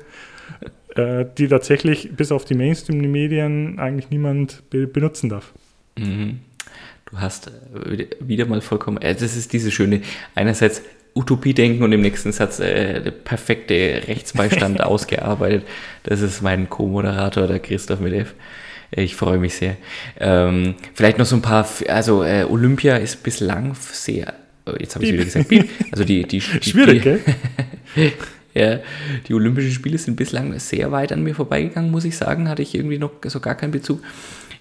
äh, 0.96 1.26
die 1.38 1.48
tatsächlich 1.48 2.16
bis 2.16 2.32
auf 2.32 2.46
die 2.46 2.56
Mainstream-Medien 2.56 3.80
eigentlich 3.80 4.10
niemand 4.10 4.70
be 4.70 4.88
benutzen 4.88 5.30
darf. 5.30 5.54
Mhm. 5.98 6.40
Du 7.10 7.20
hast 7.20 7.48
äh, 7.48 8.08
wieder 8.20 8.46
mal 8.46 8.62
vollkommen, 8.62 8.98
äh, 8.98 9.14
das 9.14 9.36
ist 9.36 9.54
diese 9.54 9.72
schöne, 9.72 10.02
einerseits 10.36 10.82
Utopie 11.16 11.54
denken 11.54 11.84
und 11.84 11.92
im 11.92 12.02
nächsten 12.02 12.32
Satz 12.32 12.60
äh, 12.60 13.02
der 13.02 13.12
perfekte 13.12 13.74
Rechtsbeistand 14.08 14.82
ausgearbeitet. 14.84 15.64
Das 16.04 16.22
ist 16.22 16.42
mein 16.42 16.70
Co-Moderator, 16.70 17.48
der 17.48 17.60
Christoph 17.60 18.02
F. 18.02 18.34
Ich 18.92 19.16
freue 19.16 19.38
mich 19.38 19.56
sehr. 19.56 19.78
Ähm, 20.20 20.76
vielleicht 20.94 21.18
noch 21.18 21.26
so 21.26 21.36
ein 21.36 21.42
paar, 21.42 21.68
also 21.88 22.24
äh, 22.24 22.46
Olympia 22.50 22.98
ist 22.98 23.24
bislang 23.24 23.76
sehr, 23.76 24.34
äh, 24.68 24.80
jetzt 24.80 24.96
habe 24.96 25.06
ich 25.06 25.14
wieder 25.14 25.26
gesagt, 25.26 25.52
also 25.92 26.04
die, 26.04 26.24
die, 26.24 26.40
die 26.40 26.42
Schwierig, 26.70 27.04
gell? 27.04 27.20
Ja, 28.54 28.80
die 29.28 29.34
Olympischen 29.34 29.72
Spiele 29.72 29.98
sind 29.98 30.16
bislang 30.16 30.58
sehr 30.60 30.92
weit 30.92 31.12
an 31.12 31.24
mir 31.24 31.34
vorbeigegangen, 31.34 31.92
muss 31.92 32.06
ich 32.06 32.16
sagen. 32.16 32.50
Hatte 32.50 32.62
ich 32.62 32.76
irgendwie 32.76 33.00
noch 33.00 33.12
so 33.26 33.40
gar 33.40 33.56
keinen 33.56 33.72
Bezug. 33.72 34.02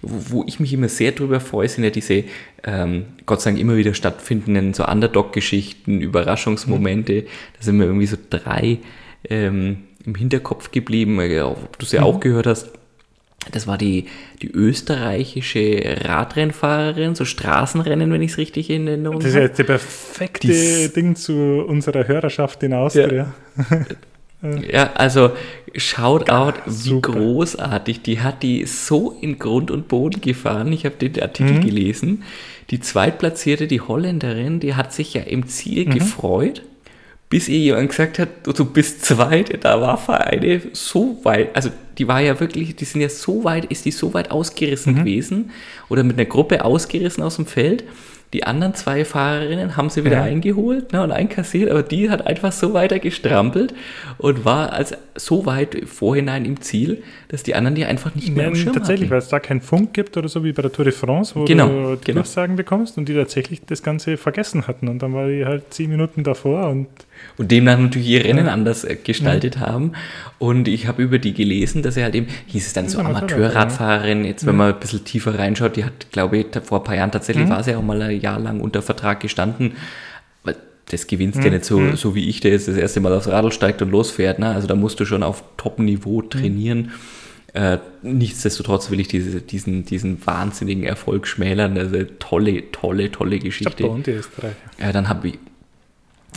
Wo, 0.01 0.37
wo 0.37 0.43
ich 0.47 0.59
mich 0.59 0.73
immer 0.73 0.89
sehr 0.89 1.11
drüber 1.11 1.39
freue, 1.39 1.69
sind 1.69 1.83
ja 1.83 1.89
diese, 1.89 2.23
ähm, 2.63 3.05
Gott 3.25 3.41
sei 3.41 3.51
Dank, 3.51 3.61
immer 3.61 3.77
wieder 3.77 3.93
stattfindenden 3.93 4.73
so 4.73 4.85
Underdog-Geschichten, 4.85 6.01
Überraschungsmomente. 6.01 7.13
Mhm. 7.13 7.25
Da 7.57 7.63
sind 7.63 7.77
mir 7.77 7.85
irgendwie 7.85 8.07
so 8.07 8.17
drei 8.29 8.79
ähm, 9.29 9.83
im 10.05 10.15
Hinterkopf 10.15 10.71
geblieben, 10.71 11.19
äh, 11.19 11.41
ob 11.41 11.77
du 11.77 11.85
sie 11.85 11.99
mhm. 11.99 12.03
auch 12.03 12.19
gehört 12.19 12.47
hast. 12.47 12.71
Das 13.51 13.67
war 13.67 13.77
die, 13.77 14.05
die 14.41 14.49
österreichische 14.49 15.97
Radrennfahrerin, 16.01 17.15
so 17.15 17.25
Straßenrennen, 17.25 18.11
wenn 18.11 18.21
ich 18.21 18.31
es 18.31 18.37
richtig 18.37 18.69
in 18.69 18.87
Erinnerung 18.87 19.15
habe. 19.15 19.23
Das 19.23 19.33
ist 19.33 19.39
jetzt 19.39 19.59
der 19.59 19.63
perfekte 19.65 20.47
Dies, 20.47 20.93
Ding 20.93 21.15
zu 21.15 21.33
unserer 21.67 22.07
Hörerschaft 22.07 22.63
in 22.63 22.73
Austria. 22.73 23.33
Ja, 24.41 24.59
ja 24.69 24.93
also 24.93 25.31
Shoutout, 25.75 26.59
wie 26.65 27.01
großartig. 27.01 28.01
Die 28.01 28.21
hat 28.21 28.43
die 28.43 28.65
so 28.65 29.17
in 29.21 29.39
Grund 29.39 29.71
und 29.71 29.87
Boden 29.87 30.21
gefahren. 30.21 30.71
Ich 30.71 30.85
habe 30.85 30.95
den 30.95 31.21
Artikel 31.21 31.55
mhm. 31.55 31.61
gelesen. 31.61 32.23
Die 32.69 32.79
zweitplatzierte, 32.79 33.67
die 33.67 33.81
Holländerin, 33.81 34.59
die 34.59 34.75
hat 34.75 34.93
sich 34.93 35.13
ja 35.13 35.21
im 35.21 35.47
Ziel 35.47 35.85
mhm. 35.85 35.91
gefreut 35.91 36.63
bis 37.33 37.49
ihr 37.49 37.57
jemand 37.57 37.89
gesagt 37.89 38.19
hat, 38.19 38.29
du 38.43 38.63
bist 38.63 39.03
zweit, 39.03 39.65
da 39.65 39.81
war 39.81 39.97
Vereine 39.97 40.61
so 40.73 41.17
weit, 41.23 41.55
also 41.55 41.71
die 41.97 42.07
war 42.07 42.21
ja 42.21 42.39
wirklich, 42.39 42.75
die 42.75 42.85
sind 42.85 43.01
ja 43.01 43.09
so 43.09 43.43
weit, 43.43 43.65
ist 43.65 43.85
die 43.85 43.91
so 43.91 44.13
weit 44.13 44.29
ausgerissen 44.29 44.93
mhm. 44.93 44.97
gewesen 44.99 45.51
oder 45.89 46.03
mit 46.03 46.19
einer 46.19 46.27
Gruppe 46.27 46.63
ausgerissen 46.63 47.23
aus 47.23 47.37
dem 47.37 47.47
Feld, 47.47 47.85
die 48.33 48.43
anderen 48.43 48.75
zwei 48.75 49.03
Fahrerinnen 49.03 49.75
haben 49.77 49.89
sie 49.89 50.05
wieder 50.05 50.17
ja. 50.17 50.23
eingeholt 50.23 50.93
ne, 50.93 51.01
und 51.01 51.11
einkassiert, 51.11 51.71
aber 51.71 51.81
die 51.81 52.11
hat 52.11 52.27
einfach 52.27 52.51
so 52.51 52.75
weiter 52.75 52.99
gestrampelt 52.99 53.73
und 54.19 54.45
war 54.45 54.71
als 54.71 54.93
so 55.15 55.47
weit 55.47 55.87
vorhinein 55.87 56.45
im 56.45 56.61
Ziel, 56.61 57.01
dass 57.33 57.41
die 57.41 57.55
anderen 57.55 57.73
die 57.73 57.83
einfach 57.83 58.13
nicht 58.13 58.29
mehr 58.35 58.49
ja, 58.49 58.55
Schirm 58.55 58.73
Tatsächlich, 58.73 59.07
hatten. 59.07 59.11
weil 59.13 59.17
es 59.17 59.27
da 59.27 59.39
keinen 59.39 59.59
Funk 59.59 59.95
gibt 59.95 60.17
oder 60.17 60.29
so 60.29 60.43
wie 60.43 60.51
bei 60.51 60.61
der 60.61 60.71
Tour 60.71 60.85
de 60.85 60.93
France, 60.93 61.33
wo 61.33 61.45
genau, 61.45 61.67
du 61.67 61.97
genau. 61.99 62.19
Durchsagen 62.19 62.55
bekommst 62.57 62.95
und 62.99 63.09
die 63.09 63.15
tatsächlich 63.15 63.65
das 63.65 63.81
Ganze 63.81 64.17
vergessen 64.17 64.67
hatten 64.67 64.87
und 64.87 65.01
dann 65.01 65.15
war 65.15 65.27
die 65.27 65.43
halt 65.43 65.73
zehn 65.73 65.89
Minuten 65.89 66.23
davor 66.23 66.69
und 66.69 66.87
und 67.37 67.49
demnach 67.49 67.79
natürlich 67.79 68.07
ihr 68.07 68.23
Rennen 68.23 68.45
ja. 68.45 68.53
anders 68.53 68.83
äh, 68.83 68.97
gestaltet 69.03 69.55
ja. 69.55 69.61
haben. 69.61 69.93
Und 70.37 70.67
ich 70.67 70.85
habe 70.87 71.01
über 71.01 71.17
die 71.17 71.33
gelesen, 71.33 71.81
dass 71.81 71.97
er 71.97 72.03
halt 72.03 72.13
eben, 72.13 72.27
hieß 72.45 72.67
es 72.67 72.73
dann 72.73 72.87
so 72.87 72.99
Amateurradfahrerin, 72.99 74.25
jetzt 74.25 74.45
wenn 74.45 74.55
man 74.55 74.75
ein 74.75 74.79
bisschen 74.79 75.03
tiefer 75.03 75.39
reinschaut, 75.39 75.75
die 75.75 75.85
hat, 75.85 76.11
glaube 76.11 76.37
ich, 76.37 76.45
vor 76.63 76.81
ein 76.81 76.83
paar 76.83 76.95
Jahren 76.95 77.11
tatsächlich 77.11 77.45
mhm. 77.45 77.49
war 77.49 77.63
sie 77.63 77.73
auch 77.73 77.81
mal 77.81 77.99
ein 77.99 78.21
Jahr 78.21 78.39
lang 78.39 78.61
unter 78.61 78.83
Vertrag 78.83 79.21
gestanden. 79.21 79.71
Weil 80.43 80.55
das 80.91 81.07
gewinnst 81.07 81.39
mhm. 81.39 81.45
ja 81.45 81.51
nicht 81.51 81.65
so, 81.65 81.79
mhm. 81.79 81.95
so 81.95 82.13
wie 82.13 82.29
ich, 82.29 82.41
der 82.41 82.51
jetzt 82.51 82.67
das 82.67 82.77
erste 82.77 82.99
Mal 82.99 83.13
aufs 83.13 83.27
Radl 83.27 83.51
steigt 83.51 83.81
und 83.81 83.89
losfährt. 83.89 84.37
Ne? 84.37 84.49
Also 84.49 84.67
da 84.67 84.75
musst 84.75 84.99
du 84.99 85.05
schon 85.05 85.23
auf 85.23 85.43
Top-Niveau 85.57 86.21
trainieren. 86.21 86.91
Äh, 87.53 87.77
nichtsdestotrotz 88.01 88.89
will 88.89 88.99
ich 88.99 89.07
diese, 89.07 89.39
diesen, 89.41 89.85
diesen 89.85 90.25
wahnsinnigen 90.25 90.83
Erfolg 90.83 91.27
schmälern. 91.27 91.77
Also 91.77 92.03
tolle, 92.19 92.71
tolle, 92.71 93.11
tolle 93.11 93.37
Geschichte. 93.39 93.87
und 93.87 94.07
die 94.07 94.11
Österreicher. 94.11 94.55
Ja, 94.79 94.91
dann 94.91 95.07
habe 95.07 95.27
ich, 95.27 95.39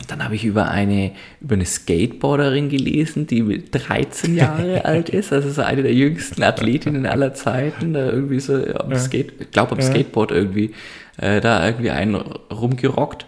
dann 0.07 0.23
habe 0.23 0.35
ich 0.35 0.45
über 0.45 0.69
eine, 0.69 1.13
über 1.41 1.55
eine 1.55 1.65
Skateboarderin 1.65 2.69
gelesen, 2.69 3.25
die 3.25 3.63
13 3.71 4.35
Jahre 4.35 4.85
alt 4.85 5.09
ist, 5.09 5.33
also 5.33 5.49
so 5.49 5.63
eine 5.63 5.81
der 5.81 5.93
jüngsten 5.93 6.43
Athletinnen 6.43 7.07
aller 7.07 7.33
Zeiten, 7.33 7.93
da 7.93 8.05
irgendwie 8.11 8.39
so 8.39 8.53
am 8.75 8.91
Ja. 8.91 8.99
Skate, 8.99 9.33
ich 9.39 9.49
glaube 9.51 9.71
am 9.71 9.79
Ja. 9.79 9.85
Skateboard 9.85 10.29
irgendwie, 10.29 10.71
äh, 11.17 11.41
da 11.41 11.65
irgendwie 11.65 11.89
einen 11.89 12.13
rumgerockt 12.13 13.25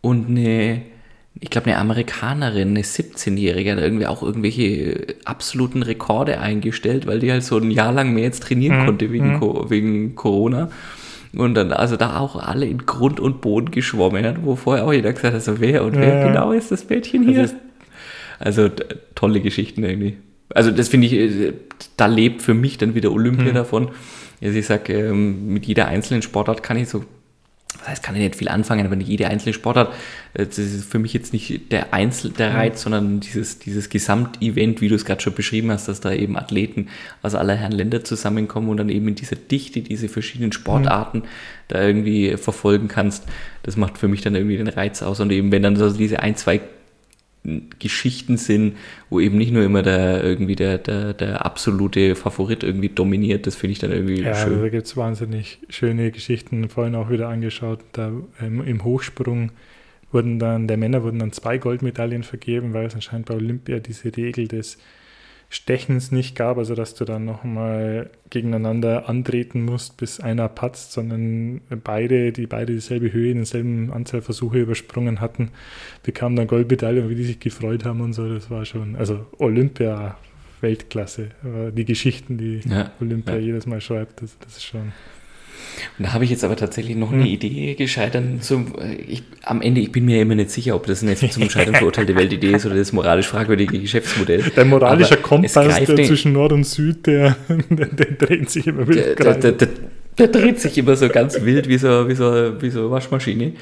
und 0.00 0.28
eine, 0.30 0.82
ich 1.38 1.50
glaube 1.50 1.66
eine 1.68 1.78
Amerikanerin, 1.78 2.70
eine 2.70 2.82
17-Jährige, 2.82 3.72
hat 3.72 3.78
irgendwie 3.78 4.06
auch 4.06 4.22
irgendwelche 4.22 5.06
absoluten 5.24 5.82
Rekorde 5.82 6.40
eingestellt, 6.40 7.06
weil 7.06 7.20
die 7.20 7.30
halt 7.30 7.44
so 7.44 7.56
ein 7.56 7.70
Jahr 7.70 7.92
lang 7.92 8.12
mehr 8.12 8.24
jetzt 8.24 8.42
trainieren 8.42 8.80
Mhm. 8.80 8.84
konnte 8.86 9.12
wegen, 9.12 9.32
Mhm. 9.34 9.40
Co 9.40 9.70
wegen 9.70 10.14
Corona. 10.16 10.70
Und 11.32 11.54
dann, 11.54 11.72
also 11.72 11.96
da 11.96 12.18
auch 12.18 12.34
alle 12.36 12.66
in 12.66 12.78
Grund 12.86 13.20
und 13.20 13.40
Boden 13.40 13.70
geschwommen 13.70 14.24
hat, 14.26 14.44
wo 14.44 14.56
vorher 14.56 14.84
auch 14.84 14.92
jeder 14.92 15.12
gesagt 15.12 15.34
hat, 15.34 15.42
so 15.42 15.60
wer 15.60 15.84
und 15.84 15.96
wer 15.96 16.18
Ja. 16.18 16.26
genau 16.26 16.50
ist 16.52 16.72
das 16.72 16.88
Mädchen 16.88 17.22
hier? 17.22 17.42
Also 17.42 17.54
Also, 18.62 18.70
tolle 19.14 19.40
Geschichten 19.40 19.84
irgendwie. 19.84 20.16
Also 20.52 20.70
das 20.72 20.88
finde 20.88 21.06
ich, 21.06 21.12
äh, 21.12 21.52
da 21.96 22.06
lebt 22.06 22.42
für 22.42 22.54
mich 22.54 22.78
dann 22.78 22.94
wieder 22.94 23.12
Olympia 23.12 23.48
Hm. 23.48 23.54
davon. 23.54 23.90
Also 24.42 24.58
ich 24.58 24.66
sage, 24.66 24.92
ähm, 24.94 25.52
mit 25.52 25.66
jeder 25.66 25.86
einzelnen 25.86 26.22
Sportart 26.22 26.62
kann 26.62 26.76
ich 26.78 26.88
so, 26.88 27.04
das 27.78 27.88
heißt, 27.88 28.02
kann 28.02 28.14
ich 28.14 28.22
nicht 28.22 28.36
viel 28.36 28.48
anfangen, 28.48 28.84
aber 28.84 28.96
nicht 28.96 29.08
jede 29.08 29.28
einzelne 29.28 29.52
Sportart, 29.52 29.94
äh, 30.34 30.46
das 30.46 30.58
ist 30.58 30.90
für 30.90 30.98
mich 30.98 31.12
jetzt 31.12 31.32
nicht 31.32 31.72
der 31.72 31.94
Einzel, 31.94 32.30
der 32.30 32.50
Hm. 32.50 32.56
Reiz, 32.56 32.82
sondern 32.82 33.20
dieses, 33.20 33.58
dieses 33.58 33.88
Gesamtevent, 33.88 34.80
wie 34.80 34.88
du 34.88 34.94
es 34.94 35.04
gerade 35.04 35.20
schon 35.20 35.34
beschrieben 35.34 35.70
hast, 35.70 35.88
dass 35.88 36.00
da 36.00 36.12
eben 36.12 36.36
Athleten 36.36 36.88
aus 37.22 37.34
aller 37.34 37.54
Herren 37.54 37.72
Länder 37.72 38.04
zusammenkommen 38.04 38.68
und 38.68 38.76
dann 38.76 38.88
eben 38.88 39.08
in 39.08 39.14
dieser 39.14 39.36
Dichte 39.36 39.80
diese 39.82 40.08
verschiedenen 40.08 40.52
Sportarten 40.52 41.22
da 41.68 41.80
irgendwie 41.82 42.36
verfolgen 42.36 42.88
kannst. 42.88 43.24
Das 43.62 43.76
macht 43.76 43.98
für 43.98 44.08
mich 44.08 44.20
dann 44.22 44.34
irgendwie 44.34 44.56
den 44.56 44.68
Reiz 44.68 45.02
aus 45.02 45.20
und 45.20 45.30
eben 45.30 45.52
wenn 45.52 45.62
dann 45.62 45.76
so 45.76 45.90
diese 45.92 46.20
ein, 46.20 46.36
zwei 46.36 46.60
Geschichten 47.78 48.36
sind, 48.36 48.76
wo 49.08 49.18
eben 49.18 49.38
nicht 49.38 49.52
nur 49.52 49.62
immer 49.64 49.82
der 49.82 50.22
irgendwie 50.22 50.56
der, 50.56 50.76
der, 50.78 51.14
der 51.14 51.44
absolute 51.46 52.14
Favorit 52.14 52.62
irgendwie 52.62 52.90
dominiert, 52.90 53.46
das 53.46 53.56
finde 53.56 53.72
ich 53.72 53.78
dann 53.78 53.92
irgendwie 53.92 54.22
Ja, 54.22 54.32
also 54.32 54.48
schön. 54.48 54.60
da 54.60 54.68
gibt 54.68 54.86
es 54.86 54.96
wahnsinnig 54.96 55.58
schöne 55.70 56.10
Geschichten, 56.10 56.68
vorhin 56.68 56.94
auch 56.94 57.08
wieder 57.10 57.28
angeschaut. 57.28 57.80
Da 57.92 58.12
ähm, 58.40 58.62
im 58.66 58.84
Hochsprung 58.84 59.52
wurden 60.12 60.38
dann, 60.38 60.68
der 60.68 60.76
Männer 60.76 61.02
wurden 61.02 61.18
dann 61.18 61.32
zwei 61.32 61.56
Goldmedaillen 61.58 62.24
vergeben, 62.24 62.74
weil 62.74 62.86
es 62.86 62.94
anscheinend 62.94 63.26
bei 63.26 63.34
Olympia 63.34 63.78
diese 63.78 64.14
Regel 64.16 64.48
des 64.48 64.76
Stechens 65.52 66.12
nicht 66.12 66.36
gab, 66.36 66.58
also 66.58 66.76
dass 66.76 66.94
du 66.94 67.04
dann 67.04 67.24
nochmal 67.24 68.10
gegeneinander 68.30 69.08
antreten 69.08 69.64
musst, 69.64 69.96
bis 69.96 70.20
einer 70.20 70.48
patzt, 70.48 70.92
sondern 70.92 71.60
beide, 71.82 72.30
die 72.30 72.46
beide 72.46 72.72
dieselbe 72.72 73.12
Höhe 73.12 73.32
in 73.32 73.38
denselben 73.38 73.92
Anzahl 73.92 74.22
Versuche 74.22 74.60
übersprungen 74.60 75.20
hatten, 75.20 75.50
bekamen 76.04 76.36
dann 76.36 76.46
Goldmedaille 76.46 77.02
und 77.02 77.10
wie 77.10 77.16
die 77.16 77.24
sich 77.24 77.40
gefreut 77.40 77.84
haben 77.84 78.00
und 78.00 78.12
so, 78.12 78.32
das 78.32 78.48
war 78.48 78.64
schon, 78.64 78.94
also 78.94 79.26
Olympia 79.38 80.16
Weltklasse. 80.60 81.30
Aber 81.42 81.72
die 81.72 81.84
Geschichten, 81.84 82.38
die 82.38 82.60
Ja, 82.68 82.92
Olympia 83.00 83.34
ja. 83.34 83.40
jedes 83.40 83.66
Mal 83.66 83.80
schreibt, 83.80 84.22
das, 84.22 84.38
das 84.38 84.58
ist 84.58 84.64
schon. 84.64 84.92
Und 85.98 86.06
da 86.06 86.12
habe 86.12 86.24
ich 86.24 86.30
jetzt 86.30 86.44
aber 86.44 86.56
tatsächlich 86.56 86.96
noch 86.96 87.10
Hm. 87.10 87.20
eine 87.20 87.28
Idee 87.28 87.74
gescheitert. 87.74 88.24
Zum, 88.42 88.74
äh, 88.80 88.94
ich, 88.94 89.22
am 89.42 89.62
Ende, 89.62 89.80
ich 89.80 89.92
bin 89.92 90.04
mir 90.04 90.20
immer 90.20 90.34
nicht 90.34 90.50
sicher, 90.50 90.74
ob 90.76 90.86
das 90.86 91.02
eine 91.02 91.16
zum 91.16 91.48
Scheitern 91.50 91.74
verurteilte 91.74 92.14
Weltidee 92.14 92.52
ist 92.52 92.66
oder 92.66 92.76
das 92.76 92.92
moralisch 92.92 93.26
fragwürdige 93.26 93.78
Geschäftsmodell. 93.78 94.42
Der 94.56 94.64
moralische 94.64 95.14
Aber 95.14 95.22
Kompass 95.22 95.52
der 95.52 96.04
zwischen 96.04 96.32
Nord 96.32 96.52
und 96.52 96.64
Süd, 96.64 97.06
der, 97.06 97.36
der, 97.70 97.86
der 97.86 98.06
dreht 98.12 98.50
sich 98.50 98.66
immer 98.66 98.86
wieder. 98.88 99.14
der, 99.14 99.34
der, 99.34 99.52
der, 99.52 99.68
der, 100.18 100.28
dreht 100.28 100.60
sich 100.60 100.78
immer 100.78 100.96
so 100.96 101.08
ganz 101.08 101.40
wild 101.42 101.68
wie 101.68 101.78
so, 101.78 102.08
wie 102.08 102.14
so, 102.14 102.60
wie 102.60 102.70
so 102.70 102.80
eine 102.80 102.90
Waschmaschine. 102.90 103.52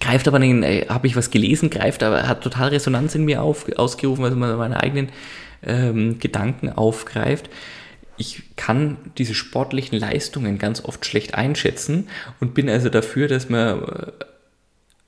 Greift 0.00 0.28
aber 0.28 0.38
nicht, 0.38 0.64
äh, 0.64 0.86
habe 0.88 1.06
ich 1.06 1.16
was 1.16 1.30
gelesen, 1.30 1.70
greift 1.70 2.02
aber, 2.02 2.28
hat 2.28 2.42
total 2.42 2.68
Resonanz 2.68 3.14
in 3.14 3.24
mir 3.24 3.42
auf, 3.42 3.66
ausgerufen, 3.76 4.24
also 4.24 4.36
meine 4.36 4.82
eigenen 4.82 5.08
ähm, 5.66 6.18
Gedanken 6.18 6.70
aufgreift. 6.70 7.48
Ich 8.18 8.42
kann 8.56 8.96
diese 9.16 9.34
sportlichen 9.34 9.98
Leistungen 9.98 10.58
ganz 10.58 10.84
oft 10.84 11.06
schlecht 11.06 11.34
einschätzen 11.34 12.08
und 12.40 12.52
bin 12.54 12.68
also 12.68 12.88
dafür, 12.88 13.28
dass 13.28 13.48
man 13.48 13.82
äh, 13.82 14.06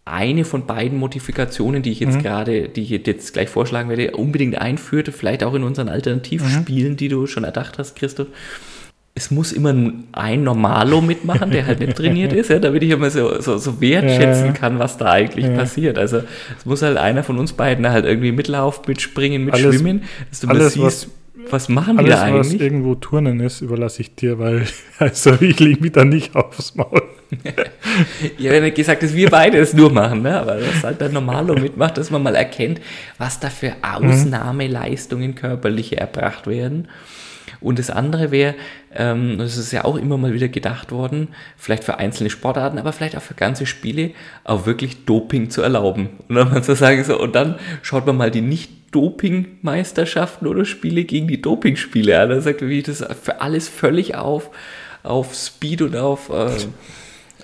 eine 0.05 0.45
von 0.45 0.67
beiden 0.67 0.99
Modifikationen, 0.99 1.83
die 1.83 1.93
ich 1.93 2.01
jetzt 2.01 2.17
Mhm. 2.17 2.23
gerade, 2.23 2.69
die 2.69 2.83
ich 2.83 2.91
jetzt 2.91 3.33
gleich 3.33 3.49
vorschlagen 3.49 3.89
werde, 3.89 4.13
unbedingt 4.13 4.59
einführt, 4.59 5.09
vielleicht 5.15 5.45
auch 5.45 5.55
in 5.55 5.63
unseren 5.63 5.89
Alternativspielen, 5.89 6.97
die 6.97 7.09
du 7.09 7.27
schon 7.27 7.45
erdacht 7.45 7.79
hast, 7.79 7.97
Christoph. 7.97 8.29
Es 9.15 9.31
muss 9.33 9.53
immer 9.53 9.75
ein 10.13 10.45
Normalo 10.45 11.01
mitmachen, 11.01 11.51
der 11.51 11.67
halt 11.67 11.81
nicht 11.81 11.97
trainiert 11.97 12.33
ist, 12.33 12.49
ja, 12.49 12.59
damit 12.61 12.83
ich 12.85 12.91
immer 12.91 13.11
so, 13.11 13.41
so, 13.41 13.59
so 13.59 13.81
wertschätzen 13.81 14.47
Ja. 14.47 14.53
kann, 14.53 14.79
was 14.79 14.97
da 14.99 15.07
eigentlich 15.11 15.47
Ja. 15.47 15.53
passiert. 15.53 15.99
Also 15.99 16.23
es 16.57 16.65
muss 16.65 16.81
halt 16.83 16.97
einer 16.97 17.23
von 17.25 17.37
uns 17.37 17.53
beiden 17.53 17.89
halt 17.89 18.05
irgendwie 18.05 18.33
mitlaufen, 18.33 18.85
mitspringen, 18.87 19.45
mitschwimmen, 19.45 20.05
dass 20.31 20.41
du 20.41 20.49
alles, 20.49 20.73
siehst, 20.75 20.85
was, 20.85 21.09
machen 21.69 21.99
die 21.99 22.05
Alles, 22.05 22.21
da 22.21 22.35
was 22.35 22.49
eigentlich? 22.49 22.61
irgendwo 22.61 22.95
Turnen 22.95 23.41
ist, 23.41 23.61
überlasse 23.61 24.03
ich 24.03 24.15
dir, 24.15 24.39
weil 24.39 24.67
also 24.99 25.33
ich 25.41 25.59
lege 25.61 25.81
mich 25.81 25.93
da 25.93 26.05
nicht 26.05 26.35
aufs 26.35 26.75
Maul. 26.75 27.03
Ich 28.39 28.45
habe 28.47 28.57
ja 28.57 28.61
nicht 28.61 28.77
gesagt, 28.77 29.03
dass 29.03 29.15
wir 29.15 29.31
beide 29.31 29.59
es 29.59 29.73
nur 29.73 29.93
machen, 29.93 30.23
ne? 30.23 30.41
aber 30.41 30.57
dass 30.57 30.83
halt 30.83 31.01
der 31.01 31.11
Normalo 31.11 31.55
mitmacht, 31.55 31.97
dass 31.97 32.11
man 32.11 32.23
mal 32.23 32.35
erkennt, 32.35 32.81
was 33.19 33.39
da 33.39 33.51
für 33.51 33.75
Ausnahmeleistungen 33.83 35.35
körperliche 35.35 35.97
erbracht 35.97 36.47
werden. 36.47 36.89
Und 37.61 37.79
das 37.79 37.91
andere 37.91 38.31
wäre, 38.31 38.55
ähm, 38.95 39.37
das 39.39 39.57
ist 39.57 39.71
ja 39.73 39.85
auch 39.85 39.97
immer 39.97 40.17
mal 40.17 40.33
wieder 40.33 40.49
gedacht 40.49 40.93
worden, 40.93 41.29
vielleicht 41.57 41.85
für 41.85 41.99
einzelne 41.99 42.31
Sportarten, 42.31 42.79
aber 42.79 42.93
vielleicht 42.93 43.17
auch 43.17 43.23
für 43.23 43.35
ganze 43.35 43.67
Spiele, 43.67 44.13
auch 44.45 44.67
wirklich 44.67 45.05
Doping 45.05 45.51
zu 45.51 45.63
erlauben. 45.63 46.09
Und 46.29 46.37
dann 46.37 46.51
man 46.51 46.63
so 46.63 46.75
sagen, 46.75 47.05
so, 47.05 47.21
und 47.21 47.35
dann 47.35 47.57
schaut 47.83 48.07
man 48.07 48.17
mal 48.17 48.31
die 48.31 48.41
Nicht-Doping-Meisterschaften 48.91 50.47
oder 50.47 50.65
Spiele 50.65 51.05
gegen 51.05 51.29
die 51.29 51.41
Doping-Spiele 51.41 52.21
an. 52.21 52.31
Da 52.31 52.41
sagt 52.41 52.63
wie 52.63 52.83
das 52.83 53.05
für 53.23 53.41
alles 53.41 53.69
völlig 53.69 54.17
auf, 54.17 54.51
auf 55.03 55.35
Speed 55.35 55.83
und 55.83 55.97
auf, 55.97 56.29
äh, 56.31 56.51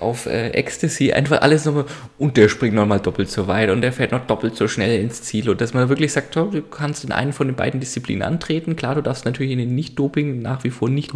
auf 0.01 0.27
äh, 0.27 0.51
Ecstasy, 0.51 1.13
einfach 1.13 1.41
alles 1.43 1.65
nochmal, 1.65 1.85
und 2.19 2.37
der 2.37 2.49
springt 2.49 2.75
nochmal 2.75 3.01
doppelt 3.01 3.31
so 3.31 3.47
weit 3.47 3.71
und 3.71 3.81
der 3.81 3.93
fährt 3.93 4.13
noch 4.13 4.27
doppelt 4.27 4.57
so 4.57 4.69
schnell 4.69 5.01
ins 5.01 5.23
Ziel 5.23 5.49
und 5.49 5.61
dass 5.61 5.73
man 5.73 5.89
wirklich 5.89 6.13
sagt, 6.13 6.35
du 6.37 6.63
kannst 6.63 7.05
in 7.05 7.13
einen 7.13 7.33
von 7.33 7.47
den 7.47 7.57
beiden 7.57 7.81
Disziplinen 7.81 8.23
antreten, 8.23 8.77
klar, 8.77 8.97
du 8.97 9.03
darfst 9.03 9.25
natürlich 9.25 9.53
in 9.53 9.59
den 9.59 9.75
Nicht-Doping 9.75 10.43
nach 10.43 10.65
wie 10.65 10.71
vor 10.71 10.91
nicht 10.91 11.13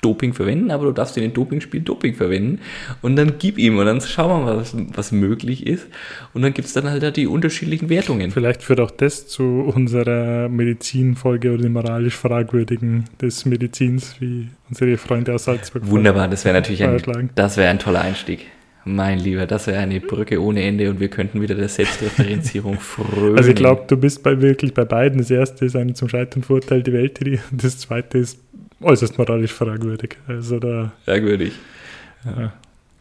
Doping 0.00 0.32
verwenden, 0.32 0.70
aber 0.70 0.84
du 0.86 0.92
darfst 0.92 1.16
in 1.16 1.22
den 1.22 1.34
Dopingspielen 1.34 1.84
Doping 1.84 2.14
verwenden 2.14 2.60
und 3.02 3.16
dann 3.16 3.34
gib 3.38 3.58
ihm 3.58 3.78
und 3.78 3.86
dann 3.86 4.00
schauen 4.00 4.30
wir 4.30 4.44
mal, 4.44 4.56
was, 4.56 4.76
was 4.94 5.12
möglich 5.12 5.66
ist 5.66 5.88
und 6.34 6.42
dann 6.42 6.54
gibt 6.54 6.68
es 6.68 6.74
dann 6.74 6.88
halt 6.88 7.02
da 7.02 7.10
die 7.10 7.26
unterschiedlichen 7.26 7.88
Wertungen. 7.88 8.30
Vielleicht 8.30 8.62
führt 8.62 8.80
auch 8.80 8.90
das 8.90 9.26
zu 9.26 9.42
unserer 9.74 10.48
Medizinfolge 10.48 11.52
oder 11.52 11.62
dem 11.62 11.72
moralisch 11.72 12.16
Fragwürdigen 12.16 13.04
des 13.20 13.44
Medizins, 13.44 14.16
wie 14.20 14.48
unsere 14.68 14.96
Freunde 14.96 15.34
aus 15.34 15.44
Salzburg 15.44 15.88
Wunderbar, 15.88 16.28
das 16.28 16.44
wäre 16.44 16.54
natürlich 16.54 16.84
ein, 16.84 17.30
das 17.34 17.56
wäre 17.56 17.70
ein 17.70 17.78
toller 17.78 18.02
Einstieg. 18.02 18.46
Mein 18.88 19.18
Lieber, 19.18 19.46
das 19.46 19.66
wäre 19.66 19.80
eine 19.80 20.00
Brücke 20.00 20.40
ohne 20.42 20.62
Ende 20.62 20.88
und 20.88 20.98
wir 20.98 21.08
könnten 21.08 21.42
wieder 21.42 21.54
der 21.54 21.68
Selbstreferenzierung 21.68 22.74
frönen. 22.80 23.36
Also 23.36 23.50
ich 23.50 23.56
glaube, 23.56 23.84
du 23.86 23.98
bist 23.98 24.22
bei 24.22 24.40
wirklich 24.40 24.72
bei 24.72 24.86
beiden. 24.86 25.18
Das 25.18 25.30
erste 25.30 25.66
ist 25.66 25.76
eine 25.76 25.92
zum 25.92 26.08
Scheitern 26.08 26.42
verurteilte 26.42 26.92
Weltidee 26.94 27.40
und 27.50 27.62
das 27.62 27.78
zweite 27.78 28.16
ist 28.16 28.40
äußerst 28.80 29.18
moralisch 29.18 29.52
fragwürdig. 29.52 30.16
Also 30.26 30.58
da 30.58 30.92
Merkwürdig. 31.06 31.54
Ja. 32.24 32.52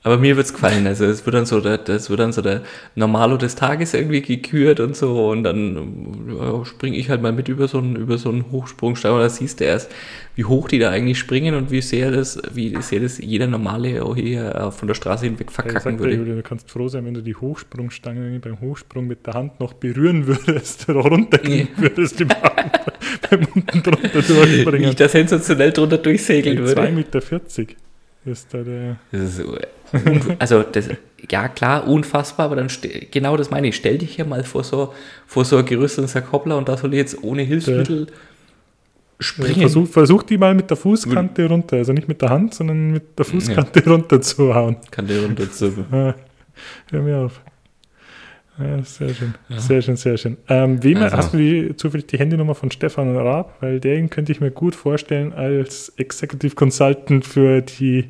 Aber 0.08 0.20
mir 0.20 0.38
wird's 0.38 0.54
gefallen. 0.54 0.88
Also 0.88 1.04
es 1.04 1.26
wird 1.26 1.36
dann 1.36 1.46
so 1.46 1.60
der, 1.60 1.80
das 1.80 2.10
wird 2.10 2.22
dann 2.22 2.32
so 2.32 2.42
der 2.42 2.62
Normalo 2.96 3.36
des 3.36 3.56
Tages 3.56 3.94
irgendwie 3.94 4.22
gekürt 4.22 4.80
und 4.80 4.96
so 4.96 5.32
und 5.32 5.44
dann 5.44 6.30
ja, 6.30 6.64
springe 6.64 6.96
ich 6.96 7.10
halt 7.10 7.22
mal 7.22 7.34
mit 7.34 7.50
über 7.50 7.68
so 7.68 7.80
einen 7.80 7.98
über 7.98 8.18
so 8.18 8.30
einen 8.30 8.50
Hochsprungstein 8.50 9.12
und 9.12 9.20
da 9.20 9.28
siehst 9.28 9.60
du 9.60 9.66
erst, 9.66 9.92
wie 10.36 10.46
hoch 10.46 10.70
die 10.70 10.80
da 10.80 10.92
eigentlich 10.92 11.20
springen 11.20 11.56
und 11.56 11.72
wie 11.72 11.82
sehr 11.82 12.10
das, 12.12 12.42
wie 12.54 12.82
sehr 12.82 13.02
das 13.02 13.18
jeder 13.18 13.48
normale 13.48 14.02
hier 14.16 14.56
äh, 14.56 14.72
von 14.72 14.88
der 14.88 14.96
Straße 14.96 15.26
hinweg 15.26 15.48
Ja, 15.48 15.56
verkacken 15.56 15.82
sagte, 15.82 16.00
würde. 16.00 16.16
Julian, 16.16 16.38
du 16.38 16.44
kannst 16.44 16.72
froh 16.72 16.88
sein, 16.88 17.04
wenn 17.04 17.14
du 17.14 17.22
die 17.22 17.36
Hochsprungstange 17.36 18.40
beim 18.40 18.62
Hochsprung 18.62 19.08
mit 19.08 19.28
der 19.28 19.34
Hand 19.34 19.60
noch 19.60 19.74
berühren 19.74 20.26
würdest 20.26 20.88
oder 20.90 21.02
runtergehen 21.02 21.68
würdest 21.76 22.22
im 22.22 22.30
Hand 22.30 22.72
beim 23.30 23.46
unten 23.54 23.84
drunter 23.84 24.22
durchspringen. 24.22 24.90
ich 24.90 24.96
da 24.96 25.10
sensationell 25.10 25.74
drunter 25.74 25.98
durchsegeln 25.98 26.60
würde. 26.60 26.82
2,40 26.82 26.92
Meter 26.92 27.22
ist 28.24 28.54
da 28.54 28.64
der. 28.64 28.98
Das 29.12 29.22
ist, 29.22 29.44
also 30.40 30.64
das, 30.64 30.90
ja 31.30 31.48
klar, 31.48 31.88
unfassbar, 31.88 32.48
aber 32.48 32.56
dann 32.56 32.68
genau 33.12 33.38
das 33.38 33.50
meine 33.50 33.68
ich. 33.68 33.76
Stell 33.76 33.98
dich 33.98 34.18
ja 34.18 34.26
mal 34.26 34.44
vor 34.44 34.64
so, 34.64 34.94
vor 35.26 35.46
so 35.46 35.58
ein 35.58 35.66
Gerüst 35.66 36.00
und 36.00 36.10
sag 36.10 36.32
hoppla 36.32 36.56
und 36.56 36.68
da 36.68 36.78
soll 36.78 36.94
ich 36.94 36.98
jetzt 36.98 37.24
ohne 37.24 37.44
Hilfsmittel 37.44 38.08
springen. 39.20 39.60
Versuch, 39.60 39.88
versuch 39.88 40.24
die 40.24 40.38
mal 40.38 40.54
mit 40.54 40.70
der 40.70 40.78
Fußkante 40.78 41.48
runter, 41.48 41.78
also 41.78 41.94
nicht 41.94 42.08
mit 42.08 42.22
der 42.22 42.30
Hand, 42.30 42.54
sondern 42.54 42.92
mit 42.92 43.18
der 43.18 43.26
Fußkante 43.26 43.84
runter 43.90 44.22
zu 44.22 44.54
hauen. 44.54 44.78
Kann 44.92 45.08
der 45.08 45.24
runter 45.24 45.52
zu. 45.52 45.86
Ah, 45.92 46.14
hör 46.92 47.02
mir 47.02 47.18
auf. 47.18 47.42
Ja, 48.60 48.82
sehr 48.84 49.14
schön. 49.14 49.36
Ja. 49.50 49.60
Sehr 49.60 49.82
schön, 49.84 49.96
sehr 49.98 50.18
schön. 50.18 50.38
Ähm, 50.48 50.84
wem, 50.84 50.98
also. 50.98 51.18
Hast 51.18 51.34
du 51.34 51.38
die, 51.38 51.76
zufällig 51.76 52.08
die 52.08 52.18
Handynummer 52.18 52.56
von 52.56 52.72
Stefan 52.72 53.16
Raab? 53.16 53.56
Weil 53.62 53.80
den 53.80 54.10
könnte 54.10 54.32
ich 54.32 54.42
mir 54.42 54.50
gut 54.50 54.74
vorstellen 54.74 55.32
als 55.34 55.94
Executive 55.98 56.56
Consultant 56.56 57.24
für 57.26 57.62
die 57.62 58.10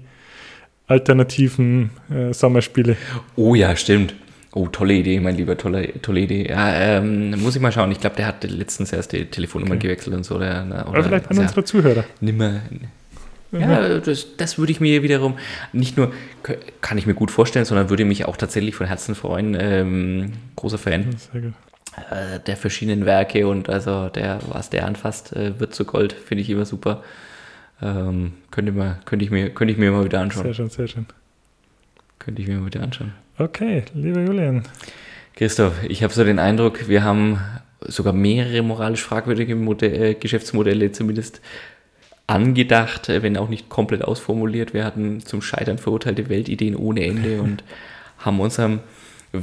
alternativen 0.87 1.91
äh, 2.09 2.33
Sommerspiele. 2.33 2.97
Oh 3.35 3.55
ja, 3.55 3.75
stimmt. 3.75 4.15
Oh, 4.53 4.67
tolle 4.67 4.93
Idee, 4.93 5.19
mein 5.19 5.35
lieber, 5.35 5.57
tolle, 5.57 6.01
tolle 6.01 6.21
Idee. 6.21 6.49
Ja, 6.49 6.73
ähm, 6.73 7.31
muss 7.41 7.55
ich 7.55 7.61
mal 7.61 7.71
schauen. 7.71 7.91
Ich 7.91 7.99
glaube, 7.99 8.15
der 8.15 8.25
hat 8.25 8.43
letztens 8.43 8.91
erst 8.91 9.11
die 9.11 9.25
Telefonnummer 9.25 9.75
okay. 9.75 9.87
gewechselt 9.87 10.15
und 10.15 10.23
so. 10.23 10.39
Der, 10.39 10.65
oder, 10.65 10.89
oder 10.89 11.03
vielleicht 11.03 11.29
an 11.29 11.37
unsere 11.37 11.63
Zuhörer. 11.63 12.05
Nimmer, 12.21 12.61
ja, 13.51 13.99
das, 13.99 14.35
das 14.35 14.57
würde 14.57 14.71
ich 14.71 14.81
mir 14.81 15.03
wiederum 15.03 15.37
nicht 15.71 15.95
nur, 15.95 16.11
kann 16.81 16.97
ich 16.97 17.05
mir 17.05 17.13
gut 17.13 17.31
vorstellen, 17.31 17.65
sondern 17.65 17.89
würde 17.89 18.03
mich 18.03 18.25
auch 18.25 18.35
tatsächlich 18.35 18.75
von 18.75 18.87
Herzen 18.87 19.15
freuen. 19.15 19.55
Ähm, 19.59 20.33
großer 20.55 20.77
Fan 20.77 21.15
äh, 22.11 22.39
der 22.45 22.57
verschiedenen 22.57 23.05
Werke 23.05 23.47
und 23.47 23.69
also 23.69 24.09
der, 24.09 24.39
was 24.49 24.69
der 24.69 24.85
anfasst, 24.85 25.33
äh, 25.33 25.59
wird 25.59 25.73
zu 25.73 25.85
Gold, 25.85 26.13
finde 26.13 26.41
ich 26.41 26.49
immer 26.49 26.65
super. 26.65 27.03
Ähm, 27.81 28.33
könnte, 28.51 28.71
mal, 28.71 28.99
könnte, 29.05 29.25
ich 29.25 29.31
mir, 29.31 29.49
könnte 29.49 29.71
ich 29.71 29.77
mir 29.77 29.91
mal 29.91 30.05
wieder 30.05 30.19
anschauen. 30.19 30.43
Sehr 30.43 30.53
schön, 30.53 30.69
sehr 30.69 30.87
schön. 30.87 31.05
Könnte 32.19 32.41
ich 32.41 32.47
mir 32.47 32.57
mal 32.57 32.65
wieder 32.65 32.81
anschauen. 32.81 33.13
Okay, 33.37 33.83
lieber 33.93 34.21
Julian. 34.21 34.63
Christoph, 35.35 35.83
ich 35.87 36.01
habe 36.01 36.13
so 36.13 36.23
den 36.23 36.39
Eindruck, 36.39 36.87
wir 36.87 37.03
haben 37.03 37.39
sogar 37.81 38.13
mehrere 38.13 38.63
moralisch 38.63 39.03
fragwürdige 39.03 39.55
Modell, 39.55 40.01
äh, 40.01 40.13
Geschäftsmodelle 40.15 40.91
zumindest 40.91 41.41
angedacht, 42.25 43.09
äh, 43.09 43.21
wenn 43.21 43.37
auch 43.37 43.49
nicht 43.49 43.69
komplett 43.69 44.03
ausformuliert. 44.03 44.73
Wir 44.73 44.83
hatten 44.83 45.21
zum 45.21 45.41
Scheitern 45.41 45.77
verurteilte 45.77 46.29
Weltideen 46.29 46.75
ohne 46.75 47.05
Ende 47.05 47.41
und 47.43 47.63
haben 48.17 48.39
unserem 48.39 48.79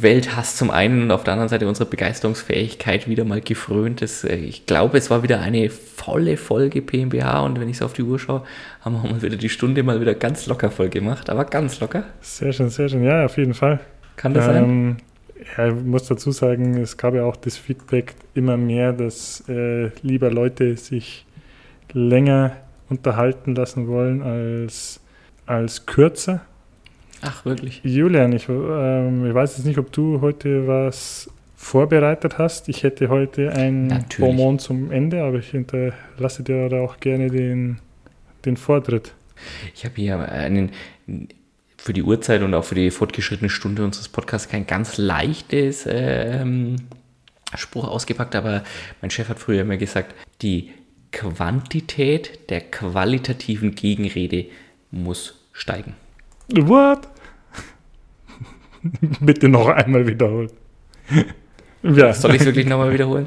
Welthass 0.02 0.56
zum 0.56 0.70
einen 0.70 1.02
und 1.02 1.10
auf 1.10 1.24
der 1.24 1.34
anderen 1.34 1.48
Seite 1.48 1.68
unsere 1.68 1.88
Begeisterungsfähigkeit 1.88 3.08
wieder 3.08 3.24
mal 3.24 3.40
gefrönt. 3.40 4.02
Das, 4.02 4.24
äh, 4.24 4.36
ich 4.36 4.66
glaube, 4.66 4.98
es 4.98 5.10
war 5.10 5.22
wieder 5.22 5.40
eine 5.40 5.70
volle 5.70 6.36
Folge 6.36 6.82
PMBH 6.82 7.40
und 7.40 7.60
wenn 7.60 7.68
ich 7.68 7.78
so 7.78 7.84
auf 7.84 7.92
die 7.92 8.02
Uhr 8.02 8.18
schaue, 8.18 8.42
haben 8.80 9.02
wir 9.02 9.10
uns 9.10 9.22
wieder 9.22 9.36
die 9.36 9.48
Stunde 9.48 9.82
mal 9.82 10.00
wieder 10.00 10.14
ganz 10.14 10.46
locker 10.46 10.70
voll 10.70 10.88
gemacht, 10.88 11.30
aber 11.30 11.44
ganz 11.44 11.80
locker. 11.80 12.04
Sehr 12.20 12.52
schön, 12.52 12.70
sehr 12.70 12.88
schön. 12.88 13.04
Ja, 13.04 13.24
auf 13.24 13.36
jeden 13.36 13.54
Fall. 13.54 13.80
Kann 14.16 14.34
das 14.34 14.46
ähm, 14.46 14.52
sein? 14.52 14.96
Ja, 15.56 15.68
ich 15.68 15.84
muss 15.84 16.06
dazu 16.06 16.30
sagen, 16.30 16.76
es 16.78 16.96
gab 16.96 17.14
ja 17.14 17.24
auch 17.24 17.36
das 17.36 17.56
Feedback 17.56 18.14
immer 18.34 18.56
mehr, 18.56 18.92
dass 18.92 19.44
äh, 19.48 19.90
lieber 20.02 20.30
Leute 20.30 20.76
sich 20.76 21.26
länger 21.92 22.56
unterhalten 22.88 23.54
lassen 23.54 23.88
wollen 23.88 24.22
als, 24.22 25.00
als 25.46 25.86
kürzer. 25.86 26.42
Ach, 27.26 27.44
wirklich? 27.44 27.80
Julian, 27.82 28.32
ich, 28.32 28.48
ähm, 28.48 29.26
ich 29.26 29.34
weiß 29.34 29.56
jetzt 29.56 29.66
nicht, 29.66 29.78
ob 29.78 29.92
du 29.92 30.20
heute 30.20 30.66
was 30.66 31.30
vorbereitet 31.56 32.38
hast. 32.38 32.68
Ich 32.68 32.82
hätte 32.82 33.08
heute 33.08 33.52
ein 33.52 33.86
Natürlich. 33.86 34.18
Bonbon 34.18 34.58
zum 34.58 34.90
Ende, 34.90 35.22
aber 35.22 35.38
ich 35.38 35.50
hinterlasse 35.50 36.42
dir 36.42 36.68
da 36.68 36.80
auch 36.80 37.00
gerne 37.00 37.30
den, 37.30 37.78
den 38.44 38.56
Vortritt. 38.56 39.14
Ich 39.74 39.84
habe 39.84 39.94
hier 39.96 40.18
einen 40.18 40.72
für 41.84 41.92
die 41.92 42.02
Uhrzeit 42.02 42.42
und 42.42 42.54
auch 42.54 42.64
für 42.64 42.74
die 42.74 42.90
fortgeschrittene 42.90 43.50
Stunde 43.50 43.84
unseres 43.84 44.08
Podcasts 44.08 44.48
kein 44.48 44.66
ganz 44.66 44.96
leichtes 44.96 45.86
ähm, 45.86 46.76
Spruch 47.54 47.86
ausgepackt, 47.86 48.34
aber 48.34 48.64
mein 49.02 49.10
Chef 49.10 49.28
hat 49.28 49.38
früher 49.38 49.60
immer 49.60 49.76
gesagt, 49.76 50.14
die 50.40 50.70
Quantität 51.12 52.50
der 52.50 52.62
qualitativen 52.62 53.74
Gegenrede 53.74 54.46
muss 54.90 55.44
steigen. 55.52 55.94
What? 56.48 57.08
Bitte 59.20 59.48
noch 59.48 59.68
einmal 59.68 60.06
wiederholen. 60.06 60.50
ja. 61.82 62.12
Soll 62.12 62.34
ich 62.34 62.40
es 62.40 62.46
wirklich 62.46 62.66
nochmal 62.66 62.92
wiederholen? 62.92 63.26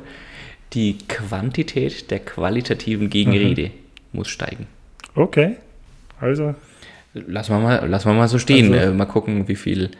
Die 0.73 0.97
Quantität 1.07 2.11
der 2.11 2.19
qualitativen 2.19 3.09
Gegenrede 3.09 3.63
mhm. 3.63 3.71
muss 4.13 4.27
steigen. 4.27 4.67
Okay. 5.15 5.55
Also. 6.19 6.55
Lassen 7.13 7.53
wir 7.53 7.59
mal, 7.59 7.87
lassen 7.87 8.09
wir 8.09 8.13
mal 8.13 8.27
so 8.27 8.37
stehen. 8.37 8.73
Also, 8.73 8.91
äh, 8.91 8.93
mal 8.93 9.05
gucken, 9.05 9.47
wie 9.47 9.55
viel 9.55 9.91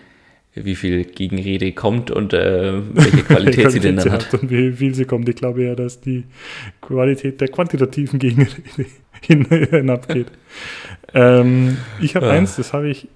wie 0.65 0.75
viel 0.75 1.03
Gegenrede 1.03 1.71
kommt 1.71 2.11
und 2.11 2.33
äh, 2.33 2.73
welche 2.93 3.17
Qualität 3.23 3.71
sie 3.71 3.79
denn 3.79 3.97
dann 3.97 4.11
hat. 4.11 4.33
Und 4.33 4.49
wie 4.49 4.71
viel 4.71 4.93
sie 4.93 5.05
kommt. 5.05 5.29
Ich 5.29 5.35
glaube 5.35 5.63
ja, 5.63 5.75
dass 5.75 6.01
die 6.01 6.23
Qualität 6.81 7.41
der 7.41 7.49
quantitativen 7.49 8.19
Gegenrede 8.19 8.61
hinabgeht. 9.21 10.27
ähm, 11.13 11.77
ich 12.01 12.15
habe 12.15 12.27
ja. 12.27 12.31
eins, 12.33 12.55
das 12.55 12.73
habe 12.73 12.89
ich, 12.89 13.07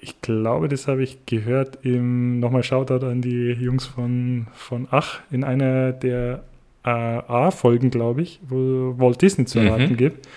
ich 0.00 0.20
glaube, 0.22 0.68
das 0.68 0.88
habe 0.88 1.02
ich 1.02 1.26
gehört 1.26 1.78
im, 1.82 2.40
nochmal 2.40 2.62
Shoutout 2.62 3.04
an 3.04 3.20
die 3.20 3.52
Jungs 3.52 3.86
von, 3.86 4.46
von 4.54 4.88
Ach, 4.90 5.20
in 5.30 5.44
einer 5.44 5.92
der 5.92 6.42
A-Folgen, 6.82 7.90
glaube 7.90 8.22
ich, 8.22 8.40
wo 8.48 8.94
Walt 8.96 9.20
Disney 9.20 9.44
zu 9.44 9.58
erwarten 9.58 9.92
mhm. 9.92 9.96
gibt. 9.96 10.28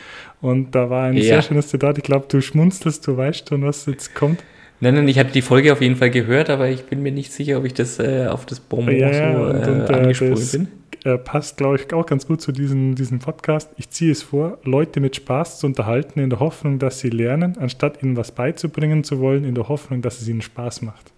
Und 0.42 0.76
da 0.76 0.90
war 0.90 1.06
ein 1.06 1.14
ja. 1.14 1.24
sehr 1.24 1.42
schönes 1.42 1.70
Zitat. 1.70 1.98
Ich 1.98 2.04
glaube, 2.04 2.26
du 2.28 2.42
schmunzelst, 2.42 3.08
du 3.08 3.16
weißt 3.16 3.48
schon, 3.48 3.64
was 3.64 3.86
jetzt 3.86 4.14
kommt. 4.14 4.44
Nein, 4.82 4.96
nein, 4.96 5.08
ich 5.08 5.18
hatte 5.18 5.32
die 5.32 5.42
Folge 5.42 5.72
auf 5.72 5.80
jeden 5.80 5.96
Fall 5.96 6.10
gehört, 6.10 6.50
aber 6.50 6.68
ich 6.68 6.84
bin 6.84 7.02
mir 7.02 7.14
nicht 7.14 7.32
sicher, 7.32 7.58
ob 7.58 7.64
ich 7.64 7.74
das 7.74 8.00
äh, 8.00 8.28
auf 8.28 8.46
das 8.46 8.60
Bonbon 8.60 8.94
ja, 8.94 9.14
so 9.14 9.42
und, 9.42 9.68
und, 9.68 9.90
äh, 9.90 9.94
angesprungen 9.94 10.50
bin. 10.52 10.68
Äh, 11.04 11.18
passt, 11.18 11.58
glaube 11.58 11.76
ich, 11.76 11.92
auch 11.94 12.06
ganz 12.06 12.28
gut 12.28 12.42
zu 12.42 12.54
diesem, 12.54 12.96
diesem 12.96 13.20
Podcast. 13.20 13.70
Ich 13.76 13.90
ziehe 13.90 14.12
es 14.12 14.24
vor, 14.24 14.58
Leute 14.64 15.02
mit 15.02 15.18
Spaß 15.18 15.60
zu 15.60 15.68
unterhalten, 15.68 16.20
in 16.20 16.30
der 16.30 16.40
Hoffnung, 16.40 16.80
dass 16.80 17.00
sie 17.00 17.10
lernen, 17.10 17.58
anstatt 17.58 18.02
ihnen 18.02 18.16
was 18.16 18.32
beizubringen 18.32 19.04
zu 19.04 19.20
wollen, 19.20 19.44
in 19.44 19.54
der 19.54 19.68
Hoffnung, 19.68 20.02
dass 20.02 20.22
es 20.22 20.28
ihnen 20.30 20.42
Spaß 20.42 20.82
macht. 20.82 21.12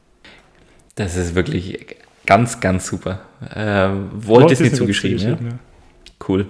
Das 0.96 1.16
ist 1.16 1.36
wirklich 1.36 1.98
ganz, 2.26 2.60
ganz 2.60 2.88
super. 2.88 3.22
Äh, 3.54 3.90
Walt 4.28 4.50
Disney 4.50 4.72
zugeschrieben, 4.72 5.22
ja? 5.22 5.30
ja? 5.30 5.60
Cool. 6.28 6.48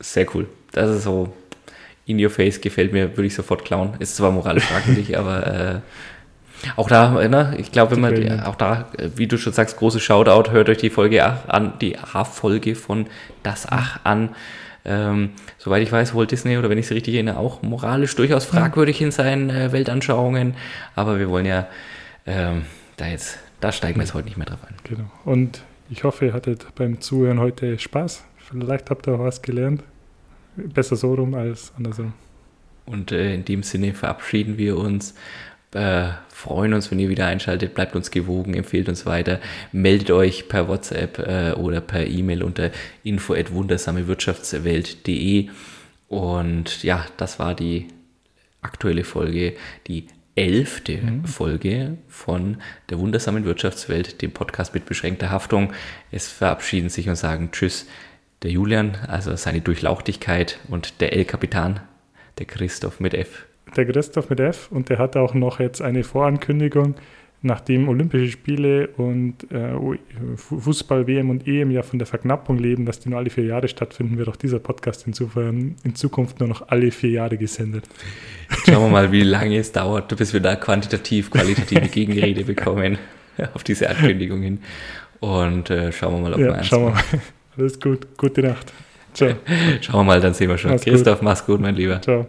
Sehr 0.00 0.26
cool. 0.34 0.48
Das 0.72 0.90
ist 0.90 1.04
so 1.04 1.32
in 2.06 2.22
your 2.22 2.30
face, 2.30 2.60
gefällt 2.60 2.92
mir, 2.92 3.16
würde 3.16 3.26
ich 3.26 3.34
sofort 3.34 3.64
klauen. 3.64 3.94
Ist 4.00 4.16
zwar 4.16 4.32
moralisch 4.32 4.64
fragwürdig, 4.64 5.16
aber 5.18 5.46
äh, 5.46 5.80
auch 6.76 6.88
da, 6.88 7.28
ne, 7.28 7.54
ich 7.58 7.72
glaube, 7.72 7.92
wenn 7.92 8.00
man, 8.00 8.40
auch 8.40 8.56
da, 8.56 8.86
wie 9.16 9.26
du 9.26 9.38
schon 9.38 9.52
sagst, 9.52 9.76
große 9.76 10.00
Shoutout, 10.00 10.50
hört 10.50 10.68
euch 10.68 10.78
die 10.78 10.90
Folge 10.90 11.24
an, 11.24 11.74
die 11.80 11.98
A-Folge 11.98 12.74
von 12.74 13.06
Das 13.42 13.66
Ach 13.70 14.00
an. 14.04 14.30
Ähm, 14.84 15.30
soweit 15.58 15.82
ich 15.82 15.92
weiß, 15.92 16.14
Walt 16.14 16.30
Disney, 16.30 16.56
oder 16.56 16.70
wenn 16.70 16.78
ich 16.78 16.86
es 16.86 16.92
richtig 16.92 17.14
erinnere, 17.14 17.36
auch 17.36 17.62
moralisch 17.62 18.16
durchaus 18.16 18.44
fragwürdig 18.44 19.02
in 19.02 19.10
seinen 19.10 19.50
äh, 19.50 19.72
Weltanschauungen. 19.72 20.54
Aber 20.94 21.18
wir 21.18 21.28
wollen 21.28 21.46
ja 21.46 21.66
ähm, 22.26 22.62
da 22.96 23.06
jetzt, 23.06 23.38
da 23.60 23.70
steigen 23.70 23.96
wir 23.96 24.04
jetzt 24.04 24.14
heute 24.14 24.26
nicht 24.26 24.36
mehr 24.36 24.46
drauf 24.46 24.60
ein. 24.66 24.74
Genau. 24.84 25.10
Und 25.24 25.62
ich 25.90 26.04
hoffe, 26.04 26.26
ihr 26.26 26.32
hattet 26.32 26.66
beim 26.74 27.00
Zuhören 27.00 27.38
heute 27.38 27.78
Spaß. 27.78 28.24
Vielleicht 28.36 28.88
habt 28.90 29.06
ihr 29.06 29.14
auch 29.14 29.20
was 29.20 29.42
gelernt. 29.42 29.82
Besser 30.56 30.96
so 30.96 31.14
rum 31.14 31.34
als 31.34 31.72
andersrum. 31.76 32.14
Und 32.86 33.12
äh, 33.12 33.34
in 33.34 33.44
dem 33.44 33.62
Sinne 33.62 33.92
verabschieden 33.92 34.56
wir 34.56 34.78
uns 34.78 35.14
äh, 35.72 36.08
freuen 36.28 36.74
uns, 36.74 36.90
wenn 36.90 36.98
ihr 36.98 37.08
wieder 37.08 37.26
einschaltet. 37.26 37.74
Bleibt 37.74 37.94
uns 37.94 38.10
gewogen, 38.10 38.54
empfehlt 38.54 38.88
uns 38.88 39.06
weiter. 39.06 39.38
Meldet 39.72 40.10
euch 40.10 40.48
per 40.48 40.66
WhatsApp 40.68 41.18
äh, 41.18 41.52
oder 41.52 41.80
per 41.80 42.06
E-Mail 42.06 42.42
unter 42.42 42.70
info@wundersamewirtschaftswelt.de. 43.04 45.48
Und 46.08 46.82
ja, 46.82 47.06
das 47.16 47.38
war 47.38 47.54
die 47.54 47.86
aktuelle 48.62 49.04
Folge, 49.04 49.54
die 49.86 50.06
elfte 50.34 50.98
mhm. 50.98 51.24
Folge 51.24 51.98
von 52.08 52.58
der 52.88 52.98
wundersamen 52.98 53.44
Wirtschaftswelt, 53.44 54.22
dem 54.22 54.32
Podcast 54.32 54.72
mit 54.72 54.86
beschränkter 54.86 55.30
Haftung. 55.30 55.72
Es 56.12 56.28
verabschieden 56.28 56.88
sich 56.88 57.08
und 57.08 57.16
sagen 57.16 57.50
Tschüss 57.50 57.86
der 58.42 58.52
Julian, 58.52 58.96
also 59.08 59.34
seine 59.34 59.60
Durchlauchtigkeit 59.60 60.60
und 60.68 61.00
der 61.00 61.12
El-Kapitan, 61.12 61.80
der 62.38 62.46
Christoph 62.46 63.00
mit 63.00 63.14
F 63.14 63.47
der 63.76 63.86
Christoph 63.86 64.30
mit 64.30 64.40
F 64.40 64.68
und 64.70 64.88
der 64.88 64.98
hat 64.98 65.16
auch 65.16 65.34
noch 65.34 65.60
jetzt 65.60 65.82
eine 65.82 66.04
Vorankündigung, 66.04 66.94
nachdem 67.42 67.88
Olympische 67.88 68.30
Spiele 68.30 68.88
und 68.96 69.50
äh, 69.52 69.74
Fußball, 70.36 71.06
WM 71.06 71.30
und 71.30 71.46
EM 71.46 71.70
ja 71.70 71.82
von 71.82 71.98
der 71.98 72.06
Verknappung 72.06 72.58
leben, 72.58 72.84
dass 72.84 73.00
die 73.00 73.10
nur 73.10 73.18
alle 73.18 73.30
vier 73.30 73.44
Jahre 73.44 73.68
stattfinden, 73.68 74.18
wird 74.18 74.28
auch 74.28 74.36
dieser 74.36 74.58
Podcast 74.58 75.06
insofern 75.06 75.76
in 75.84 75.94
Zukunft 75.94 76.40
nur 76.40 76.48
noch 76.48 76.68
alle 76.68 76.90
vier 76.90 77.10
Jahre 77.10 77.36
gesendet. 77.36 77.84
Schauen 78.66 78.82
wir 78.82 78.88
mal, 78.88 79.12
wie 79.12 79.22
lange 79.22 79.56
es 79.58 79.72
dauert, 79.72 80.16
bis 80.16 80.32
wir 80.32 80.40
da 80.40 80.56
quantitativ, 80.56 81.30
qualitative 81.30 81.88
Gegenrede 81.92 82.44
bekommen 82.44 82.98
auf 83.54 83.62
diese 83.64 83.88
Ankündigung 83.88 84.42
hin. 84.42 84.58
Und 85.20 85.70
äh, 85.70 85.92
schauen 85.92 86.14
wir 86.14 86.20
mal, 86.20 86.32
ob 86.34 86.40
ja, 86.40 86.46
wir 86.46 86.54
eins 86.54 86.66
schauen 86.66 86.84
wir 86.84 86.90
mal. 86.90 87.02
Alles 87.56 87.80
gut. 87.80 88.06
Gute 88.16 88.42
Nacht. 88.42 88.72
Ciao. 89.14 89.30
Schauen 89.80 90.00
wir 90.00 90.04
mal, 90.04 90.20
dann 90.20 90.34
sehen 90.34 90.48
wir 90.48 90.58
schon. 90.58 90.70
Mach's 90.70 90.84
Christoph, 90.84 91.18
gut. 91.18 91.24
mach's 91.24 91.44
gut, 91.44 91.60
mein 91.60 91.74
Lieber. 91.74 92.00
Ciao. 92.00 92.26